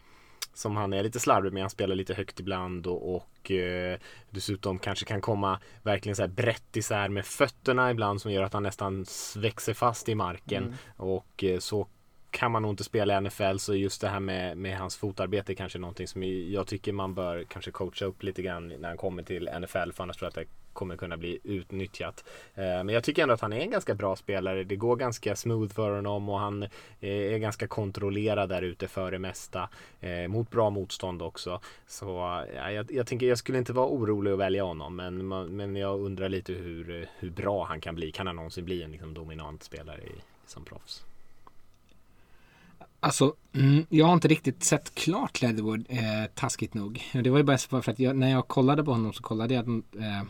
som 0.53 0.75
han 0.75 0.93
är 0.93 1.03
lite 1.03 1.19
slarvig 1.19 1.53
med. 1.53 1.63
Han 1.63 1.69
spelar 1.69 1.95
lite 1.95 2.13
högt 2.13 2.39
ibland 2.39 2.88
och, 2.88 3.15
och 3.15 3.51
eh, 3.51 3.99
dessutom 4.29 4.79
kanske 4.79 5.05
kan 5.05 5.21
komma 5.21 5.59
verkligen 5.83 6.15
så 6.15 6.21
här 6.21 6.29
brett 6.29 6.77
isär 6.77 7.09
med 7.09 7.25
fötterna 7.25 7.91
ibland 7.91 8.21
som 8.21 8.31
gör 8.31 8.43
att 8.43 8.53
han 8.53 8.63
nästan 8.63 9.05
växer 9.35 9.73
fast 9.73 10.09
i 10.09 10.15
marken. 10.15 10.63
Mm. 10.63 10.75
Och 10.95 11.43
eh, 11.43 11.59
så 11.59 11.88
kan 12.35 12.51
man 12.51 12.61
nog 12.61 12.71
inte 12.71 12.83
spela 12.83 13.17
i 13.17 13.21
NFL 13.21 13.57
så 13.57 13.75
just 13.75 14.01
det 14.01 14.07
här 14.07 14.19
med, 14.19 14.57
med 14.57 14.77
hans 14.77 14.97
fotarbete 14.97 15.51
är 15.51 15.55
kanske 15.55 15.79
någonting 15.79 16.07
som 16.07 16.23
jag 16.23 16.67
tycker 16.67 16.93
man 16.93 17.13
bör 17.13 17.43
kanske 17.43 17.71
coacha 17.71 18.05
upp 18.05 18.23
lite 18.23 18.41
grann 18.41 18.67
när 18.67 18.87
han 18.87 18.97
kommer 18.97 19.23
till 19.23 19.49
NFL 19.59 19.91
för 19.91 20.03
annars 20.03 20.17
tror 20.17 20.25
jag 20.25 20.29
att 20.29 20.35
det 20.35 20.45
kommer 20.73 20.97
kunna 20.97 21.17
bli 21.17 21.39
utnyttjat. 21.43 22.23
Eh, 22.55 22.63
men 22.63 22.89
jag 22.89 23.03
tycker 23.03 23.21
ändå 23.21 23.33
att 23.33 23.41
han 23.41 23.53
är 23.53 23.59
en 23.59 23.71
ganska 23.71 23.95
bra 23.95 24.15
spelare. 24.15 24.63
Det 24.63 24.75
går 24.75 24.95
ganska 24.95 25.35
smooth 25.35 25.73
för 25.73 25.91
honom 25.95 26.29
och 26.29 26.39
han 26.39 26.63
eh, 26.63 26.69
är 27.33 27.37
ganska 27.37 27.67
kontrollerad 27.67 28.49
där 28.49 28.61
ute 28.61 28.87
för 28.87 29.11
det 29.11 29.19
mesta. 29.19 29.69
Eh, 29.99 30.27
mot 30.27 30.51
bra 30.51 30.69
motstånd 30.69 31.21
också. 31.21 31.61
Så 31.87 32.05
ja, 32.55 32.71
jag, 32.71 32.91
jag 32.91 33.07
tänker 33.07 33.25
jag 33.25 33.37
skulle 33.37 33.57
inte 33.57 33.73
vara 33.73 33.87
orolig 33.87 34.31
att 34.31 34.39
välja 34.39 34.63
honom 34.63 34.95
men, 34.95 35.27
men 35.55 35.75
jag 35.75 35.99
undrar 35.99 36.29
lite 36.29 36.53
hur, 36.53 37.07
hur 37.19 37.29
bra 37.29 37.65
han 37.65 37.81
kan 37.81 37.95
bli. 37.95 38.11
Kan 38.11 38.27
han 38.27 38.35
någonsin 38.35 38.65
bli 38.65 38.83
en 38.83 38.91
liksom, 38.91 39.13
dominant 39.13 39.63
spelare 39.63 40.01
i, 40.01 40.21
som 40.45 40.65
proffs? 40.65 41.05
Alltså, 43.05 43.35
mm, 43.53 43.85
jag 43.89 44.05
har 44.05 44.13
inte 44.13 44.27
riktigt 44.27 44.63
sett 44.63 44.95
klart 44.95 45.41
Leatherwood, 45.41 45.85
eh, 45.89 46.25
taskigt 46.35 46.73
nog. 46.73 47.03
Det 47.13 47.29
var 47.29 47.37
ju 47.37 47.43
bara 47.43 47.57
för 47.57 47.89
att 47.89 47.99
jag, 47.99 48.15
när 48.15 48.31
jag 48.31 48.47
kollade 48.47 48.83
på 48.83 48.91
honom 48.91 49.13
så 49.13 49.23
kollade 49.23 49.53
jag 49.53 49.67
eh, 49.69 50.21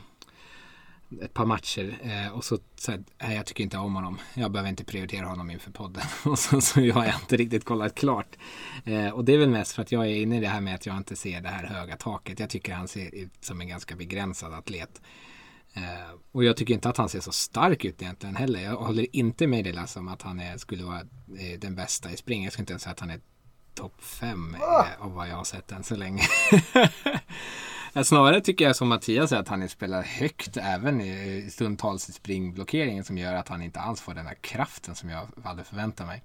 ett 1.22 1.34
par 1.34 1.46
matcher 1.46 1.98
eh, 2.04 2.34
och 2.34 2.44
så, 2.44 2.58
så 2.76 2.92
här, 3.18 3.34
jag 3.34 3.46
tycker 3.46 3.64
inte 3.64 3.78
om 3.78 3.96
honom. 3.96 4.18
Jag 4.34 4.52
behöver 4.52 4.70
inte 4.70 4.84
prioritera 4.84 5.26
honom 5.26 5.52
inför 5.52 5.72
podden. 5.72 6.04
och 6.26 6.40
så, 6.40 6.62
så 6.62 6.82
jag 6.82 6.96
har 6.96 7.06
inte 7.06 7.38
riktigt 7.38 7.66
kollat 7.66 7.96
klart. 7.96 8.36
Eh, 8.86 9.10
och 9.10 9.26
det 9.26 9.34
är 9.34 9.38
väl 9.38 9.50
mest 9.50 9.72
för 9.72 9.82
att 9.82 9.92
jag 9.92 10.06
är 10.06 10.16
inne 10.16 10.38
i 10.38 10.42
det 10.42 10.48
här 10.48 10.62
med 10.62 10.76
att 10.76 10.86
jag 10.86 10.98
inte 10.98 11.16
ser 11.16 11.42
det 11.42 11.50
här 11.50 11.68
höga 11.68 11.98
taket. 11.98 12.40
Jag 12.40 12.50
tycker 12.50 12.74
han 12.74 12.88
ser 12.88 13.16
ut 13.16 13.32
som 13.40 13.62
en 13.62 13.68
ganska 13.68 13.96
begränsad 13.96 14.54
atlet. 14.54 15.02
Eh, 15.76 16.16
och 16.32 16.44
jag 16.44 16.58
tycker 16.58 16.74
inte 16.74 16.90
att 16.90 16.98
han 16.98 17.10
ser 17.10 17.20
så 17.20 17.32
stark 17.32 17.86
ut 17.86 18.02
egentligen 18.02 18.36
heller. 18.36 18.60
Jag 18.60 18.76
håller 18.76 19.16
inte 19.16 19.48
med 19.48 19.64
dig 19.64 19.74
Lasse 19.74 20.00
om 20.00 20.08
att 20.08 20.22
han 20.22 20.40
är, 20.40 20.58
skulle 20.58 20.84
vara 20.84 21.00
eh, 21.00 21.60
den 21.60 21.76
bästa 21.76 22.12
i 22.12 22.18
spring. 22.18 22.44
Jag 22.44 22.54
skulle 22.54 22.64
inte 22.64 22.74
ens 22.74 22.84
säga 22.84 22.94
att 22.94 23.00
han 23.00 23.10
är 23.10 23.20
topp 23.74 24.04
fem 24.04 24.58
ah! 24.62 24.86
av 25.00 25.14
vad 25.14 25.30
jag 25.30 25.36
har 25.36 25.44
sett 25.44 25.72
än 25.72 25.84
så 25.84 25.96
länge. 25.96 26.24
Snarare 28.04 28.42
tycker 28.42 28.66
jag 28.66 28.76
som 28.76 28.88
Mattias 28.88 29.32
att 29.32 29.48
han 29.48 29.70
spelar 29.70 30.04
högt 30.04 30.58
även 30.58 31.02
i 31.02 31.48
stundtals 31.52 32.10
i 32.10 32.12
springblockeringen 32.12 33.04
som 33.04 33.18
gör 33.18 33.34
att 33.34 33.48
han 33.48 33.62
inte 33.62 33.80
alls 33.80 34.02
får 34.02 34.14
den 34.14 34.26
här 34.26 34.36
kraften 34.42 34.96
som 34.96 35.10
jag 35.10 35.28
hade 35.44 35.64
förväntat 35.64 36.08
mig. 36.08 36.24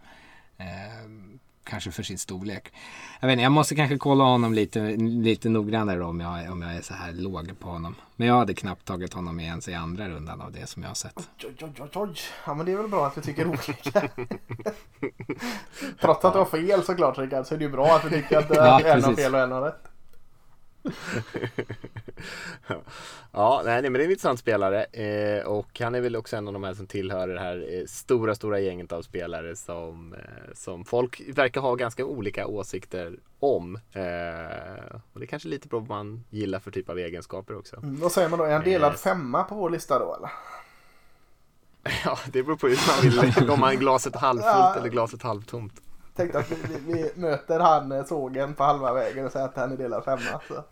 Kanske 1.65 1.91
för 1.91 2.03
sin 2.03 2.19
storlek. 2.19 2.73
Jag 3.21 3.27
vet 3.29 3.33
inte, 3.33 3.43
jag 3.43 3.53
måste 3.53 3.75
kanske 3.75 3.99
kolla 3.99 4.25
honom 4.25 4.55
lite, 4.55 4.81
lite 4.97 5.49
noggrannare 5.49 6.05
om 6.05 6.21
jag, 6.21 6.53
om 6.53 6.63
jag 6.63 6.75
är 6.75 6.83
så 6.83 6.95
här 6.95 7.13
låg 7.13 7.59
på 7.59 7.69
honom. 7.69 7.95
Men 8.17 8.29
jag 8.29 8.35
hade 8.35 8.55
knappt 8.55 8.85
tagit 8.85 9.13
honom 9.13 9.41
ens 9.41 9.69
i 9.69 9.75
andra 9.75 10.09
rundan 10.09 10.41
av 10.41 10.53
det 10.53 10.67
som 10.67 10.83
jag 10.83 10.91
har 10.91 10.95
sett. 10.95 11.13
Oj, 11.17 11.25
oj, 11.61 11.73
oj, 11.79 11.89
oj. 11.95 12.15
Ja 12.47 12.55
men 12.55 12.67
det 12.67 12.73
är 12.73 12.77
väl 12.77 12.89
bra 12.89 13.07
att 13.07 13.19
vi 13.19 13.23
tycker 13.23 13.47
olika. 13.47 14.03
Trots 16.01 16.25
att 16.25 16.33
du 16.33 16.39
har 16.39 16.47
fel 16.47 16.85
såklart 16.85 17.19
Rickard 17.19 17.47
så 17.47 17.55
är 17.55 17.59
det 17.59 17.65
ju 17.65 17.71
bra 17.71 17.97
att 17.97 18.05
vi 18.05 18.11
tycker 18.11 18.39
att 18.39 18.57
ja, 18.57 18.81
en 18.81 19.05
har 19.05 19.15
fel 19.15 19.35
och 19.35 19.41
en 19.41 19.53
har 19.53 19.63
rätt. 19.63 19.90
ja, 23.33 23.63
nej, 23.65 23.83
men 23.83 23.93
det 23.93 24.01
är 24.01 24.05
en 24.05 24.11
intressant 24.11 24.39
spelare 24.39 24.85
eh, 24.85 25.47
och 25.47 25.81
han 25.81 25.95
är 25.95 26.01
väl 26.01 26.17
också 26.17 26.37
en 26.37 26.47
av 26.47 26.53
de 26.53 26.65
här 26.65 26.75
som 26.75 26.87
tillhör 26.87 27.29
det 27.29 27.41
här 27.41 27.67
eh, 27.73 27.87
stora, 27.87 28.35
stora 28.35 28.61
gänget 28.61 28.93
av 28.93 29.03
spelare 29.03 29.57
som, 29.57 30.15
eh, 30.15 30.55
som 30.55 30.85
folk 30.85 31.23
verkar 31.29 31.61
ha 31.61 31.75
ganska 31.75 32.05
olika 32.05 32.47
åsikter 32.47 33.19
om. 33.39 33.77
Eh, 33.77 33.81
och 35.13 35.21
det 35.21 35.25
är 35.25 35.27
kanske 35.27 35.49
lite 35.49 35.69
på 35.69 35.79
vad 35.79 35.89
man 35.89 36.25
gillar 36.31 36.59
för 36.59 36.71
typ 36.71 36.89
av 36.89 36.99
egenskaper 36.99 37.59
också. 37.59 37.77
Mm, 37.77 38.01
vad 38.01 38.13
säger 38.13 38.29
man 38.29 38.39
då? 38.39 38.45
Är 38.45 38.53
han 38.53 38.65
delad 38.65 38.93
eh, 38.93 38.99
femma 38.99 39.45
på 39.45 39.55
vår 39.55 39.71
lista 39.71 39.99
då 39.99 40.15
eller? 40.15 40.31
Ja, 42.05 42.19
det 42.33 42.43
beror 42.43 42.57
på 42.57 42.67
hur 42.69 42.79
man 42.87 43.31
vill. 43.35 43.51
Om 43.51 43.61
man 43.61 43.77
glaset 43.77 44.17
halvfullt 44.17 44.77
eller 44.77 44.89
glaset 44.89 45.23
halvtomt 45.23 45.81
tänkte 46.21 46.39
att 46.39 46.51
vi, 46.51 46.57
vi, 46.69 46.93
vi, 46.93 47.21
möter 47.21 47.61
han 47.61 47.93
eh, 47.93 48.05
sågen 48.05 48.55
på 48.55 48.65
halva 48.65 48.93
vägen 48.93 49.27
och 49.27 49.33
säger 49.33 49.47
att 49.47 49.57
han 49.57 49.73
är 49.73 49.77
delad 49.77 50.05
femma. 50.05 50.41
Så. 50.49 50.65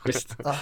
Schysst. 0.00 0.36
Ja. 0.44 0.56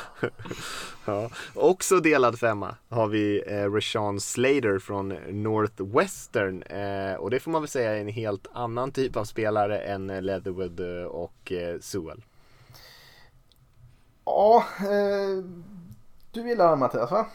ja. 1.04 1.30
Också 1.54 2.00
delad 2.00 2.38
femma 2.38 2.74
har 2.88 3.06
vi 3.06 3.42
eh, 3.46 3.72
Rashawn 3.72 4.20
Slater 4.20 4.78
från 4.78 5.08
Northwestern. 5.28 6.62
Eh, 6.62 7.14
och 7.14 7.30
det 7.30 7.40
får 7.40 7.50
man 7.50 7.62
väl 7.62 7.68
säga 7.68 7.96
är 7.96 8.00
en 8.00 8.08
helt 8.08 8.46
annan 8.52 8.92
typ 8.92 9.16
av 9.16 9.24
spelare 9.24 9.78
än 9.78 10.06
Leatherwood 10.06 10.80
eh, 10.80 11.06
och 11.06 11.52
eh, 11.52 11.78
Sewell. 11.80 12.22
Ja, 14.24 14.64
eh, 14.78 15.44
du 16.30 16.48
gillar 16.48 16.68
han 16.68 16.78
Mattias 16.78 17.10
va? 17.10 17.26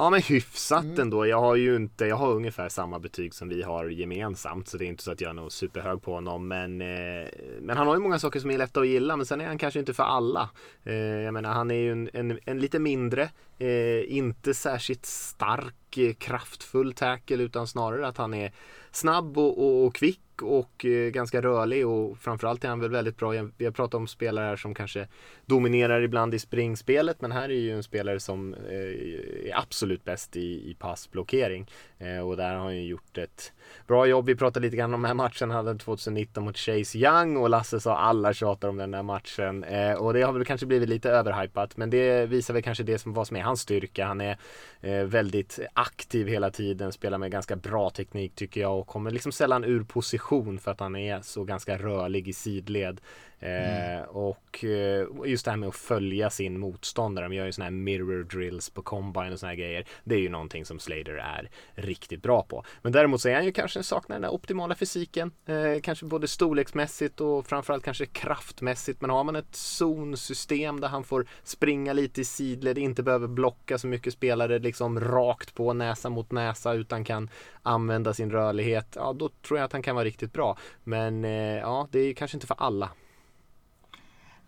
Ja 0.00 0.10
men 0.10 0.22
hyfsat 0.22 0.84
mm. 0.84 1.00
ändå. 1.00 1.26
Jag 1.26 1.40
har 1.40 1.56
ju 1.56 1.76
inte, 1.76 2.06
jag 2.06 2.16
har 2.16 2.32
ungefär 2.32 2.68
samma 2.68 2.98
betyg 2.98 3.34
som 3.34 3.48
vi 3.48 3.62
har 3.62 3.84
gemensamt. 3.86 4.68
Så 4.68 4.76
det 4.76 4.84
är 4.84 4.86
inte 4.86 5.02
så 5.02 5.12
att 5.12 5.20
jag 5.20 5.28
är 5.28 5.34
nog 5.34 5.52
superhög 5.52 6.02
på 6.02 6.12
honom. 6.12 6.48
Men, 6.48 6.80
eh, 6.80 7.28
men 7.60 7.76
han 7.76 7.86
har 7.86 7.94
ju 7.94 8.00
många 8.00 8.18
saker 8.18 8.40
som 8.40 8.50
är 8.50 8.58
lätta 8.58 8.80
att 8.80 8.86
gilla. 8.86 9.16
Men 9.16 9.26
sen 9.26 9.40
är 9.40 9.46
han 9.46 9.58
kanske 9.58 9.80
inte 9.80 9.94
för 9.94 10.02
alla. 10.02 10.50
Eh, 10.84 10.94
jag 10.94 11.34
menar 11.34 11.52
han 11.52 11.70
är 11.70 11.74
ju 11.74 11.92
en, 11.92 12.10
en, 12.12 12.38
en 12.44 12.58
lite 12.58 12.78
mindre, 12.78 13.30
eh, 13.60 14.16
inte 14.16 14.54
särskilt 14.54 15.06
stark, 15.06 15.96
eh, 15.96 16.12
kraftfull 16.12 16.92
tackle. 16.92 17.42
Utan 17.42 17.66
snarare 17.66 18.06
att 18.08 18.16
han 18.16 18.34
är 18.34 18.52
snabb 18.90 19.38
och, 19.38 19.58
och, 19.58 19.86
och 19.86 19.94
kvick 19.94 20.20
och 20.42 20.84
eh, 20.84 21.10
ganska 21.10 21.42
rörlig 21.42 21.86
och 21.86 22.18
framförallt 22.18 22.64
är 22.64 22.68
han 22.68 22.80
väl 22.80 22.90
väldigt 22.90 23.16
bra. 23.16 23.30
Vi 23.56 23.64
har 23.64 23.72
pratat 23.72 23.94
om 23.94 24.06
spelare 24.06 24.44
här 24.44 24.56
som 24.56 24.74
kanske 24.74 25.08
dominerar 25.46 26.02
ibland 26.02 26.34
i 26.34 26.38
springspelet 26.38 27.20
men 27.20 27.32
här 27.32 27.48
är 27.48 27.54
ju 27.54 27.72
en 27.72 27.82
spelare 27.82 28.20
som 28.20 28.54
eh, 28.54 29.50
är 29.50 29.58
absolut 29.58 30.04
bäst 30.04 30.36
i, 30.36 30.70
i 30.70 30.76
passblockering. 30.78 31.70
Eh, 31.98 32.28
och 32.28 32.36
där 32.36 32.54
har 32.54 32.64
han 32.64 32.76
ju 32.76 32.86
gjort 32.86 33.18
ett 33.18 33.52
bra 33.86 34.06
jobb. 34.06 34.26
Vi 34.26 34.36
pratade 34.36 34.66
lite 34.66 34.76
grann 34.76 34.94
om 34.94 35.02
den 35.02 35.08
här 35.08 35.14
matchen 35.14 35.50
han 35.50 35.66
hade 35.66 35.78
2019 35.78 36.44
mot 36.44 36.58
Chase 36.58 36.98
Young 36.98 37.36
och 37.36 37.50
Lasse 37.50 37.80
sa 37.80 37.96
alla 37.96 38.32
tjatar 38.32 38.68
om 38.68 38.76
den 38.76 38.90
där 38.90 39.02
matchen. 39.02 39.64
Eh, 39.64 39.92
och 39.92 40.14
det 40.14 40.22
har 40.22 40.32
väl 40.32 40.44
kanske 40.44 40.66
blivit 40.66 40.88
lite 40.88 41.10
överhypat 41.10 41.76
men 41.76 41.90
det 41.90 42.26
visar 42.26 42.54
väl 42.54 42.62
kanske 42.62 42.84
det 42.84 42.98
som 42.98 43.12
vad 43.12 43.26
som 43.26 43.36
är 43.36 43.42
hans 43.50 43.60
styrka. 43.60 44.06
Han 44.06 44.20
är 44.20 44.36
eh, 44.80 45.04
väldigt 45.04 45.58
aktiv 45.74 46.28
hela 46.28 46.50
tiden, 46.50 46.92
spelar 46.92 47.18
med 47.18 47.30
ganska 47.30 47.56
bra 47.56 47.90
teknik 47.90 48.34
tycker 48.34 48.60
jag 48.60 48.78
och 48.78 48.86
kommer 48.86 49.10
liksom 49.10 49.32
sällan 49.32 49.64
ur 49.64 49.84
position 49.84 50.58
för 50.58 50.70
att 50.70 50.80
han 50.80 50.96
är 50.96 51.20
så 51.20 51.44
ganska 51.44 51.78
rörlig 51.78 52.28
i 52.28 52.32
sidled. 52.32 53.00
Mm. 53.40 53.98
Eh, 53.98 54.02
och 54.02 54.64
eh, 54.64 55.06
just 55.24 55.44
det 55.44 55.50
här 55.50 55.58
med 55.58 55.68
att 55.68 55.76
följa 55.76 56.30
sin 56.30 56.60
motståndare. 56.60 57.24
De 57.24 57.34
gör 57.34 57.46
ju 57.46 57.52
sådana 57.52 57.70
här 57.70 57.76
mirror 57.76 58.24
drills 58.24 58.70
på 58.70 58.82
combine 58.82 59.32
och 59.32 59.38
sådana 59.38 59.50
här 59.50 59.60
grejer. 59.60 59.84
Det 60.04 60.14
är 60.14 60.18
ju 60.18 60.28
någonting 60.28 60.64
som 60.64 60.78
Slater 60.78 61.12
är 61.12 61.50
riktigt 61.74 62.22
bra 62.22 62.42
på. 62.42 62.64
Men 62.82 62.92
däremot 62.92 63.20
så 63.20 63.28
är 63.28 63.34
han 63.34 63.44
ju 63.44 63.52
kanske 63.52 63.82
saknar 63.82 64.16
den 64.16 64.22
där 64.22 64.34
optimala 64.34 64.74
fysiken. 64.74 65.32
Eh, 65.46 65.80
kanske 65.82 66.06
både 66.06 66.28
storleksmässigt 66.28 67.20
och 67.20 67.46
framförallt 67.46 67.84
kanske 67.84 68.06
kraftmässigt. 68.06 69.00
Men 69.00 69.10
har 69.10 69.24
man 69.24 69.36
ett 69.36 69.54
zonsystem 69.56 70.80
där 70.80 70.88
han 70.88 71.04
får 71.04 71.26
springa 71.42 71.92
lite 71.92 72.20
i 72.20 72.24
sidled, 72.24 72.78
inte 72.78 73.02
behöver 73.02 73.28
blocka 73.28 73.78
så 73.78 73.86
mycket 73.86 74.12
spelare 74.12 74.58
liksom 74.58 75.00
rakt 75.00 75.54
på 75.54 75.72
näsa 75.72 76.08
mot 76.10 76.32
näsa 76.32 76.72
utan 76.72 77.04
kan 77.04 77.30
använda 77.62 78.14
sin 78.14 78.30
rörlighet. 78.30 78.92
Ja, 78.96 79.12
då 79.12 79.28
tror 79.28 79.58
jag 79.58 79.64
att 79.64 79.72
han 79.72 79.82
kan 79.82 79.94
vara 79.94 80.04
riktigt 80.04 80.32
bra. 80.32 80.58
Men 80.84 81.24
eh, 81.24 81.58
ja, 81.58 81.88
det 81.90 81.98
är 81.98 82.14
kanske 82.14 82.36
inte 82.36 82.46
för 82.46 82.56
alla. 82.58 82.90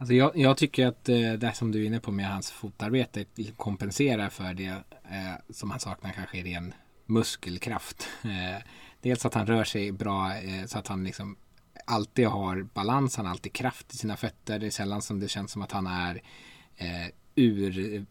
Alltså 0.03 0.15
jag, 0.15 0.37
jag 0.37 0.57
tycker 0.57 0.87
att 0.87 1.09
eh, 1.09 1.33
det 1.33 1.53
som 1.55 1.73
du 1.73 1.83
är 1.83 1.87
inne 1.87 2.01
på 2.01 2.13
med 2.13 2.29
hans 2.29 2.51
fotarbete 2.51 3.25
kompenserar 3.57 4.29
för 4.29 4.55
det 4.55 4.67
eh, 4.67 5.35
som 5.51 5.71
han 5.71 5.81
saknar 5.81 6.13
kanske 6.13 6.39
i 6.39 6.43
ren 6.43 6.75
muskelkraft. 7.07 8.09
Eh, 8.25 8.63
dels 9.01 9.27
att 9.27 9.35
han 9.35 9.47
rör 9.47 9.65
sig 9.65 9.93
bra 9.93 10.37
eh, 10.37 10.67
så 10.67 10.79
att 10.79 10.87
han 10.89 11.05
liksom 11.05 11.37
alltid 11.87 12.27
har 12.27 12.63
balans, 12.63 13.17
han 13.17 13.27
har 13.27 13.33
alltid 13.33 13.53
kraft 13.53 13.95
i 13.95 13.97
sina 13.97 14.17
fötter. 14.17 14.59
Det 14.59 14.67
är 14.67 14.71
sällan 14.71 15.03
som 15.03 15.21
det 15.21 15.29
känns 15.29 15.53
som 15.53 15.63
att 15.63 15.73
han 15.73 15.87
är 15.87 16.23
eh, 16.77 17.07
ur 17.35 17.95
eh, 17.95 18.03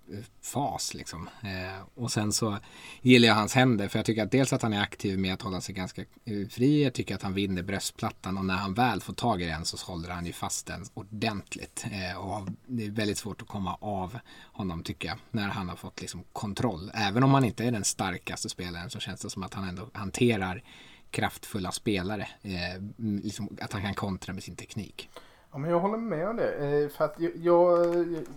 fas 0.41 0.93
liksom. 0.93 1.29
Eh, 1.43 1.83
och 1.95 2.11
sen 2.11 2.33
så 2.33 2.57
gillar 3.01 3.27
jag 3.27 3.35
hans 3.35 3.53
händer 3.53 3.87
för 3.87 3.99
jag 3.99 4.05
tycker 4.05 4.23
att 4.23 4.31
dels 4.31 4.53
att 4.53 4.61
han 4.61 4.73
är 4.73 4.81
aktiv 4.81 5.19
med 5.19 5.33
att 5.33 5.41
hålla 5.41 5.61
sig 5.61 5.75
ganska 5.75 6.01
eh, 6.01 6.47
fri. 6.49 6.83
Jag 6.83 6.93
tycker 6.93 7.15
att 7.15 7.21
han 7.21 7.33
vinner 7.33 7.63
bröstplattan 7.63 8.37
och 8.37 8.45
när 8.45 8.55
han 8.55 8.73
väl 8.73 9.01
får 9.01 9.13
tag 9.13 9.41
i 9.41 9.45
den 9.45 9.65
så 9.65 9.91
håller 9.91 10.09
han 10.09 10.25
ju 10.25 10.33
fast 10.33 10.65
den 10.65 10.85
ordentligt. 10.93 11.85
Eh, 11.91 12.17
och 12.17 12.47
det 12.67 12.85
är 12.85 12.91
väldigt 12.91 13.17
svårt 13.17 13.41
att 13.41 13.47
komma 13.47 13.77
av 13.81 14.17
honom 14.43 14.83
tycker 14.83 15.07
jag 15.07 15.17
när 15.31 15.47
han 15.47 15.69
har 15.69 15.75
fått 15.75 16.01
liksom 16.01 16.23
kontroll. 16.33 16.91
Även 16.93 17.23
om 17.23 17.33
han 17.33 17.45
inte 17.45 17.65
är 17.65 17.71
den 17.71 17.83
starkaste 17.83 18.49
spelaren 18.49 18.89
så 18.89 18.99
känns 18.99 19.21
det 19.21 19.29
som 19.29 19.43
att 19.43 19.53
han 19.53 19.69
ändå 19.69 19.89
hanterar 19.93 20.63
kraftfulla 21.11 21.71
spelare. 21.71 22.27
Eh, 22.41 22.81
liksom 22.97 23.57
att 23.61 23.73
han 23.73 23.81
kan 23.81 23.93
kontra 23.93 24.33
med 24.33 24.43
sin 24.43 24.55
teknik. 24.55 25.09
Ja, 25.51 25.57
men 25.57 25.69
jag 25.69 25.79
håller 25.79 25.97
med 25.97 26.29
om 26.29 26.35
det. 26.35 26.53
Eh, 26.53 26.89
för 26.89 27.05
att 27.05 27.19
jag, 27.19 27.31
jag, 27.35 27.87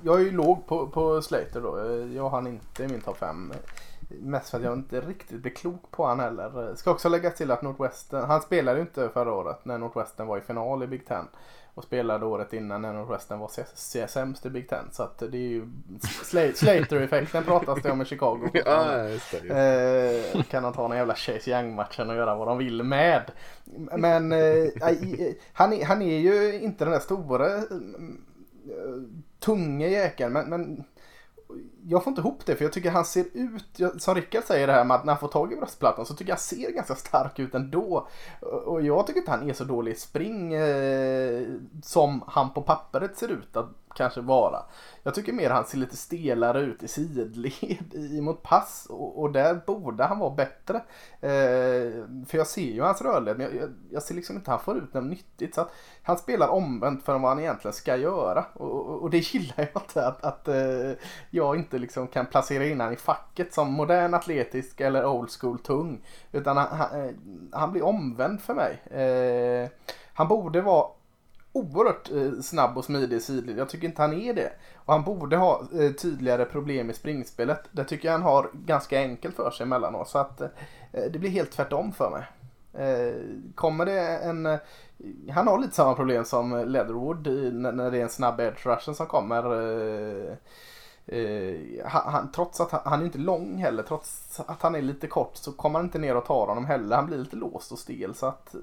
jag 0.03 0.21
är 0.21 0.25
ju 0.25 0.31
låg 0.31 0.67
på, 0.67 0.87
på 0.87 1.23
Slater 1.23 1.61
då. 1.61 1.79
Eh, 1.79 2.17
jag 2.17 2.23
har 2.23 2.31
han 2.31 2.47
inte 2.47 2.85
i 2.85 2.89
min 2.89 3.01
topp 3.01 3.17
5. 3.19 3.53
Eh, 3.53 3.57
mest 4.21 4.51
för 4.51 4.59
att 4.59 4.65
jag 4.65 4.73
inte 4.73 5.01
riktigt 5.01 5.43
blir 5.43 5.53
klok 5.53 5.91
på 5.91 6.07
han 6.07 6.21
heller. 6.21 6.75
Ska 6.75 6.91
också 6.91 7.09
lägga 7.09 7.31
till 7.31 7.51
att 7.51 7.63
Northwestern, 7.63 8.25
han 8.25 8.43
spelade 8.43 8.79
ju 8.79 8.83
inte 8.83 9.09
förra 9.09 9.33
året 9.35 9.65
när 9.65 9.79
Northwestern 9.79 10.27
var 10.27 10.39
i 10.39 10.41
final 10.41 10.83
i 10.83 10.87
Big 10.87 11.07
Ten. 11.07 11.29
Och 11.75 11.85
spelade 11.85 12.27
året 12.27 12.53
innan 12.53 12.83
när 12.83 12.93
Northwestern 12.93 13.39
var 13.39 13.51
sämst 14.07 14.47
i 14.47 14.51
Big 14.51 14.69
Ten. 14.69 14.85
Så 14.93 15.03
att 15.03 15.19
det 15.19 15.39
är 15.39 15.49
ju 15.49 15.69
Slater-effekten 16.55 17.45
pratas 17.45 17.83
det 17.83 17.91
om 17.91 18.03
i 18.03 18.05
Chicago. 18.05 18.51
ja, 18.65 19.09
just 19.09 19.31
det, 19.31 19.39
just. 19.39 20.37
Eh, 20.37 20.43
kan 20.43 20.63
de 20.63 20.73
ta 20.73 20.89
någon 20.89 20.97
jävla 20.97 21.15
Chase 21.15 21.51
Young-matchen 21.51 22.11
och 22.11 22.17
göra 22.17 22.35
vad 22.35 22.49
de 22.49 22.59
vill 22.59 22.83
med. 22.83 23.31
Men 23.97 24.33
eh, 24.33 24.67
han, 25.53 25.73
är, 25.73 25.85
han 25.85 26.03
är 26.03 26.19
ju 26.19 26.61
inte 26.61 26.85
den 26.85 26.93
där 26.93 27.01
stora 27.01 27.57
eh, 27.57 27.63
tunga 29.41 29.89
jäkeln. 29.89 30.33
Men, 30.33 30.49
men 30.49 30.85
jag 31.89 32.05
får 32.05 32.11
inte 32.11 32.21
ihop 32.21 32.47
det 32.47 32.57
för 32.57 32.65
jag 32.65 32.73
tycker 32.73 32.91
han 32.91 33.05
ser 33.05 33.25
ut, 33.33 33.81
som 33.99 34.15
Rickard 34.15 34.45
säger 34.45 34.67
det 34.67 34.73
här 34.73 34.85
med 34.85 34.95
att 34.95 35.05
när 35.05 35.13
han 35.13 35.21
får 35.21 35.29
tag 35.29 35.53
i 35.53 35.57
bröstplattan 35.57 36.07
så 36.07 36.15
tycker 36.15 36.31
jag 36.31 36.37
han 36.37 36.41
ser 36.41 36.71
ganska 36.71 36.95
stark 36.95 37.39
ut 37.39 37.55
ändå. 37.55 38.09
Och 38.41 38.83
jag 38.83 39.07
tycker 39.07 39.21
inte 39.21 39.31
han 39.31 39.51
är 39.51 39.55
så 39.55 39.65
dålig 39.65 39.93
i 39.93 39.95
spring 39.95 40.55
eh, 40.55 41.43
som 41.83 42.25
han 42.27 42.51
på 42.51 42.63
pappret 42.63 43.19
ser 43.19 43.29
ut 43.29 43.57
att 43.57 43.84
kanske 43.95 44.21
vara. 44.21 44.63
Jag 45.03 45.15
tycker 45.15 45.33
mer 45.33 45.51
han 45.51 45.65
ser 45.65 45.79
lite 45.79 45.97
stelare 45.97 46.61
ut 46.61 46.83
i 46.83 46.89
sidled 46.89 48.23
mot 48.23 48.43
pass 48.43 48.87
och, 48.91 49.23
och, 49.23 49.33
där 49.33 49.61
borde 49.67 50.05
han 50.05 50.19
vara 50.19 50.35
bättre. 50.35 50.77
Eh, 51.21 52.05
för 52.27 52.39
jag 52.39 52.47
ser 52.47 52.63
ju 52.63 52.83
hans 52.83 53.03
rörlighet 53.03 53.39
men 53.39 53.47
jag, 53.47 53.63
jag, 53.63 53.71
jag, 53.91 54.03
ser 54.03 54.15
liksom 54.15 54.37
inte 54.37 54.51
att 54.51 54.57
han 54.57 54.65
får 54.65 54.85
ut 54.85 54.95
något 54.95 55.05
nyttigt. 55.05 55.55
Så 55.55 55.61
att 55.61 55.73
han 56.03 56.19
spelar 56.19 56.49
omvänt 56.49 57.05
för 57.05 57.19
vad 57.19 57.31
han 57.31 57.41
egentligen 57.41 57.73
ska 57.73 57.97
göra. 57.97 58.45
Och, 58.53 58.71
och, 58.71 59.03
och 59.03 59.11
det 59.11 59.19
gillar 59.35 59.55
jag 59.57 59.83
inte 59.83 60.07
att, 60.07 60.25
att 60.25 60.49
eh, 60.49 60.93
jag 61.31 61.57
inte 61.57 61.79
liksom 61.79 62.09
kan 62.09 62.27
placera 62.27 62.67
in 62.67 62.81
han 62.81 62.93
i 62.93 62.97
facket 62.97 63.55
som 63.55 63.73
modern 63.73 64.15
atletisk 64.15 64.81
eller 64.81 65.07
old 65.07 65.31
school 65.31 65.59
tung. 65.59 66.05
Utan 66.33 66.57
han, 66.57 66.79
han, 66.79 67.01
eh, 67.01 67.15
han 67.53 67.73
blir 67.73 67.85
omvänd 67.85 68.41
för 68.41 68.55
mig. 68.55 69.01
Eh, 69.03 69.71
han 70.15 70.29
borde 70.29 70.61
vara 70.61 70.87
oerhört 71.55 72.11
eh, 72.11 72.41
snabb 72.43 72.79
och 72.79 72.85
smidig 72.85 73.17
i 73.17 73.21
sidled. 73.21 73.59
Jag 73.59 73.69
tycker 73.69 73.89
inte 73.89 74.03
han 74.03 74.13
är 74.13 74.35
det. 74.35 74.53
Och 74.75 74.93
han 74.93 75.05
borde 75.05 75.37
ha 75.37 75.67
eh, 75.81 75.93
tydligare 75.93 76.45
problem 76.45 76.91
i 76.91 76.95
springspelet. 76.95 77.61
Det 77.71 77.85
tycker 77.85 78.09
jag 78.09 78.13
han 78.13 78.23
har 78.23 78.51
ganska 78.53 78.99
enkelt 78.99 79.37
för 79.37 79.51
sig 79.51 79.65
emellanåt. 79.65 80.09
Så 80.09 80.19
att 80.19 80.41
eh, 80.41 80.49
det 80.93 81.19
blir 81.19 81.31
helt 81.31 81.51
tvärtom 81.51 81.93
för 81.93 82.11
mig. 82.11 82.25
Kommer 83.55 83.87
det 83.87 84.01
en... 84.01 84.59
Han 85.31 85.49
har 85.49 85.59
lite 85.59 85.75
samma 85.75 85.95
problem 85.95 86.25
som 86.25 86.67
Leatherwood 86.67 87.27
när 87.53 87.91
det 87.91 87.99
är 87.99 88.03
en 88.03 88.09
snabb 88.09 88.41
edge 88.41 88.67
rushen 88.67 88.95
som 88.95 89.07
kommer. 89.07 89.43
Han, 91.89 92.33
trots 92.33 92.61
att 92.61 92.71
han, 92.71 92.81
han 92.85 93.01
är 93.01 93.05
inte 93.05 93.19
lång 93.19 93.57
heller, 93.59 93.83
trots 93.83 94.41
att 94.47 94.63
han 94.63 94.75
är 94.75 94.83
lite 94.83 95.07
kort 95.07 95.37
så 95.37 95.53
kommer 95.53 95.79
han 95.79 95.87
inte 95.87 95.99
ner 95.99 96.17
och 96.17 96.25
tar 96.25 96.47
honom 96.47 96.65
heller. 96.65 96.97
Han 96.97 97.07
blir 97.07 97.19
lite 97.19 97.37
låst 97.37 97.73
och 97.73 97.79
stel 97.79 98.15
så 98.15 98.27
att 98.27 98.55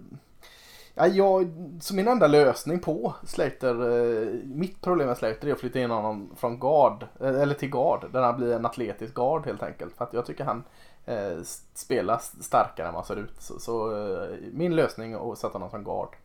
Ja, 0.95 1.07
jag, 1.07 1.51
så 1.81 1.95
min 1.95 2.07
enda 2.07 2.27
lösning 2.27 2.79
på 2.79 3.15
Slater, 3.25 3.75
eh, 3.91 4.27
mitt 4.43 4.81
problem 4.81 5.07
med 5.07 5.17
Slater 5.17 5.47
är 5.47 5.51
att 5.51 5.59
flytta 5.59 5.79
in 5.79 5.91
honom 5.91 6.35
från 6.37 6.59
guard, 6.59 7.03
eh, 7.19 7.41
eller 7.41 7.53
till 7.53 7.69
guard, 7.69 8.11
där 8.11 8.21
han 8.21 8.37
blir 8.37 8.53
en 8.53 8.65
atletisk 8.65 9.13
guard 9.13 9.45
helt 9.45 9.63
enkelt. 9.63 9.97
För 9.97 10.05
att 10.05 10.13
jag 10.13 10.25
tycker 10.25 10.43
han 10.43 10.63
eh, 11.05 11.41
spelar 11.73 12.17
starkare 12.41 12.87
än 12.87 12.93
vad 12.93 13.05
han 13.05 13.15
ser 13.15 13.23
ut. 13.23 13.41
Så, 13.41 13.59
så 13.59 13.97
eh, 13.97 14.29
min 14.53 14.75
lösning 14.75 15.13
är 15.13 15.31
att 15.31 15.37
sätta 15.37 15.53
honom 15.53 15.69
som 15.69 15.83
guard. 15.83 16.15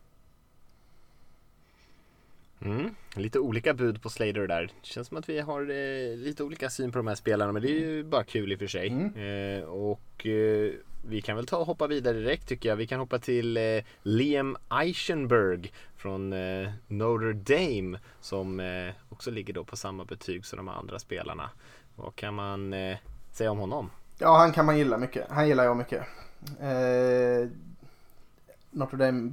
Mm. 2.61 2.95
Lite 3.17 3.39
olika 3.39 3.75
bud 3.75 4.03
på 4.03 4.09
Slater 4.09 4.47
där. 4.47 4.63
Det 4.63 4.87
känns 4.87 5.09
som 5.09 5.17
att 5.17 5.29
vi 5.29 5.41
har 5.41 5.61
eh, 5.61 6.17
lite 6.17 6.45
olika 6.45 6.71
syn 6.71 6.93
på 6.93 6.99
de 6.99 7.07
här 7.07 7.15
spelarna 7.15 7.53
men 7.53 7.63
det 7.63 7.69
är 7.69 7.81
ju 7.81 8.05
bara 8.05 8.25
kul 8.25 8.53
i 8.53 8.55
och 8.55 8.59
för 8.59 8.67
sig. 8.67 8.89
Mm. 8.89 9.59
Eh, 9.59 9.65
och 9.65 10.27
eh, 10.27 10.73
vi 11.03 11.23
kan 11.23 11.37
väl 11.37 11.47
ta 11.47 11.57
och 11.57 11.67
hoppa 11.67 11.87
vidare 11.87 12.19
direkt 12.19 12.49
tycker 12.49 12.69
jag. 12.69 12.77
Vi 12.77 12.87
kan 12.87 13.01
hoppa 13.01 13.19
till 13.19 13.57
eh, 13.57 13.63
Liam 14.03 14.57
Eichenberg 14.71 15.73
från 15.97 16.33
eh, 16.33 16.71
Notre 16.87 17.33
Dame 17.33 17.99
som 18.21 18.61
eh, 18.61 18.95
också 19.09 19.31
ligger 19.31 19.55
då 19.55 19.65
på 19.65 19.77
samma 19.77 20.05
betyg 20.05 20.47
som 20.47 20.57
de 20.57 20.69
andra 20.69 20.99
spelarna. 20.99 21.51
Vad 21.97 22.17
kan 22.17 22.35
man 22.35 22.73
eh, 22.73 22.97
säga 23.33 23.51
om 23.51 23.59
honom? 23.59 23.91
Ja, 24.19 24.39
han 24.39 24.53
kan 24.53 24.67
man 24.67 24.79
gilla 24.79 24.99
mycket. 24.99 25.31
Han 25.31 25.49
gillar 25.49 25.65
jag 25.65 25.77
mycket. 25.77 26.03
Eh, 26.61 27.49
Notre 28.71 28.97
Dame 28.97 29.33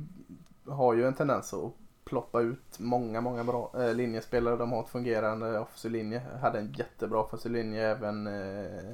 har 0.68 0.94
ju 0.94 1.08
en 1.08 1.14
tendens 1.14 1.54
att 1.54 1.74
ploppa 2.06 2.42
ut 2.42 2.80
många, 2.80 3.22
många 3.22 3.44
bra 3.44 3.72
eh, 3.78 3.94
linjespelare. 3.94 4.56
De 4.56 4.72
har 4.72 4.84
ett 4.84 4.90
fungerande 4.90 5.60
offensiv 5.60 5.92
linje. 5.92 6.22
Hade 6.42 6.60
en 6.60 6.74
jättebra 6.78 7.20
offensiv 7.20 7.52
linje 7.52 7.88
även 7.92 8.28
eh, 8.28 8.94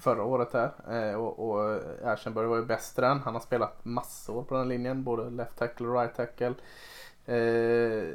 förra 0.00 0.24
året 0.24 0.52
här. 0.52 0.70
Eh, 0.90 1.14
och, 1.14 1.50
och 1.50 1.80
Aschenberg 2.04 2.46
var 2.46 2.56
ju 2.56 2.64
bäst 2.64 2.98
i 2.98 3.00
den. 3.00 3.18
Han 3.18 3.34
har 3.34 3.40
spelat 3.40 3.84
massor 3.84 4.42
på 4.42 4.56
den 4.56 4.68
linjen, 4.68 5.04
både 5.04 5.30
left 5.30 5.58
tackle 5.58 5.88
och 5.88 5.94
right 5.94 6.14
tackle. 6.14 6.54
Eh, 7.26 8.08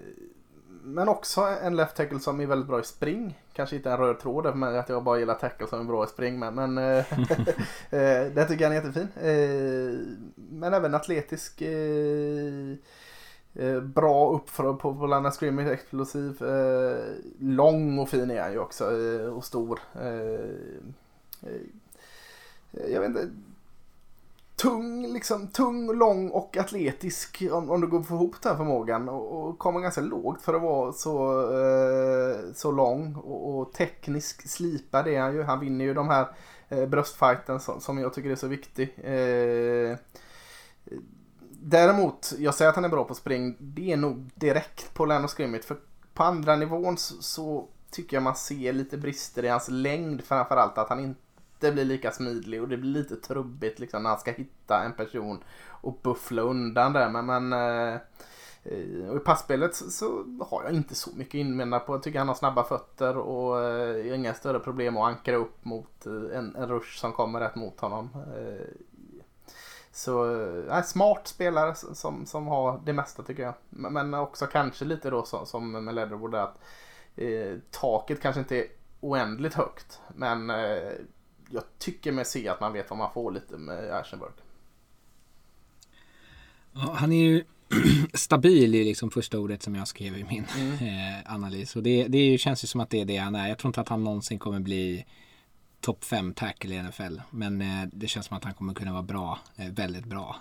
men 0.83 1.09
också 1.09 1.41
en 1.41 1.75
left 1.75 1.95
tackle 1.95 2.19
som 2.19 2.41
är 2.41 2.45
väldigt 2.45 2.67
bra 2.67 2.79
i 2.79 2.83
spring. 2.83 3.41
Kanske 3.53 3.75
inte 3.75 3.91
en 3.91 3.97
röd 3.97 4.19
tråd 4.19 4.55
men 4.55 4.75
att 4.75 4.89
jag 4.89 5.03
bara 5.03 5.19
gillar 5.19 5.33
tackle 5.33 5.67
som 5.67 5.79
är 5.79 5.83
bra 5.83 6.03
i 6.03 6.07
spring. 6.07 6.39
Men, 6.39 6.55
men 6.55 6.77
eh, 6.77 6.97
eh, 7.89 8.25
det 8.33 8.45
tycker 8.47 8.63
jag 8.63 8.75
är 8.75 8.83
jättefin. 8.83 9.07
Eh, 9.15 10.15
men 10.36 10.73
även 10.73 10.95
atletisk 10.95 11.61
Eh, 13.59 13.79
bra 13.81 14.31
upp 14.31 14.49
för, 14.49 14.73
på, 14.73 14.95
på 14.95 15.07
Lana 15.07 15.31
Scrimmage, 15.31 15.71
explosiv. 15.71 16.43
Eh, 16.43 17.05
lång 17.39 17.99
och 17.99 18.09
fin 18.09 18.31
är 18.31 18.41
han 18.41 18.51
ju 18.51 18.59
också 18.59 18.83
eh, 18.83 19.25
och 19.25 19.45
stor. 19.45 19.79
Eh, 21.46 22.91
jag 22.91 23.02
vet 23.02 23.10
inte. 23.10 23.30
Tung, 24.56 25.14
liksom, 25.14 25.48
tung, 25.48 25.98
lång 25.98 26.30
och 26.30 26.58
atletisk 26.58 27.43
om, 27.52 27.70
om 27.70 27.82
du 27.82 27.88
går 27.88 28.04
få 28.04 28.16
ihop 28.16 28.41
den 28.41 28.58
förmågan 28.58 29.10
och, 29.10 29.48
och 29.48 29.60
kommer 29.60 29.80
ganska 29.80 30.02
lågt 30.02 30.41
för 30.41 30.54
att 30.54 30.62
vara 30.62 30.93
så, 30.93 31.41
eh, 31.41 32.54
så 32.54 32.72
lång 32.72 33.16
och, 33.16 33.60
och 33.60 33.74
teknisk 33.74 34.50
slipad 34.50 35.08
är 35.08 35.22
han 35.22 35.34
ju. 35.34 35.43
Han 35.43 35.60
vinner 35.60 35.86
ju 35.86 35.93
de 35.93 36.10
här 36.10 36.28
eh, 36.70 36.86
bröstfighten 36.86 37.60
som, 37.60 37.82
som 37.82 37.98
jag 37.98 38.14
tycker 38.14 38.30
är 38.30 38.36
så 38.36 38.48
viktig. 38.48 38.96
Eh, 39.04 39.98
Däremot, 41.68 42.34
jag 42.38 42.56
säger 42.56 42.70
att 42.70 42.76
han 42.76 42.86
är 42.86 42.89
bra 42.89 43.04
på 43.04 43.16
spring. 43.16 43.56
Det 43.60 43.91
är 43.91 43.98
nog 43.98 44.30
direkt 44.36 44.93
på 44.93 45.06
Lano 45.06 45.28
Scrimmage. 45.28 45.64
För 45.64 45.78
på 46.14 46.24
andra 46.24 46.56
nivån 46.56 46.98
så, 46.98 47.22
så, 47.22 47.68
tycker 47.91 48.18
jag 48.18 48.24
man 48.24 48.36
ser 48.36 48.74
lite 48.74 48.98
brister 48.98 49.46
i 49.46 49.48
hans 49.48 49.70
längd. 49.70 50.24
Framförallt 50.24 50.78
att 50.78 50.89
han 50.89 51.00
inte 51.00 51.22
blir 51.60 51.86
lika 51.86 52.12
smidig 52.12 52.62
och 52.62 52.68
det 52.68 52.78
blir 52.78 52.91
lite 52.91 53.16
trubbigt 53.16 53.80
liksom, 53.80 54.03
när 54.03 54.10
han 54.10 54.20
ska 54.20 54.32
hitta 54.32 54.84
en 54.84 54.93
person 54.93 55.43
och 55.68 55.99
buffla 56.01 56.41
undan 56.41 56.93
där. 56.93 57.10
Men, 57.10 57.26
men 57.26 57.53
eh, 57.53 57.99
och 59.10 59.18
I 59.18 59.20
passspelet 59.20 59.76
så, 59.76 59.89
så, 59.89 60.26
har 60.49 60.64
jag 60.64 60.74
inte 60.74 60.95
så 60.95 61.10
mycket 61.16 61.34
invända 61.34 61.80
på. 61.80 61.93
Jag 61.93 62.03
tycker 62.03 62.20
han 62.20 62.28
har 62.28 62.36
snabba 62.36 62.64
fötter 62.64 63.18
och 63.18 63.64
eh, 63.64 64.16
inga 64.16 64.34
större 64.34 64.60
problem 64.60 64.97
att 64.97 65.08
ankra 65.08 65.36
upp 65.36 65.66
mot 65.66 66.06
eh, 66.06 66.38
en, 66.38 66.56
en 66.56 66.70
rush 66.70 66.99
som 66.99 67.14
kommer 67.14 67.39
rätt 67.39 67.56
mot 67.56 67.80
honom. 67.80 68.10
Eh, 68.14 68.68
så 69.91 70.41
äh, 70.70 70.84
smart 70.84 71.28
spelare 71.28 71.76
som, 71.76 72.26
som 72.26 72.47
har 72.47 72.82
det 72.86 72.93
mesta 72.93 73.24
tycker 73.24 73.43
jag. 73.43 73.53
Men 73.70 74.14
också 74.14 74.45
kanske 74.45 74.86
lite 74.86 75.10
då 75.10 75.26
som, 75.26 75.45
som 75.45 75.72
med 75.72 75.95
Leatherwood 75.95 76.36
att 76.36 76.60
eh, 77.16 77.58
taket 77.72 78.22
kanske 78.22 78.39
inte 78.39 78.58
är 78.58 78.68
oändligt 78.99 79.53
högt. 79.53 79.99
Men 80.16 80.49
eh, 80.49 80.91
jag 81.56 81.64
tycker 81.78 82.12
mig 82.12 82.26
se 82.26 82.47
att 82.47 82.60
man 82.60 82.74
vet 82.74 82.89
vad 82.89 82.99
man 82.99 83.14
får 83.14 83.32
lite 83.32 83.58
med 83.58 83.93
Aschenberg. 83.93 84.32
Ja, 86.74 86.95
han 86.97 87.12
är 87.12 87.24
ju 87.24 87.43
stabil 88.14 88.76
är 88.76 88.84
liksom 88.84 89.12
första 89.12 89.39
ordet 89.39 89.64
som 89.64 89.76
jag 89.76 89.88
skrev 89.88 90.18
i 90.18 90.24
min 90.24 90.45
Mm. 90.58 90.74
eh, 90.82 91.34
analys. 91.34 91.76
Och 91.76 91.84
det, 91.84 92.08
det 92.08 92.38
känns 92.38 92.64
ju 92.64 92.68
som 92.68 92.82
att 92.82 92.89
det 92.89 93.01
är 93.01 93.06
det 93.06 93.18
han 93.18 93.36
är. 93.36 93.47
Jag 93.47 93.58
tror 93.58 93.70
inte 93.70 93.82
att 93.82 93.89
han 93.89 94.03
någonsin 94.03 94.39
kommer 94.39 94.60
bli 94.60 95.06
topp 95.82 96.03
5 96.03 96.34
tackle 96.34 96.76
i 96.76 96.84
NFL. 96.84 97.22
Men 97.30 97.62
eh, 97.62 97.88
det 97.91 98.08
känns 98.08 98.26
som 98.26 98.38
att 98.38 98.43
han 98.43 98.53
kommer 98.53 98.74
kunna 98.74 98.91
vara 98.91 99.03
bra, 99.03 99.39
eh, 99.56 99.72
väldigt 99.72 100.06
bra. 100.06 100.36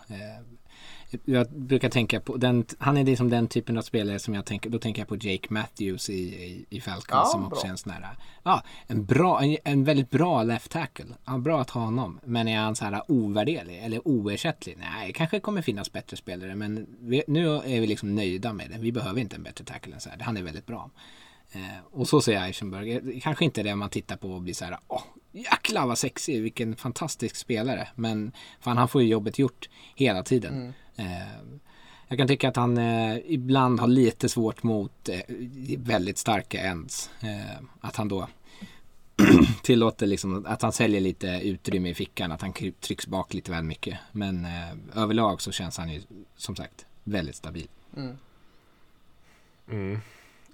Jag 1.24 1.50
brukar 1.50 1.88
tänka 1.90 2.20
på, 2.20 2.36
den, 2.36 2.64
han 2.78 2.96
är 2.96 3.04
liksom 3.04 3.30
den 3.30 3.48
typen 3.48 3.78
av 3.78 3.82
spelare 3.82 4.18
som 4.18 4.34
jag 4.34 4.44
tänker, 4.44 4.70
då 4.70 4.78
tänker 4.78 5.00
jag 5.00 5.08
på 5.08 5.16
Jake 5.16 5.46
Matthews 5.50 6.10
i, 6.10 6.14
i, 6.14 6.66
i 6.70 6.80
Falcons 6.80 7.06
Ja, 7.10 7.24
som 7.24 7.46
också 7.46 7.60
bra. 7.60 7.66
är 7.66 7.70
en 7.70 7.78
sån 7.78 7.92
här, 7.92 8.16
ja, 8.42 8.62
en 8.86 9.04
bra, 9.04 9.42
en, 9.42 9.56
en 9.64 9.84
väldigt 9.84 10.10
bra 10.10 10.42
left 10.42 10.70
tackle. 10.70 11.06
Ja, 11.24 11.38
bra 11.38 11.60
att 11.60 11.70
ha 11.70 11.80
honom. 11.80 12.20
Men 12.24 12.48
är 12.48 12.58
han 12.58 12.76
så 12.76 12.84
här 12.84 13.02
ovärderlig 13.08 13.78
eller 13.78 14.08
oersättlig? 14.08 14.76
Nej, 14.80 15.12
kanske 15.12 15.40
kommer 15.40 15.62
finnas 15.62 15.92
bättre 15.92 16.16
spelare, 16.16 16.54
men 16.54 16.86
vi, 17.00 17.22
nu 17.26 17.48
är 17.48 17.80
vi 17.80 17.86
liksom 17.86 18.14
nöjda 18.14 18.52
med 18.52 18.70
det. 18.70 18.78
Vi 18.78 18.92
behöver 18.92 19.20
inte 19.20 19.36
en 19.36 19.42
bättre 19.42 19.64
tackle 19.64 19.94
än 19.94 20.00
så 20.00 20.10
här. 20.10 20.18
Han 20.20 20.36
är 20.36 20.42
väldigt 20.42 20.66
bra. 20.66 20.90
Eh, 21.52 21.60
och 21.90 22.08
så 22.08 22.20
ser 22.20 22.32
jag 22.32 22.46
Eichenberg. 22.46 22.92
Eh, 22.92 23.20
Kanske 23.22 23.44
inte 23.44 23.62
det 23.62 23.74
man 23.76 23.90
tittar 23.90 24.16
på 24.16 24.30
och 24.30 24.42
blir 24.42 24.54
så 24.54 24.64
här, 24.64 24.78
åh, 24.88 25.02
jäklar 25.34 25.86
vad 25.86 25.98
sexig, 25.98 26.42
vilken 26.42 26.76
fantastisk 26.76 27.36
spelare. 27.36 27.88
Men 27.94 28.32
fan, 28.60 28.76
han 28.76 28.88
får 28.88 29.02
ju 29.02 29.08
jobbet 29.08 29.38
gjort 29.38 29.68
hela 29.94 30.22
tiden. 30.22 30.74
Eh, 30.96 31.04
jag 32.08 32.18
kan 32.18 32.28
tycka 32.28 32.48
att 32.48 32.56
han 32.56 32.78
eh, 32.78 33.16
ibland 33.26 33.80
har 33.80 33.86
lite 33.86 34.28
svårt 34.28 34.62
mot 34.62 35.08
eh, 35.08 35.20
väldigt 35.78 36.18
starka 36.18 36.60
ends. 36.60 37.10
Eh, 37.20 37.64
att 37.80 37.96
han 37.96 38.08
då 38.08 38.28
tillåter 39.62 40.06
liksom 40.06 40.46
att 40.46 40.62
han 40.62 40.72
säljer 40.72 41.00
lite 41.00 41.40
utrymme 41.42 41.90
i 41.90 41.94
fickan, 41.94 42.32
att 42.32 42.42
han 42.42 42.52
trycks 42.80 43.06
bak 43.06 43.34
lite 43.34 43.50
väl 43.50 43.64
mycket. 43.64 43.98
Men 44.12 44.44
eh, 44.44 45.02
överlag 45.02 45.42
så 45.42 45.52
känns 45.52 45.78
han 45.78 45.92
ju 45.92 46.02
som 46.36 46.56
sagt 46.56 46.86
väldigt 47.04 47.36
stabil. 47.36 47.68
Mm. 47.96 48.16
Eh, 49.68 49.98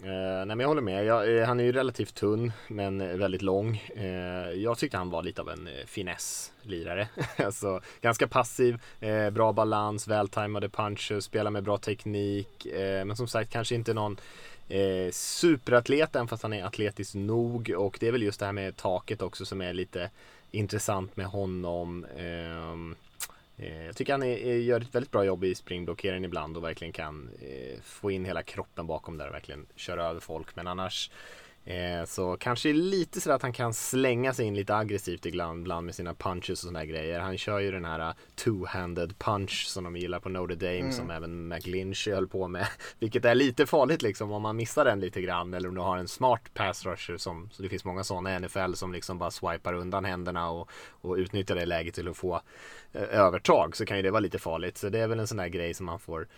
Eh, 0.02 0.46
nej 0.46 0.46
men 0.46 0.60
jag 0.60 0.68
håller 0.68 0.82
med. 0.82 1.04
Jag, 1.04 1.38
eh, 1.38 1.46
han 1.46 1.60
är 1.60 1.64
ju 1.64 1.72
relativt 1.72 2.14
tunn 2.14 2.52
men 2.68 3.18
väldigt 3.18 3.42
lång. 3.42 3.76
Eh, 3.96 4.50
jag 4.50 4.78
tyckte 4.78 4.96
han 4.96 5.10
var 5.10 5.22
lite 5.22 5.40
av 5.40 5.48
en 5.48 5.66
eh, 5.66 5.86
finess-lirare. 5.86 7.08
alltså, 7.36 7.80
ganska 8.00 8.28
passiv, 8.28 8.82
eh, 9.00 9.30
bra 9.30 9.52
balans, 9.52 10.08
vältajmade 10.08 10.68
puncher, 10.68 11.20
spelar 11.20 11.50
med 11.50 11.62
bra 11.62 11.78
teknik. 11.78 12.66
Eh, 12.66 13.04
men 13.04 13.16
som 13.16 13.28
sagt 13.28 13.52
kanske 13.52 13.74
inte 13.74 13.94
någon 13.94 14.16
eh, 14.68 15.10
superatlet 15.12 16.16
även 16.16 16.28
fast 16.28 16.42
han 16.42 16.52
är 16.52 16.64
atletisk 16.64 17.14
nog. 17.14 17.74
Och 17.76 17.96
det 18.00 18.08
är 18.08 18.12
väl 18.12 18.22
just 18.22 18.40
det 18.40 18.46
här 18.46 18.52
med 18.52 18.76
taket 18.76 19.22
också 19.22 19.44
som 19.44 19.60
är 19.60 19.72
lite 19.72 20.10
intressant 20.50 21.16
med 21.16 21.26
honom. 21.26 22.06
Ehm, 22.18 22.96
Eh, 23.62 23.86
jag 23.86 23.96
tycker 23.96 24.12
han 24.12 24.22
är, 24.22 24.36
gör 24.56 24.80
ett 24.80 24.94
väldigt 24.94 25.10
bra 25.10 25.24
jobb 25.24 25.44
i 25.44 25.54
springblockeringen 25.54 26.24
ibland 26.24 26.56
och 26.56 26.64
verkligen 26.64 26.92
kan 26.92 27.30
eh, 27.40 27.80
få 27.82 28.10
in 28.10 28.24
hela 28.24 28.42
kroppen 28.42 28.86
bakom 28.86 29.18
där 29.18 29.28
och 29.28 29.34
verkligen 29.34 29.66
köra 29.76 30.04
över 30.04 30.20
folk. 30.20 30.56
Men 30.56 30.66
annars 30.66 31.10
så 32.06 32.36
kanske 32.36 32.72
lite 32.72 33.20
så 33.20 33.32
att 33.32 33.42
han 33.42 33.52
kan 33.52 33.74
slänga 33.74 34.34
sig 34.34 34.46
in 34.46 34.54
lite 34.54 34.76
aggressivt 34.76 35.26
ibland, 35.26 35.84
med 35.84 35.94
sina 35.94 36.14
punches 36.14 36.50
och 36.50 36.58
sådana 36.58 36.78
här 36.78 36.86
grejer. 36.86 37.20
Han 37.20 37.38
kör 37.38 37.58
ju 37.58 37.70
den 37.70 37.84
här 37.84 38.08
uh, 38.08 38.14
two-handed 38.36 39.14
punch 39.18 39.66
som 39.66 39.84
de 39.84 39.96
gillar 39.96 40.20
på 40.20 40.28
Notre 40.28 40.54
Dame 40.54 40.92
som 40.92 41.10
även 41.10 41.48
McLinch 41.48 42.08
höll 42.08 42.28
på 42.28 42.48
med. 42.48 42.66
Vilket 42.98 43.24
är 43.24 43.34
lite 43.34 43.66
farligt 43.66 44.02
liksom 44.02 44.32
om 44.32 44.42
man 44.42 44.56
missar 44.56 44.84
den 44.84 45.00
lite 45.00 45.20
grann 45.22 45.54
eller 45.54 45.68
om 45.68 45.74
du 45.74 45.80
har 45.80 45.96
en 45.96 46.08
smart 46.08 46.54
pass 46.54 46.86
rusher 46.86 47.16
som, 47.16 47.50
så 47.52 47.62
det 47.62 47.68
finns 47.68 47.84
många 47.84 48.04
sådana 48.04 48.36
i 48.36 48.40
NFL 48.40 48.72
som 48.72 48.92
liksom 48.92 49.18
bara 49.18 49.30
swipar 49.30 49.74
undan 49.74 50.04
händerna 50.04 50.50
och, 50.50 50.70
och 51.00 51.14
utnyttjar 51.14 51.54
det 51.54 51.66
läget 51.66 51.94
till 51.94 52.08
att 52.08 52.16
få 52.16 52.40
eh, 52.92 53.02
övertag 53.02 53.76
så 53.76 53.86
kan 53.86 53.96
ju 53.96 54.02
det 54.02 54.10
vara 54.10 54.20
lite 54.20 54.38
farligt. 54.38 54.78
Så 54.78 54.88
det 54.88 54.98
är 54.98 55.08
väl 55.08 55.20
en 55.20 55.26
sån 55.26 55.36
där 55.36 55.48
grej 55.48 55.74
som 55.74 55.86
man 55.86 55.98
får 55.98 56.28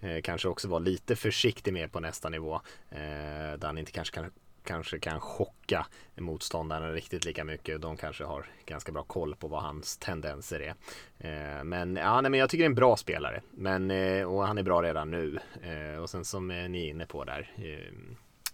eh, 0.00 0.22
kanske 0.22 0.48
också 0.48 0.68
vara 0.68 0.78
lite 0.78 1.16
försiktig 1.16 1.72
med 1.72 1.92
på 1.92 2.00
nästa 2.00 2.28
nivå. 2.28 2.60
Eh, 2.90 3.58
där 3.58 3.66
han 3.66 3.78
inte 3.78 3.92
kanske 3.92 4.14
kan 4.14 4.30
kanske 4.64 4.98
kan 4.98 5.20
chocka 5.20 5.86
motståndarna 6.14 6.92
riktigt 6.92 7.24
lika 7.24 7.44
mycket. 7.44 7.82
De 7.82 7.96
kanske 7.96 8.24
har 8.24 8.46
ganska 8.66 8.92
bra 8.92 9.02
koll 9.02 9.36
på 9.36 9.48
vad 9.48 9.62
hans 9.62 9.96
tendenser 9.96 10.60
är. 10.60 10.74
Eh, 11.18 11.64
men, 11.64 11.96
ja, 11.96 12.20
nej, 12.20 12.30
men 12.30 12.40
jag 12.40 12.50
tycker 12.50 12.62
det 12.62 12.66
är 12.66 12.70
en 12.70 12.74
bra 12.74 12.96
spelare. 12.96 13.40
Men, 13.50 13.90
eh, 13.90 14.24
och 14.24 14.46
han 14.46 14.58
är 14.58 14.62
bra 14.62 14.82
redan 14.82 15.10
nu. 15.10 15.38
Eh, 15.62 16.02
och 16.02 16.10
sen 16.10 16.24
som 16.24 16.48
ni 16.48 16.86
är 16.86 16.90
inne 16.90 17.06
på 17.06 17.24
där. 17.24 17.50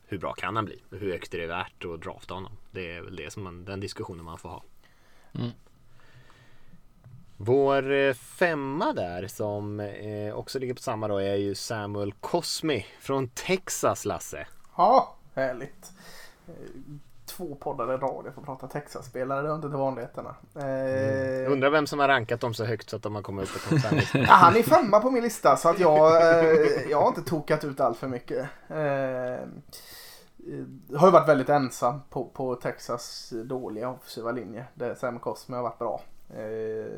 Hur 0.07 0.19
bra 0.19 0.33
kan 0.33 0.57
han 0.57 0.65
bli? 0.65 0.83
Hur 0.91 1.13
högt 1.13 1.35
är 1.35 1.39
det 1.39 1.47
värt 1.47 1.85
att 1.85 2.03
drafta 2.03 2.35
honom? 2.35 2.53
Det 2.71 2.93
är 2.93 3.01
väl 3.01 3.17
det 3.17 3.33
som 3.33 3.43
man, 3.43 3.65
den 3.65 3.81
diskussionen 3.81 4.25
man 4.25 4.39
får 4.39 4.49
ha. 4.49 4.65
Vår 7.37 7.93
eh, 7.93 8.15
femma 8.15 8.93
där 8.93 9.27
som 9.27 9.91
också 10.35 10.59
ligger 10.59 10.75
på 10.75 10.83
samma 10.83 11.09
då 11.09 11.19
är 11.19 11.35
ju 11.35 11.55
Samuel 11.55 12.13
Cosmi 12.13 12.87
från 13.01 13.29
Texas 13.29 14.05
Lasse. 14.05 14.47
Ja, 14.77 15.17
härligt. 15.41 15.93
Eh, 16.49 16.55
Två 17.27 17.55
poddar 17.55 17.95
i 17.95 17.97
rad 17.97 18.27
jag 18.27 18.35
får 18.35 18.43
prata 18.43 18.67
Texas-spelare, 18.69 19.43
det 19.43 19.49
hör 19.49 19.55
inte 19.55 19.69
till 19.69 19.77
vanligheterna. 19.77 20.35
Eh, 20.55 21.53
Undrar 21.53 21.71
vem 21.71 21.87
som 21.87 21.99
har 21.99 22.09
rankat 22.09 22.41
dem 22.41 22.55
så 22.55 22.65
högt 22.65 22.91
så 22.91 22.97
att 22.97 23.03
de 23.03 23.15
har 23.15 23.23
kommit 23.23 23.45
upp 23.45 23.63
på 23.63 23.69
topp 23.71 23.81
5 23.81 23.99
Ja, 24.23 24.33
han 24.33 24.57
är 24.57 24.63
femma 24.63 25.01
på 25.01 25.11
min 25.11 25.23
lista 25.23 25.57
så 25.57 25.69
att 25.69 25.79
jag, 25.79 26.17
eh, 26.23 26.91
jag 26.91 27.01
har 27.01 27.09
inte 27.09 27.23
tokat 27.23 27.65
ut 27.65 27.81
allt 27.81 27.99
för 27.99 28.09
mycket. 28.09 28.49
Eh, 28.69 29.47
har 30.99 31.07
ju 31.07 31.13
varit 31.13 31.29
väldigt 31.29 31.49
ensam 31.49 32.01
på, 32.11 32.25
på 32.25 32.55
Texas 32.55 33.33
dåliga 33.45 33.89
offensiva 33.89 34.33
linje. 34.33 34.65
Där 34.75 34.95
Sam 34.95 35.19
Cosme 35.19 35.57
har 35.57 35.63
varit 35.63 35.79
bra. 35.79 36.01
Eh, 36.31 36.93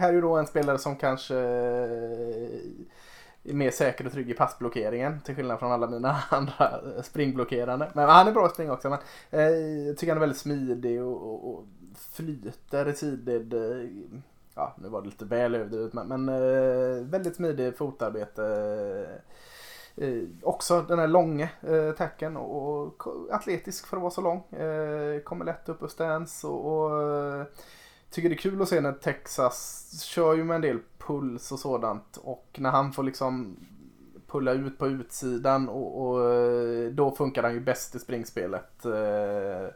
här 0.00 0.08
är 0.08 0.12
ju 0.12 0.20
då 0.20 0.36
en 0.36 0.46
spelare 0.46 0.78
som 0.78 0.96
kanske 0.96 1.34
mer 3.42 3.70
säker 3.70 4.06
och 4.06 4.12
trygg 4.12 4.30
i 4.30 4.34
passblockeringen 4.34 5.20
till 5.20 5.34
skillnad 5.34 5.58
från 5.58 5.72
alla 5.72 5.86
mina 5.86 6.22
andra 6.30 6.80
eh, 6.96 7.02
springblockerande. 7.02 7.90
Men 7.94 8.08
han 8.08 8.28
är 8.28 8.32
bra 8.32 8.46
i 8.46 8.50
spring 8.50 8.70
också. 8.70 8.90
Men, 8.90 8.98
eh, 9.30 9.86
jag 9.86 9.96
tycker 9.96 10.12
han 10.12 10.18
är 10.18 10.26
väldigt 10.26 10.38
smidig 10.38 11.02
och, 11.02 11.22
och, 11.22 11.54
och 11.54 11.64
flyter 11.98 12.88
i 12.88 12.94
sidled. 12.94 13.54
Eh, 13.54 13.88
ja, 14.54 14.74
nu 14.78 14.88
var 14.88 15.00
det 15.00 15.08
lite 15.08 15.24
väl 15.24 15.54
överdrivet 15.54 15.92
men, 15.92 16.08
men 16.08 16.28
eh, 16.28 17.04
väldigt 17.04 17.36
smidig 17.36 17.76
fotarbete. 17.76 18.44
Eh, 19.96 20.04
eh 20.06 20.22
också 20.42 20.82
den 20.82 20.98
här 20.98 21.08
långa 21.08 21.48
eh, 21.60 21.92
tacken 21.92 22.36
och, 22.36 23.06
och 23.06 23.34
atletisk 23.34 23.86
för 23.86 23.96
att 23.96 24.02
vara 24.02 24.10
så 24.10 24.20
lång. 24.20 24.60
Eh, 24.60 25.20
kommer 25.20 25.44
lätt 25.44 25.68
upp 25.68 25.82
ur 25.82 25.88
stance 25.88 26.46
och, 26.46 26.82
och 26.84 27.46
tycker 28.10 28.28
det 28.28 28.34
är 28.34 28.38
kul 28.38 28.62
att 28.62 28.68
se 28.68 28.80
när 28.80 28.92
Texas 28.92 29.84
kör 30.02 30.34
ju 30.34 30.44
med 30.44 30.54
en 30.54 30.60
del 30.60 30.78
puls 30.98 31.52
och 31.52 31.58
sådant 31.58 32.16
och 32.16 32.56
när 32.58 32.70
han 32.70 32.92
får 32.92 33.02
liksom 33.02 33.56
pulla 34.26 34.52
ut 34.52 34.78
på 34.78 34.86
utsidan 34.86 35.68
och, 35.68 36.08
och 36.08 36.32
eh, 36.32 36.90
då 36.90 37.10
funkar 37.10 37.42
han 37.42 37.54
ju 37.54 37.60
bäst 37.60 37.94
i 37.94 37.98
springspelet. 37.98 38.84
Eh, 38.84 39.72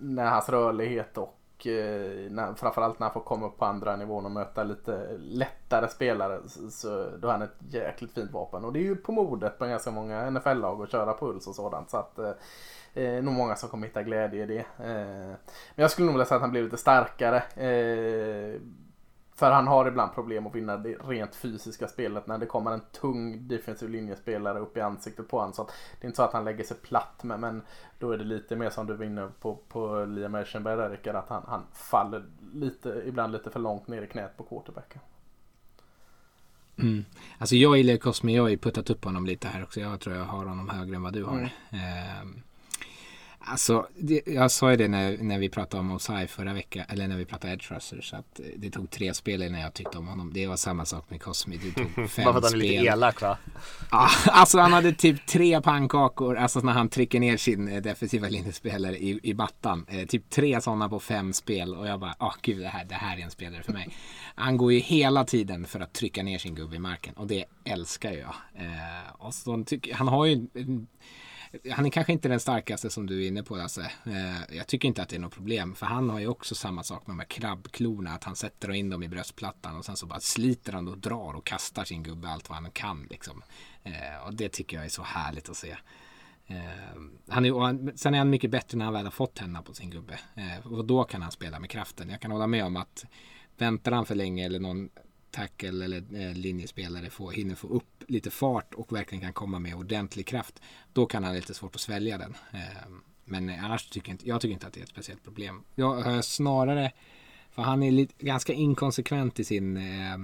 när 0.00 0.26
hans 0.26 0.48
rörlighet 0.48 1.18
och 1.18 1.66
eh, 1.66 2.30
när, 2.30 2.54
framförallt 2.54 2.98
när 2.98 3.06
han 3.06 3.14
får 3.14 3.20
komma 3.20 3.46
upp 3.46 3.58
på 3.58 3.64
andra 3.64 3.96
nivån 3.96 4.24
och 4.24 4.30
möta 4.30 4.64
lite 4.64 5.18
lättare 5.18 5.88
spelare 5.88 6.40
så, 6.46 6.70
så 6.70 7.08
då 7.18 7.28
är 7.28 7.32
han 7.32 7.42
ett 7.42 7.56
jäkligt 7.70 8.12
fint 8.12 8.32
vapen. 8.32 8.64
Och 8.64 8.72
det 8.72 8.78
är 8.78 8.84
ju 8.84 8.96
på 8.96 9.12
modet 9.12 9.58
på 9.58 9.66
ganska 9.66 9.90
många 9.90 10.30
NFL-lag 10.30 10.82
att 10.82 10.90
köra 10.90 11.14
puls 11.14 11.46
och 11.46 11.54
sådant. 11.54 11.90
Så 11.90 11.96
att 11.96 12.18
eh, 12.18 12.32
eh, 12.94 13.22
nog 13.22 13.34
många 13.34 13.56
som 13.56 13.68
kommer 13.68 13.86
hitta 13.86 14.02
glädje 14.02 14.42
i 14.42 14.46
det. 14.46 14.58
Eh, 14.58 15.36
men 15.74 15.82
jag 15.82 15.90
skulle 15.90 16.06
nog 16.06 16.14
vilja 16.14 16.26
säga 16.26 16.36
att 16.36 16.42
han 16.42 16.50
blir 16.50 16.62
lite 16.62 16.76
starkare. 16.76 17.36
Eh, 17.36 18.60
för 19.36 19.50
han 19.50 19.66
har 19.66 19.88
ibland 19.88 20.14
problem 20.14 20.46
att 20.46 20.54
vinna 20.54 20.76
det 20.76 20.94
rent 20.94 21.34
fysiska 21.34 21.88
spelet 21.88 22.26
när 22.26 22.38
det 22.38 22.46
kommer 22.46 22.70
en 22.70 22.82
tung 23.00 23.48
defensiv 23.48 23.90
linjespelare 23.90 24.58
upp 24.58 24.76
i 24.76 24.80
ansiktet 24.80 25.28
på 25.28 25.38
honom. 25.38 25.52
Så 25.52 25.62
det 26.00 26.04
är 26.04 26.06
inte 26.06 26.16
så 26.16 26.22
att 26.22 26.32
han 26.32 26.44
lägger 26.44 26.64
sig 26.64 26.76
platt 26.76 27.24
med, 27.24 27.40
men 27.40 27.62
då 27.98 28.10
är 28.10 28.18
det 28.18 28.24
lite 28.24 28.56
mer 28.56 28.70
som 28.70 28.86
du 28.86 28.96
vinner 28.96 29.30
på, 29.40 29.58
på 29.68 30.04
Liam 30.04 30.34
Eichenberg 30.34 30.76
där 30.76 30.90
Rickard, 30.90 31.16
att 31.16 31.28
han, 31.28 31.42
han 31.48 31.62
faller 31.72 32.24
lite, 32.54 33.02
ibland 33.06 33.32
lite 33.32 33.50
för 33.50 33.60
långt 33.60 33.88
ner 33.88 34.02
i 34.02 34.06
knät 34.06 34.36
på 34.36 34.44
quarterbacken. 34.44 35.00
Mm. 36.78 37.04
Alltså 37.38 37.56
jag 37.56 37.76
gillar 37.76 37.96
Cosme, 37.96 38.32
jag 38.32 38.42
har 38.42 38.48
ju 38.48 38.58
puttat 38.58 38.90
upp 38.90 39.04
honom 39.04 39.26
lite 39.26 39.48
här 39.48 39.62
också. 39.62 39.80
Jag 39.80 40.00
tror 40.00 40.16
jag 40.16 40.24
har 40.24 40.44
honom 40.44 40.68
högre 40.68 40.96
än 40.96 41.02
vad 41.02 41.12
du 41.12 41.24
har. 41.24 41.36
Mm. 41.36 41.48
Ehm, 41.70 42.42
alltså, 43.46 43.86
det, 43.96 44.22
jag 44.26 44.50
sa 44.50 44.70
ju 44.70 44.76
det 44.76 44.88
när, 44.88 45.18
när 45.18 45.38
vi 45.38 45.48
pratade 45.48 45.80
om 45.80 45.92
Osai 45.92 46.26
förra 46.26 46.52
veckan, 46.52 46.84
eller 46.88 47.08
när 47.08 47.16
vi 47.16 47.24
pratade 47.24 47.52
Edge 47.52 47.72
Rushers, 47.72 48.14
att 48.14 48.40
eh, 48.40 48.46
det 48.56 48.70
tog 48.70 48.90
tre 48.90 49.14
spel 49.14 49.42
innan 49.42 49.60
jag 49.60 49.74
tyckte 49.74 49.98
om 49.98 50.08
honom. 50.08 50.30
Det 50.34 50.46
var 50.46 50.56
samma 50.56 50.84
sak 50.84 51.10
med 51.10 51.22
Cosme, 51.22 51.56
det 51.56 51.70
tog 51.72 52.10
fem 52.10 52.24
Bara 52.24 52.32
för 52.32 52.38
att 52.38 52.44
han 52.44 52.44
är 52.44 52.48
spel. 52.48 52.60
lite 52.60 52.84
elak 52.84 53.22
va? 53.22 53.38
Ja, 53.90 54.08
alltså 54.26 54.58
han 54.58 54.72
hade 54.72 54.92
typ 54.92 55.26
tre 55.26 55.60
pannkakor, 55.60 56.36
alltså 56.36 56.60
när 56.60 56.72
han 56.72 56.88
trycker 56.88 57.20
ner 57.20 57.36
sin 57.36 57.68
eh, 57.68 57.82
defensiva 57.82 58.28
linjespelare 58.28 58.98
i, 58.98 59.20
i 59.22 59.34
battan. 59.34 59.86
Eh, 59.88 60.06
typ 60.06 60.30
tre 60.30 60.60
sådana 60.60 60.88
på 60.88 61.00
fem 61.00 61.32
spel 61.32 61.74
och 61.74 61.86
jag 61.86 62.00
bara, 62.00 62.14
ah 62.18 62.34
gud 62.42 62.60
det 62.60 62.68
här, 62.68 62.84
det 62.84 62.94
här 62.94 63.18
är 63.18 63.22
en 63.22 63.30
spelare 63.30 63.62
för 63.62 63.72
mig. 63.72 63.88
Han 64.34 64.56
går 64.56 64.72
ju 64.72 64.78
hela 64.78 65.24
tiden 65.24 65.64
för 65.66 65.80
att 65.80 65.92
trycka 65.92 66.22
ner 66.22 66.38
sin 66.38 66.54
gubbe 66.54 66.76
i 66.76 66.78
marken 66.78 67.14
och 67.14 67.26
det 67.26 67.44
älskar 67.64 68.12
jag. 68.12 68.34
Eh, 68.64 69.12
och 69.18 69.34
så 69.34 69.64
tycker, 69.64 69.94
han 69.94 70.08
har 70.08 70.26
ju 70.26 70.32
en, 70.32 70.86
han 71.70 71.86
är 71.86 71.90
kanske 71.90 72.12
inte 72.12 72.28
den 72.28 72.40
starkaste 72.40 72.90
som 72.90 73.06
du 73.06 73.24
är 73.24 73.28
inne 73.28 73.42
på 73.42 73.56
Lasse. 73.56 73.90
Eh, 74.06 74.56
jag 74.56 74.66
tycker 74.66 74.88
inte 74.88 75.02
att 75.02 75.08
det 75.08 75.16
är 75.16 75.20
något 75.20 75.34
problem. 75.34 75.74
För 75.74 75.86
han 75.86 76.10
har 76.10 76.20
ju 76.20 76.26
också 76.26 76.54
samma 76.54 76.82
sak 76.82 77.06
med 77.06 77.16
de 77.16 77.18
här 77.18 77.26
krabbklorna. 77.26 78.10
Att 78.14 78.24
han 78.24 78.36
sätter 78.36 78.72
in 78.72 78.90
dem 78.90 79.02
i 79.02 79.08
bröstplattan 79.08 79.76
och 79.76 79.84
sen 79.84 79.96
så 79.96 80.06
bara 80.06 80.20
sliter 80.20 80.72
han 80.72 80.88
och 80.88 80.98
drar 80.98 81.36
och 81.36 81.46
kastar 81.46 81.84
sin 81.84 82.02
gubbe 82.02 82.28
allt 82.28 82.48
vad 82.48 82.58
han 82.58 82.70
kan. 82.70 83.06
Liksom. 83.10 83.42
Eh, 83.82 84.26
och 84.26 84.34
det 84.34 84.48
tycker 84.48 84.76
jag 84.76 84.86
är 84.86 84.90
så 84.90 85.02
härligt 85.02 85.48
att 85.48 85.56
se. 85.56 85.76
Eh, 86.46 86.56
han 87.28 87.44
är, 87.44 87.60
han, 87.60 87.92
sen 87.96 88.14
är 88.14 88.18
han 88.18 88.30
mycket 88.30 88.50
bättre 88.50 88.78
när 88.78 88.84
han 88.84 88.94
väl 88.94 89.04
har 89.04 89.10
fått 89.10 89.38
henne 89.38 89.62
på 89.62 89.74
sin 89.74 89.90
gubbe. 89.90 90.18
Eh, 90.34 90.66
och 90.66 90.84
då 90.84 91.04
kan 91.04 91.22
han 91.22 91.30
spela 91.30 91.60
med 91.60 91.70
kraften. 91.70 92.10
Jag 92.10 92.20
kan 92.20 92.30
hålla 92.30 92.46
med 92.46 92.64
om 92.64 92.76
att 92.76 93.04
väntar 93.58 93.92
han 93.92 94.06
för 94.06 94.14
länge 94.14 94.46
eller 94.46 94.60
någon 94.60 94.90
tackle 95.34 95.84
eller 95.84 95.96
eh, 95.96 96.34
linjespelare 96.34 97.10
får, 97.10 97.32
hinner 97.32 97.54
få 97.54 97.68
upp 97.68 98.04
lite 98.08 98.30
fart 98.30 98.74
och 98.74 98.92
verkligen 98.92 99.22
kan 99.22 99.32
komma 99.32 99.58
med 99.58 99.74
ordentlig 99.74 100.26
kraft. 100.26 100.62
Då 100.92 101.06
kan 101.06 101.24
han 101.24 101.32
ha 101.32 101.36
lite 101.36 101.54
svårt 101.54 101.74
att 101.74 101.80
svälja 101.80 102.18
den. 102.18 102.36
Eh, 102.52 102.88
men 103.24 103.48
annars 103.48 103.90
tycker 103.90 104.08
jag 104.08 104.14
inte, 104.14 104.28
jag 104.28 104.40
tycker 104.40 104.52
inte 104.52 104.66
att 104.66 104.72
det 104.72 104.80
är 104.80 104.84
ett 104.84 104.88
speciellt 104.90 105.24
problem. 105.24 105.62
Jag 105.74 105.94
har 106.02 106.14
eh, 106.14 106.20
snarare, 106.20 106.92
för 107.50 107.62
han 107.62 107.82
är 107.82 107.90
lite, 107.90 108.24
ganska 108.24 108.52
inkonsekvent 108.52 109.40
i 109.40 109.44
sin 109.44 109.76
eh, 109.76 110.18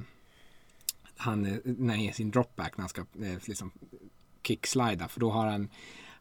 han, 1.20 1.46
eh, 1.46 1.58
nej, 1.64 2.12
sin 2.12 2.30
dropback 2.30 2.76
när 2.76 2.82
han 2.82 2.88
ska 2.88 3.00
eh, 3.00 3.38
liksom 3.44 3.70
kickslida. 4.42 5.08
För 5.08 5.20
då 5.20 5.30
har 5.30 5.46
han 5.46 5.68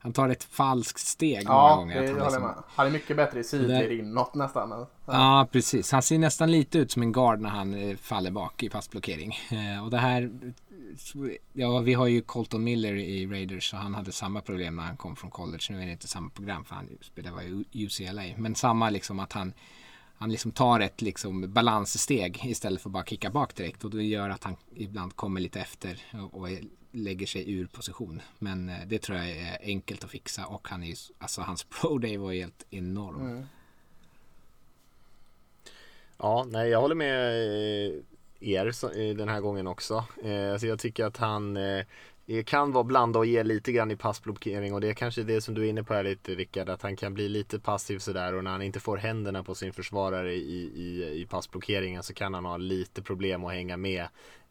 han 0.02 0.14
tar 0.14 0.30
ett 0.30 0.44
falskt 0.44 1.00
steg 1.00 1.44
ja, 1.46 1.76
många 1.76 1.76
gånger. 1.76 1.96
Ja, 1.96 2.02
det 2.02 2.08
han, 2.08 2.18
liksom, 2.18 2.44
med. 2.44 2.56
han 2.68 2.88
är 2.88 2.92
mycket 2.92 3.18
bättre 3.18 3.40
i 3.40 3.44
sidled 3.44 3.92
inåt 3.92 4.36
nästan. 4.36 4.70
Ja. 4.70 4.88
ja. 5.06 5.48
precis. 5.52 5.92
Han 5.92 6.02
ser 6.02 6.18
nästan 6.20 6.52
lite 6.52 6.80
ut 6.80 6.92
som 6.92 7.02
en 7.02 7.12
guard 7.12 7.40
när 7.40 7.50
han 7.50 7.74
eh, 7.74 7.98
faller 7.98 8.32
bak 8.32 8.64
i 8.64 8.70
passblockering. 8.70 9.36
Eh, 9.52 9.84
och 9.84 9.92
det 9.92 9.98
här, 9.98 10.32
ja 11.54 11.80
vi 11.80 11.94
har 11.94 12.08
ju 12.08 12.22
Colton 12.22 12.64
Miller 12.64 12.94
i 12.94 13.28
Raiders 13.28 13.74
och 13.74 13.80
han 13.80 13.96
hade 13.96 14.12
samma 14.12 14.42
problem 14.42 14.76
när 14.76 14.84
han 14.84 14.98
kom 14.98 15.16
från 15.16 15.32
college. 15.32 15.64
Nu 15.70 15.82
är 15.82 15.86
det 15.86 15.92
inte 15.92 16.08
samma 16.08 16.30
program 16.30 16.66
för 16.66 16.76
han 16.76 16.88
spelade 17.02 17.44
i 17.72 17.86
UCLA. 17.86 18.24
Men 18.38 18.56
samma 18.56 18.90
liksom 18.90 19.20
att 19.20 19.34
han 19.34 19.54
han 20.18 20.32
liksom 20.32 20.52
tar 20.52 20.80
ett 20.80 21.02
liksom 21.02 21.54
balanssteg 21.54 22.42
istället 22.44 22.82
för 22.82 22.90
att 22.90 22.94
bara 22.94 23.06
kicka 23.06 23.30
bak 23.30 23.56
direkt 23.56 23.84
och 23.84 23.92
det 23.92 24.04
gör 24.04 24.30
att 24.30 24.44
han 24.44 24.56
ibland 24.76 25.16
kommer 25.16 25.42
lite 25.42 25.60
efter 25.60 26.02
och, 26.14 26.40
och 26.40 26.48
lägger 26.92 27.28
sig 27.28 27.52
ur 27.54 27.68
position. 27.68 28.22
Men 28.40 28.70
eh, 28.70 28.88
det 28.88 29.00
tror 29.00 29.18
jag 29.18 29.30
är 29.30 29.58
enkelt 29.62 30.04
att 30.04 30.10
fixa 30.12 30.46
och 30.46 30.68
han 30.68 30.84
är, 30.84 30.96
alltså 31.18 31.42
hans 31.42 31.64
pro 31.82 31.98
day 31.98 32.18
var 32.18 32.34
helt 32.34 32.66
enorm. 32.70 33.22
Mm. 33.22 33.46
Ja, 36.18 36.46
nej 36.50 36.70
jag 36.70 36.82
håller 36.82 36.96
med 36.96 37.30
eh, 37.30 37.96
er 38.40 39.14
den 39.14 39.30
här 39.30 39.42
gången 39.42 39.68
också. 39.68 40.06
Eh, 40.24 40.52
alltså 40.52 40.68
jag 40.68 40.80
tycker 40.80 41.06
att 41.06 41.18
han 41.18 41.58
det 42.36 42.44
kan 42.44 42.72
vara 42.72 42.84
blanda 42.84 43.20
och 43.20 43.26
ge 43.26 43.44
lite 43.44 43.72
grann 43.72 43.92
i 43.92 43.96
passblockering 43.96 44.74
och 44.74 44.82
det 44.82 44.90
är 44.90 44.94
kanske 44.94 45.24
det 45.24 45.42
som 45.42 45.54
du 45.54 45.66
är 45.66 45.70
inne 45.70 45.84
på 45.84 45.94
här 45.94 46.04
lite 46.04 46.36
Rickard, 46.36 46.70
att 46.70 46.82
han 46.82 46.96
kan 46.96 47.14
bli 47.14 47.30
lite 47.30 47.60
passiv 47.60 48.00
sådär 48.00 48.34
och 48.34 48.44
när 48.44 48.52
han 48.52 48.62
inte 48.62 48.80
får 48.80 48.98
händerna 48.98 49.44
på 49.44 49.56
sin 49.56 49.74
försvarare 49.74 50.34
i, 50.34 50.72
i, 50.76 51.22
i 51.22 51.26
passblockeringen 51.26 52.04
så 52.04 52.14
kan 52.14 52.34
han 52.34 52.46
ha 52.46 52.58
lite 52.58 53.02
problem 53.02 53.46
att 53.46 53.54
hänga 53.54 53.78
med 53.78 54.02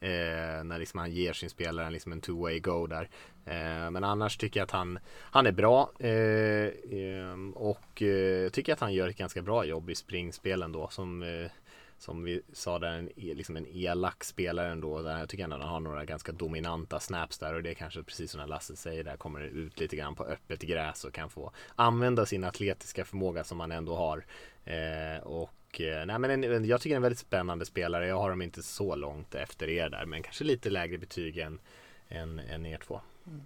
eh, 0.01 0.64
när 0.64 0.79
liksom 0.79 1.01
han 1.01 1.11
ger 1.11 1.33
sin 1.33 1.51
spelare 1.51 1.91
liksom 1.91 2.12
en 2.12 2.20
two-way 2.20 2.61
go 2.61 2.87
där. 2.87 3.09
Eh, 3.45 3.91
men 3.91 4.05
annars 4.05 4.37
tycker 4.37 4.61
jag 4.61 4.64
att 4.64 4.70
han, 4.70 4.99
han 5.20 5.47
är 5.47 5.53
bra 5.53 5.91
eh, 5.99 6.70
ehm, 6.91 7.53
och 7.53 8.03
eh, 8.03 8.49
tycker 8.49 8.72
att 8.72 8.81
han 8.81 8.95
gör 8.95 9.09
ett 9.09 9.18
ganska 9.18 9.43
bra 9.43 9.64
jobb 9.64 9.91
i 9.91 9.95
springspelen 9.95 10.72
då 10.72 10.89
som 10.89 11.22
eh, 11.22 11.51
som 11.99 12.24
vi 12.24 12.42
sa 12.53 12.78
där, 12.78 12.92
en, 12.92 13.09
e, 13.09 13.34
liksom 13.34 13.57
en 13.57 13.66
elak 13.66 14.24
spelare 14.24 14.72
ändå. 14.72 15.03
Där 15.03 15.18
jag 15.18 15.28
tycker 15.28 15.44
ändå 15.44 15.57
han 15.57 15.68
har 15.68 15.80
några 15.80 16.05
ganska 16.05 16.32
dominanta 16.32 17.01
snaps 17.01 17.38
där 17.38 17.55
och 17.55 17.62
det 17.62 17.70
är 17.70 17.74
kanske 17.74 18.03
precis 18.03 18.30
som 18.30 18.49
Lasse 18.49 18.76
säger 18.76 19.05
där 19.05 19.16
kommer 19.16 19.40
ut 19.40 19.80
lite 19.80 19.96
grann 19.96 20.14
på 20.14 20.24
öppet 20.24 20.62
gräs 20.62 21.05
och 21.05 21.12
kan 21.12 21.30
få 21.30 21.53
använda 21.76 22.26
sin 22.26 22.44
atletiska 22.44 23.05
förmåga 23.05 23.44
som 23.44 23.61
han 23.61 23.72
ändå 23.72 23.96
har. 23.96 24.24
Eh, 24.64 25.22
och 25.22 25.80
eh, 25.80 26.07
nej, 26.07 26.18
men 26.18 26.44
en, 26.44 26.64
jag 26.64 26.80
tycker 26.80 26.96
en 26.96 27.03
väldigt 27.03 27.18
spännande 27.18 27.64
spelare. 27.64 28.07
Jag 28.07 28.18
har 28.18 28.30
dem 28.30 28.42
inte 28.42 28.62
så 28.62 28.94
långt 28.94 29.34
efter 29.34 29.68
er 29.68 29.88
där, 29.88 30.05
men 30.07 30.22
kanske 30.22 30.44
lite 30.44 30.70
lägre 30.70 30.99
betyg 30.99 31.38
än, 31.38 31.61
än, 32.09 32.38
än 32.38 32.66
er 32.66 32.78
två. 32.78 33.01
Mm. 33.26 33.42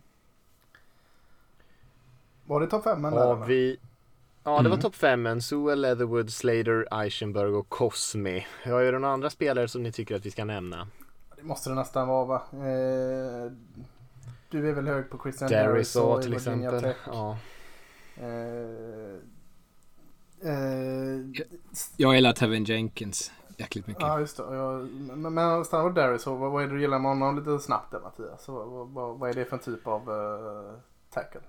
Var 2.44 2.60
det 2.60 2.66
topp 2.66 2.84
fem? 2.84 3.04
Har 3.04 3.46
vi 3.46 3.78
Ja, 4.44 4.50
det 4.50 4.68
var 4.68 4.76
mm. 4.76 4.80
topp 4.80 4.94
femmen. 4.94 5.42
Sue, 5.42 5.74
Leatherwood, 5.74 6.32
Slater, 6.32 7.02
Eichenberg 7.02 7.50
och 7.50 7.68
Cosme. 7.68 8.44
Ja, 8.64 8.82
är 8.82 8.92
det 8.92 8.98
några 8.98 9.14
andra 9.14 9.30
spelare 9.30 9.68
som 9.68 9.82
ni 9.82 9.92
tycker 9.92 10.16
att 10.16 10.26
vi 10.26 10.30
ska 10.30 10.44
nämna? 10.44 10.88
Det 11.36 11.42
måste 11.42 11.70
det 11.70 11.74
nästan 11.74 12.08
vara 12.08 12.24
va? 12.24 12.42
Eh, 12.52 13.52
du 14.50 14.68
är 14.68 14.72
väl 14.72 14.88
hög 14.88 15.10
på 15.10 15.18
Christian 15.22 15.50
Darisaw 15.50 16.22
till 16.22 16.34
exempel. 16.34 16.80
Tech. 16.80 16.96
Ja. 17.06 17.38
Eh, 18.16 18.26
eh, 20.50 21.20
jag 21.96 22.14
gillar 22.14 22.32
Tevin 22.32 22.64
Jenkins 22.64 23.32
jäkligt 23.56 23.86
mycket. 23.86 24.02
Ja, 24.02 24.20
just 24.20 24.36
det. 24.36 24.42
Jag, 24.42 24.88
men, 25.16 25.34
men 25.34 25.64
stanna 25.64 25.82
på 25.82 25.88
Darisaw. 25.88 26.40
Vad, 26.40 26.52
vad 26.52 26.62
är 26.62 26.66
det 26.66 26.74
du 26.74 26.80
gillar 26.80 26.98
med 26.98 27.10
honom 27.10 27.38
lite 27.38 27.58
snabbt 27.58 27.90
där 27.90 28.00
Mattias? 28.00 28.48
Vad, 28.48 28.88
vad, 28.88 29.18
vad 29.18 29.30
är 29.30 29.34
det 29.34 29.44
för 29.44 29.56
en 29.56 29.62
typ 29.62 29.86
av 29.86 30.10
uh, 30.10 30.74
tackle? 31.10 31.40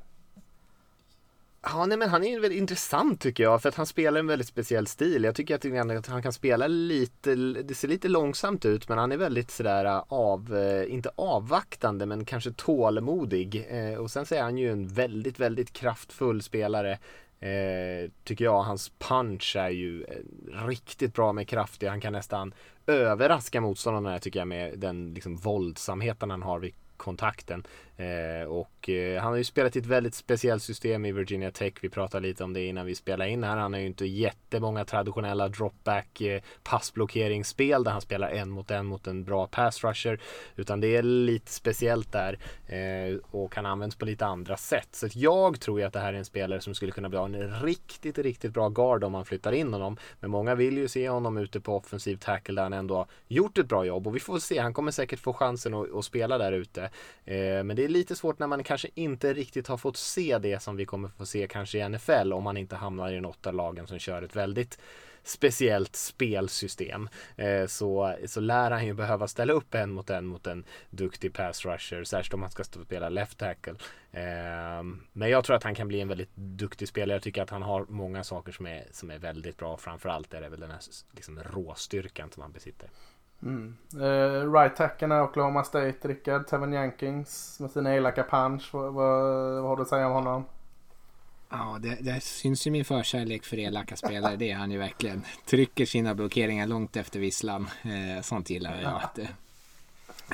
Ja, 1.66 1.86
nej, 1.86 1.98
men 1.98 2.10
han 2.10 2.24
är 2.24 2.40
väldigt 2.40 2.60
intressant 2.60 3.22
tycker 3.22 3.44
jag 3.44 3.62
för 3.62 3.70
att 3.70 3.76
han 3.76 3.86
spelar 3.86 4.20
en 4.20 4.28
väldigt 4.28 4.48
speciell 4.48 4.88
stil. 4.88 5.24
Jag 5.24 5.36
tycker 5.36 5.56
att 5.56 6.08
han 6.08 6.24
kan 6.24 6.34
spela 6.34 6.68
lite, 6.68 7.36
det 7.36 7.76
ser 7.76 7.88
lite 7.88 8.08
långsamt 8.08 8.66
ut 8.66 8.90
men 8.90 8.98
han 8.98 9.12
är 9.12 9.18
väldigt 9.18 9.52
sådär 9.52 9.86
äh, 9.86 10.04
av, 10.08 10.56
äh, 10.56 10.94
inte 10.94 11.12
avvaktande 11.16 12.06
men 12.06 12.26
kanske 12.26 12.52
tålmodig. 12.52 13.66
Eh, 13.70 14.00
och 14.00 14.12
sen 14.12 14.26
så 14.26 14.36
är 14.36 14.42
han 14.42 14.58
ju 14.58 14.72
en 14.72 14.88
väldigt, 14.88 15.40
väldigt 15.40 15.74
kraftfull 15.74 16.42
spelare. 16.42 16.92
Eh, 17.40 18.12
tycker 18.24 18.46
jag. 18.46 18.64
Hans 18.64 18.92
punch 18.98 19.56
är 19.56 19.70
ju 19.70 20.04
eh, 20.04 20.68
riktigt 20.68 21.14
bra 21.14 21.34
med 21.34 21.48
kraft. 21.48 21.84
Han 21.84 22.02
kan 22.02 22.14
nästan 22.14 22.54
överraska 22.88 23.62
motståndarna 23.62 24.20
tycker 24.20 24.40
jag 24.40 24.48
med 24.48 24.80
den 24.80 25.14
liksom, 25.14 25.36
våldsamheten 25.36 26.30
han 26.30 26.44
har 26.44 26.60
vid 26.60 26.74
kontakten. 26.98 27.64
Eh, 27.98 28.48
och 28.48 28.90
eh, 28.90 29.22
han 29.22 29.32
har 29.32 29.38
ju 29.38 29.44
spelat 29.44 29.76
i 29.76 29.80
ett 29.80 29.86
väldigt 29.86 30.16
speciellt 30.16 30.64
system 30.64 31.06
i 31.06 31.12
Virginia 31.12 31.52
Tech. 31.52 31.74
Vi 31.82 31.90
pratade 31.90 32.28
lite 32.28 32.44
om 32.44 32.54
det 32.54 32.66
innan 32.66 32.86
vi 32.86 32.96
spelade 32.96 33.30
in 33.30 33.44
här. 33.44 33.58
Han 33.58 33.74
har 33.74 33.80
ju 33.80 33.86
inte 33.86 34.06
jättemånga 34.06 34.86
traditionella 34.86 35.48
dropback 35.48 36.22
eh, 36.22 36.42
passblockeringsspel 36.64 37.84
där 37.84 37.92
han 37.92 38.02
spelar 38.02 38.30
en 38.30 38.50
mot 38.50 38.72
en 38.72 38.86
mot 38.86 39.08
en 39.08 39.24
bra 39.24 39.48
pass 39.48 39.84
rusher. 39.84 40.20
Utan 40.56 40.80
det 40.80 40.96
är 40.96 41.04
lite 41.04 41.52
speciellt 41.52 42.12
där 42.12 42.40
eh, 42.68 43.18
och 43.32 43.56
han 43.56 43.66
används 43.66 43.96
på 43.96 44.06
lite 44.06 44.26
andra 44.26 44.58
sätt. 44.58 44.90
Så 44.92 45.08
jag 45.14 45.60
tror 45.60 45.80
ju 45.80 45.86
att 45.86 45.94
det 45.94 46.00
här 46.00 46.14
är 46.14 46.18
en 46.18 46.26
spelare 46.26 46.62
som 46.62 46.76
skulle 46.76 46.92
kunna 46.92 47.10
bli 47.10 47.20
en 47.20 47.62
riktigt, 47.62 48.18
riktigt 48.18 48.54
bra 48.54 48.70
guard 48.70 49.04
om 49.04 49.12
man 49.12 49.26
flyttar 49.26 49.52
in 49.52 49.74
honom. 49.74 49.98
Men 50.20 50.32
många 50.32 50.56
vill 50.56 50.78
ju 50.78 50.88
se 50.88 51.10
honom 51.10 51.38
ute 51.38 51.60
på 51.62 51.76
offensiv 51.76 52.18
tackle 52.18 52.56
där 52.56 52.64
han 52.64 52.74
ändå 52.74 52.96
har 52.96 53.08
gjort 53.28 53.58
ett 53.58 53.68
bra 53.68 53.86
jobb 53.86 54.08
och 54.08 54.16
vi 54.16 54.20
får 54.20 54.40
se. 54.40 54.60
Han 54.60 54.74
kommer 54.74 54.92
säkert 54.92 55.20
få 55.20 55.34
chansen 55.34 55.74
att, 55.74 55.96
att 55.96 56.06
spela 56.06 56.38
där 56.38 56.52
ute. 56.52 56.84
Eh, 57.26 57.64
men 57.64 57.76
det 57.76 57.83
det 57.84 57.88
är 57.88 57.90
lite 57.90 58.16
svårt 58.16 58.40
när 58.40 58.48
man 58.48 58.64
kanske 58.64 58.88
inte 58.96 59.34
riktigt 59.34 59.68
har 59.68 59.78
fått 59.78 59.98
se 59.98 60.38
det 60.38 60.60
som 60.60 60.76
vi 60.76 60.86
kommer 60.86 61.10
få 61.10 61.26
se 61.26 61.48
kanske 61.48 61.78
i 61.78 61.90
NFL 61.90 62.34
om 62.34 62.44
man 62.44 62.58
inte 62.58 62.76
hamnar 62.76 63.12
i 63.12 63.22
något 63.22 63.48
av 63.48 63.54
lagen 63.54 63.88
som 63.88 64.00
kör 64.00 64.22
ett 64.22 64.36
väldigt 64.36 64.80
speciellt 65.24 65.96
spelsystem. 65.96 67.10
Eh, 67.36 67.66
så, 67.68 68.16
så 68.26 68.40
lär 68.40 68.72
han 68.72 68.86
ju 68.86 68.94
behöva 68.94 69.28
ställa 69.28 69.54
upp 69.54 69.76
en 69.76 69.92
mot 69.92 70.10
en 70.10 70.26
mot 70.26 70.48
en 70.48 70.66
duktig 70.90 71.34
pass 71.34 71.66
rusher, 71.66 72.04
särskilt 72.04 72.34
om 72.34 72.42
han 72.42 72.52
ska 72.52 72.64
spela 72.64 73.10
left 73.10 73.38
tackle. 73.38 73.76
Ehm, 74.12 75.02
men 75.14 75.30
jag 75.30 75.44
tror 75.44 75.56
att 75.56 75.64
han 75.64 75.76
kan 75.76 75.88
bli 75.88 76.02
en 76.02 76.08
väldigt 76.08 76.36
duktig 76.36 76.88
spelare. 76.88 77.16
Jag 77.16 77.24
tycker 77.24 77.42
att 77.42 77.50
han 77.50 77.62
har 77.62 77.86
många 77.90 78.24
saker 78.24 78.52
som 78.52 78.68
är, 78.68 78.88
som 78.92 79.12
är 79.12 79.20
väldigt 79.20 79.58
bra. 79.58 79.78
Framförallt 79.78 80.34
är 80.34 80.42
det 80.42 80.50
väl 80.50 80.60
den 80.60 80.72
här 80.72 80.82
liksom, 81.12 81.40
råstyrkan 81.44 82.32
som 82.32 82.42
han 82.42 82.52
besitter. 82.52 82.90
Mm. 83.44 83.78
Uh, 83.96 84.54
right 84.54 84.76
tacken 84.76 85.12
är 85.12 85.22
Oklahoma 85.22 85.64
State, 85.64 86.08
Rickard. 86.08 86.48
Tevin 86.48 86.74
Jenkins 86.74 87.60
med 87.60 87.72
sina 87.72 87.96
elaka 87.96 88.24
punch. 88.24 88.70
Vad, 88.74 88.94
vad, 88.94 89.24
vad 89.54 89.64
har 89.64 89.76
du 89.76 89.82
att 89.82 89.90
säga 89.90 90.08
om 90.08 90.14
honom? 90.14 90.46
Ja, 91.50 91.78
det, 91.82 91.98
det 92.02 92.22
syns 92.22 92.68
ju 92.68 92.72
min 92.72 92.86
förkärlek 92.86 93.44
för 93.44 93.60
elaka 93.60 93.96
spelare. 93.96 94.36
Det 94.36 94.52
är 94.52 94.56
han 94.56 94.72
ju 94.72 94.78
verkligen. 94.78 95.26
Trycker 95.46 95.86
sina 95.86 96.16
blockeringar 96.16 96.68
långt 96.68 96.96
efter 96.96 97.20
visslan. 97.20 97.70
Eh, 97.84 98.22
sånt 98.22 98.50
gillar 98.50 98.82
jag. 98.82 99.02
Det, 99.16 99.28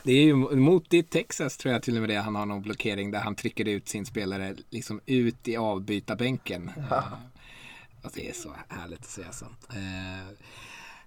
det 0.04 0.12
är 0.12 0.24
ju 0.24 0.36
mot 0.36 0.94
i 0.94 1.04
Texas 1.04 1.58
tror 1.58 1.74
jag 1.74 1.84
till 1.84 1.96
och 1.96 2.02
med 2.02 2.10
det. 2.10 2.16
Han 2.16 2.36
har 2.36 2.46
någon 2.46 2.62
blockering 2.62 3.12
där 3.12 3.20
han 3.20 3.36
trycker 3.36 3.68
ut 3.68 3.88
sin 3.88 4.06
spelare 4.06 4.56
liksom 4.70 5.02
ut 5.06 5.48
i 5.48 5.58
avbytarbänken. 5.58 6.72
Ja. 6.90 6.98
Eh, 6.98 7.04
och 8.04 8.12
det 8.14 8.30
är 8.30 8.34
så 8.34 8.54
härligt 8.68 9.00
att 9.00 9.06
se 9.06 9.24
så. 9.32 9.46
Eh, 9.46 10.36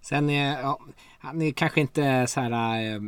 Sen 0.02 0.30
är 0.30 0.60
ja, 0.60 0.80
han 1.18 1.42
är 1.42 1.52
kanske 1.52 1.80
inte 1.80 2.26
så 2.26 2.40
här. 2.40 2.84
Eh, 2.94 3.00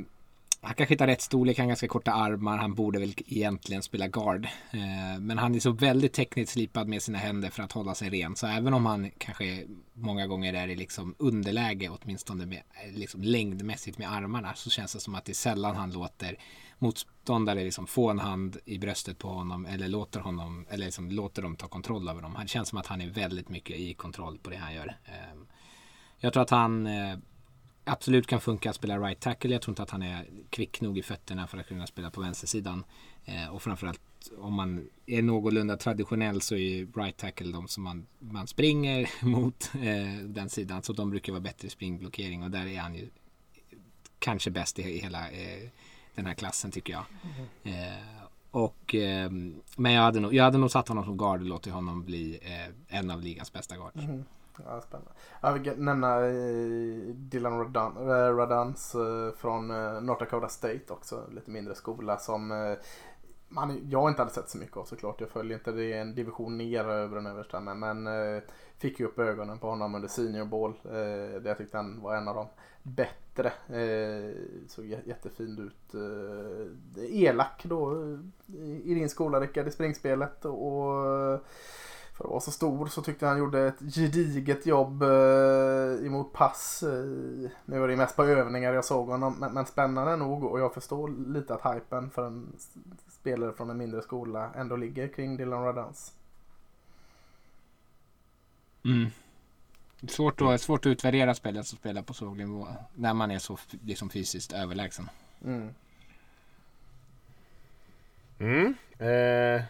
han 0.61 0.75
kanske 0.75 0.95
inte 0.95 1.05
har 1.05 1.09
rätt 1.09 1.23
storlek, 1.23 1.59
han 1.59 1.65
har 1.65 1.69
ganska 1.69 1.89
korta 1.89 2.13
armar, 2.13 2.59
han 2.59 2.75
borde 2.75 2.99
väl 2.99 3.15
egentligen 3.27 3.83
spela 3.83 4.09
guard. 4.09 4.45
Eh, 4.71 5.21
men 5.21 5.39
han 5.39 5.55
är 5.55 5.61
så 5.61 5.71
väldigt 5.71 6.13
tekniskt 6.13 6.53
slipad 6.53 6.89
med 6.89 7.03
sina 7.03 7.19
händer 7.19 7.51
för 7.51 7.63
att 7.63 7.73
hålla 7.73 7.95
sig 7.95 8.11
ren. 8.11 8.37
Så 8.37 8.47
även 8.47 8.75
om 8.75 8.87
han 8.87 9.11
kanske 9.19 9.65
många 9.93 10.27
gånger 10.27 10.55
är 10.55 10.69
i 10.69 10.77
liksom 10.77 11.15
underläge, 11.19 11.89
åtminstone 11.89 12.47
med, 12.47 12.63
liksom 12.93 13.23
längdmässigt 13.23 13.99
med 13.99 14.13
armarna, 14.13 14.55
så 14.55 14.71
känns 14.71 14.93
det 14.93 15.01
som 15.01 15.15
att 15.15 15.25
det 15.25 15.33
är 15.33 15.35
sällan 15.35 15.77
han 15.77 15.93
låter 15.93 16.37
motståndare 16.79 17.65
liksom 17.65 17.87
få 17.87 18.11
en 18.11 18.19
hand 18.19 18.57
i 18.65 18.79
bröstet 18.79 19.19
på 19.19 19.29
honom 19.29 19.67
eller 19.67 19.89
låter 19.89 20.21
honom 20.21 20.67
eller 20.71 20.85
liksom 20.85 21.11
låter 21.11 21.43
dem 21.43 21.57
ta 21.57 21.69
kontroll 21.69 22.09
över 22.09 22.23
dem. 22.23 22.37
Det 22.43 22.49
känns 22.49 22.69
som 22.69 22.79
att 22.79 22.87
han 22.87 23.01
är 23.01 23.09
väldigt 23.09 23.49
mycket 23.49 23.77
i 23.77 23.95
kontroll 23.95 24.39
på 24.39 24.51
det 24.51 24.57
han 24.57 24.75
gör. 24.75 24.97
Eh, 25.05 25.41
jag 26.25 26.33
tror 26.33 26.43
att 26.43 26.51
han 26.51 26.87
eh, 26.87 27.19
absolut 27.85 28.27
kan 28.27 28.41
funka 28.41 28.71
att 28.71 28.77
spela 28.77 28.99
right 28.99 29.21
tackle. 29.21 29.53
Jag 29.53 29.63
tror 29.63 29.73
inte 29.73 29.83
att 29.83 29.91
han 29.91 30.03
är 30.03 30.27
kvick 30.51 30.81
nog 30.81 30.99
i 30.99 31.03
fötterna 31.03 31.47
för 31.47 31.59
att 31.59 31.69
kunna 31.69 31.87
spela 31.87 32.11
på 32.11 32.21
vänstersidan. 32.21 32.85
Eh, 33.25 33.49
och 33.49 33.63
framförallt 33.63 34.01
om 34.39 34.55
man 34.55 34.89
är 35.07 35.23
någorlunda 35.23 35.77
traditionell 35.77 36.41
så 36.41 36.55
är 36.55 37.03
right 37.03 37.17
tackle 37.17 37.53
de 37.53 37.69
som 37.69 37.83
man, 37.83 38.07
man 38.19 38.47
springer 38.47 39.11
mot 39.25 39.71
eh, 39.75 40.25
den 40.25 40.49
sidan. 40.49 40.83
Så 40.83 40.93
de 40.93 41.11
brukar 41.11 41.33
vara 41.33 41.41
bättre 41.41 41.67
i 41.67 41.71
springblockering 41.71 42.43
och 42.43 42.51
där 42.51 42.67
är 42.67 42.81
han 42.81 42.95
ju 42.95 43.09
kanske 44.19 44.51
bäst 44.51 44.79
i, 44.79 44.83
i 44.83 44.99
hela 44.99 45.31
eh, 45.31 45.69
den 46.15 46.27
här 46.27 46.35
klassen 46.35 46.71
tycker 46.71 46.93
jag. 46.93 47.05
Eh, 47.63 48.25
och, 48.51 48.95
ehm, 48.95 49.63
men 49.77 49.93
jag 49.93 50.03
hade, 50.03 50.21
nog, 50.21 50.35
jag 50.35 50.45
hade 50.45 50.59
nog 50.59 50.71
satt 50.71 50.89
honom 50.89 51.05
som 51.05 51.17
guard 51.17 51.41
och 51.41 51.47
låtit 51.47 51.73
honom 51.73 52.05
bli 52.05 52.39
eh, 52.43 52.99
en 52.99 53.11
av 53.11 53.23
ligans 53.23 53.53
bästa 53.53 53.77
guards. 53.77 53.97
Mm. 53.97 54.25
Ja, 54.67 54.81
spännande. 54.81 55.11
Jag 55.41 55.53
vill 55.53 55.79
nämna 55.79 56.27
eh, 56.27 57.15
Dylan 57.15 57.59
Radan, 57.59 57.97
eh, 57.97 58.37
Radans 58.37 58.95
eh, 58.95 59.35
från 59.37 59.69
North 60.07 60.21
Dakota 60.21 60.49
State 60.49 60.85
också. 60.89 61.25
Lite 61.31 61.51
mindre 61.51 61.75
skola 61.75 62.19
som 62.19 62.77
man, 63.49 63.81
jag 63.91 64.11
inte 64.11 64.23
hade 64.23 64.35
sett 64.35 64.49
så 64.49 64.59
mycket 64.59 64.77
av 64.77 64.85
såklart. 64.85 65.21
Jag 65.21 65.31
följer 65.31 65.59
inte 65.59 65.73
det 65.73 65.93
är 65.93 66.01
en 66.01 66.15
division 66.15 66.59
ner 66.59 66.85
över 66.85 67.17
den 67.17 67.27
översta. 67.27 67.61
Men, 67.61 67.79
men 67.79 68.09
fick 68.79 69.01
ju 69.01 69.07
upp 69.07 69.19
ögonen 69.19 69.59
på 69.59 69.71
honom 69.71 69.95
under 69.95 70.09
Senior 70.09 70.45
Ball. 70.45 70.71
Eh, 70.85 71.41
där 71.41 71.49
jag 71.49 71.59
tyckte 71.59 71.77
han 71.77 72.03
var 72.03 72.17
en 72.17 72.29
av 72.29 72.35
de 72.35 72.47
bättre. 72.83 73.53
Eh, 73.69 74.35
såg 74.69 74.87
jättefin 74.87 75.59
ut. 75.59 75.95
Eh, 75.95 77.05
elak 77.05 77.65
då 77.65 77.97
i 78.85 78.95
din 78.95 79.09
skola 79.09 79.41
Rickard 79.41 79.69
i 79.69 79.71
springspelet. 79.71 80.45
Och 80.45 81.41
för 82.15 82.25
att 82.25 82.31
vara 82.31 82.41
så 82.41 82.51
stor 82.51 82.87
så 82.87 83.03
tyckte 83.03 83.27
han 83.27 83.39
gjorde 83.39 83.67
ett 83.67 83.95
gediget 83.95 84.67
jobb 84.67 85.03
eh, 85.03 86.07
emot 86.07 86.33
pass. 86.33 86.83
Eh, 86.83 87.51
nu 87.65 87.79
var 87.79 87.89
det 87.89 87.97
mest 87.97 88.17
på 88.17 88.25
övningar 88.25 88.73
jag 88.73 88.85
såg 88.85 89.09
honom 89.09 89.37
men, 89.41 89.53
men 89.53 89.67
spännande 89.67 90.17
nog 90.17 90.45
och 90.45 90.61
jag 90.61 90.75
förstår 90.75 91.33
lite 91.33 91.55
att 91.55 91.75
hypen 91.75 92.11
för 92.11 92.27
en 92.27 92.57
spelare 93.09 93.53
från 93.53 93.71
en 93.71 93.79
mindre 93.79 94.03
skola 94.03 94.51
ändå 94.55 94.77
ligger 94.77 95.09
kring 95.09 95.37
Dylan 95.37 95.65
Radans. 95.65 96.13
Mm. 98.85 99.11
Svårt, 100.09 100.41
att, 100.41 100.61
svårt 100.61 100.87
att 100.87 100.91
utvärdera 100.91 101.35
spelet 101.35 101.67
som 101.67 101.79
spelar 101.79 102.03
på 102.03 102.15
så 102.15 102.25
låg 102.25 102.37
nivå 102.37 102.67
när 102.95 103.15
man 103.15 103.31
är 103.31 103.39
så 103.39 103.59
liksom 103.83 104.11
fysiskt 104.11 104.53
överlägsen. 104.53 105.11
Mm. 105.45 105.75
Mm. 108.39 108.75
Eh, 108.99 109.65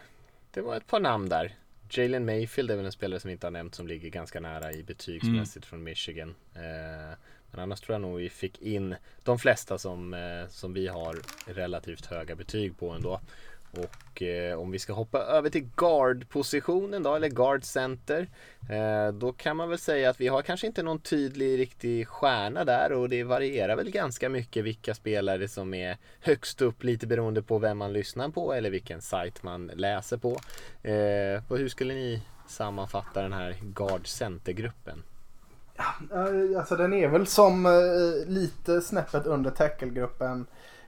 det 0.51 0.61
var 0.61 0.75
ett 0.75 0.87
par 0.87 0.99
namn 0.99 1.29
där. 1.29 1.55
Jalen 1.89 2.25
Mayfield 2.25 2.71
är 2.71 2.75
väl 2.75 2.85
en 2.85 2.91
spelare 2.91 3.19
som 3.19 3.27
vi 3.27 3.31
inte 3.31 3.47
har 3.47 3.51
nämnt 3.51 3.75
som 3.75 3.87
ligger 3.87 4.09
ganska 4.09 4.39
nära 4.39 4.73
i 4.73 4.83
betygsmässigt 4.83 5.65
mm. 5.65 5.69
från 5.69 5.83
Michigan. 5.83 6.35
Eh, 6.55 7.17
men 7.51 7.59
annars 7.59 7.81
tror 7.81 7.93
jag 7.93 8.01
nog 8.01 8.17
vi 8.17 8.29
fick 8.29 8.61
in 8.61 8.95
de 9.23 9.39
flesta 9.39 9.77
som, 9.77 10.13
eh, 10.13 10.47
som 10.49 10.73
vi 10.73 10.87
har 10.87 11.17
relativt 11.45 12.05
höga 12.05 12.35
betyg 12.35 12.77
på 12.77 12.89
ändå. 12.89 13.21
Och 13.77 14.21
eh, 14.21 14.59
om 14.59 14.71
vi 14.71 14.79
ska 14.79 14.93
hoppa 14.93 15.19
över 15.19 15.49
till 15.49 15.69
guard-positionen 15.75 17.03
då, 17.03 17.15
eller 17.15 17.29
guard 17.29 17.63
center. 17.63 18.27
Eh, 18.69 19.13
då 19.13 19.33
kan 19.33 19.57
man 19.57 19.69
väl 19.69 19.77
säga 19.77 20.09
att 20.09 20.21
vi 20.21 20.27
har 20.27 20.41
kanske 20.41 20.67
inte 20.67 20.83
någon 20.83 20.99
tydlig 20.99 21.59
riktig 21.59 22.07
stjärna 22.07 22.63
där 22.63 22.91
och 22.91 23.09
det 23.09 23.23
varierar 23.23 23.75
väl 23.75 23.91
ganska 23.91 24.29
mycket 24.29 24.63
vilka 24.63 24.93
spelare 24.93 25.47
som 25.47 25.73
är 25.73 25.97
högst 26.19 26.61
upp 26.61 26.83
lite 26.83 27.07
beroende 27.07 27.41
på 27.41 27.57
vem 27.57 27.77
man 27.77 27.93
lyssnar 27.93 28.29
på 28.29 28.53
eller 28.53 28.69
vilken 28.69 29.01
sajt 29.01 29.43
man 29.43 29.67
läser 29.67 30.17
på. 30.17 30.39
Eh, 30.83 31.57
hur 31.57 31.69
skulle 31.69 31.93
ni 31.93 32.21
sammanfatta 32.47 33.21
den 33.21 33.33
här 33.33 33.55
guard 33.61 34.07
center-gruppen? 34.07 35.03
Alltså 36.57 36.75
den 36.75 36.93
är 36.93 37.07
väl 37.07 37.27
som 37.27 37.65
eh, 37.65 38.27
lite 38.27 38.81
snäppet 38.81 39.25
under 39.25 39.51
tackelgruppen 39.51 40.45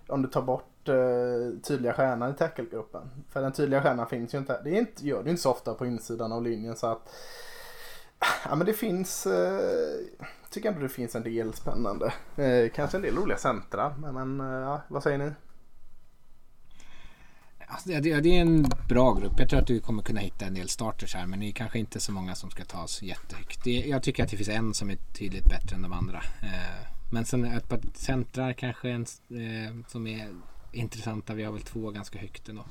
om 0.08 0.22
du 0.22 0.28
tar 0.28 0.42
bort 0.42 0.90
eh, 0.90 1.60
tydliga 1.64 1.94
stjärnan 1.94 2.32
i 2.32 2.34
tacklegruppen. 2.34 3.10
För 3.30 3.42
den 3.42 3.52
tydliga 3.52 3.82
stjärnan 3.82 4.08
finns 4.08 4.34
ju 4.34 4.38
inte. 4.38 4.62
Det 4.64 4.70
är 4.70 4.80
inte, 4.80 5.08
gör 5.08 5.24
det 5.24 5.30
inte 5.30 5.42
så 5.42 5.52
ofta 5.52 5.74
på 5.74 5.86
insidan 5.86 6.32
av 6.32 6.44
linjen 6.44 6.76
så 6.76 6.88
att 6.88 7.10
Ja 8.50 8.56
men 8.56 8.66
det 8.66 8.74
finns, 8.74 9.28
eh, 9.28 9.60
tycker 10.50 10.70
ändå 10.70 10.82
det 10.82 10.90
finns 10.90 11.16
en 11.16 11.24
del 11.24 11.54
spännande. 11.54 12.14
Eh, 12.36 12.70
kanske 12.70 12.98
en 12.98 13.04
del 13.04 13.16
roliga 13.16 13.38
centra. 13.38 13.96
Men, 13.98 14.14
men 14.14 14.42
uh, 14.42 14.80
vad 14.88 15.04
säger 15.04 15.18
ni? 15.18 15.32
Alltså, 17.70 17.90
det, 17.90 18.00
det, 18.00 18.38
är 18.38 18.42
en 18.42 18.66
bra 18.90 19.14
grupp. 19.14 19.34
Jag 19.38 19.50
tror 19.50 19.60
att 19.60 19.68
du 19.68 19.80
kommer 19.80 20.04
kunna 20.04 20.20
hitta 20.20 20.46
en 20.46 20.54
del 20.54 20.70
starters 20.70 21.16
här. 21.16 21.26
Men 21.26 21.40
det 21.40 21.46
är 21.46 21.52
kanske 21.52 21.80
inte 21.80 22.00
så 22.00 22.12
många 22.12 22.36
som 22.36 22.50
ska 22.50 22.66
tas 22.66 23.02
jättehögt. 23.02 23.64
Det, 23.64 23.72
jag 23.72 24.04
tycker 24.04 24.24
att 24.24 24.30
det 24.30 24.38
finns 24.38 24.50
en 24.50 24.74
som 24.74 24.90
är 24.90 24.98
tydligt 25.14 25.46
bättre 25.46 25.76
än 25.76 25.82
de 25.82 25.94
andra. 25.94 26.24
men 27.12 27.26
sen 27.26 27.46
ett 27.46 27.70
par 27.70 27.80
centrar 27.94 28.54
kanske 28.54 28.90
en, 28.90 29.06
som 29.88 30.08
är 30.08 30.28
intressanta. 30.72 31.34
Vi 31.34 31.44
har 31.44 31.52
väl 31.52 31.62
två 31.62 31.92
ganska 31.92 32.20
högt 32.20 32.50
ändå. 32.50 32.64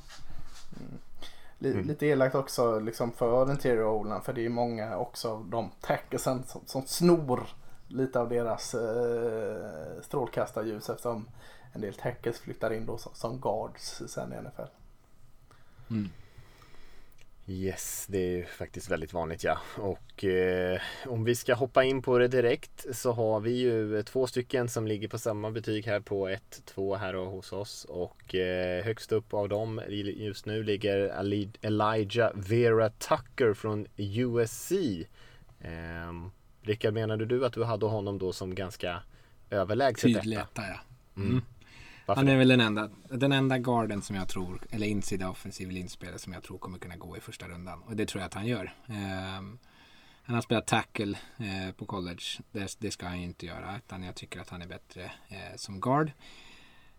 Mm. 0.79 1.73
mm. 1.73 1.87
Lite 1.87 2.05
elakt 2.05 2.35
också 2.35 2.79
liksom 2.79 3.11
för 3.11 3.45
den 3.45 3.79
Oland 3.79 4.23
för 4.23 4.33
det 4.33 4.45
är 4.45 4.49
många 4.49 4.97
också 4.97 5.31
av 5.31 5.49
de 5.49 5.71
tackersen 5.81 6.43
som, 6.43 6.61
som 6.65 6.83
snor 6.85 7.47
lite 7.87 8.19
av 8.19 8.29
deras 8.29 8.73
eh, 8.73 10.01
strålkastarljus 10.01 10.89
eftersom 10.89 11.29
en 11.73 11.81
del 11.81 11.93
tackers 11.93 12.37
flyttar 12.37 12.73
in 12.73 12.85
då 12.85 12.97
som, 12.97 13.11
som 13.15 13.39
guards 13.39 14.01
sen 14.07 14.33
i 14.33 14.35
NFL. 14.35 14.71
Mm. 15.89 16.09
Yes, 17.49 18.05
det 18.09 18.39
är 18.39 18.45
faktiskt 18.45 18.91
väldigt 18.91 19.13
vanligt 19.13 19.43
ja. 19.43 19.57
Och 19.75 20.23
eh, 20.23 20.81
om 21.05 21.23
vi 21.23 21.35
ska 21.35 21.53
hoppa 21.53 21.83
in 21.83 22.01
på 22.01 22.17
det 22.17 22.27
direkt 22.27 22.85
så 22.91 23.11
har 23.11 23.39
vi 23.39 23.51
ju 23.51 24.03
två 24.03 24.27
stycken 24.27 24.69
som 24.69 24.87
ligger 24.87 25.07
på 25.07 25.17
samma 25.17 25.51
betyg 25.51 25.85
här 25.85 25.99
på 25.99 26.29
1-2 26.29 26.95
här 26.97 27.15
och 27.15 27.31
hos 27.31 27.53
oss. 27.53 27.85
Och 27.89 28.35
eh, 28.35 28.83
högst 28.85 29.11
upp 29.11 29.33
av 29.33 29.49
dem 29.49 29.81
just 29.89 30.45
nu 30.45 30.63
ligger 30.63 30.97
Elijah 31.61 32.31
Vera 32.35 32.89
Tucker 32.89 33.53
från 33.53 33.87
USC. 33.97 34.71
Eh, 35.59 36.13
Rickard, 36.61 36.93
menade 36.93 37.25
du 37.25 37.45
att 37.45 37.53
du 37.53 37.63
hade 37.63 37.85
honom 37.85 38.17
då 38.17 38.33
som 38.33 38.55
ganska 38.55 39.01
överlägset 39.49 40.13
Tydligt, 40.13 40.39
ja. 40.55 40.79
Mm. 41.15 41.41
Varför 42.07 42.21
han 42.21 42.27
är 42.27 42.37
väl 42.37 42.47
den 42.47 42.61
enda, 42.61 42.89
den 43.09 43.31
enda 43.31 43.57
garden 43.57 44.01
som 44.01 44.15
jag 44.15 44.27
tror, 44.27 44.61
eller 44.71 44.87
insida 44.87 45.29
offensiv 45.29 45.71
linspelare 45.71 46.19
som 46.19 46.33
jag 46.33 46.43
tror 46.43 46.57
kommer 46.57 46.77
kunna 46.79 46.95
gå 46.95 47.17
i 47.17 47.19
första 47.19 47.47
rundan. 47.47 47.81
Och 47.81 47.95
det 47.95 48.05
tror 48.05 48.21
jag 48.21 48.27
att 48.27 48.33
han 48.33 48.45
gör. 48.45 48.73
Um, 48.87 49.59
han 50.23 50.35
har 50.35 50.41
spelat 50.41 50.67
tackle 50.67 51.17
eh, 51.37 51.75
på 51.75 51.85
college. 51.85 52.23
Det, 52.51 52.75
det, 52.79 52.91
ska 52.91 53.07
han 53.07 53.19
ju 53.19 53.23
inte 53.23 53.45
göra. 53.45 53.77
Utan 53.77 54.03
jag 54.03 54.15
tycker 54.15 54.39
att 54.39 54.49
han 54.49 54.61
är 54.61 54.67
bättre 54.67 55.03
eh, 55.27 55.55
som 55.55 55.79
guard. 55.79 56.11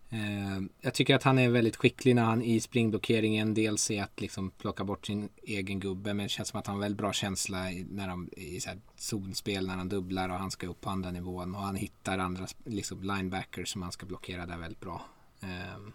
Eh, 0.09 0.59
jag 0.81 0.93
tycker 0.93 1.15
att 1.15 1.23
han 1.23 1.39
är 1.39 1.49
väldigt 1.49 1.75
skicklig 1.75 2.15
när 2.15 2.23
han 2.23 2.41
i 2.41 2.59
springblockeringen. 2.59 3.53
Dels 3.53 3.91
i 3.91 3.99
att 3.99 4.21
liksom 4.21 4.51
plocka 4.51 4.83
bort 4.83 5.07
sin 5.07 5.29
egen 5.43 5.79
gubbe. 5.79 6.13
Men 6.13 6.23
det 6.23 6.29
känns 6.29 6.49
som 6.49 6.59
att 6.59 6.67
han 6.67 6.75
har 6.75 6.81
väldigt 6.81 6.97
bra 6.97 7.13
känsla 7.13 7.71
i, 7.71 7.85
när 7.91 8.07
han, 8.07 8.29
i 8.37 8.59
så 8.59 8.69
här 8.69 8.79
zonspel 8.95 9.67
när 9.67 9.75
han 9.75 9.89
dubblar 9.89 10.29
och 10.29 10.35
han 10.35 10.51
ska 10.51 10.67
upp 10.67 10.81
på 10.81 10.89
andra 10.89 11.11
nivån. 11.11 11.55
Och 11.55 11.61
han 11.61 11.75
hittar 11.75 12.17
andra 12.17 12.47
liksom 12.65 13.03
linebackers 13.03 13.69
som 13.69 13.81
han 13.81 13.91
ska 13.91 14.05
blockera 14.05 14.45
där 14.45 14.57
väldigt 14.57 14.79
bra. 14.79 15.01
Ehm, 15.41 15.91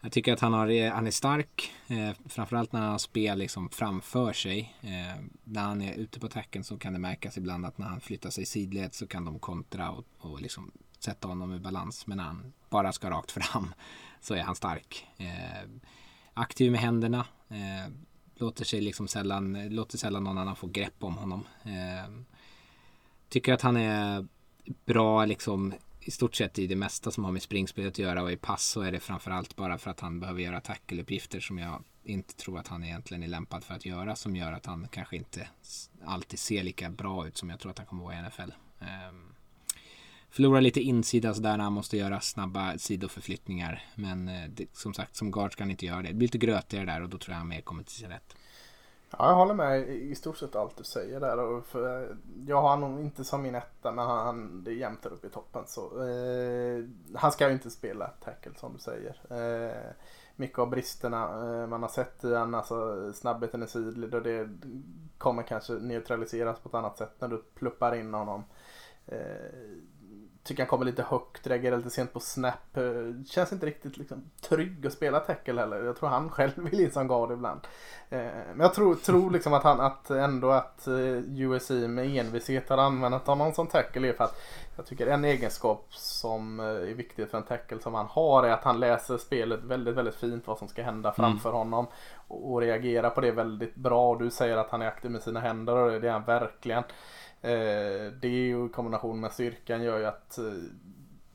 jag 0.00 0.12
tycker 0.12 0.32
att 0.32 0.40
han, 0.40 0.52
har, 0.52 0.68
eh, 0.68 0.92
han 0.92 1.06
är 1.06 1.10
stark. 1.10 1.72
Eh, 1.88 2.10
framförallt 2.28 2.72
när 2.72 2.80
han 2.80 2.90
har 2.90 2.98
spel 2.98 3.38
liksom 3.38 3.68
framför 3.68 4.32
sig. 4.32 4.74
Ehm, 4.82 5.30
när 5.44 5.62
han 5.62 5.82
är 5.82 5.94
ute 5.94 6.20
på 6.20 6.28
tacken 6.28 6.64
så 6.64 6.78
kan 6.78 6.92
det 6.92 6.98
märkas 6.98 7.36
ibland 7.36 7.66
att 7.66 7.78
när 7.78 7.86
han 7.86 8.00
flyttar 8.00 8.30
sig 8.30 8.46
sidled 8.46 8.94
så 8.94 9.06
kan 9.06 9.24
de 9.24 9.38
kontra 9.38 9.90
och, 9.90 10.04
och 10.18 10.40
liksom 10.40 10.70
sätta 11.02 11.28
honom 11.28 11.54
i 11.54 11.58
balans. 11.58 12.06
Men 12.06 12.16
när 12.16 12.24
han 12.24 12.52
bara 12.70 12.92
ska 12.92 13.10
rakt 13.10 13.30
fram 13.30 13.74
så 14.20 14.34
är 14.34 14.42
han 14.42 14.56
stark. 14.56 15.06
Eh, 15.16 15.68
aktiv 16.34 16.72
med 16.72 16.80
händerna. 16.80 17.26
Eh, 17.48 17.92
låter 18.34 18.64
sig 18.64 18.80
liksom 18.80 19.08
sällan, 19.08 19.68
låter 19.68 19.98
sällan 19.98 20.24
någon 20.24 20.38
annan 20.38 20.56
få 20.56 20.66
grepp 20.66 21.04
om 21.04 21.16
honom. 21.16 21.44
Eh, 21.62 22.10
tycker 23.28 23.52
att 23.52 23.62
han 23.62 23.76
är 23.76 24.26
bra 24.84 25.24
liksom 25.24 25.74
i 26.00 26.10
stort 26.10 26.34
sett 26.34 26.58
i 26.58 26.66
det 26.66 26.76
mesta 26.76 27.10
som 27.10 27.24
har 27.24 27.32
med 27.32 27.42
springspel 27.42 27.88
att 27.88 27.98
göra 27.98 28.22
och 28.22 28.32
i 28.32 28.36
pass 28.36 28.64
så 28.64 28.80
är 28.80 28.92
det 28.92 29.00
framförallt 29.00 29.56
bara 29.56 29.78
för 29.78 29.90
att 29.90 30.00
han 30.00 30.20
behöver 30.20 30.40
göra 30.40 30.60
tackeluppgifter 30.60 31.40
som 31.40 31.58
jag 31.58 31.82
inte 32.04 32.34
tror 32.34 32.58
att 32.58 32.68
han 32.68 32.84
egentligen 32.84 33.22
är 33.22 33.28
lämpad 33.28 33.64
för 33.64 33.74
att 33.74 33.86
göra 33.86 34.16
som 34.16 34.36
gör 34.36 34.52
att 34.52 34.66
han 34.66 34.88
kanske 34.90 35.16
inte 35.16 35.48
alltid 36.04 36.38
ser 36.38 36.62
lika 36.62 36.90
bra 36.90 37.26
ut 37.26 37.36
som 37.36 37.50
jag 37.50 37.60
tror 37.60 37.70
att 37.70 37.78
han 37.78 37.86
kommer 37.86 38.02
att 38.02 38.06
vara 38.06 38.18
i 38.18 38.28
NFL. 38.28 38.52
Um, 38.80 38.88
ehm 38.88 39.29
förlorar 40.30 40.60
lite 40.60 40.80
insida 40.80 41.34
sådär 41.34 41.56
när 41.56 41.64
han 41.64 41.72
måste 41.72 41.96
göra 41.96 42.20
snabba 42.20 42.78
sidoförflyttningar. 42.78 43.82
Men 43.94 44.28
eh, 44.28 44.48
det, 44.48 44.76
som 44.76 44.94
sagt, 44.94 45.16
som 45.16 45.30
guard 45.30 45.52
ska 45.52 45.62
han 45.62 45.70
inte 45.70 45.86
göra 45.86 46.02
det. 46.02 46.08
Det 46.08 46.14
blir 46.14 46.28
lite 46.28 46.38
grötigare 46.38 46.86
där 46.86 47.02
och 47.02 47.08
då 47.08 47.18
tror 47.18 47.32
jag 47.32 47.38
han 47.38 47.48
mer 47.48 47.60
kommer 47.60 47.82
till 47.82 47.94
sin 47.94 48.08
rätt. 48.08 48.36
Ja, 49.18 49.28
jag 49.28 49.34
håller 49.34 49.54
med 49.54 49.88
i 49.88 50.14
stort 50.14 50.38
sett 50.38 50.56
allt 50.56 50.76
du 50.76 50.84
säger 50.84 51.20
där. 51.20 51.38
Och 51.38 51.66
för, 51.66 52.02
eh, 52.02 52.16
jag 52.46 52.62
har 52.62 52.76
nog 52.76 53.00
inte 53.00 53.24
som 53.24 53.42
min 53.42 53.54
etta, 53.54 53.92
men 53.92 54.06
han, 54.06 54.64
det 54.64 54.70
är 54.70 54.74
jämnt 54.74 55.02
där 55.02 55.12
uppe 55.12 55.26
i 55.26 55.30
toppen. 55.30 55.64
Så, 55.66 56.08
eh, 56.08 56.84
han 57.14 57.32
ska 57.32 57.46
ju 57.46 57.52
inte 57.52 57.70
spela 57.70 58.06
tackle 58.06 58.52
som 58.56 58.72
du 58.72 58.78
säger. 58.78 59.16
Eh, 59.30 59.92
mycket 60.36 60.58
av 60.58 60.70
bristerna 60.70 61.24
eh, 61.24 61.66
man 61.66 61.82
har 61.82 61.88
sett 61.88 62.24
i 62.24 62.34
han, 62.34 62.54
alltså 62.54 63.12
snabbheten 63.12 63.62
i 63.62 63.66
sidled 63.66 64.14
och 64.14 64.22
det 64.22 64.48
kommer 65.18 65.42
kanske 65.42 65.72
neutraliseras 65.72 66.58
på 66.60 66.68
ett 66.68 66.74
annat 66.74 66.98
sätt 66.98 67.14
när 67.18 67.28
du 67.28 67.44
pluppar 67.54 67.94
in 67.94 68.14
honom. 68.14 68.44
Eh, 69.06 69.16
tycker 70.50 70.62
han 70.62 70.68
kommer 70.68 70.84
lite 70.84 71.02
högt, 71.02 71.46
reagerar 71.46 71.76
lite 71.76 71.90
sent 71.90 72.12
på 72.12 72.20
snap. 72.20 72.76
Eh, 72.76 73.24
känns 73.26 73.52
inte 73.52 73.66
riktigt 73.66 73.96
liksom, 73.96 74.30
trygg 74.40 74.86
att 74.86 74.92
spela 74.92 75.20
tackle 75.20 75.60
heller. 75.60 75.84
Jag 75.84 75.96
tror 75.96 76.08
han 76.08 76.30
själv 76.30 76.52
vill 76.56 76.80
in 76.80 76.90
som 76.90 77.08
guard 77.08 77.32
ibland. 77.32 77.60
Eh, 78.10 78.20
men 78.54 78.60
jag 78.60 78.74
tror, 78.74 78.94
tror 78.94 79.30
liksom 79.30 79.52
att 79.52 79.62
han 79.62 79.80
att 79.80 80.10
ändå 80.10 80.50
att 80.50 80.86
eh, 80.86 81.40
USC 81.40 81.70
med 81.70 82.16
envishet 82.16 82.68
har 82.68 82.78
använt 82.78 83.26
honom 83.26 83.52
som 83.52 83.66
tackle 83.66 84.08
är 84.08 84.12
för 84.12 84.24
att 84.24 84.42
jag 84.76 84.86
tycker 84.86 85.06
en 85.06 85.24
egenskap 85.24 85.86
som 85.90 86.60
är 86.60 86.94
viktig 86.94 87.30
för 87.30 87.38
en 87.38 87.44
tackle 87.44 87.80
som 87.80 87.94
han 87.94 88.06
har 88.06 88.44
är 88.44 88.50
att 88.50 88.64
han 88.64 88.80
läser 88.80 89.18
spelet 89.18 89.64
väldigt, 89.64 89.94
väldigt 89.94 90.14
fint 90.14 90.46
vad 90.46 90.58
som 90.58 90.68
ska 90.68 90.82
hända 90.82 91.12
framför 91.12 91.48
mm. 91.48 91.58
honom 91.58 91.86
och, 92.28 92.52
och 92.52 92.60
reagerar 92.60 93.10
på 93.10 93.20
det 93.20 93.30
väldigt 93.30 93.74
bra. 93.74 94.16
Du 94.16 94.30
säger 94.30 94.56
att 94.56 94.70
han 94.70 94.82
är 94.82 94.86
aktiv 94.86 95.10
med 95.10 95.22
sina 95.22 95.40
händer 95.40 95.76
och 95.76 96.00
det 96.00 96.08
är 96.08 96.12
han 96.12 96.24
verkligen. 96.24 96.84
Eh, 97.42 98.12
det 98.20 98.28
i 98.28 98.68
kombination 98.72 99.20
med 99.20 99.32
styrkan 99.32 99.82
gör 99.82 99.98
ju 99.98 100.06
att 100.06 100.38
eh, 100.38 100.44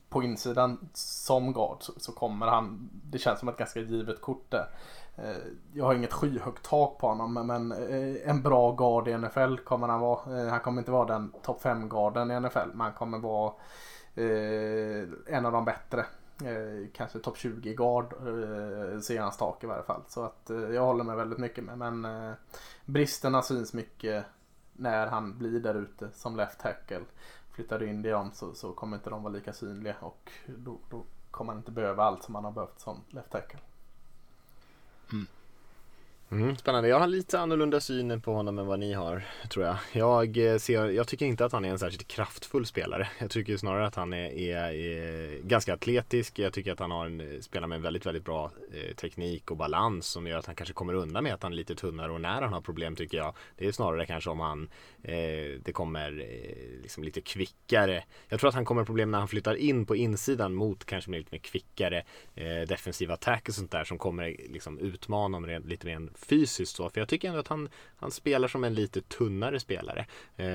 på 0.08 0.22
insidan 0.22 0.88
som 0.92 1.52
guard 1.52 1.76
så, 1.80 1.92
så, 1.96 2.12
kommer 2.12 2.46
han, 2.46 2.90
det 2.92 3.18
känns 3.18 3.38
som 3.38 3.48
ett 3.48 3.56
ganska 3.56 3.80
givet 3.80 4.20
kort 4.20 4.50
där. 4.50 4.68
Eh, 5.16 5.36
jag 5.72 5.84
har 5.84 5.94
inget 5.94 6.12
skyhögt 6.12 6.62
tak 6.62 6.98
på 6.98 7.06
honom 7.06 7.46
men 7.46 7.72
eh, 7.72 8.30
en 8.30 8.42
bra 8.42 8.72
guard 8.72 9.08
i 9.08 9.18
NFL 9.18 9.56
kommer 9.56 9.88
han 9.88 10.00
vara. 10.00 10.40
Eh, 10.40 10.48
han 10.48 10.60
kommer 10.60 10.78
inte 10.80 10.90
vara 10.90 11.04
den 11.04 11.32
topp 11.42 11.62
5 11.62 11.88
garden 11.88 12.30
i 12.30 12.40
NFL 12.40 12.68
men 12.72 12.80
han 12.80 12.92
kommer 12.92 13.18
vara 13.18 13.52
en 15.26 15.46
av 15.46 15.52
de 15.52 15.64
bättre. 15.64 16.06
kanske 16.92 17.18
topp 17.18 17.36
20 17.36 17.74
guard 17.74 18.14
ser 19.02 19.20
hans 19.20 19.36
tak 19.36 19.64
i 19.64 19.66
varje 19.66 19.82
fall. 19.82 20.02
Så 20.08 20.24
att 20.24 20.50
jag 20.74 20.84
håller 20.86 21.04
med 21.04 21.16
väldigt 21.16 21.38
mycket 21.38 21.64
med 21.64 21.78
men 21.78 22.06
bristerna 22.84 23.42
syns 23.42 23.72
mycket 23.72 24.24
när 24.78 25.06
han 25.06 25.38
blir 25.38 25.60
där 25.60 25.74
ute 25.74 26.10
som 26.10 26.36
left 26.36 26.60
tackle. 26.60 27.00
Flyttar 27.50 27.78
du 27.78 27.88
in 27.88 28.02
dem 28.02 28.30
så, 28.32 28.54
så 28.54 28.72
kommer 28.72 28.96
inte 28.96 29.10
de 29.10 29.22
vara 29.22 29.32
lika 29.32 29.52
synliga 29.52 29.96
och 30.00 30.30
då, 30.46 30.78
då 30.90 31.04
kommer 31.30 31.52
han 31.52 31.60
inte 31.60 31.72
behöva 31.72 32.02
allt 32.02 32.22
som 32.22 32.34
han 32.34 32.44
har 32.44 32.52
behövt 32.52 32.80
som 32.80 33.00
left 33.10 33.30
tackle. 33.30 33.60
Mm. 36.30 36.56
Spännande. 36.56 36.88
Jag 36.88 36.98
har 36.98 37.06
lite 37.06 37.40
annorlunda 37.40 37.80
syn 37.80 38.20
på 38.20 38.32
honom 38.32 38.58
än 38.58 38.66
vad 38.66 38.78
ni 38.78 38.92
har, 38.92 39.24
tror 39.50 39.64
jag. 39.64 39.76
Jag, 39.92 40.36
eh, 40.36 40.58
ser, 40.58 40.86
jag 40.86 41.08
tycker 41.08 41.26
inte 41.26 41.44
att 41.44 41.52
han 41.52 41.64
är 41.64 41.68
en 41.68 41.78
särskilt 41.78 42.08
kraftfull 42.08 42.66
spelare. 42.66 43.08
Jag 43.18 43.30
tycker 43.30 43.56
snarare 43.56 43.86
att 43.86 43.94
han 43.94 44.12
är, 44.12 44.32
är, 44.32 44.72
är 44.72 45.40
ganska 45.42 45.74
atletisk. 45.74 46.38
Jag 46.38 46.52
tycker 46.52 46.72
att 46.72 46.78
han 46.78 46.90
har 46.90 47.06
en, 47.06 47.42
spelar 47.42 47.68
med 47.68 47.76
en 47.76 47.82
väldigt, 47.82 48.06
väldigt 48.06 48.24
bra 48.24 48.50
eh, 48.72 48.94
teknik 48.94 49.50
och 49.50 49.56
balans 49.56 50.06
som 50.06 50.26
gör 50.26 50.38
att 50.38 50.46
han 50.46 50.54
kanske 50.54 50.74
kommer 50.74 50.94
undan 50.94 51.24
med 51.24 51.34
att 51.34 51.42
han 51.42 51.52
är 51.52 51.56
lite 51.56 51.74
tunnare 51.74 52.12
och 52.12 52.20
när 52.20 52.42
han 52.42 52.52
har 52.52 52.60
problem 52.60 52.96
tycker 52.96 53.18
jag. 53.18 53.34
Det 53.56 53.66
är 53.66 53.72
snarare 53.72 54.06
kanske 54.06 54.30
om 54.30 54.40
han 54.40 54.68
eh, 55.02 55.60
det 55.64 55.72
kommer 55.72 56.20
eh, 56.20 56.82
liksom 56.82 57.04
lite 57.04 57.20
kvickare. 57.20 58.04
Jag 58.28 58.40
tror 58.40 58.48
att 58.48 58.54
han 58.54 58.64
kommer 58.64 58.84
problem 58.84 59.10
när 59.10 59.18
han 59.18 59.28
flyttar 59.28 59.54
in 59.54 59.86
på 59.86 59.96
insidan 59.96 60.54
mot 60.54 60.84
kanske 60.84 61.10
med 61.10 61.18
lite 61.18 61.34
mer 61.34 61.40
kvickare 61.40 62.04
eh, 62.34 62.68
defensiva 62.68 63.14
attack 63.14 63.48
och 63.48 63.54
sånt 63.54 63.70
där 63.70 63.84
som 63.84 63.98
kommer 63.98 64.36
liksom 64.48 64.78
utmana 64.78 65.36
honom 65.36 65.62
lite 65.64 65.86
mer 65.86 66.08
fysiskt 66.16 66.76
så. 66.76 66.90
För 66.90 67.00
jag 67.00 67.08
tycker 67.08 67.28
ändå 67.28 67.40
att 67.40 67.48
han, 67.48 67.68
han 67.96 68.10
spelar 68.10 68.48
som 68.48 68.64
en 68.64 68.74
lite 68.74 69.00
tunnare 69.00 69.60
spelare. 69.60 70.06
Eh, 70.36 70.46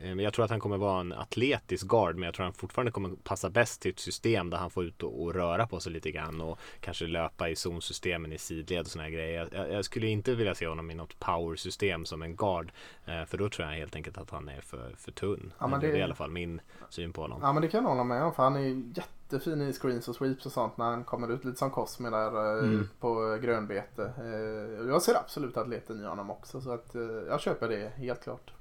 men 0.00 0.18
jag 0.18 0.32
tror 0.32 0.44
att 0.44 0.50
han 0.50 0.60
kommer 0.60 0.76
vara 0.76 1.00
en 1.00 1.12
atletisk 1.12 1.86
guard 1.86 2.14
men 2.14 2.22
jag 2.22 2.34
tror 2.34 2.46
att 2.46 2.54
han 2.54 2.60
fortfarande 2.60 2.92
kommer 2.92 3.10
passa 3.24 3.50
bäst 3.50 3.82
till 3.82 3.90
ett 3.90 3.98
system 3.98 4.50
där 4.50 4.58
han 4.58 4.70
får 4.70 4.84
ut 4.84 5.02
och, 5.02 5.22
och 5.22 5.34
röra 5.34 5.66
på 5.66 5.80
sig 5.80 5.92
lite 5.92 6.10
grann 6.10 6.40
och 6.40 6.58
kanske 6.80 7.06
löpa 7.06 7.48
i 7.48 7.56
zonsystemen 7.56 8.32
i 8.32 8.38
sidled 8.38 8.80
och 8.80 8.86
sådana 8.86 9.10
grejer. 9.10 9.48
Jag, 9.52 9.72
jag, 9.72 9.84
skulle 9.84 10.06
inte 10.06 10.34
vilja 10.34 10.54
se 10.54 10.66
honom 10.66 10.90
i 10.90 10.94
något 10.94 11.18
power-system 11.18 12.04
som 12.04 12.22
en 12.22 12.36
guard. 12.36 12.72
Eh, 13.06 13.24
för 13.24 13.38
då 13.38 13.48
tror 13.48 13.68
jag 13.68 13.76
helt 13.76 13.96
enkelt 13.96 14.18
att 14.18 14.30
han 14.30 14.48
är 14.48 14.60
för, 14.60 14.94
för 14.96 15.12
tunn. 15.12 15.52
Ja, 15.58 15.66
det... 15.66 15.86
det 15.86 15.92
är 15.92 15.96
i 15.96 16.02
alla 16.02 16.14
fall 16.14 16.30
min 16.30 16.60
syn 16.90 17.12
på 17.12 17.20
honom. 17.20 17.38
Ja 17.42 17.52
men 17.52 17.62
det 17.62 17.68
kan 17.68 17.82
jag 17.82 17.88
hålla 17.88 18.04
med 18.04 18.22
om 18.22 18.34
för 18.34 18.42
han 18.42 18.56
är 18.56 18.60
ju 18.60 18.92
jättefin 19.32 19.62
i 19.62 19.72
screens 19.72 20.08
och 20.08 20.16
sweeps 20.16 20.46
och 20.46 20.52
sånt 20.52 20.76
när 20.76 20.84
han 20.84 21.04
kommer 21.04 21.32
ut 21.32 21.44
lite 21.44 21.58
som 21.58 21.70
Cosme 21.70 22.10
där 22.10 22.58
eh, 22.58 22.64
mm. 22.64 22.88
på 23.00 23.38
grönbete. 23.42 24.12
Eh, 24.18 24.88
jag 24.88 25.02
ser 25.02 25.14
absolut 25.14 25.56
atleten 25.56 26.00
i 26.00 26.04
honom 26.04 26.30
också 26.30 26.60
så 26.60 26.70
att 26.70 26.94
jag 27.28 27.40
köper 27.40 27.68
det 27.68 27.92
helt 27.96 28.22
klart. 28.22 28.52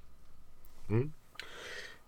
Mm. 0.89 1.11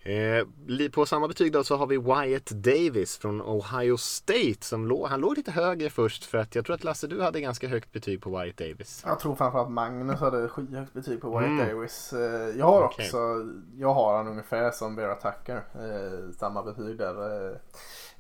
Eh, 0.02 0.90
på 0.92 1.06
samma 1.06 1.28
betyg 1.28 1.52
då 1.52 1.64
så 1.64 1.76
har 1.76 1.88
vi 1.88 1.98
Wyatt 1.98 2.46
Davis 2.46 3.18
från 3.18 3.42
Ohio 3.42 3.98
State. 3.98 4.58
Som 4.62 4.88
låg, 4.88 5.08
han 5.08 5.20
låg 5.20 5.38
lite 5.38 5.52
högre 5.52 5.90
först 5.90 6.26
för 6.26 6.38
att 6.38 6.56
jag 6.56 6.66
tror 6.66 6.74
att 6.76 6.84
Lasse 6.84 7.08
du 7.08 7.22
hade 7.22 7.42
ganska 7.42 7.68
högt 7.68 7.92
betyg 7.92 8.22
på 8.22 8.30
Wyatt 8.30 8.58
Davis. 8.58 9.04
Jag 9.06 9.20
tror 9.20 9.36
framförallt 9.36 9.72
Magnus 9.72 10.20
hade 10.20 10.50
skyhögt 10.50 10.94
betyg 10.94 11.22
på 11.22 11.30
Wyatt 11.30 11.50
mm. 11.50 11.68
Davis. 11.68 12.14
Eh, 12.14 12.58
jag 12.58 12.66
har 12.66 12.86
okay. 12.86 13.06
också, 13.06 13.18
jag 13.78 13.94
har 13.94 14.18
han 14.18 14.28
ungefär 14.28 14.72
som 14.72 14.96
Vera 14.96 15.16
Tucker. 15.16 15.64
Eh, 15.76 16.32
samma 16.38 16.64
betyg 16.64 16.98
där. 16.98 17.60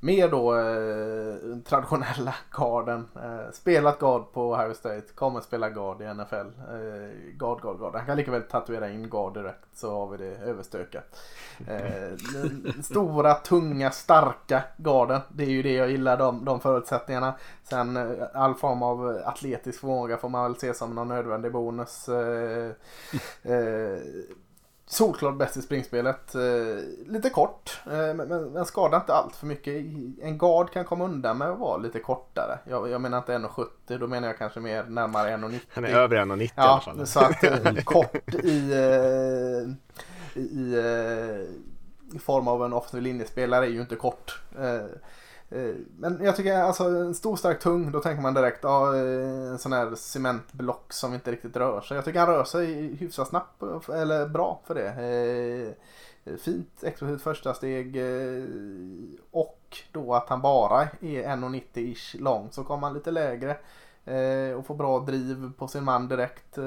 Mer 0.01 0.29
då 0.29 0.55
eh, 0.55 1.57
traditionella 1.63 2.35
garden. 2.51 3.07
Eh, 3.15 3.51
spelat 3.51 3.99
guard 3.99 4.31
på 4.33 4.51
Ohio 4.51 4.73
State, 4.73 5.13
kommer 5.15 5.41
spela 5.41 5.69
guard 5.69 6.01
i 6.01 6.13
NFL. 6.13 6.35
Eh, 6.35 7.37
guard, 7.37 7.61
guard, 7.61 7.79
guard. 7.79 7.95
Han 7.95 8.05
kan 8.05 8.17
lika 8.17 8.31
väl 8.31 8.41
tatuera 8.41 8.89
in 8.89 9.09
guard 9.09 9.33
direkt 9.33 9.65
så 9.73 9.91
har 9.91 10.07
vi 10.07 10.17
det 10.17 10.37
överstökat. 10.37 11.19
Eh, 11.67 12.17
stora, 12.83 13.33
tunga, 13.33 13.91
starka 13.91 14.63
garden. 14.77 15.21
Det 15.29 15.43
är 15.43 15.49
ju 15.49 15.63
det 15.63 15.73
jag 15.73 15.91
gillar, 15.91 16.17
de, 16.17 16.45
de 16.45 16.59
förutsättningarna. 16.59 17.33
Sen 17.63 17.97
eh, 17.97 18.27
all 18.33 18.55
form 18.55 18.83
av 18.83 19.21
atletisk 19.25 19.79
förmåga 19.79 20.17
får 20.17 20.29
man 20.29 20.43
väl 20.43 20.59
se 20.59 20.73
som 20.73 20.95
någon 20.95 21.07
nödvändig 21.07 21.51
bonus. 21.51 22.09
Eh, 22.09 22.71
eh, 23.43 23.99
Solklart 24.91 25.35
bäst 25.35 25.57
i 25.57 25.61
springspelet. 25.61 26.35
Eh, 26.35 26.41
lite 27.07 27.29
kort, 27.29 27.81
eh, 27.85 28.13
men, 28.13 28.27
men 28.27 28.65
skadar 28.65 28.97
inte 28.97 29.13
allt 29.13 29.35
för 29.35 29.45
mycket. 29.45 29.73
En 30.21 30.37
gard 30.37 30.71
kan 30.71 30.85
komma 30.85 31.05
undan 31.05 31.37
med 31.37 31.49
att 31.49 31.59
vara 31.59 31.77
lite 31.77 31.99
kortare. 31.99 32.59
Jag, 32.65 32.89
jag 32.89 33.01
menar 33.01 33.17
inte 33.17 33.37
1,70, 33.37 33.97
då 33.97 34.07
menar 34.07 34.27
jag 34.27 34.37
kanske 34.37 34.59
mer 34.59 34.83
närmare 34.83 35.37
1,90. 35.37 35.59
Han 35.73 35.85
är 35.85 35.89
över 35.89 36.17
1,90 36.17 36.51
ja, 36.55 36.63
i 36.63 36.67
alla 36.67 36.81
fall. 36.81 37.07
Så 37.07 37.19
att 37.19 37.43
eh, 37.43 37.73
kort 37.83 38.33
i, 38.43 38.49
i, 40.35 40.39
i, 40.39 40.75
i 42.13 42.19
form 42.19 42.47
av 42.47 42.65
en 42.65 42.73
offensiv 42.73 43.01
linjespelare 43.01 43.65
är 43.65 43.69
ju 43.69 43.81
inte 43.81 43.95
kort. 43.95 44.41
Eh, 45.51 45.75
men 45.97 46.19
jag 46.23 46.35
tycker 46.35 46.57
alltså 46.57 46.83
en 46.83 47.15
stor 47.15 47.35
stark 47.35 47.59
tung, 47.59 47.91
då 47.91 47.99
tänker 47.99 48.21
man 48.21 48.33
direkt 48.33 48.59
ja, 48.63 48.95
eh, 48.95 49.51
en 49.51 49.59
sån 49.59 49.73
här 49.73 49.95
cementblock 49.95 50.93
som 50.93 51.13
inte 51.13 51.31
riktigt 51.31 51.55
rör 51.55 51.81
sig. 51.81 51.95
Jag 51.95 52.05
tycker 52.05 52.19
han 52.19 52.29
rör 52.29 52.43
sig 52.43 52.95
hyfsat 52.95 53.27
snabbt, 53.27 53.89
eller 53.89 54.27
bra 54.27 54.61
för 54.65 54.75
det. 54.75 54.89
Eh, 54.89 56.37
fint 56.37 56.83
explosivt 56.83 57.21
första 57.21 57.53
steg 57.53 57.97
och 59.31 59.77
då 59.91 60.13
att 60.13 60.29
han 60.29 60.41
bara 60.41 60.81
är 60.81 61.23
1,90-ish 61.23 62.21
lång 62.21 62.47
så 62.51 62.63
kommer 62.63 62.87
han 62.87 62.93
lite 62.93 63.11
lägre 63.11 63.57
och 64.57 64.65
får 64.65 64.75
bra 64.75 64.99
driv 64.99 65.51
på 65.57 65.67
sin 65.67 65.83
man 65.83 66.07
direkt. 66.07 66.57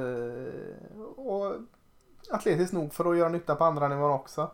Och 1.16 1.55
atletiskt 2.30 2.72
nog 2.72 2.95
för 2.95 3.11
att 3.11 3.18
göra 3.18 3.28
nytta 3.28 3.55
på 3.55 3.64
andra 3.64 3.89
nivån 3.89 4.11
också 4.11 4.51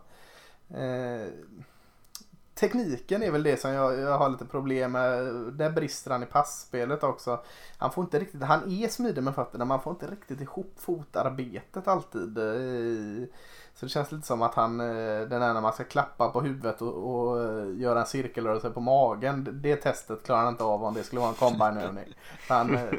tekniken 2.59 3.23
är 3.23 3.31
väl 3.31 3.43
det 3.43 3.59
som 3.59 3.71
jag, 3.71 3.99
jag, 3.99 4.17
har 4.17 4.29
lite 4.29 4.45
problem 4.45 4.91
med. 4.91 5.23
Där 5.53 5.69
brister 5.69 6.11
han 6.11 6.23
i 6.23 6.25
passspelet 6.25 7.03
också. 7.03 7.43
Han 7.77 7.91
får 7.91 8.03
inte 8.03 8.19
riktigt, 8.19 8.43
han 8.43 8.71
är 8.71 8.87
smidig 8.87 9.23
med 9.23 9.35
fötterna 9.35 9.65
men 9.65 9.67
man 9.67 9.81
får 9.81 9.93
inte 9.93 10.07
riktigt 10.07 10.41
ihop 10.41 10.73
fotarbetet 10.77 11.87
alltid. 11.87 12.37
Eh, 12.37 13.27
så 13.73 13.85
det 13.85 13.89
känns 13.89 14.11
lite 14.11 14.27
som 14.27 14.41
att 14.41 14.55
han, 14.55 14.79
eh, 14.79 14.85
den 15.19 15.41
där 15.41 15.53
när 15.53 15.61
man 15.61 15.73
ska 15.73 15.83
klappa 15.83 16.29
på 16.29 16.41
huvudet 16.41 16.81
och, 16.81 16.93
och 16.93 17.43
eh, 17.43 17.79
göra 17.79 17.99
en 17.99 18.07
cirkelrörelse 18.07 18.69
på 18.69 18.81
magen. 18.81 19.47
Det 19.61 19.75
testet 19.75 20.23
klarar 20.23 20.43
han 20.43 20.53
inte 20.53 20.63
av 20.63 20.83
om 20.83 20.93
det 20.93 21.03
skulle 21.03 21.19
vara 21.19 21.29
en 21.29 21.35
combine-övning. 21.35 22.15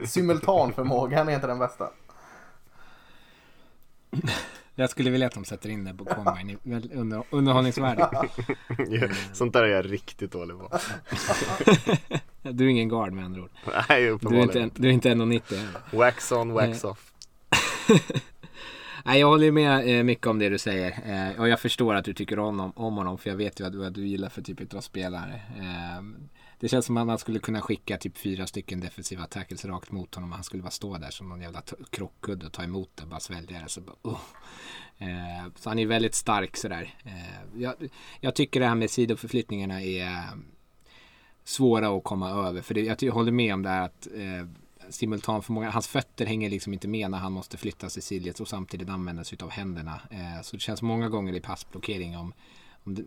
simultanförmågan 0.06 1.28
är 1.28 1.34
inte 1.34 1.46
den 1.46 1.58
bästa. 1.58 1.90
Jag 4.80 4.90
skulle 4.90 5.10
vilja 5.10 5.26
att 5.26 5.34
de 5.34 5.44
sätter 5.44 5.68
in 5.68 5.84
det 5.84 5.94
på 5.94 6.04
combine 6.04 6.58
under, 6.94 7.22
underhållningsvärde. 7.30 8.08
sånt 9.32 9.52
där 9.52 9.62
är 9.62 9.68
jag 9.68 9.92
riktigt 9.92 10.32
dålig 10.32 10.58
på. 10.58 10.78
du 12.50 12.64
är 12.64 12.68
ingen 12.68 12.88
guard 12.88 13.12
med 13.12 13.24
andra 13.24 13.42
ord. 13.42 13.50
Nej, 13.88 14.18
du 14.20 14.38
är 14.38 14.42
inte, 14.42 14.70
du 14.74 14.88
är 14.88 14.92
inte 14.92 15.08
1,90 15.08 15.66
Wax 15.92 16.32
on, 16.32 16.52
wax 16.52 16.84
off. 16.84 17.12
Nej, 19.04 19.20
jag 19.20 19.26
håller 19.26 19.52
med 19.52 19.98
eh, 19.98 20.04
mycket 20.04 20.26
om 20.26 20.38
det 20.38 20.48
du 20.48 20.58
säger. 20.58 20.90
Eh, 21.06 21.40
och 21.40 21.48
jag 21.48 21.60
förstår 21.60 21.94
att 21.94 22.04
du 22.04 22.14
tycker 22.14 22.38
om, 22.38 22.72
om 22.76 22.96
honom. 22.96 23.18
För 23.18 23.30
jag 23.30 23.36
vet 23.36 23.60
ju 23.60 23.70
vad 23.70 23.92
du 23.92 24.06
gillar 24.06 24.28
för 24.28 24.42
typ 24.42 24.74
av 24.74 24.80
spelare. 24.80 25.40
Det 26.60 26.68
känns 26.68 26.86
som 26.86 26.96
att 26.96 27.06
man 27.06 27.18
skulle 27.18 27.38
kunna 27.38 27.60
skicka 27.60 27.96
typ 27.96 28.18
fyra 28.18 28.46
stycken 28.46 28.80
defensiva 28.80 29.26
tackles 29.26 29.64
rakt 29.64 29.92
mot 29.92 30.14
honom. 30.14 30.32
Han 30.32 30.44
skulle 30.44 30.62
bara 30.62 30.70
stå 30.70 30.98
där 30.98 31.10
som 31.10 31.28
någon 31.28 31.40
jävla 31.40 31.62
krockkudde 31.90 32.46
och 32.46 32.52
ta 32.52 32.62
emot 32.62 32.90
det. 32.94 33.06
Bara 33.06 33.20
svälja 33.20 33.60
det. 33.60 33.68
Så, 33.68 33.80
bara, 33.80 33.96
uh. 34.06 34.18
eh, 34.98 35.52
så 35.56 35.68
han 35.68 35.78
är 35.78 35.86
väldigt 35.86 36.14
stark 36.14 36.56
sådär. 36.56 36.94
Eh, 37.04 37.60
jag, 37.62 37.74
jag 38.20 38.34
tycker 38.34 38.60
det 38.60 38.66
här 38.66 38.74
med 38.74 38.90
sidoförflyttningarna 38.90 39.82
är 39.82 40.06
eh, 40.06 40.34
svåra 41.44 41.96
att 41.96 42.04
komma 42.04 42.30
över. 42.30 42.62
För 42.62 42.74
det, 42.74 43.02
jag 43.02 43.12
håller 43.12 43.32
med 43.32 43.54
om 43.54 43.62
det 43.62 43.68
här 43.68 43.82
att 43.82 44.08
eh, 44.14 44.46
simultanförmåga. 44.90 45.70
Hans 45.70 45.88
fötter 45.88 46.26
hänger 46.26 46.50
liksom 46.50 46.72
inte 46.72 46.88
med 46.88 47.10
när 47.10 47.18
han 47.18 47.32
måste 47.32 47.56
flytta 47.56 47.90
sig 47.90 48.02
sidleds 48.02 48.40
och 48.40 48.48
samtidigt 48.48 48.88
använda 48.88 49.24
sig 49.24 49.38
av 49.42 49.50
händerna. 49.50 50.00
Eh, 50.10 50.42
så 50.42 50.56
det 50.56 50.60
känns 50.60 50.82
många 50.82 51.08
gånger 51.08 51.32
i 51.32 51.40
passblockering 51.40 52.16
om, 52.16 52.32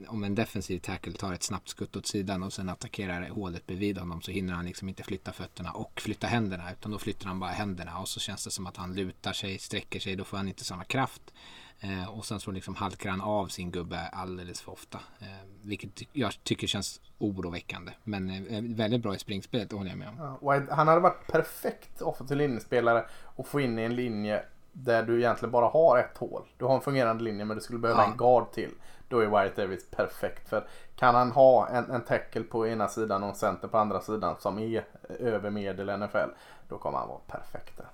om, 0.07 0.23
en 0.23 0.35
defensiv 0.35 0.79
tackle 0.79 1.13
tar 1.13 1.33
ett 1.33 1.43
snabbt 1.43 1.69
skutt 1.69 1.95
åt 1.95 2.05
sidan 2.05 2.43
och 2.43 2.53
sen 2.53 2.69
attackerar 2.69 3.29
hålet 3.29 3.67
bredvid 3.67 3.97
honom 3.97 4.21
så 4.21 4.31
hinner 4.31 4.53
han 4.53 4.65
liksom 4.65 4.89
inte 4.89 5.03
flytta 5.03 5.31
fötterna 5.31 5.71
och 5.71 6.01
flytta 6.01 6.27
händerna 6.27 6.71
utan 6.71 6.91
då 6.91 6.99
flyttar 6.99 7.27
han 7.27 7.39
bara 7.39 7.51
händerna 7.51 7.99
och 7.99 8.07
så 8.07 8.19
känns 8.19 8.43
det 8.43 8.51
som 8.51 8.67
att 8.67 8.77
han 8.77 8.95
lutar 8.95 9.33
sig, 9.33 9.59
sträcker 9.59 9.99
sig, 9.99 10.15
då 10.15 10.23
får 10.23 10.37
han 10.37 10.47
inte 10.47 10.63
samma 10.63 10.83
kraft. 10.83 11.33
Eh, 11.79 12.17
och 12.17 12.25
sen 12.25 12.39
så 12.39 12.51
liksom 12.51 12.75
halkar 12.75 13.09
han 13.09 13.21
av 13.21 13.47
sin 13.47 13.71
gubbe 13.71 13.99
alldeles 14.11 14.61
för 14.61 14.71
ofta. 14.71 14.99
Eh, 15.19 15.27
vilket 15.61 16.01
jag 16.13 16.43
tycker 16.43 16.67
känns 16.67 17.01
oroväckande. 17.17 17.91
Men 18.03 18.29
eh, 18.29 18.61
väldigt 18.61 19.01
bra 19.01 19.15
i 19.15 19.19
springspelet, 19.19 19.69
det 19.69 19.75
håller 19.75 19.89
jag 19.89 19.99
med 19.99 20.07
om. 20.07 20.37
Ja, 20.41 20.61
han 20.69 20.87
hade 20.87 21.01
varit 21.01 21.27
perfekt 21.27 22.01
offensiv 22.01 22.37
linjespelare 22.37 23.05
och 23.23 23.47
få 23.47 23.61
in 23.61 23.79
i 23.79 23.81
en 23.81 23.95
linje 23.95 24.43
där 24.71 25.03
du 25.03 25.19
egentligen 25.19 25.51
bara 25.51 25.67
har 25.67 25.97
ett 25.97 26.17
hål. 26.17 26.41
Du 26.57 26.65
har 26.65 26.75
en 26.75 26.81
fungerande 26.81 27.23
linje 27.23 27.45
men 27.45 27.57
du 27.57 27.63
skulle 27.63 27.79
behöva 27.79 28.01
ja. 28.01 28.11
en 28.11 28.17
guard 28.17 28.51
till. 28.51 28.71
Då 29.13 29.19
är 29.19 29.27
Wyatt 29.27 29.55
Davis 29.55 29.85
perfekt. 29.91 30.49
För 30.49 30.67
kan 30.95 31.15
han 31.15 31.31
ha 31.31 31.67
en, 31.67 31.91
en 31.91 32.01
tackle 32.01 32.43
på 32.43 32.67
ena 32.67 32.87
sidan 32.87 33.23
och 33.23 33.29
en 33.29 33.35
center 33.35 33.67
på 33.67 33.77
andra 33.77 34.01
sidan 34.01 34.35
som 34.39 34.59
är 34.59 34.83
över 35.19 35.49
medel 35.49 35.99
NFL. 35.99 36.29
Då 36.69 36.77
kommer 36.77 36.97
han 36.97 37.07
vara 37.07 37.19
perfekt 37.27 37.77
där. 37.77 37.85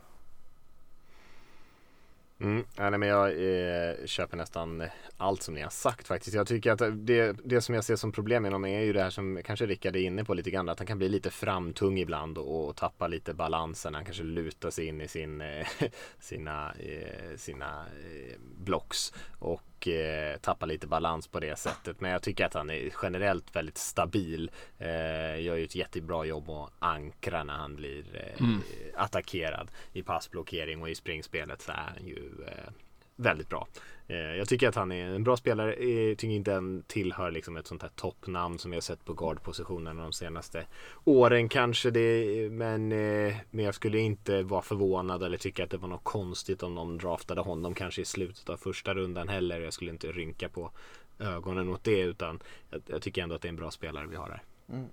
Mm, 2.39 2.65
nej, 2.77 2.91
men 2.91 3.09
jag 3.09 3.27
eh, 3.29 4.05
köper 4.05 4.37
nästan 4.37 4.83
allt 5.17 5.41
som 5.41 5.53
ni 5.53 5.61
har 5.61 5.69
sagt 5.69 6.07
faktiskt. 6.07 6.35
Jag 6.35 6.47
tycker 6.47 6.71
att 6.71 7.05
det, 7.05 7.35
det 7.43 7.61
som 7.61 7.75
jag 7.75 7.83
ser 7.83 7.95
som 7.95 8.11
problem 8.11 8.43
med 8.43 8.51
honom 8.51 8.65
är 8.65 8.81
ju 8.81 8.93
det 8.93 9.03
här 9.03 9.09
som 9.09 9.41
kanske 9.45 9.65
Rickard 9.65 9.95
är 9.95 9.99
inne 9.99 10.23
på 10.23 10.33
lite 10.33 10.51
grann. 10.51 10.69
Att 10.69 10.79
han 10.79 10.87
kan 10.87 10.97
bli 10.97 11.09
lite 11.09 11.29
framtung 11.29 11.97
ibland 11.97 12.37
och, 12.37 12.67
och 12.67 12.75
tappa 12.75 13.07
lite 13.07 13.33
balansen. 13.33 13.95
Han 13.95 14.05
kanske 14.05 14.23
lutar 14.23 14.69
sig 14.69 14.85
in 14.87 15.01
i 15.01 15.07
sin, 15.07 15.41
eh, 15.41 15.67
sina, 16.19 16.73
eh, 16.79 17.37
sina 17.37 17.85
eh, 17.85 18.37
blocks. 18.57 19.13
Och 19.39 19.61
och 19.79 19.87
eh, 19.87 20.37
tappar 20.37 20.67
lite 20.67 20.87
balans 20.87 21.27
på 21.27 21.39
det 21.39 21.59
sättet. 21.59 22.01
Men 22.01 22.11
jag 22.11 22.21
tycker 22.21 22.45
att 22.45 22.53
han 22.53 22.69
är 22.69 22.91
generellt 23.01 23.55
väldigt 23.55 23.77
stabil. 23.77 24.51
Eh, 24.77 25.41
gör 25.41 25.55
ju 25.55 25.63
ett 25.63 25.75
jättebra 25.75 26.25
jobb 26.25 26.49
att 26.49 26.69
ankra 26.79 27.43
när 27.43 27.53
han 27.53 27.75
blir 27.75 28.03
eh, 28.13 28.45
mm. 28.45 28.61
attackerad 28.95 29.71
i 29.93 30.03
passblockering 30.03 30.81
och 30.81 30.89
i 30.89 30.95
springspelet 30.95 31.61
så 31.61 31.71
är 31.71 31.93
han 31.95 32.07
ju 32.07 32.31
eh, 32.47 32.71
väldigt 33.19 33.49
bra. 33.49 33.67
Eh, 34.07 34.17
jag 34.17 34.47
tycker 34.47 34.67
att 34.67 34.75
han 34.75 34.91
är 34.91 35.05
en 35.05 35.23
bra 35.23 35.37
spelare. 35.37 35.73
Eh, 35.73 35.89
jag 35.89 36.17
tycker 36.17 36.33
inte 36.35 36.51
han 36.51 36.83
tillhör 36.87 37.31
liksom 37.31 37.57
ett 37.57 37.67
sånt 37.67 37.81
här 37.81 37.91
toppnamn 37.95 38.59
som 38.59 38.73
jag 38.73 38.83
sett 38.83 39.05
på 39.05 39.13
guardpositionen 39.13 39.97
de 39.97 40.13
senaste 40.13 40.65
åren 41.03 41.49
kanske. 41.49 41.91
Det, 41.91 42.49
men, 42.51 42.91
eh, 42.91 43.35
men 43.51 43.65
jag 43.65 43.75
skulle 43.75 43.99
inte 43.99 44.43
vara 44.43 44.61
förvånad 44.61 45.23
eller 45.23 45.37
tycka 45.37 45.63
att 45.63 45.69
det 45.69 45.77
var 45.77 45.87
något 45.87 46.03
konstigt 46.03 46.63
om 46.63 46.75
de 46.75 46.97
draftade 46.97 47.41
honom 47.41 47.73
kanske 47.73 48.01
i 48.01 48.05
slutet 48.05 48.49
av 48.49 48.57
första 48.57 48.93
rundan 48.93 49.27
heller. 49.27 49.59
Jag 49.59 49.73
skulle 49.73 49.91
inte 49.91 50.11
rynka 50.11 50.49
på 50.49 50.71
ögonen 51.19 51.69
åt 51.69 51.83
det 51.83 51.99
utan 51.99 52.39
jag, 52.69 52.81
jag 52.85 53.01
tycker 53.01 53.23
ändå 53.23 53.35
att 53.35 53.41
det 53.41 53.47
är 53.47 53.49
en 53.49 53.55
bra 53.55 53.71
spelare 53.71 54.07
vi 54.07 54.15
har 54.15 54.29
här. 54.29 54.43
Mm. 54.69 54.87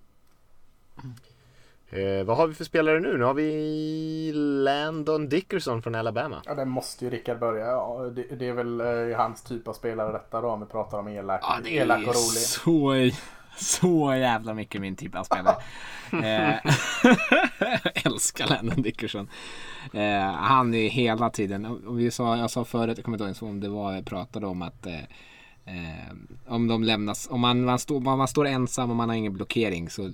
Eh, 1.90 2.24
vad 2.24 2.36
har 2.36 2.46
vi 2.46 2.54
för 2.54 2.64
spelare 2.64 3.00
nu? 3.00 3.18
Nu 3.18 3.24
har 3.24 3.34
vi 3.34 4.32
Landon 4.34 5.28
Dickerson 5.28 5.82
från 5.82 5.94
Alabama. 5.94 6.42
Ja, 6.46 6.54
det 6.54 6.64
måste 6.64 7.04
ju 7.04 7.10
Rickard 7.10 7.38
börja. 7.38 7.66
Ja, 7.66 8.12
det, 8.16 8.22
det 8.22 8.48
är 8.48 8.52
väl 8.52 8.80
eh, 8.80 9.16
hans 9.16 9.42
typ 9.42 9.68
av 9.68 9.72
spelare 9.72 10.12
detta 10.12 10.40
då 10.40 10.48
om 10.48 10.60
vi 10.60 10.66
pratar 10.66 10.98
om 10.98 11.08
elak, 11.08 11.40
ja, 11.42 11.58
det 11.64 11.70
elak 11.70 11.98
och 11.98 12.04
rolig. 12.04 12.42
Så, 12.42 13.10
så 13.56 14.14
jävla 14.14 14.54
mycket 14.54 14.80
min 14.80 14.96
typ 14.96 15.16
av 15.16 15.24
spelare. 15.24 15.56
eh, 16.12 16.72
älskar 18.06 18.46
Landon 18.46 18.82
Dickerson. 18.82 19.28
Eh, 19.92 20.32
han 20.32 20.74
är 20.74 20.88
hela 20.88 21.30
tiden, 21.30 21.66
och 21.66 22.00
vi 22.00 22.10
sa, 22.10 22.36
jag 22.36 22.50
sa 22.50 22.64
förut, 22.64 22.98
jag 22.98 23.04
kommer 23.04 23.28
inte 23.28 23.44
ihåg 23.44 23.50
om 23.50 23.60
det 23.60 23.68
var 23.68 23.92
jag 23.92 24.06
pratade 24.06 24.46
om 24.46 24.62
att 24.62 24.86
eh, 25.66 26.16
om 26.46 26.68
de 26.68 26.84
lämnas, 26.84 27.28
om 27.30 27.40
man, 27.40 27.64
man, 27.64 27.78
stå, 27.78 28.00
man, 28.00 28.18
man, 28.18 28.28
står 28.28 28.46
ensam 28.46 28.90
och 28.90 28.96
man 28.96 29.08
har 29.08 29.16
ingen 29.16 29.32
blockering 29.32 29.90
så 29.90 30.12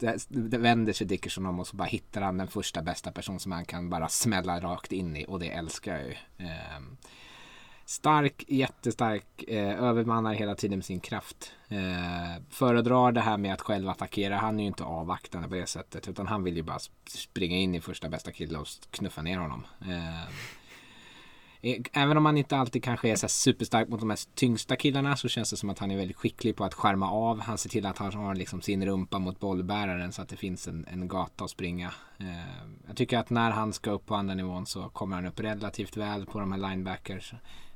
det, 0.00 0.26
det 0.28 0.58
vänder 0.58 0.92
sig 0.92 1.06
Dickerson 1.06 1.46
om 1.46 1.60
och 1.60 1.66
så 1.66 1.76
bara 1.76 1.88
hittar 1.88 2.20
han 2.22 2.38
den 2.38 2.48
första 2.48 2.82
bästa 2.82 3.12
person 3.12 3.40
som 3.40 3.52
han 3.52 3.64
kan 3.64 3.90
bara 3.90 4.08
smälla 4.08 4.60
rakt 4.60 4.92
in 4.92 5.16
i 5.16 5.24
och 5.28 5.40
det 5.40 5.50
älskar 5.50 5.96
jag 5.96 6.06
ju. 6.06 6.14
Eh, 6.46 6.80
stark, 7.84 8.44
jättestark, 8.48 9.44
eh, 9.48 9.82
övermannar 9.82 10.34
hela 10.34 10.54
tiden 10.54 10.78
med 10.78 10.84
sin 10.84 11.00
kraft. 11.00 11.52
Eh, 11.68 12.42
föredrar 12.50 13.12
det 13.12 13.20
här 13.20 13.36
med 13.36 13.52
att 13.52 13.60
själv 13.60 13.88
attackera. 13.88 14.36
Han 14.36 14.58
är 14.58 14.62
ju 14.62 14.66
inte 14.66 14.84
avvaktande 14.84 15.48
på 15.48 15.54
det 15.54 15.66
sättet 15.66 16.08
utan 16.08 16.26
han 16.26 16.44
vill 16.44 16.56
ju 16.56 16.62
bara 16.62 16.78
springa 17.08 17.56
in 17.56 17.74
i 17.74 17.80
första 17.80 18.08
bästa 18.08 18.32
kille 18.32 18.58
och 18.58 18.66
knuffa 18.90 19.22
ner 19.22 19.38
honom. 19.38 19.66
Eh, 19.80 20.28
Eh, 21.64 21.80
även 21.92 22.16
om 22.16 22.26
han 22.26 22.36
inte 22.36 22.56
alltid 22.56 22.84
kanske 22.84 23.08
är 23.08 23.16
så 23.16 23.28
superstark 23.28 23.88
mot 23.88 24.00
de 24.00 24.06
mest 24.06 24.34
tyngsta 24.34 24.76
killarna 24.76 25.16
så 25.16 25.28
känns 25.28 25.50
det 25.50 25.56
som 25.56 25.70
att 25.70 25.78
han 25.78 25.90
är 25.90 25.96
väldigt 25.96 26.16
skicklig 26.16 26.56
på 26.56 26.64
att 26.64 26.74
skärma 26.74 27.10
av. 27.10 27.40
Han 27.40 27.58
ser 27.58 27.68
till 27.70 27.86
att 27.86 27.98
han 27.98 28.12
har 28.12 28.34
liksom 28.34 28.62
sin 28.62 28.86
rumpa 28.86 29.18
mot 29.18 29.40
bollbäraren 29.40 30.12
så 30.12 30.22
att 30.22 30.28
det 30.28 30.36
finns 30.36 30.68
en, 30.68 30.86
en 30.90 31.08
gata 31.08 31.44
att 31.44 31.50
springa. 31.50 31.92
Eh, 32.18 32.66
jag 32.86 32.96
tycker 32.96 33.18
att 33.18 33.30
när 33.30 33.50
han 33.50 33.72
ska 33.72 33.90
upp 33.90 34.06
på 34.06 34.14
andra 34.14 34.34
nivån 34.34 34.66
så 34.66 34.88
kommer 34.88 35.16
han 35.16 35.26
upp 35.26 35.40
relativt 35.40 35.96
väl 35.96 36.26
på 36.26 36.40
de 36.40 36.52
här 36.52 36.70
linebackers. 36.70 37.32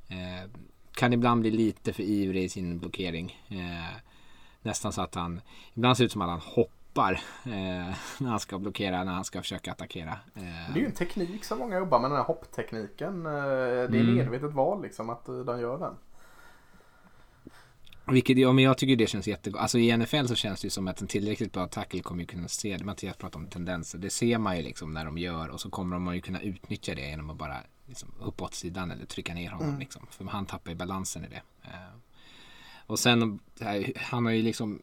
Eh, 0.09 0.51
kan 0.95 1.13
ibland 1.13 1.41
bli 1.41 1.51
lite 1.51 1.93
för 1.93 2.03
ivrig 2.03 2.45
i 2.45 2.49
sin 2.49 2.79
blockering. 2.79 3.39
Eh, 3.49 3.97
nästan 4.63 4.93
så 4.93 5.03
att 5.03 5.15
han, 5.15 5.41
ibland 5.75 5.97
ser 5.97 6.05
det 6.05 6.07
ut 6.07 6.13
som 6.13 6.23
att 6.23 6.31
han 6.31 6.41
hoppar 6.41 6.78
hoppar 6.99 7.13
eh, 7.45 7.95
när 8.19 8.31
han 8.31 8.41
ska 8.41 8.59
blockera, 8.59 9.05
när 9.05 9.13
han 9.13 9.25
ska 9.25 9.43
försöka 9.43 9.73
attackera. 9.73 10.11
Eh. 10.35 10.73
Det 10.73 10.79
är 10.79 10.81
ju 10.81 10.87
en 10.87 10.93
teknik 10.93 11.45
som 11.45 11.59
många 11.59 11.79
jobbar 11.79 12.01
med, 12.01 12.11
den 12.11 12.17
här 12.17 12.25
hopptekniken. 12.25 13.27
Eh, 13.27 13.33
det 13.33 13.99
är 13.99 14.01
mm. 14.01 14.15
medvetet 14.15 14.53
val 14.53 14.83
liksom 14.83 15.11
att 15.11 15.29
eh, 15.29 15.39
de 15.39 15.61
gör 15.61 15.79
den. 15.79 15.95
Vilket, 18.13 18.39
ja, 18.39 18.53
men 18.53 18.65
jag 18.65 18.79
tycker 18.79 18.97
det 18.97 19.07
känns 19.07 19.29
jättegott. 19.29 19.61
Alltså 19.61 19.79
i 19.79 19.97
NFL 19.97 20.27
så 20.27 20.35
känns 20.35 20.61
det 20.61 20.67
ju 20.67 20.71
som 20.71 20.89
att 20.89 21.01
en 21.01 21.07
tillräckligt 21.07 21.53
bra 21.53 21.67
tackle 21.67 22.01
kommer 22.01 22.21
ju 22.21 22.27
kunna 22.27 22.49
se 22.49 22.77
det. 22.77 22.85
Mattias 22.85 23.17
pratar 23.17 23.39
om 23.39 23.47
tendenser. 23.47 23.99
Det 23.99 24.11
ser 24.11 24.39
man 24.39 24.57
ju 24.57 24.63
liksom 24.63 24.95
när 24.95 25.05
de 25.05 25.19
gör 25.19 25.49
och 25.49 25.61
så 25.61 25.71
kommer 25.71 25.97
de 25.97 26.15
ju 26.15 26.21
kunna 26.21 26.41
utnyttja 26.41 26.95
det 26.95 27.09
genom 27.09 27.31
att 27.31 27.37
bara 27.37 27.57
liksom, 27.87 28.09
uppåt 28.21 28.55
sidan 28.55 28.91
eller 28.91 29.07
trycka 29.07 29.35
ner 29.35 29.51
honom. 29.51 29.69
Mm. 29.69 29.81
Liksom. 29.81 30.07
För 30.11 30.25
han 30.25 30.47
tappar 30.47 30.71
ju 30.71 30.77
balansen 30.77 31.25
i 31.25 31.29
det. 31.29 31.43
och 32.87 32.99
sen, 32.99 33.41
han 33.97 34.25
har 34.27 34.33
ju 34.33 34.43
liksom 34.43 34.83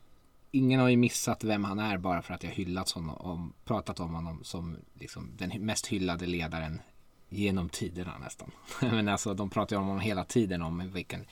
ingen 0.55 0.79
har 0.79 0.89
ju 0.89 0.97
missat 0.97 1.43
vem 1.43 1.63
han 1.63 1.79
är 1.79 1.97
bara 1.97 2.21
för 2.21 2.33
att 2.33 2.43
jag 2.43 2.51
hyllat 2.51 2.91
honom 2.91 3.15
och 3.15 3.65
pratat 3.65 3.99
om 3.99 4.13
honom 4.13 4.43
som 4.43 4.77
liksom 4.93 5.31
den 5.37 5.49
mest 5.49 5.87
hyllade 5.87 6.25
ledaren 6.25 6.81
genom 7.29 7.69
tiderna 7.69 8.17
nästan. 8.17 8.51
Men 8.81 9.09
alltså 9.09 9.33
de 9.33 9.49
pratar 9.49 9.75
ju 9.75 9.79
om 9.79 9.87
honom 9.87 10.01
hela 10.01 10.25
tiden 10.25 10.61
om 10.61 10.91
vilken 10.93 11.25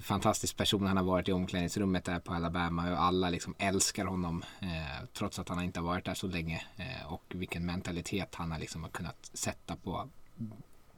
fantastisk 0.00 0.56
person 0.56 0.86
han 0.86 0.96
har 0.96 1.04
varit 1.04 1.28
i 1.28 1.32
omklädningsrummet 1.32 2.04
där 2.04 2.20
på 2.20 2.32
Alabama 2.32 2.92
och 2.92 3.02
alla 3.02 3.30
liksom 3.30 3.54
älskar 3.58 4.04
honom 4.04 4.44
eh, 4.60 5.06
trots 5.12 5.38
att 5.38 5.48
han 5.48 5.62
inte 5.62 5.80
har 5.80 5.86
varit 5.86 6.04
där 6.04 6.14
så 6.14 6.26
länge 6.26 6.64
eh, 6.76 7.12
och 7.12 7.24
vilken 7.28 7.66
mentalitet 7.66 8.34
han 8.34 8.52
har 8.52 8.58
liksom 8.58 8.88
kunnat 8.88 9.30
sätta 9.32 9.76
på 9.76 10.08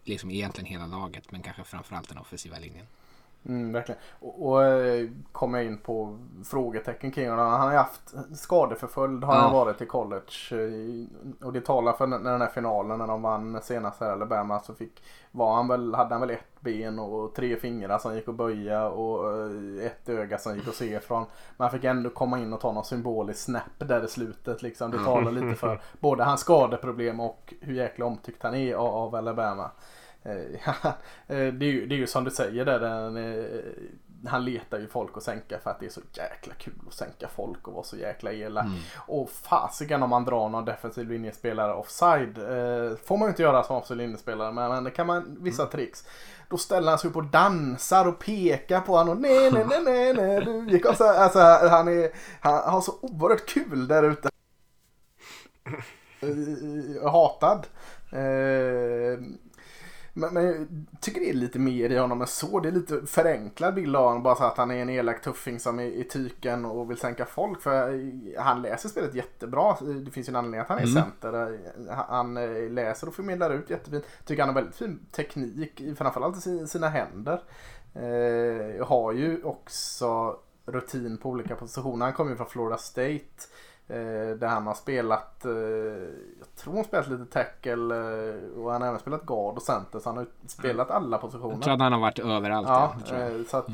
liksom 0.05 0.31
egentligen 0.31 0.71
hela 0.71 0.87
laget 0.87 1.33
men 1.33 1.43
kanske 1.43 1.65
framförallt 1.65 2.09
den 2.09 2.19
offensiva 2.19 2.59
linjen. 2.59 2.87
Mm, 3.47 3.73
verkligen. 3.73 4.01
Och, 4.21 4.47
och 4.49 4.65
eh, 4.65 5.09
kommer 5.33 5.63
in 5.63 5.79
på 5.79 6.19
frågetecken 6.45 7.11
kring 7.11 7.31
honom. 7.31 7.51
Han 7.51 7.61
har 7.61 7.71
ju 7.71 7.77
haft 7.77 8.15
skadeförföljd 8.35 9.25
har 9.25 9.35
ja. 9.35 9.41
han 9.41 9.53
varit 9.53 9.83
i 9.83 9.87
college. 9.87 10.23
Eh, 10.51 11.47
och 11.47 11.53
det 11.53 11.61
talar 11.61 11.93
för 11.93 12.07
när 12.07 12.19
den 12.33 12.41
här 12.41 12.49
finalen 12.49 12.99
när 12.99 13.07
de 13.07 13.23
vann 13.23 13.61
senast 13.63 14.01
här 14.01 14.11
Alabama 14.11 14.61
så 14.61 14.75
fick, 14.75 15.03
var 15.31 15.55
han 15.55 15.69
väl, 15.69 15.95
hade 15.95 16.15
han 16.15 16.21
väl 16.21 16.31
ett 16.31 16.61
ben 16.61 16.99
och 16.99 17.35
tre 17.35 17.57
fingrar 17.57 17.99
som 17.99 18.15
gick 18.15 18.29
att 18.29 18.35
böja 18.35 18.89
och 18.89 19.41
eh, 19.41 19.87
ett 19.87 20.09
öga 20.09 20.39
som 20.39 20.57
gick 20.57 20.69
att 20.69 20.75
se 20.75 20.95
ifrån. 20.95 21.25
Men 21.57 21.65
han 21.65 21.71
fick 21.71 21.85
ändå 21.85 22.11
komma 22.11 22.39
in 22.39 22.53
och 22.53 22.61
ta 22.61 22.73
någon 22.73 22.85
symbolisk 22.85 23.41
snap 23.41 23.63
där 23.79 24.05
i 24.05 24.09
slutet 24.09 24.63
liksom. 24.63 24.91
Det 24.91 25.05
talar 25.05 25.33
lite 25.33 25.55
för 25.55 25.81
både 26.01 26.25
hans 26.25 26.41
skadeproblem 26.41 27.21
och 27.21 27.55
hur 27.61 27.75
jäkla 27.75 28.07
omtyckt 28.07 28.43
han 28.43 28.55
är 28.55 28.75
av 28.75 29.15
Alabama. 29.15 29.71
Eh, 31.27 31.53
det, 31.53 31.67
är 31.67 31.73
ju, 31.73 31.87
det 31.87 31.95
är 31.95 31.97
ju 31.97 32.07
som 32.07 32.25
du 32.25 32.31
säger 32.31 32.65
där. 32.65 32.81
Den, 32.81 33.17
han 34.27 34.45
letar 34.45 34.79
ju 34.79 34.87
folk 34.87 35.17
att 35.17 35.23
sänka 35.23 35.59
för 35.59 35.71
att 35.71 35.81
det 35.81 35.87
är 35.87 35.91
så 35.91 36.01
jäkla 36.13 36.55
kul 36.55 36.75
att 36.87 36.95
sänka 36.95 37.29
folk 37.29 37.69
och 37.69 37.75
vara 37.75 37.85
så 37.85 37.97
jäkla 37.97 38.33
elak. 38.33 38.67
Och 38.97 39.31
fasiken 39.31 40.03
om 40.03 40.11
man 40.11 40.25
drar 40.25 40.49
någon 40.49 40.65
defensiv 40.65 41.09
linjespelare 41.09 41.75
offside. 41.75 42.39
Eh, 42.39 42.97
får 42.97 43.17
man 43.17 43.27
ju 43.27 43.29
inte 43.29 43.43
göra 43.43 43.63
som 43.63 43.77
offensiv 43.77 43.97
linjespelare 43.97 44.53
men, 44.53 44.69
men 44.69 44.85
det 44.85 44.91
kan 44.91 45.07
man 45.07 45.37
vissa 45.41 45.67
tricks. 45.67 46.07
Då 46.49 46.57
ställer 46.57 46.89
han 46.91 46.99
sig 46.99 47.11
upp 47.11 47.17
och 47.17 47.25
dansar 47.25 48.09
och 48.09 48.19
pekar 48.19 48.81
på 48.81 48.97
honom 48.97 49.19
nej 49.19 49.51
nej 49.53 49.67
nej 49.69 49.83
nej 49.85 50.15
nej. 50.15 50.45
Du 50.45 50.69
gick 50.71 50.87
också, 50.87 51.05
alltså, 51.05 51.39
han, 51.69 51.89
är, 51.89 52.11
han 52.41 52.73
har 52.73 52.81
så 52.81 52.93
oerhört 53.01 53.47
kul 53.47 53.89
där 53.89 54.03
ute. 54.03 54.29
Eh, 56.21 57.11
hatad. 57.11 57.67
Eh, 58.13 59.19
men, 60.15 60.35
men 60.35 60.45
jag 60.45 60.67
tycker 61.01 61.21
det 61.21 61.31
är 61.31 61.35
lite 61.35 61.59
mer 61.59 61.91
i 61.91 61.99
honom 61.99 62.21
än 62.21 62.27
så. 62.27 62.61
Det 62.61 62.69
är 62.69 62.73
lite 62.73 63.07
förenklad 63.07 63.75
bild 63.75 63.97
av 63.97 64.05
honom. 64.07 64.23
Bara 64.23 64.35
så 64.35 64.45
att 64.45 64.57
han 64.57 64.71
är 64.71 64.77
en 64.83 64.91
elak 64.91 65.23
tuffing 65.23 65.61
som 65.61 65.81
är 65.81 65.85
i 65.85 66.05
tyken 66.05 66.65
och 66.65 66.91
vill 66.91 66.99
sänka 66.99 67.25
folk. 67.25 67.63
För 67.63 68.01
han 68.41 68.63
läser 68.63 68.89
spelet 68.89 69.15
jättebra. 69.15 69.77
Det 70.05 70.11
finns 70.11 70.29
ju 70.29 70.31
en 70.31 70.37
anledning 70.37 70.61
att 70.61 70.69
han 70.69 70.79
är 70.79 70.83
Mm. 70.83 70.95
center. 70.95 71.59
Han 72.09 72.37
eh, 72.37 72.71
läser 72.71 73.09
och 73.09 73.15
förmedlar 73.15 73.51
ut 73.51 73.71
jättefint. 73.71 74.05
Tycker 74.25 74.43
han 74.43 74.55
har 74.55 74.61
väldigt 74.61 74.77
fin 74.77 75.07
teknik. 75.13 75.83
Framförallt 75.97 76.47
i 76.47 76.67
sina 76.67 76.89
händer. 76.89 77.43
Eh, 77.95 78.87
har 78.87 79.13
ju 79.13 79.43
också 79.43 80.37
rutin 80.67 81.19
på 81.19 81.29
olika 81.31 81.55
positioner. 81.57 82.07
Han 82.07 82.15
kommer 82.15 82.31
ju 82.31 82.37
från 82.37 82.47
Florida 82.47 82.77
State. 82.79 83.43
Eh, 83.89 84.37
där 84.37 84.47
han 84.47 84.67
har 84.67 84.75
spelat, 84.75 85.45
eh, 85.45 85.53
jag 86.39 86.55
tror 86.57 86.75
han 86.75 86.85
spelat 86.85 87.09
lite 87.09 87.25
tackle 87.27 87.95
eh, 87.97 88.59
och 88.59 88.73
han 88.73 88.81
har 88.83 88.89
även 88.89 89.01
spelat 89.01 89.27
guard 89.27 89.57
och 89.57 89.63
center 89.63 89.99
så 89.99 90.09
han 90.09 90.17
har 90.17 90.27
spelat 90.47 90.91
alla 90.91 91.19
positioner. 91.19 91.55
Jag 91.55 91.63
tror 91.63 91.75
att 91.75 91.81
han 91.81 91.93
har 91.93 92.01
varit 92.01 92.19
överallt. 92.19 92.69
Ja, 92.69 92.97
tror 93.07 93.21
jag. 93.21 93.41
eh, 93.41 93.45
så 93.47 93.57
att 93.57 93.67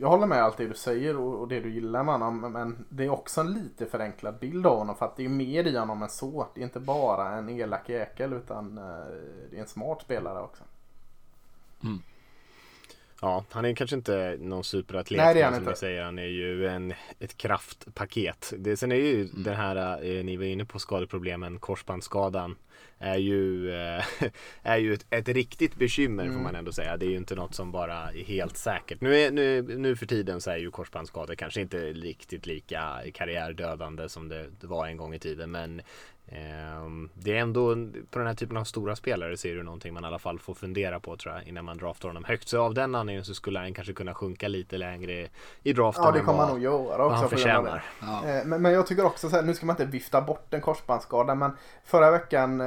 jag 0.00 0.08
håller 0.08 0.26
med 0.26 0.42
allt 0.42 0.56
det 0.56 0.66
du 0.66 0.74
säger 0.74 1.16
och, 1.16 1.48
det 1.48 1.60
du 1.60 1.70
gillar 1.70 2.04
med 2.04 2.14
honom. 2.14 2.52
Men 2.52 2.84
det 2.88 3.04
är 3.04 3.10
också 3.10 3.40
en 3.40 3.52
lite 3.52 3.86
förenklad 3.86 4.38
bild 4.38 4.66
av 4.66 4.78
honom. 4.78 4.96
För 4.96 5.06
att 5.06 5.16
det 5.16 5.24
är 5.24 5.28
mer 5.28 5.64
i 5.66 5.76
honom 5.78 6.02
än 6.02 6.08
så. 6.08 6.46
Det 6.54 6.60
är 6.60 6.64
inte 6.64 6.80
bara 6.80 7.28
en 7.28 7.48
elak 7.48 7.88
jäkel 7.88 8.32
utan 8.32 8.78
eh, 8.78 8.84
det 9.50 9.56
är 9.56 9.60
en 9.60 9.66
smart 9.68 10.02
spelare 10.02 10.40
också. 10.40 10.64
Ja, 13.24 13.44
han 13.50 13.64
är 13.64 13.74
kanske 13.74 13.96
inte 13.96 14.36
någon 14.40 14.64
superatlet. 14.64 15.18
Nej, 15.18 15.34
det 15.34 15.40
är 15.40 15.44
han 15.44 15.54
som 15.54 15.62
inte. 15.68 15.78
säger, 15.80 16.02
han 16.04 16.18
är 16.18 16.26
ju 16.26 16.66
en, 16.68 16.94
ett 17.18 17.36
kraftpaket. 17.36 18.52
Det, 18.58 18.76
sen 18.76 18.92
är 18.92 18.96
ju 18.96 19.14
Mm. 19.20 19.42
den 19.42 19.54
här, 19.54 20.04
eh, 20.04 20.24
ni 20.24 20.36
var 20.36 20.44
inne 20.44 20.64
på 20.64 20.78
skadeproblemen, 20.78 21.58
korsbandsskadan. 21.58 22.56
Är 22.98 23.16
ju, 23.16 23.70
eh, 23.74 24.04
är 24.62 24.76
ju 24.76 24.94
ett, 24.94 25.06
ett 25.10 25.28
riktigt 25.28 25.76
bekymmer 25.76 26.22
Mm. 26.24 26.34
får 26.36 26.42
man 26.42 26.54
ändå 26.54 26.72
säga. 26.72 26.96
Det 26.96 27.06
är 27.06 27.10
ju 27.10 27.16
inte 27.16 27.34
något 27.34 27.54
som 27.54 27.72
bara 27.72 27.94
är 28.12 28.24
helt 28.24 28.56
säkert. 28.56 29.00
Nu, 29.00 29.16
är, 29.16 29.30
nu, 29.30 29.62
nu 29.62 29.96
för 29.96 30.06
tiden 30.06 30.40
så 30.40 30.50
är 30.50 30.56
ju 30.56 30.70
korsbandsskador 30.70 31.34
kanske 31.34 31.60
inte 31.60 31.78
riktigt 31.92 32.46
lika 32.46 33.00
karriärdödande 33.14 34.08
som 34.08 34.28
det, 34.28 34.46
det 34.60 34.66
var 34.66 34.86
en 34.86 34.96
gång 34.96 35.14
i 35.14 35.18
tiden. 35.18 35.50
Men 35.50 35.82
det 37.14 37.36
är 37.36 37.40
ändå 37.40 37.74
på 38.10 38.18
den 38.18 38.26
här 38.26 38.34
typen 38.34 38.56
av 38.56 38.64
stora 38.64 38.96
spelare 38.96 39.32
är 39.32 39.56
det 39.56 39.62
någonting 39.62 39.94
man 39.94 40.04
i 40.04 40.06
alla 40.06 40.18
fall 40.18 40.38
får 40.38 40.54
fundera 40.54 41.00
på 41.00 41.16
tror 41.16 41.34
jag 41.34 41.48
innan 41.48 41.64
man 41.64 41.78
draftar 41.78 42.08
honom 42.08 42.24
högt. 42.24 42.48
Så 42.48 42.62
av 42.62 42.74
den 42.74 42.94
anledningen 42.94 43.24
så 43.24 43.34
skulle 43.34 43.58
han 43.58 43.74
kanske 43.74 43.92
kunna 43.92 44.14
sjunka 44.14 44.48
lite 44.48 44.78
längre 44.78 45.28
i 45.62 45.72
draften 45.72 46.04
Ja 46.04 46.10
det 46.12 46.20
kommer 46.20 46.38
han 46.38 46.48
nog 46.48 46.62
göra 46.62 47.04
också. 47.06 47.16
han 47.16 47.28
förtjänar. 47.28 47.84
Ja. 48.00 48.28
Eh, 48.28 48.44
Men, 48.44 48.62
men 48.62 48.72
jag 48.72 48.86
tycker 48.86 49.04
också 49.04 49.28
så 49.30 49.36
här, 49.36 49.42
nu 49.42 49.54
ska 49.54 49.66
man 49.66 49.74
inte 49.74 49.84
vifta 49.84 50.20
bort 50.20 50.54
en 50.54 50.60
korsbandsskada 50.60 51.34
men 51.34 51.50
förra 51.84 52.10
veckan 52.10 52.60
eh, 52.60 52.66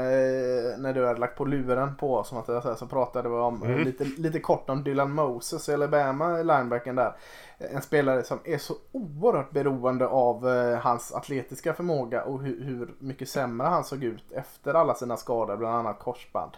när 0.78 0.94
du 0.94 1.06
hade 1.08 1.20
lagt 1.20 1.38
på 1.38 1.46
luren 1.46 1.96
på 1.96 2.16
oss 2.16 2.34
så 2.78 2.88
pratade 2.88 3.30
vi 3.30 3.36
om 3.36 3.64
eh, 3.64 3.70
Mm. 3.70 3.84
lite, 3.84 4.04
lite 4.04 4.40
kort 4.40 4.70
om 4.70 4.84
Dylan 4.84 5.12
Moses 5.12 5.70
i 5.70 5.74
Alabama, 5.74 6.38
linebacken 6.38 6.96
där. 6.96 7.14
En 7.60 7.82
spelare 7.82 8.24
som 8.24 8.40
är 8.44 8.58
så 8.58 8.76
oerhört 8.92 9.52
beroende 9.52 10.08
av 10.08 10.50
eh, 10.50 10.80
hans 10.80 11.12
atletiska 11.12 11.74
förmåga 11.74 12.24
och 12.24 12.44
hur, 12.44 12.64
hur 12.64 12.94
mycket 13.00 13.30
sämre 13.30 13.68
han 13.68 13.84
såg 13.84 14.04
ut 14.04 14.32
efter 14.32 14.74
alla 14.74 14.96
sina 14.96 15.18
skador, 15.18 15.58
bland 15.58 15.76
annat 15.76 16.00
korsband. 16.00 16.52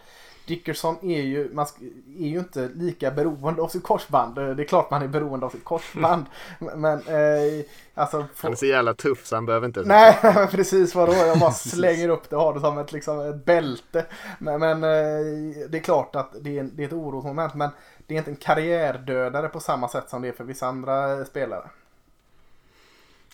Dickerson 0.46 0.96
är 1.02 1.20
ju, 1.22 1.54
man 1.54 1.66
är 2.18 2.26
ju 2.26 2.38
inte 2.38 2.70
lika 2.74 3.10
beroende 3.10 3.62
av 3.62 3.68
sitt 3.68 3.82
korsband. 3.82 4.38
Eh, 4.38 4.48
Det 4.48 4.62
är 4.62 4.66
klart 4.66 4.90
man 4.90 5.02
är 5.02 5.08
beroende 5.08 5.46
av 5.46 5.50
sitt 5.50 5.64
korsband. 5.64 6.24
men 6.58 6.98
eh, 6.98 7.64
alltså... 7.94 8.24
Han 8.36 8.52
är 8.52 8.56
så 8.56 8.66
jävla 8.66 8.94
tuff 8.94 9.26
så 9.26 9.34
han 9.34 9.46
behöver 9.46 9.66
inte 9.66 9.82
Nej, 9.82 10.18
precis 10.50 10.94
vadå? 10.94 11.12
Jag 11.12 11.38
bara 11.38 11.52
slänger 11.52 12.08
upp 12.08 12.30
det 12.30 12.36
och 12.36 12.42
har 12.42 12.54
det 12.54 12.60
som 12.60 12.78
ett, 12.78 12.92
liksom, 12.92 13.20
ett 13.20 13.44
bälte. 13.44 14.06
Men, 14.38 14.60
men 14.60 14.84
eh, 14.84 15.68
det 15.68 15.78
är 15.78 15.82
klart 15.82 16.16
att 16.16 16.34
det 16.40 16.58
är, 16.58 16.62
det 16.62 16.82
är 16.82 16.86
ett 16.86 16.92
orosmoment. 16.92 17.54
Men 17.54 17.70
det 18.10 18.14
är 18.16 18.18
inte 18.18 18.30
en 18.30 18.36
karriärdödare 18.36 19.48
på 19.48 19.60
samma 19.60 19.88
sätt 19.88 20.10
som 20.10 20.22
det 20.22 20.28
är 20.28 20.32
för 20.32 20.44
vissa 20.44 20.66
andra 20.66 21.24
spelare. 21.24 21.70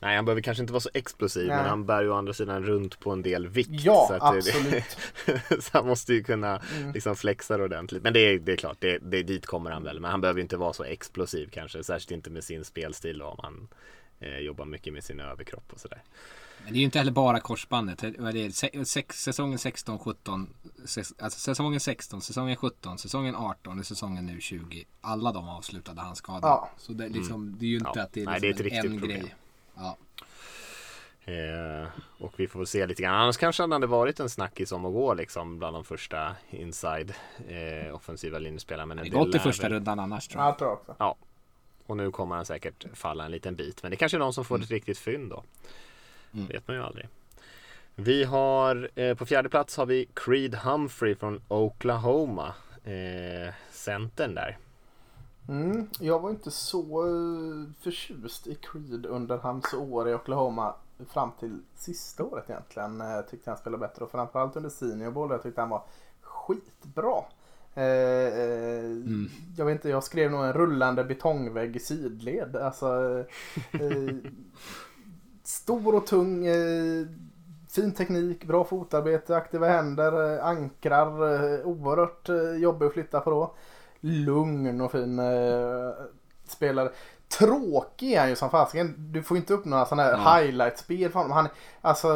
Nej, 0.03 0.17
han 0.17 0.25
behöver 0.25 0.43
kanske 0.43 0.61
inte 0.63 0.73
vara 0.73 0.81
så 0.81 0.91
explosiv 0.95 1.49
Nej. 1.49 1.57
men 1.57 1.67
han 1.67 1.87
bär 1.87 2.03
ju 2.03 2.11
å 2.11 2.15
andra 2.15 2.33
sidan 2.33 2.65
runt 2.65 3.01
på 3.01 3.11
en 3.11 3.23
del 3.23 3.49
vikt. 3.49 3.71
Ja, 3.73 4.05
så 4.09 4.15
att 4.15 4.21
det- 4.21 4.39
absolut. 4.39 4.85
så 5.65 5.71
han 5.79 5.87
måste 5.87 6.15
ju 6.15 6.23
kunna 6.23 6.61
Mm. 6.77 6.93
liksom 6.93 7.17
flexa 7.17 7.57
det 7.57 7.65
ordentligt. 7.65 8.03
Men 8.03 8.13
det 8.13 8.21
är, 8.21 8.39
det 8.39 8.53
är 8.53 8.57
klart, 8.57 8.77
det, 8.81 8.99
det, 8.99 9.23
dit 9.23 9.47
kommer 9.47 9.71
han 9.71 9.85
väl. 9.85 10.01
Men 10.01 10.11
han 10.11 10.21
behöver 10.21 10.41
inte 10.41 10.57
vara 10.57 10.73
så 10.73 10.85
explosiv 10.85 11.49
kanske. 11.53 11.85
Särskilt 11.85 12.11
inte 12.11 12.31
med 12.31 12.45
sin 12.45 12.65
spelstil 12.65 13.19
då, 13.19 13.27
om 13.27 13.39
han 13.43 13.69
eh, 14.21 14.39
jobbar 14.39 14.65
mycket 14.65 14.93
med 14.93 15.05
sin 15.05 15.21
överkropp 15.21 15.73
och 15.73 15.81
sådär. 15.81 16.03
Men 16.67 16.73
det 16.73 16.79
är 16.79 16.81
ju 16.81 16.85
inte 16.85 16.99
heller 16.99 17.13
bara 17.13 17.41
korsbandet. 17.41 18.03
Vad 18.19 18.37
är 18.37 18.73
det? 18.79 18.85
Sex, 18.87 19.23
säsongen 19.23 19.59
16, 19.59 19.99
17. 19.99 20.55
Ses, 20.85 21.15
alltså 21.19 21.39
säsongen 21.41 21.81
16, 21.81 22.21
säsongen 22.23 22.57
17, 22.57 22.99
säsongen 22.99 23.37
18 23.37 23.79
och 23.79 23.87
säsongen 23.87 24.27
nu 24.27 24.41
20. 24.41 24.85
Alla 25.01 25.33
de 25.33 25.49
avslutade 25.49 26.01
han 26.01 26.17
skadad. 26.17 26.43
Ja. 26.43 26.71
Så 26.79 26.93
det, 26.93 27.05
är 27.05 27.09
liksom, 27.09 27.57
det 27.59 27.65
är 27.65 27.69
ju 27.69 27.77
inte 27.77 27.91
Ja. 27.95 28.03
att 28.03 28.13
det 28.13 28.21
är, 28.23 28.25
Nej, 28.27 28.41
liksom 28.41 28.65
det 28.69 28.75
är 28.77 28.79
ett 28.79 28.85
en, 28.85 28.99
problem. 29.01 29.21
grej. 29.21 29.35
Ja. 29.77 29.97
Eh, 31.25 31.89
och 32.19 32.33
vi 32.37 32.49
får 32.49 32.59
väl 32.61 32.67
se 32.67 32.87
lite 32.87 33.03
grann. 33.03 33.15
Annars 33.15 33.37
kanske 33.37 33.63
han 33.63 33.73
hade 33.73 33.87
varit 33.87 34.21
en 34.21 34.31
snackis 34.31 34.73
om 34.73 34.85
att 34.85 34.93
gå 34.93 35.15
liksom 35.15 35.59
bland 35.59 35.77
de 35.77 35.85
första 35.85 36.37
inside 36.51 37.15
eh, 37.49 37.95
offensiva 37.95 38.39
linjespelarna. 38.39 38.95
Men 38.95 39.05
Det 39.05 39.11
gått 39.11 39.35
i 39.35 39.39
första 39.39 39.63
väl- 39.63 39.73
rundan 39.73 39.99
annars 39.99 40.29
tror 40.29 40.43
Ja, 40.43 40.47
jag. 40.47 40.53
jag 40.53 40.59
tror 40.59 40.73
också. 40.73 40.95
Ja. 40.99 41.17
Och 41.87 41.97
nu 41.97 42.11
kommer 42.11 42.37
han 42.37 42.45
säkert 42.47 42.85
falla 42.95 43.25
en 43.25 43.31
liten 43.31 43.57
bit. 43.57 43.83
Men 43.83 43.91
det 43.91 43.97
kanske 43.97 44.17
är 44.17 44.19
någon 44.19 44.33
som 44.35 44.45
får 44.45 44.63
ett 44.63 44.71
riktigt 44.71 44.99
fynd 44.99 45.31
då. 45.31 45.45
Mm. 46.35 46.47
vet 46.47 46.69
man 46.69 46.77
ju 46.77 46.83
aldrig. 46.83 47.09
Vi 47.95 48.25
har 48.25 48.91
eh, 48.95 49.15
på 49.17 49.27
fjärde 49.27 49.49
plats 49.49 49.77
har 49.77 49.87
vi 49.87 50.09
Creed 50.15 50.55
Humphrey 50.55 51.15
från 51.15 51.41
Oklahoma. 51.49 52.55
Eh, 52.85 53.55
centern 53.71 54.35
där. 54.35 54.59
Mm, 55.49 55.89
jag 56.01 56.21
var 56.21 56.31
inte 56.31 56.51
så 56.51 57.07
eh, 57.07 57.83
förtjust 57.83 58.47
i 58.47 58.55
Creed 58.55 59.07
under 59.07 59.39
hans 59.39 59.75
år 59.75 60.09
i 60.09 60.15
Oklahoma 60.15 60.75
fram 61.13 61.31
till 61.41 61.59
sista 61.77 62.25
året 62.25 62.51
egentligen. 62.51 63.01
Eh, 63.01 63.21
tyckte 63.31 63.51
han 63.51 63.59
spelade 63.59 63.81
bättre 63.81 64.05
och 64.05 64.11
framförallt 64.11 64.57
under 64.57 64.71
senior 64.71 65.11
bowl 65.11 65.31
jag 65.31 65.43
tyckte 65.43 65.61
han 65.61 65.71
var 65.71 65.83
skitbra. 66.21 67.25
Eh, 67.75 67.85
eh, 67.85 68.97
Jag 69.57 69.65
vet 69.67 69.73
inte, 69.73 69.89
jag 69.89 70.05
skrev 70.05 70.31
nog 70.31 70.45
en 70.45 70.53
rullande 70.53 71.05
betongvägg 71.05 71.77
i 71.77 71.81
sidled. 71.81 72.57
Alltså, 72.57 73.19
eh, 73.73 74.15
stor 75.47 75.95
och 75.95 76.07
tung, 76.07 76.47
eh, 76.47 77.07
fin 77.71 77.93
teknik, 77.93 78.45
bra 78.45 78.65
fotarbete, 78.65 79.37
aktiva 79.37 79.69
händer, 79.69 80.37
eh, 80.37 80.47
ankrar, 80.47 81.35
eh, 81.35 81.67
oerhört 81.67 82.29
eh, 82.29 82.57
jobbig 82.57 82.87
att 82.87 82.93
flytta 82.93 83.21
på 83.21 83.31
då. 83.31 83.55
Lugn 84.01 84.81
och 84.81 84.93
fin 84.93 85.21
spelare. 86.49 86.91
Tråkig 87.29 88.13
är 88.13 88.21
han 88.21 88.29
ju 88.29 88.37
som 88.37 88.51
fasiken. 88.51 88.95
Du 89.13 89.23
får 89.23 89.37
inte 89.37 89.55
upp 89.55 89.65
några 89.65 89.87
sådana 89.87 90.03
här 90.03 90.13
Ja. 90.13 90.37
highlight-spel 90.37 91.11
från 91.11 91.23
honom. 91.23 91.37
Han, 91.37 91.49
alltså, 91.81 92.09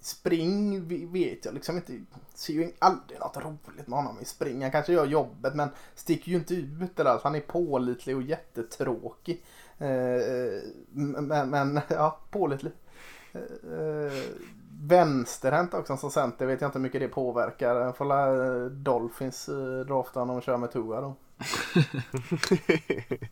spring 0.00 0.88
vet 1.12 1.44
jag 1.44 1.54
liksom 1.54 1.76
inte. 1.76 1.92
Ser 2.34 2.52
ju 2.52 2.72
aldrig 2.78 3.20
något 3.20 3.36
roligt 3.36 3.86
med 3.86 3.98
honom 3.98 4.16
i 4.20 4.24
spring. 4.24 4.62
Han 4.62 4.70
kanske 4.70 4.92
gör 4.92 5.06
jobbet 5.06 5.54
men 5.54 5.68
sticker 5.94 6.30
ju 6.30 6.36
inte 6.36 6.54
ut 6.54 6.96
det 6.96 7.02
där. 7.02 7.20
Han 7.22 7.34
är 7.34 7.40
pålitlig 7.40 8.16
och 8.16 8.22
jättetråkig. 8.22 9.44
Eh, 9.78 9.88
eh, 9.88 10.62
men, 10.92 11.50
men 11.50 11.80
ja, 11.88 12.18
pålitlig. 12.30 12.72
Eh, 13.32 14.12
vänsterhänt 14.82 15.74
också 15.74 15.96
som 15.96 16.10
center 16.10 16.46
vet 16.46 16.60
jag 16.60 16.68
inte 16.68 16.78
hur 16.78 16.82
mycket 16.82 17.00
det 17.00 17.08
påverkar. 17.08 17.76
Jag 17.76 17.96
får 17.96 18.04
la 18.04 18.68
Dolphins 18.68 19.48
eh, 19.48 19.86
drafta 19.86 20.20
honom 20.20 20.36
och 20.36 20.42
köra 20.42 20.56
med 20.56 20.72
Tua 20.72 21.00
då. 21.00 21.14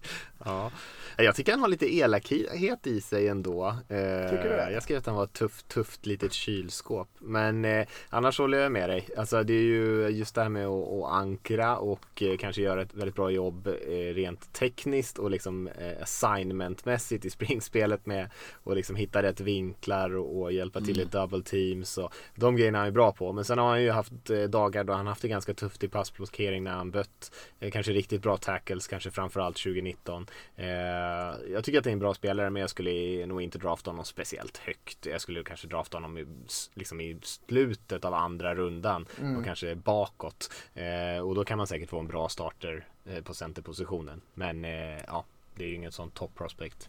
ja. 0.44 0.70
Jag 1.16 1.36
tycker 1.36 1.52
han 1.52 1.60
har 1.60 1.68
lite 1.68 1.94
elakhet 1.94 2.86
i 2.86 3.00
sig 3.00 3.28
ändå. 3.28 3.66
Eh, 3.66 4.30
Tycker 4.30 4.42
du 4.42 4.48
det? 4.48 4.70
Jag 4.72 4.82
skrev 4.82 4.98
att 4.98 5.06
han 5.06 5.14
var 5.14 5.24
ett 5.24 5.32
tufft, 5.32 5.68
tufft 5.68 6.06
litet 6.06 6.32
kylskåp. 6.32 7.08
Men 7.18 7.64
eh, 7.64 7.86
annars 8.08 8.38
håller 8.38 8.58
jag 8.58 8.72
med 8.72 8.90
dig. 8.90 9.08
Alltså 9.16 9.42
det 9.42 9.54
är 9.54 9.62
ju 9.62 10.08
just 10.08 10.34
det 10.34 10.42
här 10.42 10.48
med 10.48 10.66
att, 10.66 10.88
att 10.88 11.12
ankra 11.12 11.76
och 11.76 12.22
eh, 12.22 12.36
kanske 12.36 12.62
göra 12.62 12.82
ett 12.82 12.94
väldigt 12.94 13.14
bra 13.14 13.30
jobb 13.30 13.66
eh, 13.66 14.14
rent 14.14 14.52
tekniskt 14.52 15.18
och 15.18 15.30
liksom 15.30 15.68
eh, 15.68 16.02
assignmentmässigt 16.02 17.24
i 17.24 17.30
springspelet 17.30 18.06
med 18.06 18.30
att 18.64 18.76
liksom 18.76 18.96
hitta 18.96 19.22
rätt 19.22 19.40
vinklar 19.40 20.16
och, 20.16 20.42
och 20.42 20.52
hjälpa 20.52 20.80
till 20.80 21.00
i 21.00 21.04
double 21.04 21.42
teams. 21.42 21.98
Och 21.98 22.12
de 22.34 22.56
grejerna 22.56 22.78
är 22.78 22.80
han 22.80 22.88
ju 22.88 22.92
bra 22.92 23.12
på. 23.12 23.32
Men 23.32 23.44
sen 23.44 23.58
har 23.58 23.68
han 23.68 23.82
ju 23.82 23.90
haft 23.90 24.30
eh, 24.30 24.42
dagar 24.42 24.84
då 24.84 24.92
han 24.92 25.06
haft 25.06 25.22
det 25.22 25.28
ganska 25.28 25.54
tufft 25.54 25.84
i 25.84 25.88
passblockering 25.88 26.64
när 26.64 26.72
han 26.72 26.90
bött. 26.90 27.32
Eh, 27.60 27.70
kanske 27.70 27.92
riktigt 27.94 28.22
bra 28.22 28.36
tackles, 28.36 28.86
kanske 28.86 29.10
framförallt 29.10 29.56
2019. 29.56 30.26
Eh, 30.56 30.66
jag 31.52 31.64
tycker 31.64 31.78
att 31.78 31.84
det 31.84 31.90
är 31.90 31.92
en 31.92 31.98
bra 31.98 32.14
spelare 32.14 32.50
men 32.50 32.60
jag 32.60 32.70
skulle 32.70 33.26
nog 33.26 33.42
inte 33.42 33.58
drafta 33.58 33.90
honom 33.90 34.04
speciellt 34.04 34.56
högt. 34.58 35.06
Jag 35.06 35.20
skulle 35.20 35.44
kanske 35.44 35.66
drafta 35.66 35.96
honom 35.96 36.18
i, 36.18 36.26
liksom 36.74 37.00
i 37.00 37.16
slutet 37.22 38.04
av 38.04 38.14
andra 38.14 38.54
rundan 38.54 39.06
Mm. 39.20 39.36
och 39.36 39.44
kanske 39.44 39.74
bakåt. 39.74 40.52
Eh, 40.74 41.18
och 41.22 41.34
då 41.34 41.44
kan 41.44 41.58
man 41.58 41.66
säkert 41.66 41.90
få 41.90 41.98
en 41.98 42.06
bra 42.06 42.28
starter 42.28 42.86
eh, 43.04 43.22
på 43.22 43.34
centerpositionen. 43.34 44.20
Men 44.34 44.64
eh, 44.64 45.00
ja, 45.06 45.24
det 45.56 45.64
är 45.64 45.68
ju 45.68 45.74
inget 45.74 45.94
sånt 45.94 46.14
top 46.14 46.34
prospect. 46.34 46.88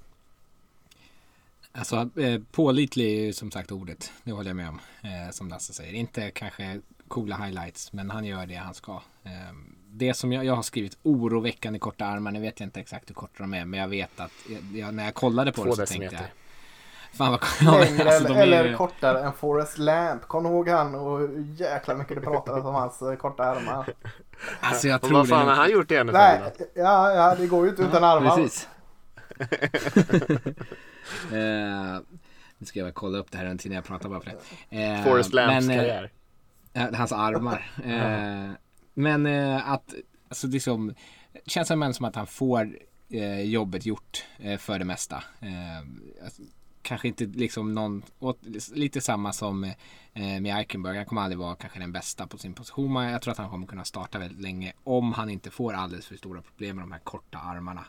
Alltså 1.72 2.10
eh, 2.20 2.42
pålitlig 2.52 3.06
är 3.20 3.26
ju 3.26 3.34
som 3.34 3.52
sagt 3.52 3.72
ordet. 3.72 4.12
Det 4.24 4.32
håller 4.32 4.50
jag 4.50 4.56
med 4.56 4.70
om. 4.70 4.80
Eh, 5.04 5.32
som 5.32 5.48
Lasse 5.50 5.74
säger. 5.74 5.94
Inte 5.94 6.32
kanske 6.32 6.82
coola 7.08 7.36
highlights. 7.38 7.94
Men 7.94 8.10
han 8.10 8.26
gör 8.26 8.46
det 8.46 8.56
han 8.56 8.74
ska. 8.74 9.02
Det 9.98 10.14
som 10.14 10.32
jag, 10.34 10.46
jag 10.46 10.56
har 10.56 10.64
skrivit 10.64 10.98
oroväckande 11.04 11.80
korta 11.80 12.06
armar. 12.06 12.32
Nu 12.32 12.40
vet 12.40 12.60
jag 12.60 12.68
inte 12.68 12.80
exakt 12.80 13.10
hur 13.10 13.16
korta 13.16 13.34
de 13.44 13.54
är. 13.54 13.66
Men 13.66 13.80
jag 13.80 13.88
vet 13.88 14.20
att 14.20 14.32
jag, 14.74 14.94
när 14.94 15.06
jag 15.06 15.14
kollade 15.14 15.52
på 15.52 15.64
Två 15.64 15.70
det 15.70 15.72
så 15.72 15.86
tänkte 15.86 15.98
decimeter. 16.06 16.16
jag. 17.12 17.18
Fan 17.18 17.32
vad 17.62 17.80
Längre 17.80 18.16
alltså, 18.16 18.34
eller, 18.34 18.66
ju- 18.66 18.76
kortare 18.76 19.22
än 19.24 19.34
Forrest 19.34 19.78
Lamp. 19.78 20.22
Kom 20.22 20.46
ihåg 20.46 20.70
han 20.70 20.96
och 20.96 21.20
hur 21.20 21.54
jäkla 21.58 21.96
mycket 21.96 22.16
det 22.16 22.22
pratades 22.22 22.66
om 22.66 22.76
hans 22.76 23.02
eh, 23.02 23.16
korta 23.16 23.44
armar. 23.44 23.90
Alltså 24.60 24.88
jag 24.88 25.04
Och 25.04 25.08
tror 25.10 25.18
vad 25.18 25.30
fan 25.30 25.46
det. 25.46 25.52
har 25.52 25.58
han 25.62 25.72
gjort 25.72 25.92
i 25.92 26.04
NFL 26.04 26.14
Nej, 26.14 26.40
då? 26.60 26.66
ja, 26.76 27.12
ja, 27.12 27.36
det 27.36 27.48
går 27.48 27.64
ju 27.64 27.70
inte 27.70 27.82
utan 27.82 28.04
armar. 28.04 28.36
Precis. 28.36 28.68
eh, 31.32 32.00
nu 32.58 32.66
ska 32.66 32.80
jag 32.80 32.94
kolla 32.94 33.18
upp 33.18 33.32
det 33.32 33.38
här 33.38 33.46
en 33.46 33.58
tid 33.58 33.70
när 33.72 33.78
jag 33.78 33.86
pratar 33.86 34.10
bara 34.10 34.22
för 34.22 34.32
det. 34.70 34.84
Eh, 34.84 35.04
Forrest 35.04 35.34
Lamps 35.34 35.68
men, 35.68 35.78
karriär. 35.78 36.12
Ja, 36.74 36.88
hans 36.94 37.12
armar. 37.12 37.72
Men 38.98 39.26
eh, 39.26 39.70
att, 39.70 39.94
alltså 40.30 40.48
det 40.48 40.60
som, 40.60 40.96
känns 41.46 41.68
som, 41.68 41.94
som 41.94 42.06
att 42.06 42.16
han 42.16 42.28
får 42.28 42.78
eh, 43.10 43.42
jobbet 43.42 43.86
gjort 43.86 44.26
eh, 44.38 44.58
för 44.58 44.80
det 44.80 44.86
mesta. 44.86 45.24
Eh, 45.40 45.80
alltså, 46.24 46.42
kanske 46.82 47.08
inte 47.08 47.26
liksom 47.26 47.74
någon, 47.74 48.04
åt, 48.20 48.40
lite 48.74 49.02
samma 49.02 49.34
som 49.34 49.64
eh, 49.64 49.74
med 50.14 50.58
Eichenberg. 50.58 50.98
Han 50.98 51.06
kommer 51.06 51.22
aldrig 51.22 51.40
vara 51.40 51.56
kanske 51.56 51.80
den 51.80 51.92
bästa 51.92 52.28
på 52.28 52.38
sin 52.38 52.54
position. 52.54 52.94
Men 52.94 53.12
jag 53.12 53.22
tror 53.22 53.32
att 53.32 53.38
han 53.38 53.50
kommer 53.50 53.68
kunna 53.68 53.86
starta 53.86 54.20
väldigt 54.20 54.42
länge 54.42 54.74
om 54.84 55.14
han 55.14 55.30
inte 55.30 55.52
får 55.52 55.74
alldeles 55.74 56.06
för 56.06 56.16
stora 56.16 56.42
problem 56.42 56.76
med 56.76 56.84
de 56.84 56.92
här 56.92 57.00
korta 57.00 57.38
armarna. 57.38 57.86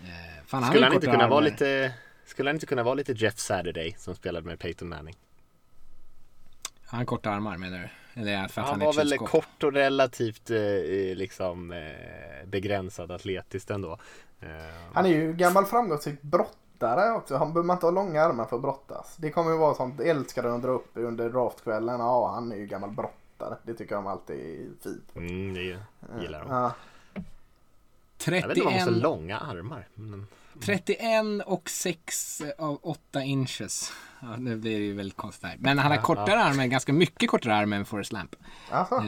Eh, 0.00 0.44
fan, 0.46 0.62
har 0.62 0.70
Skulle 0.70 0.80
ju 0.80 0.84
han 0.86 0.94
inte 0.94 1.06
kunna 1.06 1.28
vara 1.28 1.38
armar. 1.38 1.50
lite 1.50 1.92
skulle 2.24 2.48
han 2.48 2.56
inte 2.56 2.66
kunna 2.66 2.82
vara 2.82 2.94
lite 2.94 3.12
Jeff 3.12 3.38
Saturday 3.38 3.94
som 3.98 4.14
spelade 4.14 4.46
med 4.46 4.58
Peyton 4.58 4.88
Manning? 4.88 5.16
Har 6.86 6.96
han 6.96 7.06
korta 7.06 7.30
armar 7.30 7.56
menar 7.56 7.78
du? 7.78 7.88
Eller 8.18 8.32
är 8.32 8.42
det 8.42 8.48
för 8.48 8.60
att 8.60 8.68
Han 8.68 8.80
han, 8.80 8.86
var 8.86 8.92
väl 8.94 9.18
kort 9.18 9.62
och 9.64 9.72
relativt 9.72 10.50
eh, 10.50 11.16
liksom 11.16 11.72
eh, 11.72 12.46
begränsad 12.46 13.12
atletiskt 13.12 13.70
ändå. 13.70 13.98
Eh, 14.40 14.48
Han 14.92 15.06
är 15.06 15.10
ju 15.10 15.32
gammal 15.32 15.64
framgångsrik 15.64 16.22
brottare 16.22 17.10
också. 17.10 17.36
Han 17.36 17.52
behöver 17.52 17.66
man 17.66 17.76
inte 17.76 17.86
ha 17.86 17.90
långa 17.90 18.22
armar 18.22 18.44
för 18.44 18.56
att 18.56 18.62
brottas. 18.62 19.16
Det 19.16 19.30
kommer 19.30 19.50
ju 19.50 19.56
vara 19.58 19.74
sånt 19.74 20.00
älskade 20.00 20.54
att 20.54 20.62
dra 20.62 20.70
upp 20.70 20.90
under 20.94 21.30
draftkvällen. 21.30 22.00
Ja, 22.00 22.32
han 22.34 22.52
är 22.52 22.56
ju 22.56 22.66
gammal 22.66 22.90
brottare. 22.90 23.56
Det 23.62 23.74
tycker 23.74 23.94
de 23.94 24.06
alltid 24.06 24.36
är 24.36 24.82
fint. 24.82 25.16
mm, 25.16 25.54
det 25.54 25.60
gillar 26.22 26.40
de. 26.40 26.50
Ja. 26.50 26.72
Jag 28.24 28.48
vet 28.48 28.56
inte 28.56 28.66
om 28.66 28.72
de 28.72 28.78
har 28.78 28.84
så 28.84 28.90
31 28.90 29.02
långa 29.02 29.38
armar. 29.38 29.88
Men, 29.94 30.26
31 30.60 31.42
och 31.46 31.70
6 31.70 32.42
av 32.58 32.78
8 32.82 33.22
inches. 33.22 33.92
Ja, 34.20 34.36
nu 34.36 34.56
blir 34.56 34.78
det 34.78 34.84
ju 34.84 34.92
väldigt 34.94 35.16
konstigt 35.16 35.44
här. 35.48 35.56
Men 35.58 35.78
han 35.78 35.90
har 35.90 35.98
kortare 35.98 36.42
armar, 36.44 36.66
ganska 36.66 36.92
mycket 36.92 37.30
kortare 37.30 37.54
armar 37.54 37.76
än 37.76 37.84
Forrest 37.84 38.12
Lamp. 38.12 38.36
Alltså, 38.70 38.94
Eh, 38.94 39.02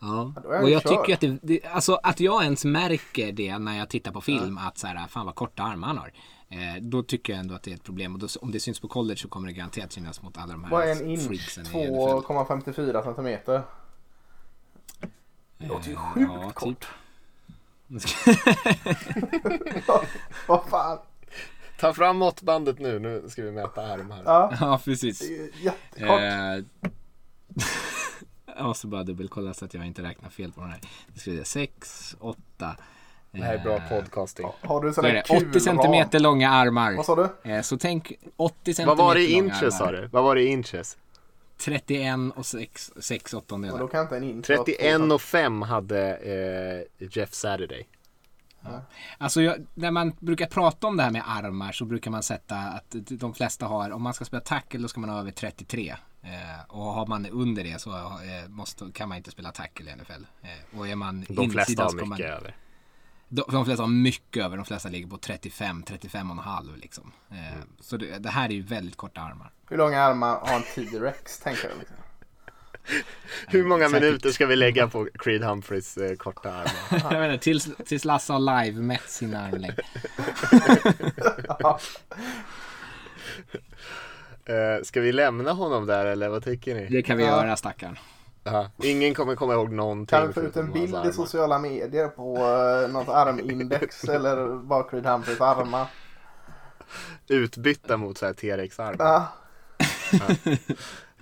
ja. 0.00 0.32
Och 0.62 0.70
jag 0.70 0.82
tycker 0.82 1.14
att 1.14 1.20
det, 1.20 1.38
det, 1.42 1.64
alltså 1.66 1.94
att 2.02 2.20
jag 2.20 2.42
ens 2.44 2.64
märker 2.64 3.32
det 3.32 3.58
när 3.58 3.78
jag 3.78 3.88
tittar 3.88 4.12
på 4.12 4.20
film 4.20 4.58
att 4.58 4.78
så 4.78 4.86
här, 4.86 5.06
fan 5.08 5.26
vad 5.26 5.34
korta 5.34 5.62
armar 5.62 5.88
han 5.88 5.98
har. 5.98 6.12
Eh, 6.48 6.82
då 6.82 7.02
tycker 7.02 7.32
jag 7.32 7.40
ändå 7.40 7.54
att 7.54 7.62
det 7.62 7.70
är 7.70 7.74
ett 7.74 7.82
problem 7.84 8.14
och 8.14 8.18
då, 8.20 8.26
om 8.40 8.52
det 8.52 8.60
syns 8.60 8.80
på 8.80 8.88
college 8.88 9.16
så 9.16 9.28
kommer 9.28 9.46
det 9.48 9.52
garanterat 9.52 9.92
synas 9.92 10.22
mot 10.22 10.38
alla 10.38 10.52
de 10.52 10.64
här 10.64 10.70
vad 10.70 10.88
är 10.88 10.92
en 10.92 11.10
inch? 11.10 11.26
freaksen 11.26 11.64
i 11.66 11.68
NFL. 11.68 11.76
2,54 11.76 13.02
centimeter. 13.04 13.62
Det 15.58 15.66
låter 15.68 15.88
ju 15.90 15.96
sjukt 15.96 16.30
Eh, 16.30 16.36
ja, 16.42 16.50
kort. 16.50 16.68
typ. 16.80 16.88
Vad 20.46 20.64
fan. 20.64 20.98
ta 21.80 21.92
fram 21.92 22.16
måttbandet 22.16 22.78
nu, 22.78 22.98
nu 22.98 23.24
ska 23.28 23.42
vi 23.42 23.50
mäta 23.50 23.86
armar. 23.86 24.22
Ja, 24.24 24.52
ja, 24.60 24.80
precis. 24.84 25.22
jättekort. 25.62 26.20
Eh, 26.20 26.58
jag 28.56 28.64
måste 28.64 28.86
bara 28.86 29.02
dubbelkolla 29.02 29.54
så 29.54 29.64
att 29.64 29.74
jag 29.74 29.86
inte 29.86 30.02
räknar 30.02 30.30
fel 30.30 30.52
på 30.52 30.60
den 30.60 30.70
här. 30.70 30.80
Det 31.14 31.20
ska 31.20 31.30
vi 31.30 31.44
6, 31.44 32.16
8. 32.20 32.76
Det 33.30 33.42
här 33.42 33.54
är 33.54 33.58
bra 33.58 33.80
podcasting. 33.88 34.46
Har 34.60 34.80
du 34.80 34.90
där 34.90 35.02
det? 35.02 35.20
80 35.20 35.38
kulram? 35.38 35.60
centimeter 35.60 36.20
långa 36.20 36.50
armar. 36.50 36.96
Vad 36.96 37.06
sa 37.06 37.16
du? 37.16 37.28
Eh, 37.50 37.62
så 37.62 37.78
tänk 37.78 38.12
80 38.36 38.74
centimeter 38.74 38.86
Vad 38.86 38.98
var 39.06 39.14
det 39.14 39.22
i 39.22 39.32
inches 39.32 39.78
sa 39.78 39.92
du? 39.92 40.06
Vad 40.06 40.24
var 40.24 40.34
det 40.34 40.42
i 40.42 40.46
inches? 40.46 40.96
31 41.64 42.18
och 42.36 42.46
6, 42.46 42.92
6 43.00 43.34
Och 43.34 43.42
åttondelar. 43.42 43.78
då 43.78 43.88
kan 43.88 44.02
inte 44.02 44.16
en 44.16 44.22
inch 44.24 44.48
vara 44.50 44.64
31 44.64 44.98
två- 45.08 45.14
och 45.14 45.22
5 45.22 45.62
hade 45.62 46.16
eh, 46.98 47.06
Jeff 47.10 47.34
Saturday. 47.34 47.88
Alltså 49.18 49.42
jag, 49.42 49.66
när 49.74 49.90
man 49.90 50.12
brukar 50.18 50.46
prata 50.46 50.86
om 50.86 50.96
det 50.96 51.02
här 51.02 51.10
med 51.10 51.22
armar 51.26 51.72
så 51.72 51.84
brukar 51.84 52.10
man 52.10 52.22
sätta 52.22 52.56
att 52.56 52.94
de 53.08 53.34
flesta 53.34 53.66
har, 53.66 53.90
om 53.90 54.02
man 54.02 54.14
ska 54.14 54.24
spela 54.24 54.40
tackle 54.40 54.80
då 54.80 54.88
ska 54.88 55.00
man 55.00 55.10
ha 55.10 55.20
över 55.20 55.30
33. 55.30 55.94
Eh, 56.22 56.30
och 56.68 56.84
har 56.84 57.06
man 57.06 57.26
under 57.26 57.64
det 57.64 57.80
så 57.80 57.90
eh, 57.96 58.48
måste, 58.48 58.90
kan 58.94 59.08
man 59.08 59.18
inte 59.18 59.30
spela 59.30 59.52
tackle 59.52 59.90
i 59.90 59.94
NFL. 59.96 60.12
Eh, 60.42 60.78
och 60.78 60.88
är 60.88 60.94
man 60.96 61.26
De 61.28 61.50
flesta 61.50 61.82
har 61.84 61.92
mycket 61.92 62.08
man, 62.08 62.20
över. 62.22 62.56
De, 63.34 63.44
de 63.52 63.64
flesta 63.64 63.82
har 63.82 63.88
mycket 63.88 64.44
över, 64.44 64.56
de 64.56 64.66
flesta 64.66 64.88
ligger 64.88 65.08
på 65.08 65.18
35, 65.18 65.82
35 65.82 66.30
och 66.30 66.36
en 66.36 66.42
halv 66.42 66.76
liksom. 66.76 67.12
Eh, 67.30 67.52
Mm. 67.54 67.68
Så 67.80 67.96
det, 67.96 68.18
det 68.18 68.28
här 68.28 68.48
är 68.48 68.52
ju 68.52 68.62
väldigt 68.62 68.96
korta 68.96 69.20
armar. 69.20 69.50
Hur 69.70 69.76
långa 69.76 70.02
armar 70.02 70.38
har 70.40 70.56
en 70.56 70.62
T-Rex 70.62 71.38
tänker 71.38 71.68
jag 71.68 71.78
liksom. 71.78 71.96
Hur 73.48 73.64
många 73.64 73.88
Säkert. 73.88 74.02
minuter 74.02 74.30
ska 74.30 74.46
vi 74.46 74.56
lägga 74.56 74.88
på 74.88 75.08
Creed 75.18 75.42
Humphreys 75.44 75.96
eh, 75.96 76.16
korta 76.16 76.52
armar? 76.52 77.10
jag 77.12 77.20
vet 77.20 77.32
inte, 77.32 77.44
tills, 77.44 77.68
tills 77.86 78.04
Lasse 78.04 78.32
har 78.32 78.64
live-mätt 78.64 79.08
sina 79.10 79.40
armlängd. 79.46 79.80
Eh, 84.44 84.82
ska 84.82 85.00
vi 85.00 85.12
lämna 85.12 85.52
honom 85.52 85.86
där 85.86 86.06
eller 86.06 86.28
vad 86.28 86.44
tycker 86.44 86.74
ni? 86.74 86.86
Det 86.90 87.02
kan 87.02 87.16
vi 87.16 87.24
Ja. 87.24 87.30
göra 87.30 87.56
stackarn. 87.56 87.98
Ja. 88.44 88.70
Ingen 88.82 89.14
kommer 89.14 89.36
komma 89.36 89.52
ihåg 89.52 89.72
någonting. 89.72 90.18
Kan 90.18 90.26
vi 90.26 90.32
få 90.32 90.40
ut 90.40 90.56
en 90.56 90.72
bild 90.72 91.06
i 91.06 91.12
sociala 91.12 91.58
medier 91.58 92.08
på 92.08 92.36
uh, 92.36 92.92
något 92.92 93.08
armindex 93.08 94.04
eller 94.08 94.88
Creed 94.88 95.06
Humphreys 95.06 95.40
armar? 95.40 95.86
Utbytta 97.28 97.96
mot 97.96 98.18
så 98.18 98.26
här 98.26 98.32
T-Rex-armar. 98.32 98.96
Ja. 98.98 99.28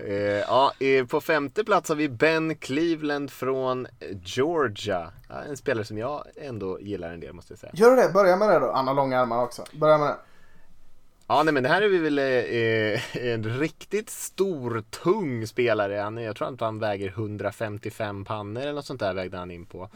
Eh, 0.05 0.41
ja, 0.49 0.73
eh, 0.79 1.07
på 1.07 1.21
femte 1.21 1.65
plats 1.65 1.89
har 1.89 1.97
vi 1.97 2.09
Ben 2.09 2.57
Cleveland 2.57 3.31
från 3.31 3.87
Georgia. 4.25 5.13
Ja, 5.29 5.35
en 5.49 5.57
spelare 5.57 5.85
som 5.85 5.99
jag 5.99 6.25
ändå 6.37 6.81
gillar 6.81 7.13
en 7.13 7.21
del 7.21 7.33
måste 7.33 7.53
jag 7.53 7.59
säga. 7.59 7.73
Gör 7.75 7.91
du 7.91 7.97
det? 7.97 8.09
Börja 8.09 8.37
med 8.37 8.49
det 8.49 8.59
då. 8.59 8.73
Han 8.73 8.87
har 8.87 8.95
långa 8.95 9.21
armar 9.21 9.43
också. 9.43 9.65
Börja 9.73 9.99
med 9.99 10.09
det. 10.09 10.17
Ja, 11.31 11.43
nej, 11.43 11.55
men 11.55 11.63
det 11.63 11.69
här 11.69 11.83
är 11.83 11.89
vi 11.89 11.99
väl 11.99 12.19
eh, 12.19 12.25
eh 12.27 13.33
en 13.33 13.59
riktigt 13.61 14.11
stor, 14.11 14.85
tung 14.91 15.47
spelare. 15.47 15.95
Han, 15.95 16.17
jag 16.17 16.37
tror 16.37 16.55
att 16.55 16.61
han 16.61 16.79
väger 16.79 17.09
155 17.09 18.25
pannor 18.25 18.63
eller 18.63 18.73
något 18.73 18.87
sånt 18.87 19.01
där 19.01 19.15
vägde 19.15 19.37
han 19.37 19.51
in 19.51 19.67
på. 19.67 19.89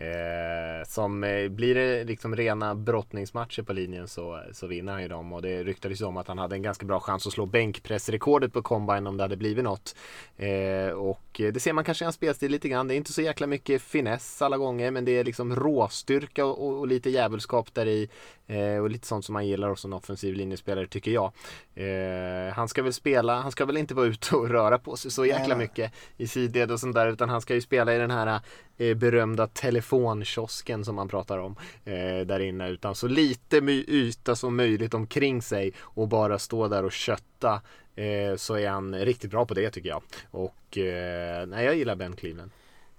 Eh, 0.00 0.84
som 0.86 1.24
eh, 1.24 1.48
blir 1.48 1.74
det 1.74 2.04
liksom 2.04 2.36
rena 2.36 2.74
brottningsmatcher 2.74 3.62
på 3.62 3.72
linjen 3.72 4.08
så, 4.08 4.42
så 4.52 4.66
vinner 4.66 4.92
han 4.92 5.02
ju 5.02 5.08
dem. 5.08 5.32
Och 5.32 5.42
det 5.42 5.64
ryktades 5.64 6.00
ju 6.00 6.04
om 6.04 6.16
att 6.16 6.28
han 6.28 6.38
hade 6.38 6.56
en 6.56 6.62
ganska 6.62 6.86
bra 6.86 7.00
chans 7.00 7.26
att 7.26 7.32
slå 7.32 7.46
bänkpressrekordet 7.46 8.52
på 8.52 8.62
combine 8.62 9.06
om 9.06 9.16
det 9.16 9.24
hade 9.24 9.36
blivit 9.36 9.64
något. 9.64 9.96
Eh, 10.36 10.92
och 10.92 11.22
det 11.32 11.62
ser 11.62 11.72
man 11.72 11.84
kanske 11.84 12.04
i 12.04 12.06
hans 12.06 12.16
spelstil 12.16 12.50
lite 12.50 12.68
grann. 12.68 12.88
Det 12.88 12.94
är 12.94 12.96
inte 12.96 13.12
så 13.12 13.22
jäkla 13.22 13.46
mycket 13.46 13.82
finess 13.82 14.42
alla 14.42 14.56
gånger 14.56 14.90
men 14.90 15.04
det 15.04 15.18
är 15.18 15.24
liksom 15.24 15.56
råstyrka 15.56 16.44
och, 16.44 16.66
och, 16.66 16.78
och 16.78 16.86
lite 16.86 17.10
djävulskap 17.10 17.74
där 17.74 17.86
i. 17.86 18.08
Eh, 18.50 18.82
och 18.82 18.90
lite 18.90 19.06
sånt 19.06 19.24
som 19.24 19.32
man 19.32 19.46
gillar 19.46 19.68
hos 19.68 19.84
en 19.84 19.92
offensiv 19.92 20.34
linjespelare 20.34 20.86
tycker 20.86 21.10
jag. 21.10 21.32
Eh, 21.74 22.52
han 22.54 22.68
ska 22.68 22.82
väl 22.82 22.92
spela, 22.92 23.40
han 23.40 23.52
ska 23.52 23.64
väl 23.64 23.76
inte 23.76 23.94
vara 23.94 24.06
ute 24.06 24.36
och 24.36 24.48
röra 24.48 24.78
på 24.78 24.96
sig 24.96 25.10
så 25.10 25.26
jäkla 25.26 25.56
mycket 25.56 25.92
i 26.16 26.26
sidled 26.26 26.70
och 26.70 26.80
sånt 26.80 26.94
där 26.94 27.06
utan 27.06 27.28
han 27.28 27.40
ska 27.40 27.54
ju 27.54 27.60
spela 27.60 27.94
i 27.94 27.98
den 27.98 28.10
här 28.10 28.40
eh, 28.78 28.96
berömda 28.96 29.46
telefonkiosken 29.90 30.84
som 30.84 30.94
man 30.94 31.08
pratar 31.08 31.38
om 31.38 31.56
eh, 31.84 32.26
där 32.26 32.40
inne 32.40 32.68
utan 32.68 32.94
så 32.94 33.08
lite 33.08 33.56
yta 33.88 34.36
som 34.36 34.56
möjligt 34.56 34.94
omkring 34.94 35.42
sig 35.42 35.72
och 35.80 36.08
bara 36.08 36.38
stå 36.38 36.68
där 36.68 36.84
och 36.84 36.92
kötta 36.92 37.62
eh, 37.94 38.36
så 38.36 38.54
är 38.54 38.68
han 38.68 38.94
riktigt 38.94 39.30
bra 39.30 39.46
på 39.46 39.54
det 39.54 39.70
tycker 39.70 39.88
jag. 39.88 40.02
Och 40.30 40.78
eh, 40.78 41.46
nej, 41.46 41.64
jag 41.64 41.74
gillar 41.76 41.96
Ben 41.96 42.16
Cleveland. 42.16 42.50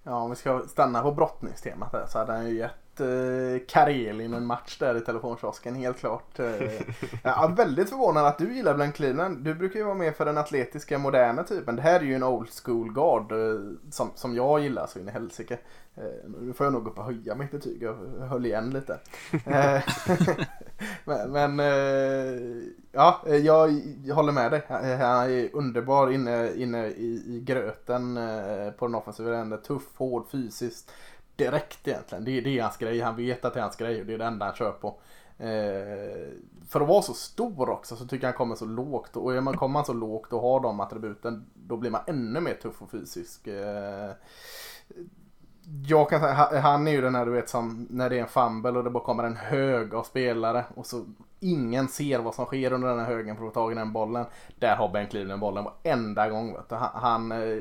Ja, 0.03 0.15
om 0.15 0.30
vi 0.30 0.35
ska 0.35 0.63
stanna 0.68 1.01
på 1.01 1.11
brottningstemat 1.11 1.91
där 1.91 2.05
så 2.07 2.18
hade 2.18 2.34
han 2.34 2.49
ju 2.49 2.57
gett 2.57 2.81
Eh, 2.99 3.61
Karelin 3.68 4.34
en 4.34 4.45
match 4.45 4.77
där 4.80 4.97
i 4.97 5.01
telefonkiosken, 5.01 5.76
helt 5.76 5.99
klart. 5.99 6.39
Eh, 6.39 6.45
jag 7.23 7.51
är 7.51 7.55
väldigt 7.55 7.89
förvånad 7.89 8.26
att 8.26 8.38
du 8.38 8.55
gillar 8.55 8.76
Blank 8.76 8.95
Cleveland. 8.95 9.38
Du 9.38 9.53
brukar 9.55 9.80
ju 9.80 9.85
vara 9.85 9.95
med 9.95 10.15
för 10.15 10.26
den 10.26 10.38
atletiska, 10.38 10.97
moderna 10.97 11.43
typen. 11.43 11.76
Det 11.76 11.81
här 11.81 11.99
är 11.99 12.03
ju 12.03 12.15
en 12.15 12.23
old 12.23 12.49
school 12.63 12.93
guard 12.93 13.31
eh, 13.31 13.61
som, 13.91 14.11
som 14.15 14.35
jag 14.35 14.59
gillar 14.59 14.88
så 14.88 14.99
in 14.99 15.09
i 15.09 15.11
helsike. 15.11 15.57
Nu 16.41 16.53
får 16.53 16.65
jag 16.65 16.73
nog 16.73 16.88
upp 16.88 16.97
och 16.97 17.05
höja 17.05 17.35
mitt 17.35 17.51
betyg, 17.51 17.84
jag 17.84 17.95
höll 18.27 18.45
igen 18.45 18.69
lite. 18.69 18.99
Men 21.05 21.31
men 21.31 21.59
ja, 22.91 23.22
jag, 23.26 23.68
håller 24.13 24.31
med 24.31 24.51
dig. 24.51 24.63
Han 24.68 25.31
är 25.31 25.55
underbar 25.55 26.11
inne, 26.11 26.53
inne 26.53 26.88
i, 26.88 27.23
i 27.27 27.41
gröten 27.45 28.19
på 28.77 28.88
den 28.88 28.95
offensiva 28.95 29.38
änden. 29.38 29.61
Tuff, 29.61 29.84
hård, 29.97 30.26
fysiskt 30.31 30.91
direkt 31.43 31.88
egentligen. 31.88 32.23
Det, 32.23 32.41
det 32.41 32.59
är 32.59 32.63
hans 32.63 32.77
grej. 32.77 33.01
Han 33.01 33.15
vet 33.15 33.45
att 33.45 33.53
det 33.53 33.59
är 33.59 33.63
hans 33.63 33.76
grej 33.76 33.99
och 33.99 34.05
det 34.05 34.13
är 34.13 34.18
det 34.18 34.26
enda 34.26 34.45
han 34.45 34.55
kör 34.55 34.72
på. 34.72 34.88
Eh, 35.38 36.27
för 36.68 36.81
att 36.81 36.88
vara 36.88 37.01
så 37.01 37.13
stor 37.13 37.69
också 37.69 37.95
så 37.95 38.07
tycker 38.07 38.27
jag 38.27 38.31
han 38.31 38.38
kommer 38.38 38.55
så 38.55 38.65
lågt. 38.65 39.18
Och 39.18 39.35
är 39.35 39.41
man, 39.41 39.57
kommer 39.57 39.73
man 39.73 39.85
så 39.85 39.93
lågt 39.93 40.34
och 40.34 40.41
har 40.41 40.59
de 40.59 40.80
attributen 40.80 41.45
då 41.53 41.77
blir 41.77 41.91
man 41.91 42.01
ännu 42.07 42.39
mer 42.39 42.53
tuff 42.53 42.81
och 42.81 42.91
fysisk. 42.91 43.47
Eh, 43.47 44.11
jag 45.88 46.09
kan 46.09 46.19
säga, 46.19 46.34
han 46.61 46.88
är 46.88 46.91
ju 46.91 47.01
den 47.01 47.15
här 47.15 47.26
du 47.26 47.31
vet 47.31 47.49
som 47.49 47.88
när 47.89 48.09
det 48.09 48.18
är 48.18 48.22
en 48.22 48.27
fumble 48.27 48.72
och 48.72 48.84
det 48.84 48.89
bara 48.89 49.03
kommer 49.03 49.23
en 49.23 49.35
hög 49.35 49.95
av 49.95 50.03
spelare 50.03 50.65
och 50.76 50.85
så 50.85 51.05
ingen 51.39 51.88
ser 51.88 52.19
vad 52.19 52.35
som 52.35 52.45
sker 52.45 52.73
under 52.73 52.88
den 52.88 52.99
här 52.99 53.05
högen 53.05 53.38
för 53.38 53.43
att 53.43 53.53
få 53.53 53.59
tag 53.59 53.72
i 53.72 53.76
den 53.76 53.93
bollen. 53.93 54.26
Där 54.59 54.76
har 54.76 54.89
Ben 54.89 55.07
Cleveland 55.07 55.41
bollen 55.41 55.63
varenda 55.63 56.30
gång. 56.30 56.53
Vet 56.53 56.69
du. 56.69 56.76
Han, 56.76 56.91
han 56.93 57.31
eh, 57.31 57.57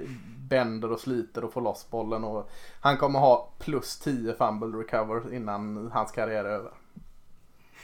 bänder 0.51 0.93
och 0.93 1.01
sliter 1.01 1.45
och 1.45 1.53
får 1.53 1.61
loss 1.61 1.91
bollen 1.91 2.25
och 2.25 2.51
han 2.81 2.97
kommer 2.97 3.19
ha 3.19 3.53
plus 3.59 3.99
10 3.99 4.35
fumble 4.35 4.79
recover 4.79 5.35
innan 5.35 5.91
hans 5.93 6.13
karriär 6.13 6.45
är 6.45 6.51
över. 6.51 6.71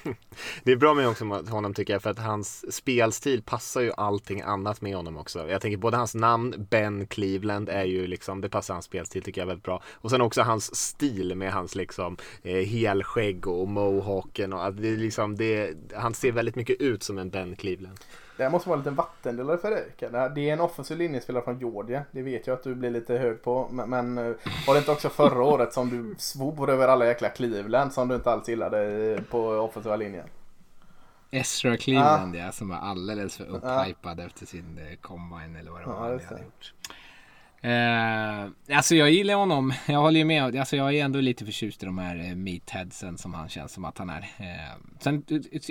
Det 0.65 0.73
är 0.73 0.77
bra 0.77 0.95
med 0.95 1.09
också 1.09 1.25
honom 1.25 1.75
tycker 1.75 1.93
jag 1.93 2.03
för 2.03 2.11
att 2.11 2.19
hans 2.19 2.75
spelstil 2.75 3.43
passar 3.43 3.81
ju 3.81 3.93
allting 3.97 4.41
annat 4.41 4.81
med 4.81 4.97
honom 4.97 5.17
också. 5.17 5.49
Jag 5.49 5.61
tänker 5.61 5.77
både 5.77 5.97
hans 5.97 6.15
namn, 6.15 6.67
Ben 6.71 7.07
Cleveland, 7.07 7.69
är 7.69 7.85
ju 7.85 8.07
liksom, 8.07 8.41
det 8.41 8.49
passar 8.49 8.75
hans 8.75 8.85
spelstil 8.85 9.23
tycker 9.23 9.41
jag 9.41 9.47
väldigt 9.47 9.65
bra. 9.65 9.83
Och 9.93 10.11
sen 10.11 10.21
också 10.21 10.43
hans 10.43 10.77
stil 10.77 11.35
med 11.35 11.53
hans 11.53 11.75
liksom 11.75 12.17
eh, 12.43 12.67
helskägg 12.67 13.47
och 13.47 13.69
mohawken 13.69 14.53
och 14.53 14.75
det 14.75 14.89
är 14.89 14.97
liksom, 14.97 15.37
det, 15.37 15.75
han 15.95 16.15
ser 16.15 16.33
väldigt 16.33 16.57
mycket 16.57 16.81
ut 16.81 17.03
som 17.03 17.19
en 17.19 17.31
Ben 17.31 17.57
Cleveland. 17.57 17.99
Det 18.37 18.43
här 18.43 18.51
måste 18.51 18.69
vara 18.69 18.77
en 18.77 18.81
liten 18.81 18.95
vattendelare 18.95 19.59
för 19.59 19.71
dig. 19.71 19.85
Det 20.35 20.49
är 20.49 20.53
en 20.53 20.61
offensiv 20.61 20.99
linjespelare 20.99 21.45
från 21.45 21.59
Georgia. 21.59 22.03
Det 22.11 22.23
vet 22.23 22.47
jag 22.47 22.55
att 22.55 22.63
du 22.63 22.75
blir 22.75 22.91
lite 22.91 23.19
hög 23.19 23.43
på. 23.43 23.69
Men 23.71 24.19
eh, 24.19 24.35
var 24.67 24.75
det 24.75 24.79
inte 24.79 24.91
också 24.91 25.09
förra 25.09 25.45
året 25.53 25.73
som 25.73 25.91
du 25.91 26.15
svor 26.19 26.71
över 26.71 26.89
alla 26.89 27.07
jäkla 27.07 27.29
Cleveland 27.29 27.93
som 27.93 28.09
du 28.09 28.15
inte 28.15 28.31
alls 28.31 28.49
gillade 28.49 29.23
på 29.31 29.49
offensiva 29.49 29.97
linjen? 29.97 30.27
Ezra 31.31 31.77
Cleveland 31.77 32.37
ah. 32.37 32.39
ja, 32.39 32.53
som 32.53 32.69
var 32.69 32.77
alldeles 32.77 33.37
för 33.37 33.45
upphypad 33.45 34.21
ah. 34.21 34.23
efter 34.23 34.47
sin 34.47 34.79
eh, 34.79 34.97
combine 35.01 35.57
eller 35.57 35.71
vad 35.71 35.81
det 35.81 35.87
var 35.87 35.95
ah, 35.95 35.99
han 35.99 36.21
hade 36.29 36.43
gjort. 36.43 36.75
Eh, 37.61 38.77
alltså 38.77 38.95
jag 38.95 39.11
gillar 39.11 39.35
honom. 39.35 39.73
Jag 39.89 40.01
håller 40.01 40.19
ju 40.19 40.25
med. 40.25 40.57
Alltså 40.57 40.77
jag 40.77 40.95
är 40.95 41.05
ändå 41.05 41.21
lite 41.21 41.45
förtjust 41.45 41.83
i 41.83 41.87
de 41.87 41.99
här 41.99 42.17
eh, 42.17 42.35
meatheadsen 42.35 43.19
som 43.19 43.35
han 43.35 43.49
känns 43.49 43.73
som 43.73 43.85
att 43.85 43.99
han 43.99 44.11
är. 44.11 44.21
Eh, 44.39 44.77
sen 45.01 45.25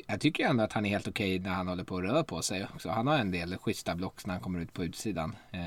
jag 0.07 0.21
tycker 0.21 0.45
ändå 0.45 0.63
att 0.63 0.73
han 0.73 0.85
är 0.85 0.89
helt 0.89 1.07
okej 1.07 1.39
när 1.39 1.49
han 1.49 1.67
håller 1.67 1.83
på 1.83 1.97
att 1.97 2.03
röra 2.03 2.23
på 2.23 2.41
sig 2.41 2.67
också. 2.73 2.89
Han 2.89 3.07
har 3.07 3.17
en 3.17 3.31
del 3.31 3.57
schyssta 3.57 3.95
blocks 3.95 4.25
när 4.25 4.33
han 4.33 4.43
kommer 4.43 4.59
ut 4.59 4.73
på 4.73 4.83
utsidan. 4.83 5.35
Eh, 5.51 5.61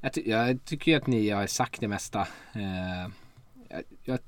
jag, 0.00 0.12
ty 0.12 0.22
jag, 0.30 0.64
tycker 0.64 0.96
att 0.96 1.06
ni 1.06 1.30
har 1.30 1.46
sagt 1.46 1.80
det 1.80 1.88
mesta. 1.88 2.20
Eh, 2.52 3.10
jag, 3.68 3.82
jag, 4.04 4.18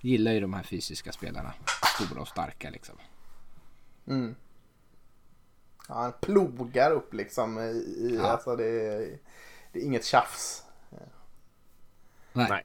gillar 0.00 0.32
ju 0.32 0.40
de 0.40 0.54
här 0.54 0.62
fysiska 0.62 1.12
spelarna. 1.12 1.52
Stora 1.96 2.20
och 2.20 2.28
starka 2.28 2.70
liksom. 2.70 2.94
Mm. 4.06 4.34
Ja, 5.88 5.94
han 5.94 6.12
plogar 6.20 6.90
upp 6.90 7.14
liksom 7.14 7.58
i, 7.58 8.14
ja. 8.16 8.26
alltså 8.26 8.56
det 8.56 8.64
är 8.64 9.18
det 9.72 9.78
är 9.78 9.84
inget 9.84 10.04
tjafs. 10.04 10.64
Nej. 12.32 12.46
Nej. 12.50 12.64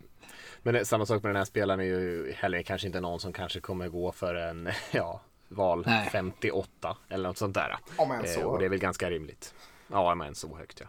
Men 0.64 0.74
det, 0.74 0.86
samma 0.86 1.06
sak 1.06 1.24
med 1.24 1.30
den 1.30 1.36
här 1.36 1.46
spelaren 1.46 1.80
är 1.80 1.84
ju 1.84 2.32
heller 2.32 2.62
kanske 2.62 2.88
inte 2.88 3.00
någon 3.00 3.20
som 3.20 3.34
kanske 3.34 3.60
kommer 3.60 3.88
gå 3.88 4.12
för 4.12 4.36
en 4.36 4.70
ja, 4.92 5.22
val 5.48 5.84
Nej. 5.88 6.10
58 6.12 6.98
eller 7.10 7.30
något 7.30 7.38
sånt 7.38 7.54
där. 7.54 7.78
Om 7.98 8.12
än 8.12 8.28
så. 8.28 8.40
Eh, 8.40 8.46
och 8.46 8.60
det 8.60 8.66
är 8.66 8.70
väl 8.70 8.80
ganska 8.80 9.10
rimligt. 9.10 9.54
Ja, 9.92 10.12
om 10.12 10.22
än 10.22 10.36
så 10.36 10.58
högt 10.58 10.80
ja. 10.80 10.88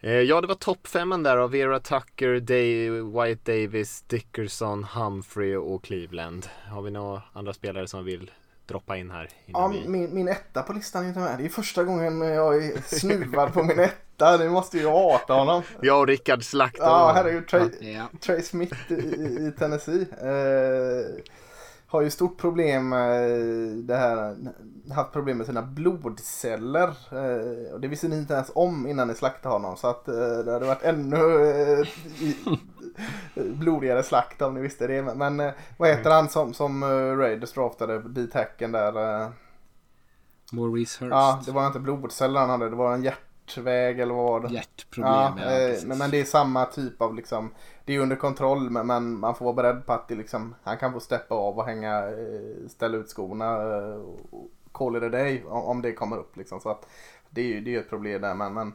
Eh, 0.00 0.20
ja, 0.20 0.40
det 0.40 0.46
var 0.46 0.54
toppfemman 0.54 1.22
där 1.22 1.36
av 1.36 1.50
Vera 1.50 1.80
Tucker, 1.80 2.40
Day, 2.40 2.90
White 2.90 3.52
Davis, 3.52 4.02
Dickerson, 4.02 4.84
Humphrey 4.84 5.56
och 5.56 5.84
Cleveland. 5.84 6.46
Har 6.66 6.82
vi 6.82 6.90
några 6.90 7.22
andra 7.32 7.52
spelare 7.52 7.88
som 7.88 8.04
vill 8.04 8.30
droppa 8.72 8.96
in 8.96 9.10
här? 9.10 9.28
Ja, 9.46 9.68
vi... 9.68 9.88
min, 9.88 10.14
min 10.14 10.28
etta 10.28 10.62
på 10.62 10.72
listan 10.72 11.04
är 11.04 11.08
inte 11.08 11.20
med. 11.20 11.38
Det 11.38 11.44
är 11.44 11.48
första 11.48 11.84
gången 11.84 12.20
jag 12.20 12.64
är 12.64 12.96
snuvad 12.98 13.52
på 13.52 13.62
min 13.62 13.80
etta. 13.80 14.36
Det 14.36 14.50
måste 14.50 14.78
ju 14.78 14.88
hata 14.88 15.34
honom. 15.34 15.62
Jag 15.80 16.00
och 16.00 16.06
Rickard 16.06 16.44
slaktade 16.44 16.90
Ja, 16.90 17.12
herregud. 17.14 17.48
Trey, 17.48 17.70
ja. 17.80 18.06
Trey 18.20 18.42
Smith 18.42 18.92
i, 18.92 18.94
i 18.94 19.52
Tennessee. 19.58 20.06
Eh, 20.20 21.22
har 21.86 22.02
ju 22.02 22.10
stort 22.10 22.38
problem 22.38 22.88
med 22.88 23.30
det 23.76 23.96
här. 23.96 24.36
Haft 24.94 25.12
problem 25.12 25.38
med 25.38 25.46
sina 25.46 25.62
blodceller. 25.62 26.88
Eh, 26.88 27.72
och 27.72 27.80
det 27.80 27.88
visste 27.88 28.08
ni 28.08 28.16
inte 28.16 28.34
ens 28.34 28.50
om 28.54 28.86
innan 28.86 29.08
ni 29.08 29.14
slaktade 29.14 29.54
honom. 29.54 29.76
Så 29.76 29.86
att 29.86 30.08
eh, 30.08 30.14
det 30.14 30.52
hade 30.52 30.66
varit 30.66 30.82
ännu 30.82 31.16
eh, 31.50 31.86
blodigare 33.34 34.02
slakt 34.02 34.42
om 34.42 34.54
ni 34.54 34.60
visste 34.60 34.86
det. 34.86 35.02
Men 35.02 35.40
eh, 35.40 35.52
vad 35.76 35.88
heter 35.88 36.10
han 36.10 36.28
som, 36.28 36.54
som 36.54 36.82
uh, 36.82 37.16
Raiders 37.18 37.52
draftade 37.52 37.98
D-tacken 38.08 38.72
där? 38.72 38.98
Uh... 38.98 39.30
Maurice 40.52 41.04
Hurst. 41.04 41.10
Ja, 41.10 41.42
det 41.46 41.52
var 41.52 41.66
inte 41.66 41.80
blodceller 41.80 42.40
han 42.40 42.50
hade. 42.50 42.70
Det 42.70 42.76
var 42.76 42.94
en 42.94 43.02
hjärtväg 43.02 44.00
eller 44.00 44.14
vad 44.14 44.24
var 44.24 44.48
det? 44.48 44.54
Hjärtproblem, 44.54 45.12
ja. 45.12 45.52
ja 45.52 45.76
men, 45.84 45.98
men 45.98 46.10
det 46.10 46.20
är 46.20 46.24
samma 46.24 46.64
typ 46.64 47.02
av 47.02 47.14
liksom. 47.14 47.50
Det 47.84 47.94
är 47.94 48.00
under 48.00 48.16
kontroll 48.16 48.70
men, 48.70 48.86
men 48.86 49.18
man 49.18 49.34
får 49.34 49.44
vara 49.44 49.54
beredd 49.54 49.86
på 49.86 49.92
att 49.92 50.08
det 50.08 50.14
liksom, 50.14 50.54
han 50.62 50.78
kan 50.78 50.92
få 50.92 51.00
steppa 51.00 51.34
av 51.34 51.58
och 51.58 51.64
hänga, 51.64 52.02
ställa 52.68 52.96
ut 52.96 53.08
skorna. 53.08 53.58
Call 54.72 54.96
it 54.96 55.02
a 55.02 55.08
day 55.08 55.44
om 55.46 55.82
det 55.82 55.92
kommer 55.92 56.16
upp 56.16 56.36
liksom. 56.36 56.60
Så 56.60 56.70
att 56.70 56.86
det 57.30 57.40
är 57.40 57.46
ju 57.46 57.60
det 57.60 57.74
är 57.74 57.80
ett 57.80 57.90
problem 57.90 58.20
där 58.20 58.34
men, 58.34 58.54
men 58.54 58.72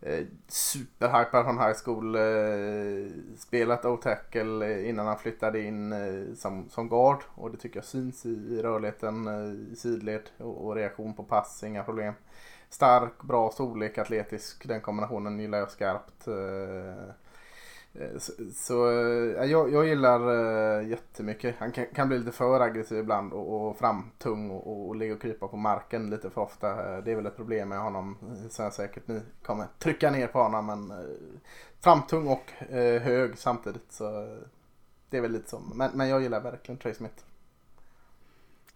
eh, 0.00 0.26
superhypad 0.48 1.44
från 1.44 1.58
high 1.58 1.76
school. 1.84 2.14
Eh, 2.14 3.10
spelat 3.36 3.84
O-tackle 3.84 4.66
eh, 4.66 4.88
innan 4.88 5.06
han 5.06 5.18
flyttade 5.18 5.62
in 5.62 5.92
eh, 5.92 6.34
som, 6.36 6.68
som 6.68 6.88
guard. 6.88 7.18
Och 7.34 7.50
det 7.50 7.56
tycker 7.56 7.76
jag 7.76 7.84
syns 7.84 8.26
i 8.26 8.62
rörligheten 8.62 9.26
eh, 9.26 9.72
i 9.72 9.76
sidled 9.76 10.22
och, 10.36 10.66
och, 10.66 10.74
reaktion 10.74 11.14
på 11.14 11.22
pass, 11.24 11.64
inga 11.64 11.82
problem. 11.84 12.14
Stark, 12.70 13.22
bra 13.22 13.50
storlek, 13.50 13.98
atletisk. 13.98 14.68
Den 14.68 14.80
kombinationen 14.80 15.40
gillar 15.40 15.58
jag 15.58 15.70
skarpt. 15.70 16.28
Eh, 16.28 17.14
Eh, 17.94 18.18
så, 18.18 18.32
så 18.54 18.90
eh, 18.90 19.44
jag, 19.44 19.72
jag 19.72 19.86
gillar 19.86 20.28
uh, 20.28 20.88
jättemycket. 20.88 21.54
Han 21.58 21.72
kan, 21.72 21.86
kan, 21.86 22.08
bli 22.08 22.18
lite 22.18 22.32
för 22.32 22.60
aggressiv 22.60 22.98
ibland 22.98 23.32
och, 23.32 23.68
och 23.68 23.76
framtung 23.76 24.50
och, 24.50 24.88
och 24.88 24.96
ligga 24.96 25.14
och 25.14 25.22
krypa 25.22 25.48
på 25.48 25.56
marken 25.56 26.10
lite 26.10 26.30
för 26.30 26.40
ofta. 26.40 27.00
Det 27.00 27.12
är 27.12 27.16
väl 27.16 27.26
ett 27.26 27.36
problem 27.36 27.68
med 27.68 27.78
honom. 27.78 28.16
Sen 28.50 28.72
säkert 28.72 29.08
ni 29.08 29.20
kommer 29.42 29.66
trycka 29.78 30.10
ner 30.10 30.26
på 30.26 30.42
honom 30.42 30.66
men 30.66 30.90
uh, 30.90 31.16
framtung 31.80 32.26
och 32.28 32.52
uh, 32.72 32.98
hög 32.98 33.38
samtidigt. 33.38 33.92
Så 33.92 34.38
det 35.10 35.16
är 35.16 35.20
väl 35.20 35.32
lite 35.32 35.50
så. 35.50 35.60
Men, 35.74 35.90
men 35.94 36.08
jag 36.08 36.22
gillar 36.22 36.40
verkligen 36.40 36.78
Trey 36.78 36.94
Smith. 36.94 37.24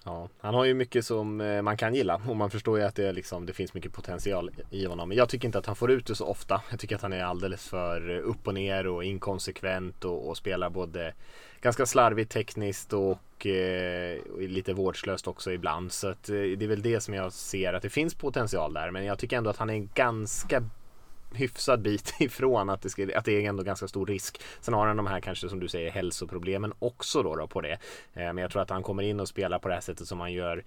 Ja, 0.06 0.28
han 0.40 0.54
har 0.54 0.64
ju 0.64 0.74
mycket 0.74 1.06
som 1.06 1.40
eh, 1.40 1.62
man 1.62 1.76
kan 1.76 1.94
gilla 1.94 2.20
och 2.28 2.36
man 2.36 2.50
förstår 2.50 2.78
ju 2.78 2.84
att 2.84 2.94
det, 2.94 3.12
liksom, 3.12 3.46
det 3.46 3.52
finns 3.52 3.74
mycket 3.74 3.92
potential 3.92 4.50
i 4.70 4.86
honom. 4.86 5.08
Men 5.08 5.18
jag 5.18 5.28
tycker 5.28 5.48
inte 5.48 5.58
att 5.58 5.66
han 5.66 5.76
får 5.76 5.90
ut 5.90 6.06
det 6.06 6.14
så 6.14 6.26
ofta. 6.26 6.62
Jag 6.70 6.80
tycker 6.80 6.96
att 6.96 7.02
han 7.02 7.12
är 7.12 7.24
alldeles 7.24 7.68
för 7.68 8.08
upp 8.08 8.46
och 8.46 8.54
ner 8.54 8.86
och 8.86 9.04
inkonsekvent 9.04 10.04
och, 10.04 10.28
och 10.28 10.36
spelar 10.36 10.70
både 10.70 11.14
ganska 11.60 11.86
slarvigt 11.86 12.32
tekniskt 12.32 12.92
och, 12.92 13.46
eh, 13.46 14.18
och 14.34 14.42
lite 14.42 14.72
vårdslöst 14.72 15.28
också 15.28 15.52
ibland. 15.52 15.92
Så 15.92 16.08
att, 16.08 16.28
eh, 16.28 16.34
det 16.34 16.64
är 16.64 16.68
väl 16.68 16.82
det 16.82 17.00
som 17.00 17.14
jag 17.14 17.32
ser 17.32 17.72
att 17.72 17.82
det 17.82 17.90
finns 17.90 18.14
potential 18.14 18.74
där. 18.74 18.90
Men 18.90 19.04
jag 19.04 19.18
tycker 19.18 19.36
ändå 19.36 19.50
att 19.50 19.56
han 19.56 19.70
är 19.70 19.88
ganska 19.94 20.62
hyfsad 21.34 21.82
bit 21.82 22.14
ifrån 22.20 22.70
att 22.70 22.82
det, 22.82 22.90
ska, 22.90 23.18
att 23.18 23.24
det 23.24 23.32
är 23.32 23.48
ändå 23.48 23.62
ganska 23.62 23.88
stor 23.88 24.06
risk. 24.06 24.42
Sen 24.60 24.74
har 24.74 24.86
han 24.86 24.96
de 24.96 25.06
här 25.06 25.20
kanske 25.20 25.48
som 25.48 25.60
du 25.60 25.68
säger 25.68 25.90
hälsoproblemen 25.90 26.72
också 26.78 27.22
då, 27.22 27.36
då 27.36 27.46
på 27.46 27.60
det. 27.60 27.72
Eh, 27.72 27.78
men 28.14 28.38
jag 28.38 28.50
tror 28.50 28.62
att 28.62 28.70
han 28.70 28.82
kommer 28.82 29.02
in 29.02 29.20
och 29.20 29.28
spelar 29.28 29.58
på 29.58 29.68
det 29.68 29.74
här 29.74 29.80
sättet 29.80 30.08
som 30.08 30.20
han 30.20 30.32
gör 30.32 30.64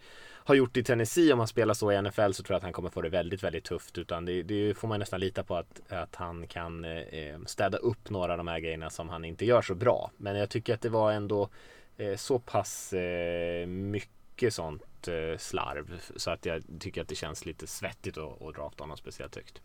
har 0.48 0.56
gjort 0.56 0.77
i 0.77 0.84
Tennessee 0.84 1.34
om 1.34 1.39
han 1.39 1.48
spelar 1.48 1.73
så 1.73 1.91
i 1.91 2.02
NFL 2.02 2.31
så 2.31 2.44
tror 2.44 2.53
jag 2.53 2.57
att 2.57 2.64
han 2.64 2.73
kommer 2.73 2.89
få 2.89 3.02
det 3.02 3.10
väldigt, 3.10 3.44
väldigt 3.44 3.64
tufft. 3.64 3.98
Utan 3.98 4.26
det, 4.26 4.44
det 4.44 4.77
får 4.77 4.88
man 4.88 4.99
nästan 4.99 5.19
lita 5.19 5.44
på 5.44 5.56
att, 5.56 5.81
att 5.89 6.15
han 6.15 6.48
kan 6.48 6.85
eh, 6.85 6.98
eh, 6.98 7.39
städa 7.45 7.77
upp 7.77 8.10
några 8.10 8.31
av 8.31 8.38
de 8.38 8.48
här 8.48 8.60
grejerna 8.60 8.89
som 8.89 9.10
han 9.10 9.26
inte 9.26 9.45
gör 9.45 9.61
så 9.61 9.76
bra. 9.76 10.11
Men 10.18 10.35
jag 10.35 10.49
tycker 10.49 10.73
att 10.73 10.81
det 10.81 10.89
var 10.89 11.11
ändå 11.11 11.49
eh, 11.98 12.15
så 12.15 12.39
pass 12.39 12.94
eh, 12.94 13.68
mycket 13.68 14.53
sånt 14.53 15.07
eh, 15.07 15.38
slarv 15.38 16.02
så 16.15 16.31
att 16.31 16.45
jag 16.45 16.64
tycker 16.80 17.02
att 17.02 17.07
det 17.07 17.15
känns 17.15 17.45
lite 17.45 17.68
svettigt 17.68 18.18
att, 18.18 18.41
att 18.41 18.56
drafta 18.56 18.84
honom 18.84 18.98
speciellt 18.98 19.35
högt. 19.35 19.61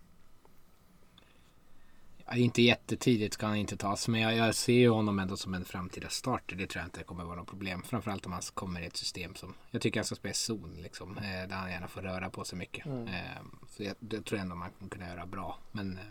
Ja, 2.26 2.34
inte 2.36 2.62
jättetidigt 2.62 3.34
ska 3.34 3.46
han 3.46 3.56
inte 3.56 3.76
tas, 3.76 4.08
men 4.08 4.20
jag, 4.20 4.36
jag 4.36 4.54
ser 4.54 4.72
ju 4.72 4.88
honom 4.88 5.18
ändå 5.18 5.36
som 5.36 5.54
en 5.54 5.64
framtida 5.64 6.08
starter. 6.08 6.56
Det 6.56 6.66
tror 6.66 6.80
jag 6.80 6.86
inte 6.86 7.02
kommer 7.02 7.24
vara 7.24 7.36
något 7.36 7.48
problem. 7.48 7.82
Framförallt 7.82 8.26
om 8.26 8.32
han 8.32 8.42
kommer 8.54 8.80
i 8.80 8.86
ett 8.86 8.96
system 8.96 9.34
som 9.34 9.54
jag 9.70 9.82
tycker 9.82 10.00
han 10.00 10.04
ska 10.04 10.14
spela 10.14 10.34
zon, 10.34 10.76
liksom, 10.82 11.18
eh, 11.18 11.48
där 11.48 11.56
han 11.56 11.70
gärna 11.70 11.88
får 11.88 12.00
röra 12.02 12.30
på 12.30 12.44
sig 12.44 12.58
mycket. 12.58 12.86
Mm. 12.86 13.06
Eh, 13.06 13.42
så 13.68 13.82
jag, 13.82 13.94
det 14.00 14.24
tror 14.24 14.38
jag 14.38 14.42
ändå 14.42 14.54
man 14.56 14.70
kommer 14.78 14.90
kunna 14.90 15.08
göra 15.08 15.26
bra. 15.26 15.58
Men 15.72 15.98
eh, 15.98 16.04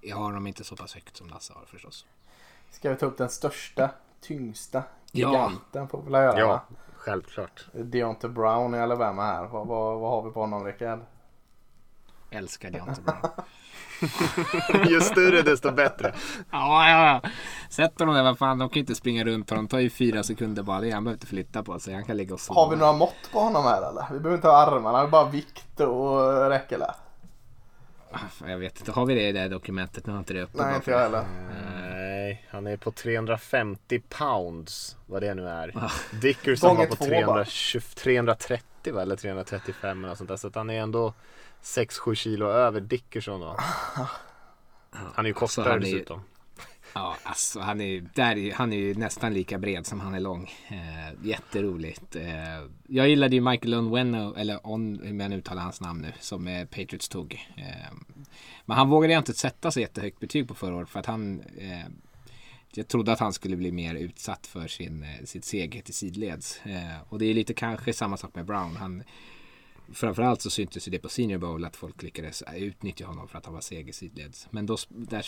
jag 0.00 0.16
har 0.16 0.32
dem 0.32 0.46
inte 0.46 0.64
så 0.64 0.76
pass 0.76 0.94
högt 0.94 1.16
som 1.16 1.28
Lasse 1.28 1.52
har 1.52 1.64
förstås. 1.66 2.06
Ska 2.70 2.90
vi 2.90 2.96
ta 2.96 3.06
upp 3.06 3.18
den 3.18 3.30
största, 3.30 3.90
tyngsta 4.20 4.82
Ja. 5.12 5.28
giganten 5.32 5.88
får 5.88 5.98
vi 6.02 6.04
väl 6.10 6.12
göra 6.22 6.38
Ja, 6.38 6.46
va? 6.46 6.60
självklart. 6.96 7.66
Deontay 7.72 8.30
Brown 8.30 8.74
i 8.74 8.78
Alabama 8.78 9.22
här. 9.22 9.46
Vad, 9.46 9.66
vad, 9.66 10.00
vad 10.00 10.10
har 10.10 10.22
vi 10.22 10.30
på 10.30 10.40
honom 10.40 10.64
Rickard? 10.64 11.00
Älskar 12.30 12.70
Deontay 12.70 13.04
Brown. 13.04 13.20
Ju 14.88 15.00
större 15.00 15.42
desto 15.42 15.70
bättre. 15.70 16.14
Ja, 16.50 16.90
ja, 16.90 17.20
ja. 17.22 17.30
Sätt 17.70 17.98
honom 17.98 18.14
där, 18.14 18.22
vad 18.22 18.38
fan, 18.38 18.58
de 18.58 18.68
kan 18.68 18.74
ju 18.74 18.80
inte 18.80 18.94
springa 18.94 19.24
runt 19.24 19.50
honom. 19.50 19.64
De 19.64 19.70
tar 19.70 19.78
ju 19.78 19.90
fyra 19.90 20.22
sekunder 20.22 20.62
bara. 20.62 20.80
Det 20.80 20.90
Han 20.90 21.04
behöver 21.04 21.16
inte 21.16 21.26
flytta 21.26 21.62
på 21.62 21.78
sig. 21.78 21.94
Han 21.94 22.04
kan 22.04 22.16
ligga 22.16 22.34
och 22.34 22.40
sova. 22.40 22.60
Har 22.60 22.70
vi 22.70 22.76
några 22.76 22.92
mått 22.92 23.30
på 23.32 23.40
honom 23.40 23.64
här 23.64 23.90
eller? 23.90 24.06
Vi 24.12 24.18
behöver 24.18 24.34
inte 24.36 24.48
ha 24.48 24.56
armarna, 24.56 24.98
det 24.98 25.04
är 25.04 25.08
bara 25.10 25.30
vikt 25.30 25.80
och 25.80 26.48
räckela. 26.50 26.94
Ah, 28.12 28.18
fan, 28.30 28.50
Jag 28.50 28.58
vet 28.58 28.78
inte, 28.78 28.92
har 28.92 29.06
vi 29.06 29.14
det 29.14 29.28
i 29.28 29.32
det 29.32 29.40
här 29.40 29.48
dokumentet? 29.48 30.06
Nu 30.06 30.12
har 30.12 30.18
inte 30.18 30.32
det 30.34 30.42
uppe. 30.42 30.62
Nej, 30.62 30.74
inte 30.74 30.90
jag 30.90 30.98
heller. 30.98 31.24
Nej, 31.90 32.46
han 32.50 32.66
är 32.66 32.76
på 32.76 32.90
350 32.90 34.02
pounds. 34.08 34.96
Vad 35.06 35.22
det 35.22 35.34
nu 35.34 35.48
är. 35.48 35.72
Ah. 35.76 35.90
Dickerson 36.20 36.76
var 36.76 36.86
på 36.86 36.96
två 36.96 37.04
320, 37.04 37.80
330 37.96 38.94
va? 38.94 39.02
Eller 39.02 39.16
335 39.16 39.98
eller 39.98 40.08
något 40.08 40.18
sånt 40.18 40.28
där. 40.28 40.36
Så 40.36 40.46
att 40.46 40.54
han 40.54 40.70
är 40.70 40.80
ändå 40.80 41.14
6-7 41.62 42.14
kilo 42.14 42.46
över 42.46 42.80
Dickerson 42.80 43.40
då. 43.40 43.56
Han 44.90 45.26
är 45.26 45.28
ju 45.30 45.34
Alltså, 45.40 45.62
kortare 45.62 45.74
ju- 45.74 45.92
dessutom. 45.92 46.20
Ja, 46.94 47.16
alltså 47.22 47.60
han 47.60 47.80
är, 47.80 48.08
där 48.14 48.36
är, 48.38 48.52
han 48.52 48.72
är 48.72 48.76
ju 48.76 48.94
nästan 48.94 49.34
lika 49.34 49.58
bred 49.58 49.86
som 49.86 50.00
han 50.00 50.14
är 50.14 50.20
lång. 50.20 50.50
Eh, 50.68 51.26
jätteroligt. 51.26 52.16
Eh, 52.16 52.24
jag 52.88 53.08
gillade 53.08 53.34
ju 53.34 53.40
Michael 53.40 53.74
Onweno, 53.74 54.34
eller 54.34 54.60
On, 54.66 55.00
hur 55.04 55.12
man 55.14 55.32
uttalar 55.32 55.62
hans 55.62 55.80
namn 55.80 56.00
nu, 56.02 56.12
som 56.20 56.46
eh, 56.48 56.64
Patriots 56.64 57.08
tog. 57.08 57.46
Eh, 57.56 57.94
men 58.64 58.76
han 58.76 58.88
vågade 58.88 59.14
inte 59.14 59.32
sätta 59.32 59.70
så 59.70 59.80
jättehögt 59.80 60.20
betyg 60.20 60.48
på 60.48 60.54
förra 60.54 60.74
året 60.76 60.88
för 60.88 61.00
att 61.00 61.06
han 61.06 61.40
eh, 61.40 61.86
jag 62.74 62.88
trodde 62.88 63.12
att 63.12 63.20
han 63.20 63.32
skulle 63.32 63.56
bli 63.56 63.72
mer 63.72 63.94
utsatt 63.94 64.46
för 64.46 64.68
sin, 64.68 65.02
eh, 65.02 65.24
sitt 65.24 65.44
seghet 65.44 65.88
i 65.88 65.92
sidleds. 65.92 66.60
Eh, 66.66 67.00
och 67.08 67.18
det 67.18 67.26
är 67.26 67.34
lite 67.34 67.54
kanske 67.54 67.92
samma 67.92 68.16
sak 68.16 68.34
med 68.34 68.44
Brown. 68.44 68.76
Han, 68.76 69.02
framförallt 69.94 70.42
så 70.42 70.50
syntes 70.50 70.84
det 70.84 70.98
på 70.98 71.08
Senior 71.08 71.38
Bowl 71.38 71.64
att 71.64 71.76
folk 71.76 72.02
lyckades 72.02 72.42
utnyttja 72.56 73.06
honom 73.06 73.28
för 73.28 73.38
att 73.38 73.44
han 73.44 73.54
var 73.54 73.60
seg 73.60 73.88
i 73.88 73.92
sidleds. 73.92 74.46
Men 74.50 74.66
då, 74.66 74.76
där 74.88 75.26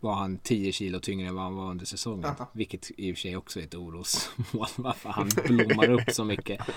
var 0.00 0.14
han 0.14 0.38
10 0.38 0.72
kilo 0.72 1.00
tyngre 1.00 1.28
än 1.28 1.34
vad 1.34 1.44
han 1.44 1.54
var 1.54 1.70
under 1.70 1.86
säsongen. 1.86 2.30
Vilket 2.52 2.90
i 2.96 3.12
och 3.12 3.16
för 3.16 3.20
sig 3.20 3.36
också 3.36 3.60
är 3.60 3.64
ett 3.64 3.74
orosmål. 3.74 4.66
Varför 4.76 5.08
han 5.08 5.28
blommar 5.46 5.90
upp 5.90 6.10
så 6.10 6.24
mycket. 6.24 6.60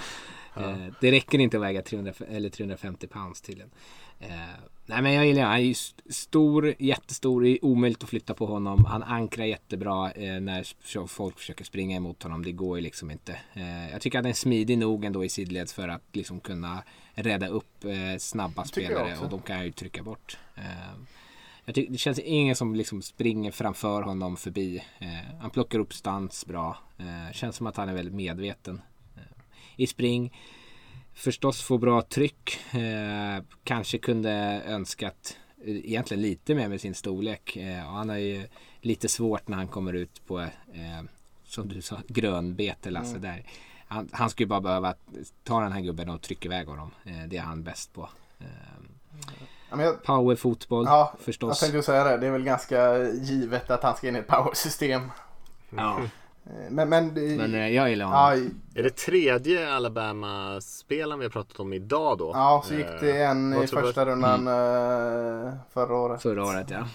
Eh, 0.56 0.94
det 1.02 1.12
räcker 1.12 1.40
inte 1.40 1.58
att 1.58 1.64
väga 1.64 1.82
300, 1.82 2.14
eller 2.30 2.50
350 2.50 3.08
pounds 3.08 3.42
till 3.42 3.62
en. 3.62 3.72
Eh, 4.20 4.30
nej 4.86 5.02
men 5.02 5.14
jag 5.14 5.28
gillar 5.28 5.44
Han 5.44 5.60
är 5.60 5.74
stor, 6.12 6.74
jättestor. 6.80 7.42
Det 7.42 7.50
är 7.50 7.66
omöjligt 7.66 8.04
att 8.04 8.10
flytta 8.10 8.34
på 8.34 8.46
honom. 8.46 8.86
Han 8.86 9.04
ankrar 9.04 9.46
jättebra 9.46 10.12
eh, 10.12 10.40
när 10.40 11.08
folk 11.08 11.40
försöker 11.40 11.64
springa 11.66 11.98
emot 11.98 12.24
honom. 12.24 12.44
Det 12.44 12.52
går 12.52 12.78
ju 12.78 12.84
liksom 12.84 13.12
inte. 13.12 13.40
Jag 13.92 14.02
tycker 14.02 14.20
att 14.20 14.26
han 14.26 14.30
är 14.30 14.36
smidig 14.36 14.78
nog 14.78 15.06
ändå 15.06 15.26
i 15.26 15.30
sidleds 15.30 15.74
för 15.74 15.88
att 15.88 16.04
liksom 16.12 16.40
kunna 16.40 16.84
rädda 17.16 17.48
upp 17.48 17.86
eh, 17.86 18.18
snabba 18.20 18.66
spelare. 18.66 19.18
Och 19.18 19.30
de 19.30 19.42
kan 19.42 19.56
jag 19.56 19.66
ju 19.66 19.72
trycka 19.72 20.04
bort. 20.04 20.38
Eh, 20.56 21.74
tycker, 21.74 21.92
det 21.92 21.98
känns 21.98 22.20
ingen 22.20 22.56
som 22.56 22.76
liksom 22.76 23.02
springer 23.02 23.52
framför 23.52 24.02
honom 24.02 24.38
förbi. 24.38 24.84
Eh, 25.00 25.40
han 25.40 25.50
plockar 25.50 25.80
upp 25.80 25.94
stans 25.94 26.46
bra. 26.46 26.78
Eh, 26.98 27.34
känns 27.34 27.56
som 27.56 27.68
att 27.68 27.78
han 27.78 27.90
är 27.90 27.94
väldigt 27.94 28.16
medveten 28.16 28.82
eh, 29.16 29.22
i 29.76 29.88
spring. 29.88 30.38
Förstås 31.14 31.62
får 31.62 31.78
bra 31.78 32.02
tryck. 32.02 32.60
Eh, 32.74 33.44
kanske 33.64 33.98
kunde 33.98 34.32
önskat 34.66 35.38
egentligen 35.66 36.22
lite 36.22 36.56
mer 36.56 36.68
med 36.68 36.82
sin 36.82 36.96
storlek. 36.96 37.58
Och 37.86 37.94
han 37.94 38.10
har 38.10 38.18
ju 38.18 38.48
lite 38.82 39.08
svårt 39.08 39.48
när 39.48 39.58
han 39.58 39.68
kommer 39.68 39.94
ut 39.94 40.26
på, 40.28 40.48
som 41.44 41.68
du 41.68 41.82
sa, 41.82 41.98
grönbete 42.08 42.90
Lasse. 42.90 43.18
Där. 43.18 43.46
Han, 43.92 44.10
han 44.12 44.30
skulle 44.30 44.48
bara 44.48 44.62
behöva 44.62 44.94
ta 45.44 45.60
den 45.62 45.72
här 45.72 45.82
gubben 45.82 46.10
och 46.10 46.22
trycka 46.22 46.46
iväg 46.48 46.68
honom. 46.68 46.92
Eh, 47.04 47.28
det 47.28 47.38
är 47.38 47.42
han 47.42 47.64
bäst 47.64 47.94
på. 47.94 48.10
Eh, 48.40 48.46
jag, 49.82 50.04
Powerfotboll 50.04 50.86
ja, 50.86 51.12
jag 51.18 51.26
förstås. 51.26 51.60
tänkte 51.60 51.78
ju 51.78 51.84
säga 51.84 52.04
det. 52.04 52.18
Det 52.18 52.28
är 52.28 52.32
väl 52.32 52.44
ganska 52.44 52.98
givet 53.04 53.72
att 53.72 53.84
han 53.84 53.96
ska 53.96 54.08
in 54.08 54.16
i 54.16 54.20
ett 54.20 54.28
powersystem. 54.28 55.12
Ja, 55.70 56.00
Eh, 56.46 56.72
Men, 56.72 56.90
men, 56.90 57.14
det- 57.14 57.38
men 57.38 57.54
eh, 57.56 57.68
jag 57.70 57.90
gillar 57.90 58.06
honom. 58.06 58.22
ja, 58.22 58.80
Är 58.80 58.84
det 58.84 58.90
tredje 58.96 59.74
Alabama-spelaren 59.74 61.20
vi 61.20 61.26
har 61.26 61.30
pratat 61.32 61.60
om 61.60 61.74
idag 61.74 62.18
då? 62.18 62.32
ja, 62.34 62.64
så 62.66 62.74
gick 62.74 62.88
det 63.02 63.24
en 63.24 63.54
Eh, 63.54 63.64
i 63.64 63.68
första 63.68 64.06
rundan 64.06 64.48
eh, 64.48 65.54
förra 65.74 65.96
året. 65.96 66.22
Förra 66.22 66.46
året 66.46 66.68
ja. 66.70 66.88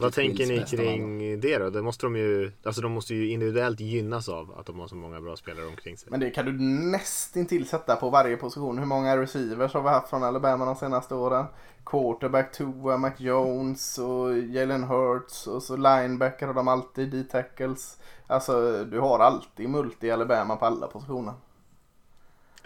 Vad 0.00 0.12
tänker 0.12 0.46
ni 0.46 0.64
kring 0.64 1.40
det 1.40 1.58
då? 1.58 1.70
Det 1.70 1.82
måste 1.82 2.06
de 2.06 2.16
ju, 2.16 2.52
alltså 2.62 2.82
de 2.82 2.92
måste 2.92 3.14
ju 3.14 3.30
individuellt 3.30 3.80
gynnas 3.80 4.28
av 4.28 4.58
att 4.58 4.66
de 4.66 4.78
har 4.78 4.88
så 4.88 4.96
många 4.96 5.20
bra 5.20 5.36
spelare 5.36 5.66
omkring 5.66 5.96
sig. 5.96 6.10
Men 6.10 6.20
det 6.20 6.30
kan 6.30 6.44
du 6.44 6.52
nästintill 6.90 7.68
sätta 7.68 7.96
på 7.96 8.10
varje 8.10 8.36
position. 8.36 8.78
Hur 8.78 8.86
många 8.86 9.16
receivers 9.16 9.74
har 9.74 9.82
vi 9.82 9.88
haft 9.88 10.08
från 10.08 10.24
Alabama 10.24 10.64
de 10.64 10.76
senaste 10.76 11.14
åren? 11.14 11.44
Quarterback, 11.84 12.52
Tua, 12.52 12.96
Mac 12.96 13.12
Jones 13.16 13.98
och 13.98 14.38
Jalen 14.38 14.84
Hurts 14.84 15.46
och 15.46 15.62
så 15.62 15.76
linebacker 15.76 16.46
har 16.46 16.54
de 16.54 16.68
alltid, 16.68 17.10
D-tackles. 17.10 17.98
Alltså 18.26 18.84
du 18.84 19.00
har 19.00 19.18
alltid 19.18 19.68
multi 19.68 20.06
i 20.06 20.10
Alabama 20.10 20.56
på 20.56 20.66
alla 20.66 20.86
positioner. 20.86 21.34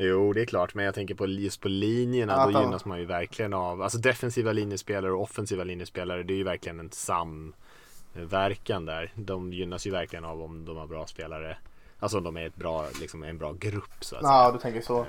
Jo, 0.02 0.32
det 0.32 0.40
är 0.40 0.44
klart, 0.46 0.74
men 0.74 0.84
jag 0.84 0.94
tänker 0.94 1.14
på 1.14 1.26
just 1.26 1.60
på 1.60 1.68
linjerna, 1.68 2.32
Ja, 2.32 2.46
då 2.50 2.60
gynnas 2.60 2.84
man 2.84 2.98
ju 2.98 3.04
verkligen 3.04 3.54
av, 3.54 3.82
alltså 3.82 3.98
defensiva 3.98 4.52
linjespelare 4.52 5.12
och 5.12 5.22
offensiva 5.22 5.64
linjespelare, 5.64 6.22
det 6.22 6.32
är 6.32 6.36
ju 6.36 6.44
verkligen 6.44 6.80
en 6.80 6.90
samverkan 6.92 8.86
där. 8.86 9.12
De 9.14 9.52
gynnas 9.52 9.86
ju 9.86 9.90
verkligen 9.90 10.24
av 10.24 10.42
om 10.42 10.64
de 10.64 10.76
har 10.76 10.86
bra 10.86 11.06
spelare, 11.06 11.56
alltså 11.98 12.18
om 12.18 12.24
de 12.24 12.36
är 12.36 12.46
ett 12.46 12.56
bra, 12.56 12.84
liksom 13.00 13.22
en 13.22 13.38
bra 13.38 13.52
grupp 13.52 14.04
så 14.04 14.16
att 14.16 14.22
Ja, 14.22 14.28
säga. 14.28 14.52
du 14.52 14.58
tänker 14.58 14.80
så. 14.80 15.00
Eh, 15.00 15.06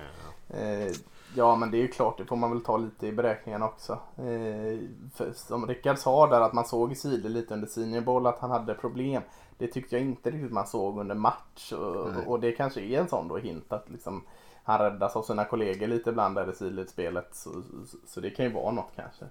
Eh, 0.54 0.92
ja, 1.36 1.56
men 1.56 1.72
det 1.72 1.78
är 1.78 1.82
ju 1.82 1.88
klart, 1.88 2.18
det 2.18 2.26
får 2.26 2.36
man 2.36 2.52
väl 2.52 2.62
ta 2.64 2.78
lite 2.78 3.08
i 3.08 3.12
beräkningen 3.12 3.64
också. 3.64 3.94
Eh, 4.18 4.80
för, 5.16 5.32
som 5.36 5.68
Rickard 5.68 5.98
sa 5.98 6.28
där, 6.28 6.42
att 6.42 6.54
man 6.54 6.66
såg 6.66 6.92
i 6.92 6.96
Sile 6.96 7.30
lite 7.30 7.54
under 7.54 7.68
senior 7.68 8.02
bowl 8.02 8.28
att 8.28 8.40
han 8.40 8.52
hade 8.52 8.74
problem. 8.74 9.22
Det 9.58 9.68
tyckte 9.68 9.96
jag 9.96 10.06
inte 10.06 10.32
riktigt 10.32 10.52
man 10.52 10.68
såg 10.68 11.00
under 11.00 11.16
match. 11.16 11.72
Och, 11.72 12.28
och 12.28 12.40
det 12.40 12.52
kanske 12.52 12.82
är 12.82 13.00
en 13.00 13.08
sån 13.08 13.28
då 13.28 13.38
hint 13.38 13.72
att 13.72 13.90
liksom, 13.90 14.24
han 14.64 14.80
räddas 14.80 15.16
av 15.16 15.22
sina 15.24 15.46
kollegor 15.46 15.88
lite 15.88 16.10
ibland 16.10 16.36
där 16.36 16.52
i 16.52 16.56
Sile-spelet. 16.56 17.28
Så, 17.36 17.50
så, 17.88 17.98
så 18.08 18.20
det 18.20 18.30
kan 18.30 18.46
ju 18.46 18.52
vara 18.52 18.72
något 18.72 18.92
kanske. 18.96 19.26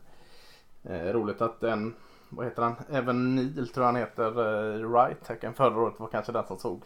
Eh, 0.84 1.12
roligt 1.12 1.40
att 1.40 1.60
den, 1.60 1.94
vad 2.28 2.46
heter 2.46 2.62
han, 2.62 2.74
Evan 2.92 3.34
Neal 3.36 3.68
tror 3.68 3.84
han 3.84 3.96
heter, 3.96 4.26
eh, 4.38 4.92
right 4.92 5.28
hacken 5.28 5.54
förra 5.54 5.80
året 5.80 6.00
var 6.00 6.08
kanske 6.08 6.32
den 6.32 6.46
som 6.46 6.58
såg. 6.58 6.84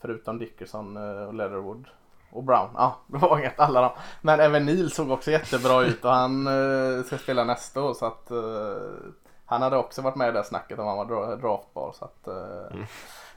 Förutom 0.00 0.38
Dickerson 0.38 0.96
eh, 0.96 1.26
och 1.26 1.34
Leatherwood 1.34 1.88
och 2.30 2.44
Brown. 2.44 2.68
Ja, 2.74 2.96
det 3.06 3.18
var 3.18 3.38
inget 3.38 3.60
alla 3.60 3.80
dem. 3.80 3.90
Men 4.22 4.40
även 4.40 4.66
Neil 4.66 4.90
såg 4.90 5.10
också 5.10 5.30
jättebra 5.30 5.82
ut 5.86 6.04
och 6.04 6.10
han 6.10 6.46
eh, 6.46 7.02
ska 7.04 7.18
spela 7.18 7.44
nästa 7.44 7.82
år 7.82 7.94
så 7.94 8.06
att 8.06 8.30
eh, 8.30 9.10
han 9.46 9.62
hade 9.62 9.76
också 9.76 10.02
varit 10.02 10.16
med 10.16 10.28
i 10.28 10.32
det 10.32 10.44
snacket 10.44 10.78
om 10.78 10.86
han 10.86 10.96
var 10.96 11.04
dra- 11.04 11.36
draftbar. 11.36 11.92
Så 11.92 12.04
att, 12.04 12.28
eh, 12.28 12.78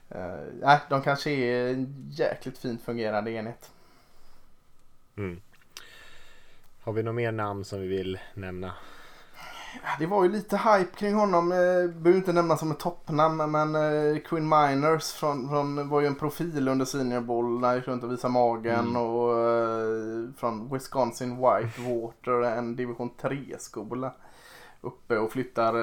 eh, 0.10 0.44
nej, 0.62 0.80
de 0.90 1.02
kanske 1.02 1.32
är 1.32 1.74
en 1.74 2.10
jäkligt 2.12 2.58
fint 2.58 2.82
fungerande 2.82 3.32
enhet. 3.32 3.72
Mm. 5.20 5.41
Har 6.82 6.94
vi 6.94 7.04
några 7.04 7.16
mer 7.16 7.32
namn 7.32 7.66
som 7.66 7.82
vi 7.82 7.88
vill 7.88 8.20
nämna? 8.34 8.74
Det 10.00 10.06
var 10.06 10.24
ju 10.24 10.30
lite 10.30 10.58
hype 10.58 10.98
kring 10.98 11.16
honom. 11.16 11.52
Eh, 11.52 11.58
behöver 12.02 12.16
inte 12.16 12.34
nämna 12.34 12.58
som 12.58 12.72
ett 12.72 12.80
toppnamn 12.80 13.52
men 13.52 13.76
eh, 13.76 14.20
Quinn 14.20 14.50
Miners 14.50 15.12
från, 15.12 15.50
från, 15.50 15.90
var 15.90 16.02
ju 16.02 16.08
en 16.08 16.16
profil 16.16 16.68
under 16.68 16.86
Senior 16.86 17.22
Bowl. 17.22 17.60
När 17.60 17.76
gick 17.76 17.88
runt 17.88 18.04
och 18.04 18.12
visade 18.12 18.34
magen. 18.34 18.96
Och 18.96 19.40
eh, 19.40 20.30
från 20.38 20.74
Wisconsin 20.74 21.36
Whitewater, 21.36 22.41
en 22.41 22.76
division 22.76 23.10
3-skola. 23.22 24.14
Uppe 24.82 25.18
och 25.18 25.32
flyttar, 25.32 25.76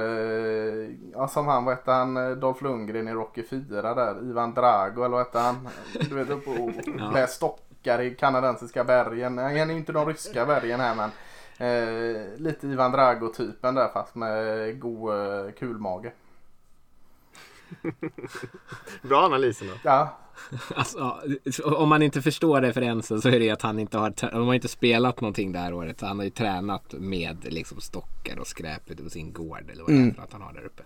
ja 1.12 1.28
som 1.28 1.46
han, 1.46 1.64
vad 1.64 1.74
hette 1.74 1.90
han, 1.90 2.40
Dolph 2.40 2.62
Lundgren 2.62 3.08
i 3.08 3.12
Rocky 3.12 3.42
4 3.42 3.94
där. 3.94 4.30
Ivan 4.30 4.54
Drago 4.54 5.04
eller 5.04 5.16
vad 5.16 5.26
hette 5.26 5.38
han? 5.38 5.68
Du 6.08 6.14
vet 6.14 6.30
upp 6.30 6.48
och 6.48 6.70
klä 7.12 7.26
stockar 7.86 8.02
i 8.02 8.14
kanadensiska 8.14 8.84
bergen. 8.84 9.38
Han 9.38 9.56
är 9.56 9.70
inte 9.70 9.92
de 9.92 10.06
ryska 10.06 10.46
bergen 10.46 10.80
här 10.80 10.94
men. 10.94 11.10
Eh, 11.58 12.38
lite 12.38 12.66
Ivan 12.66 12.92
Drago-typen 12.92 13.74
där 13.74 13.88
fast 13.88 14.14
med 14.14 14.80
god 14.80 15.14
eh, 15.14 15.52
kulmage. 15.52 16.12
Bra 19.02 19.24
analys 19.24 19.62
ändå. 19.62 19.74
Ja, 19.82 20.18
Alltså, 20.74 21.20
om 21.64 21.88
man 21.88 22.02
inte 22.02 22.22
förstår 22.22 22.60
referensen 22.60 23.22
så 23.22 23.28
är 23.28 23.40
det 23.40 23.50
att 23.50 23.62
han 23.62 23.78
inte 23.78 23.98
har, 23.98 24.12
de 24.30 24.46
har 24.46 24.54
inte 24.54 24.68
spelat 24.68 25.20
någonting 25.20 25.52
det 25.52 25.58
här 25.58 25.74
året. 25.74 26.00
Så 26.00 26.06
han 26.06 26.18
har 26.18 26.24
ju 26.24 26.30
tränat 26.30 26.92
med 26.92 27.52
liksom 27.52 27.80
stockar 27.80 28.38
och 28.38 28.46
skräp 28.46 28.90
ute 28.90 29.02
på 29.02 29.10
sin 29.10 29.32
gård 29.32 29.70
eller 29.72 29.82
vad 29.82 29.92
det 29.92 30.08
är 30.08 30.14
för 30.14 30.22
att 30.22 30.32
han 30.32 30.42
har 30.42 30.52
där 30.52 30.64
uppe. 30.64 30.82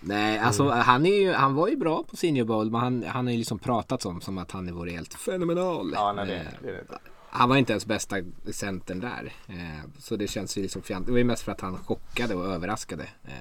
Nej, 0.00 0.38
alltså 0.38 0.62
Mm. 0.64 0.78
han, 0.78 1.06
är 1.06 1.20
ju, 1.20 1.32
han 1.32 1.54
var 1.54 1.68
ju 1.68 1.76
bra 1.76 2.02
på 2.02 2.16
Senior 2.16 2.44
Bowl 2.44 2.70
men 2.70 2.80
han, 2.80 3.04
han 3.06 3.26
har 3.26 3.32
ju 3.32 3.38
liksom 3.38 3.58
pratat 3.58 4.06
om 4.06 4.20
som 4.20 4.38
att 4.38 4.50
han 4.50 4.68
är 4.68 4.72
vår 4.72 4.86
helt 4.86 5.14
fenomenal. 5.14 5.90
Ja, 5.94 6.12
nej, 6.12 6.26
det, 6.26 6.36
Eh, 6.36 6.44
det 6.62 6.72
det. 6.72 6.98
Han 7.30 7.48
var 7.48 7.56
inte 7.56 7.72
ens 7.72 7.86
bästa 7.86 8.16
centern 8.52 9.00
där. 9.00 9.32
Eh, 9.48 9.90
så 9.98 10.16
det 10.16 10.26
känns 10.28 10.58
ju 10.58 10.62
liksom 10.62 10.82
fjant. 10.82 11.06
Det 11.06 11.12
var 11.12 11.18
ju 11.18 11.24
mest 11.24 11.42
för 11.42 11.52
att 11.52 11.60
han 11.60 11.78
chockade 11.78 12.34
och 12.34 12.44
överraskade. 12.46 13.02
Eh, 13.24 13.32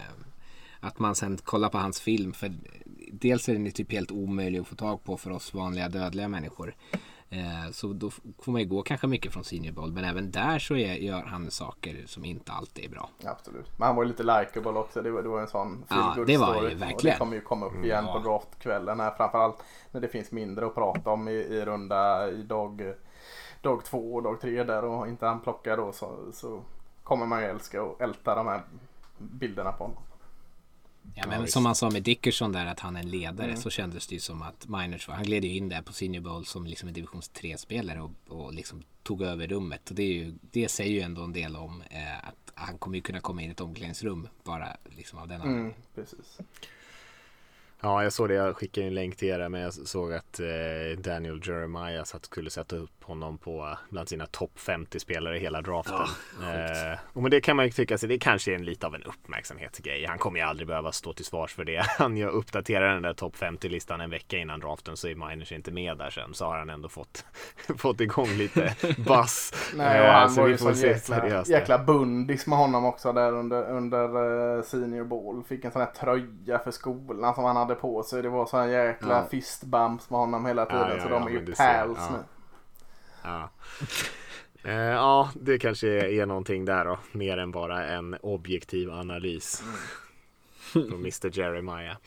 att 0.80 1.00
man 1.00 1.16
sen 1.16 1.38
kollar 1.38 1.70
på 1.70 1.78
hans 1.78 2.00
film. 2.02 2.34
För 2.34 2.54
dels 3.12 3.50
är 3.50 3.54
den 3.54 3.66
ju 3.66 3.72
typ 3.72 3.92
helt 3.92 4.12
omöjlig 4.12 4.60
att 4.60 4.68
få 4.68 4.76
tag 4.76 5.04
på 5.04 5.18
för 5.18 5.32
oss 5.32 5.54
vanliga 5.54 5.90
dödliga 5.90 6.28
människor. 6.28 6.76
Eh, 7.30 7.72
så 7.72 7.88
då 7.94 8.10
får 8.40 8.52
man 8.52 8.62
ju 8.62 8.68
gå 8.68 8.82
kanske 8.82 9.08
mycket 9.08 9.34
från 9.34 9.44
Senior 9.44 9.74
Bowl. 9.74 9.92
Men 9.92 10.04
även 10.04 10.32
där 10.32 10.60
så 10.60 10.76
är, 10.76 10.94
gör 10.94 11.22
han 11.22 11.52
saker 11.52 12.04
som 12.06 12.26
inte 12.26 12.52
alltid 12.52 12.86
är 12.86 12.90
bra. 12.90 13.10
Absolut. 13.26 13.72
Men 13.80 13.86
han 13.88 13.96
var 13.96 14.04
ju 14.04 14.10
lite 14.10 14.24
likeable 14.24 14.72
också. 14.80 15.02
Det 15.02 15.12
var, 15.12 15.22
det 15.22 15.30
var 15.30 15.42
en 15.42 15.48
sån 15.48 15.84
Ja, 15.90 16.16
det 16.28 16.38
var 16.38 16.54
story. 16.54 16.70
ju 16.70 16.76
Och 16.76 16.82
verkligen. 16.82 17.14
det 17.16 17.20
kommer 17.20 17.36
ju 17.36 17.42
komma 17.42 17.66
upp 17.66 17.84
igen 17.84 18.06
Ja. 18.08 18.14
på 18.14 18.20
draftkvällen. 18.30 19.00
Här, 19.00 19.12
framförallt 19.18 19.64
när 19.92 20.02
det 20.02 20.08
finns 20.08 20.32
mindre 20.32 20.66
att 20.66 20.76
prata 20.76 21.10
om 21.10 21.28
i, 21.28 21.32
i 21.32 21.66
runda 21.66 22.30
i 22.32 22.42
dag, 22.44 22.94
dag 23.62 23.84
två 23.86 24.14
och 24.16 24.24
dag 24.24 24.42
tre 24.42 24.64
där 24.64 24.84
och 24.86 25.08
inte 25.08 25.26
han 25.26 25.40
plockar 25.42 25.78
då 25.78 25.92
så, 25.92 26.18
så 26.34 26.62
kommer 27.04 27.26
man 27.26 27.42
ju 27.42 27.48
älska 27.48 27.84
och 27.84 28.02
älta 28.02 28.36
de 28.36 28.48
här 28.48 28.62
bilderna 29.18 29.72
på 29.72 29.84
honom. 29.84 30.04
Ja, 31.14 31.28
men 31.28 31.48
som 31.48 31.64
man 31.64 31.76
sa 31.76 31.90
med 31.90 32.04
Dickerson 32.04 32.52
där 32.52 32.66
att 32.66 32.80
han 32.80 32.96
är 32.96 33.00
en 33.00 33.10
ledare 33.10 33.56
så 33.56 33.70
kändes 33.70 34.08
det 34.08 34.16
ju 34.16 34.20
som 34.20 34.42
att 34.42 34.68
Miners 34.68 35.08
var, 35.08 35.16
han 35.16 35.24
gled 35.24 35.46
ju 35.46 35.56
in 35.56 35.70
där 35.70 35.82
på 35.82 35.94
Senior 35.94 36.22
Bowl 36.22 36.46
som 36.46 36.66
liksom 36.66 36.88
en 36.88 36.94
division 36.94 37.22
3-spelare 37.22 38.02
och, 38.02 38.12
och 38.28 38.54
liksom 38.54 38.84
tog 39.04 39.22
över 39.22 39.48
rummet. 39.48 39.90
Och 39.90 39.96
det, 39.96 40.04
är 40.04 40.14
ju, 40.14 40.34
det 40.42 40.70
säger 40.70 40.92
ju 40.92 41.02
ändå 41.02 41.24
en 41.24 41.34
del 41.34 41.56
om 41.56 41.84
eh, 41.90 42.18
att 42.18 42.52
han 42.54 42.78
kommer 42.78 42.96
ju 42.96 43.02
kunna 43.02 43.20
komma 43.20 43.42
in 43.42 43.50
i 43.50 43.52
ett 43.52 43.62
omklädningsrum 43.62 44.28
bara 44.44 44.78
liksom 44.86 45.20
av 45.20 45.28
den 45.28 45.42
anledningen. 45.42 45.72
Mm, 45.72 45.82
precis. 45.96 46.40
Ja, 47.82 48.04
jag 48.04 48.14
såg 48.14 48.30
det. 48.30 48.36
Jag 48.36 48.56
skickade 48.56 48.88
en 48.88 48.94
länk 48.94 49.16
till 49.16 49.28
er 49.28 49.50
men 49.50 49.62
jag 49.62 49.74
såg 49.74 50.14
att 50.14 50.40
eh, 50.40 51.00
Daniel 51.00 51.42
Jeremiah 51.44 52.04
satt, 52.04 52.26
skulle 52.26 52.50
sätta 52.50 52.76
upp 52.76 52.95
honom 53.06 53.38
på 53.38 53.78
bland 53.90 54.10
sina 54.10 54.26
topp 54.26 54.52
50 54.60 55.00
spelare 55.00 55.38
i 55.38 55.40
hela 55.40 55.62
draften. 55.62 55.96
eh, 56.42 57.00
och 57.14 57.22
men 57.22 57.32
det 57.32 57.42
kan 57.42 57.56
man 57.56 57.66
ju 57.66 57.72
tycka 57.72 57.98
sig, 57.98 58.10
det 58.10 58.20
kanske 58.20 58.52
är 58.52 58.56
en 58.56 58.66
lite 58.66 58.88
av 58.88 58.96
en 58.96 59.04
uppmärksamhetsgrej. 59.04 60.06
Han 60.06 60.18
kommer 60.18 60.40
ju 60.40 60.46
aldrig 60.46 60.68
behöva 60.68 60.92
stå 60.92 61.14
till 61.14 61.26
svars 61.26 61.54
för 61.54 61.66
det. 61.66 61.86
Han 61.98 62.18
ju 62.18 62.28
uppdaterar 62.28 62.94
den 62.94 63.02
där 63.04 63.14
topp 63.14 63.36
50-listan 63.36 64.02
en 64.02 64.10
vecka 64.10 64.38
innan 64.38 64.60
draften 64.60 64.98
så 64.98 65.08
är 65.08 65.16
Miners 65.30 65.52
inte 65.52 65.72
med 65.72 65.98
där 65.98 66.10
sen. 66.10 66.34
Så 66.34 66.46
har 66.46 66.58
han 66.58 66.70
ändå 66.70 66.90
fått, 66.90 67.26
fått 67.78 68.02
igång 68.02 68.28
lite 68.30 68.76
buzz. 68.98 69.54
Nej, 69.76 70.00
och 70.02 70.06
Eh, 70.06 70.14
han 70.14 70.30
så 70.32 70.42
var 70.42 70.48
ju 70.48 70.58
så 70.58 70.72
jäkla, 70.72 71.44
jäkla 71.46 71.78
bundis 71.80 72.48
med 72.48 72.58
honom 72.58 72.86
också 72.86 73.14
där 73.14 73.32
under, 73.32 73.70
under 73.72 74.04
eh, 74.58 74.64
senior 74.64 75.04
ball. 75.06 75.44
Fick 75.44 75.66
en 75.66 75.72
sån 75.72 75.82
här 75.82 75.92
tröja 75.92 76.60
för 76.60 76.72
skolan 76.72 77.36
som 77.36 77.44
han 77.44 77.56
hade 77.56 77.76
på 77.76 78.04
sig. 78.04 78.22
Det 78.22 78.30
var 78.30 78.46
sån 78.46 78.60
här 78.60 78.68
jäkla 78.68 79.10
Ja. 79.16 79.26
fist 79.32 79.64
bumps 79.64 80.10
med 80.10 80.20
honom 80.20 80.46
hela 80.46 80.66
tiden. 80.66 80.82
Ja, 80.90 80.96
ja, 80.96 81.02
så 81.04 81.10
ja, 81.10 81.20
de 81.20 81.28
är 81.28 81.32
ju 81.32 81.46
pals 81.46 81.58
ja. 81.58 82.10
nu. 82.12 82.18
Ja. 83.26 83.50
Eh, 84.64 84.74
ja, 84.74 85.30
det 85.42 85.60
kanske 85.60 85.88
är, 85.88 86.26
någonting 86.26 86.66
där 86.66 86.86
då. 86.86 87.00
Mer 87.12 87.38
än 87.38 87.52
bara 87.52 87.86
en 87.86 88.14
objektiv 88.22 88.92
analys. 88.92 89.64
Från 90.74 90.94
Mr 90.94 91.40
Jeremiah. 91.40 91.98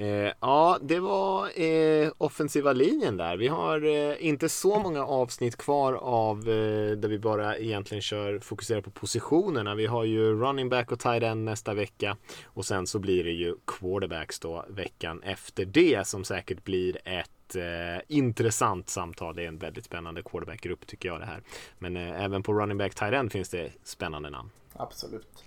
Eh, 0.00 0.32
ja, 0.40 0.78
det 0.82 1.00
var 1.00 1.60
eh, 1.60 2.10
offensiva 2.18 2.72
linjen 2.72 3.16
där. 3.16 3.36
Vi 3.36 3.48
har 3.48 3.84
eh, 3.84 4.26
inte 4.26 4.48
så 4.48 4.78
många 4.78 5.04
avsnitt 5.04 5.56
kvar 5.56 5.92
av 5.92 6.44
där 6.44 7.08
vi 7.08 7.18
bara 7.18 7.56
egentligen 7.56 8.02
kör 8.02 8.38
fokuserar 8.38 8.80
på 8.80 8.90
positionerna. 8.90 9.74
Vi 9.74 9.86
har 9.86 10.04
ju 10.04 10.40
running 10.40 10.68
back 10.68 10.92
och 10.92 11.00
tight 11.00 11.22
end 11.22 11.44
nästa 11.44 11.74
vecka 11.74 12.16
och 12.44 12.64
sen 12.64 12.86
så 12.86 12.98
blir 12.98 13.24
det 13.24 13.30
ju 13.30 13.54
quarterbacks 13.66 14.40
då 14.40 14.64
veckan 14.68 15.22
efter 15.22 15.64
det 15.64 16.06
som 16.06 16.24
säkert 16.24 16.64
blir 16.64 16.98
ett 17.04 17.30
eh, 17.56 18.00
intressant 18.08 18.88
samtal. 18.88 19.36
Det 19.36 19.42
är 19.42 19.48
en 19.48 19.58
väldigt 19.58 19.84
spännande 19.84 20.22
quarterbackgrupp 20.22 20.86
tycker 20.86 21.08
jag 21.08 21.20
det 21.20 21.26
här. 21.26 21.42
Men 21.78 21.96
eh, 21.96 22.24
även 22.24 22.42
på 22.42 22.52
running 22.52 22.78
back 22.78 22.94
tight 22.94 23.14
end 23.14 23.32
finns 23.32 23.48
det 23.48 23.72
spännande 23.84 24.30
namn. 24.30 24.50
Absolut. 24.72 25.44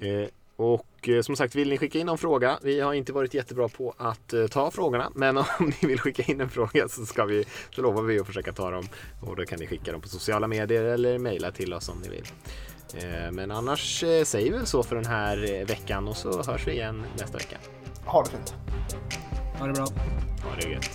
Eh, 0.00 0.28
och 0.56 1.08
eh, 1.08 1.22
som 1.22 1.36
sagt, 1.36 1.54
vill 1.54 1.68
ni 1.68 1.78
skicka 1.78 1.98
in 1.98 2.06
någon 2.06 2.18
fråga? 2.18 2.58
Vi 2.62 2.80
har 2.80 2.94
inte 2.94 3.12
varit 3.12 3.34
jättebra 3.34 3.68
på 3.68 3.94
att 3.98 4.32
eh, 4.32 4.46
ta 4.46 4.70
frågorna, 4.70 5.12
men 5.14 5.36
om 5.38 5.44
ni 5.60 5.88
vill 5.88 6.00
skicka 6.00 6.22
in 6.22 6.40
en 6.40 6.50
fråga 6.50 6.88
så, 6.88 7.06
ska 7.06 7.24
vi, 7.24 7.44
så 7.70 7.82
lovar 7.82 8.02
vi 8.02 8.20
att 8.20 8.26
försöka 8.26 8.52
ta 8.52 8.70
dem. 8.70 8.84
Och 9.20 9.36
då 9.36 9.44
kan 9.44 9.58
ni 9.58 9.66
skicka 9.66 9.92
dem 9.92 10.00
på 10.00 10.08
sociala 10.08 10.46
medier 10.48 10.84
eller 10.84 11.18
mejla 11.18 11.50
till 11.50 11.74
oss 11.74 11.88
om 11.88 11.98
ni 11.98 12.08
vill. 12.08 12.26
Eh, 12.94 13.32
men 13.32 13.50
annars 13.50 14.02
eh, 14.02 14.24
säger 14.24 14.58
vi 14.58 14.66
så 14.66 14.82
för 14.82 14.96
den 14.96 15.06
här 15.06 15.54
eh, 15.54 15.66
veckan 15.66 16.08
och 16.08 16.16
så 16.16 16.42
hörs 16.42 16.66
vi 16.66 16.72
igen 16.72 17.04
nästa 17.18 17.38
vecka. 17.38 17.56
Ha 18.04 18.22
det 18.22 18.30
fint. 18.30 18.54
Ha 19.58 19.66
det 19.66 19.72
bra. 19.72 19.86
Ha 20.42 20.56
det 20.60 20.68
gött. 20.68 20.90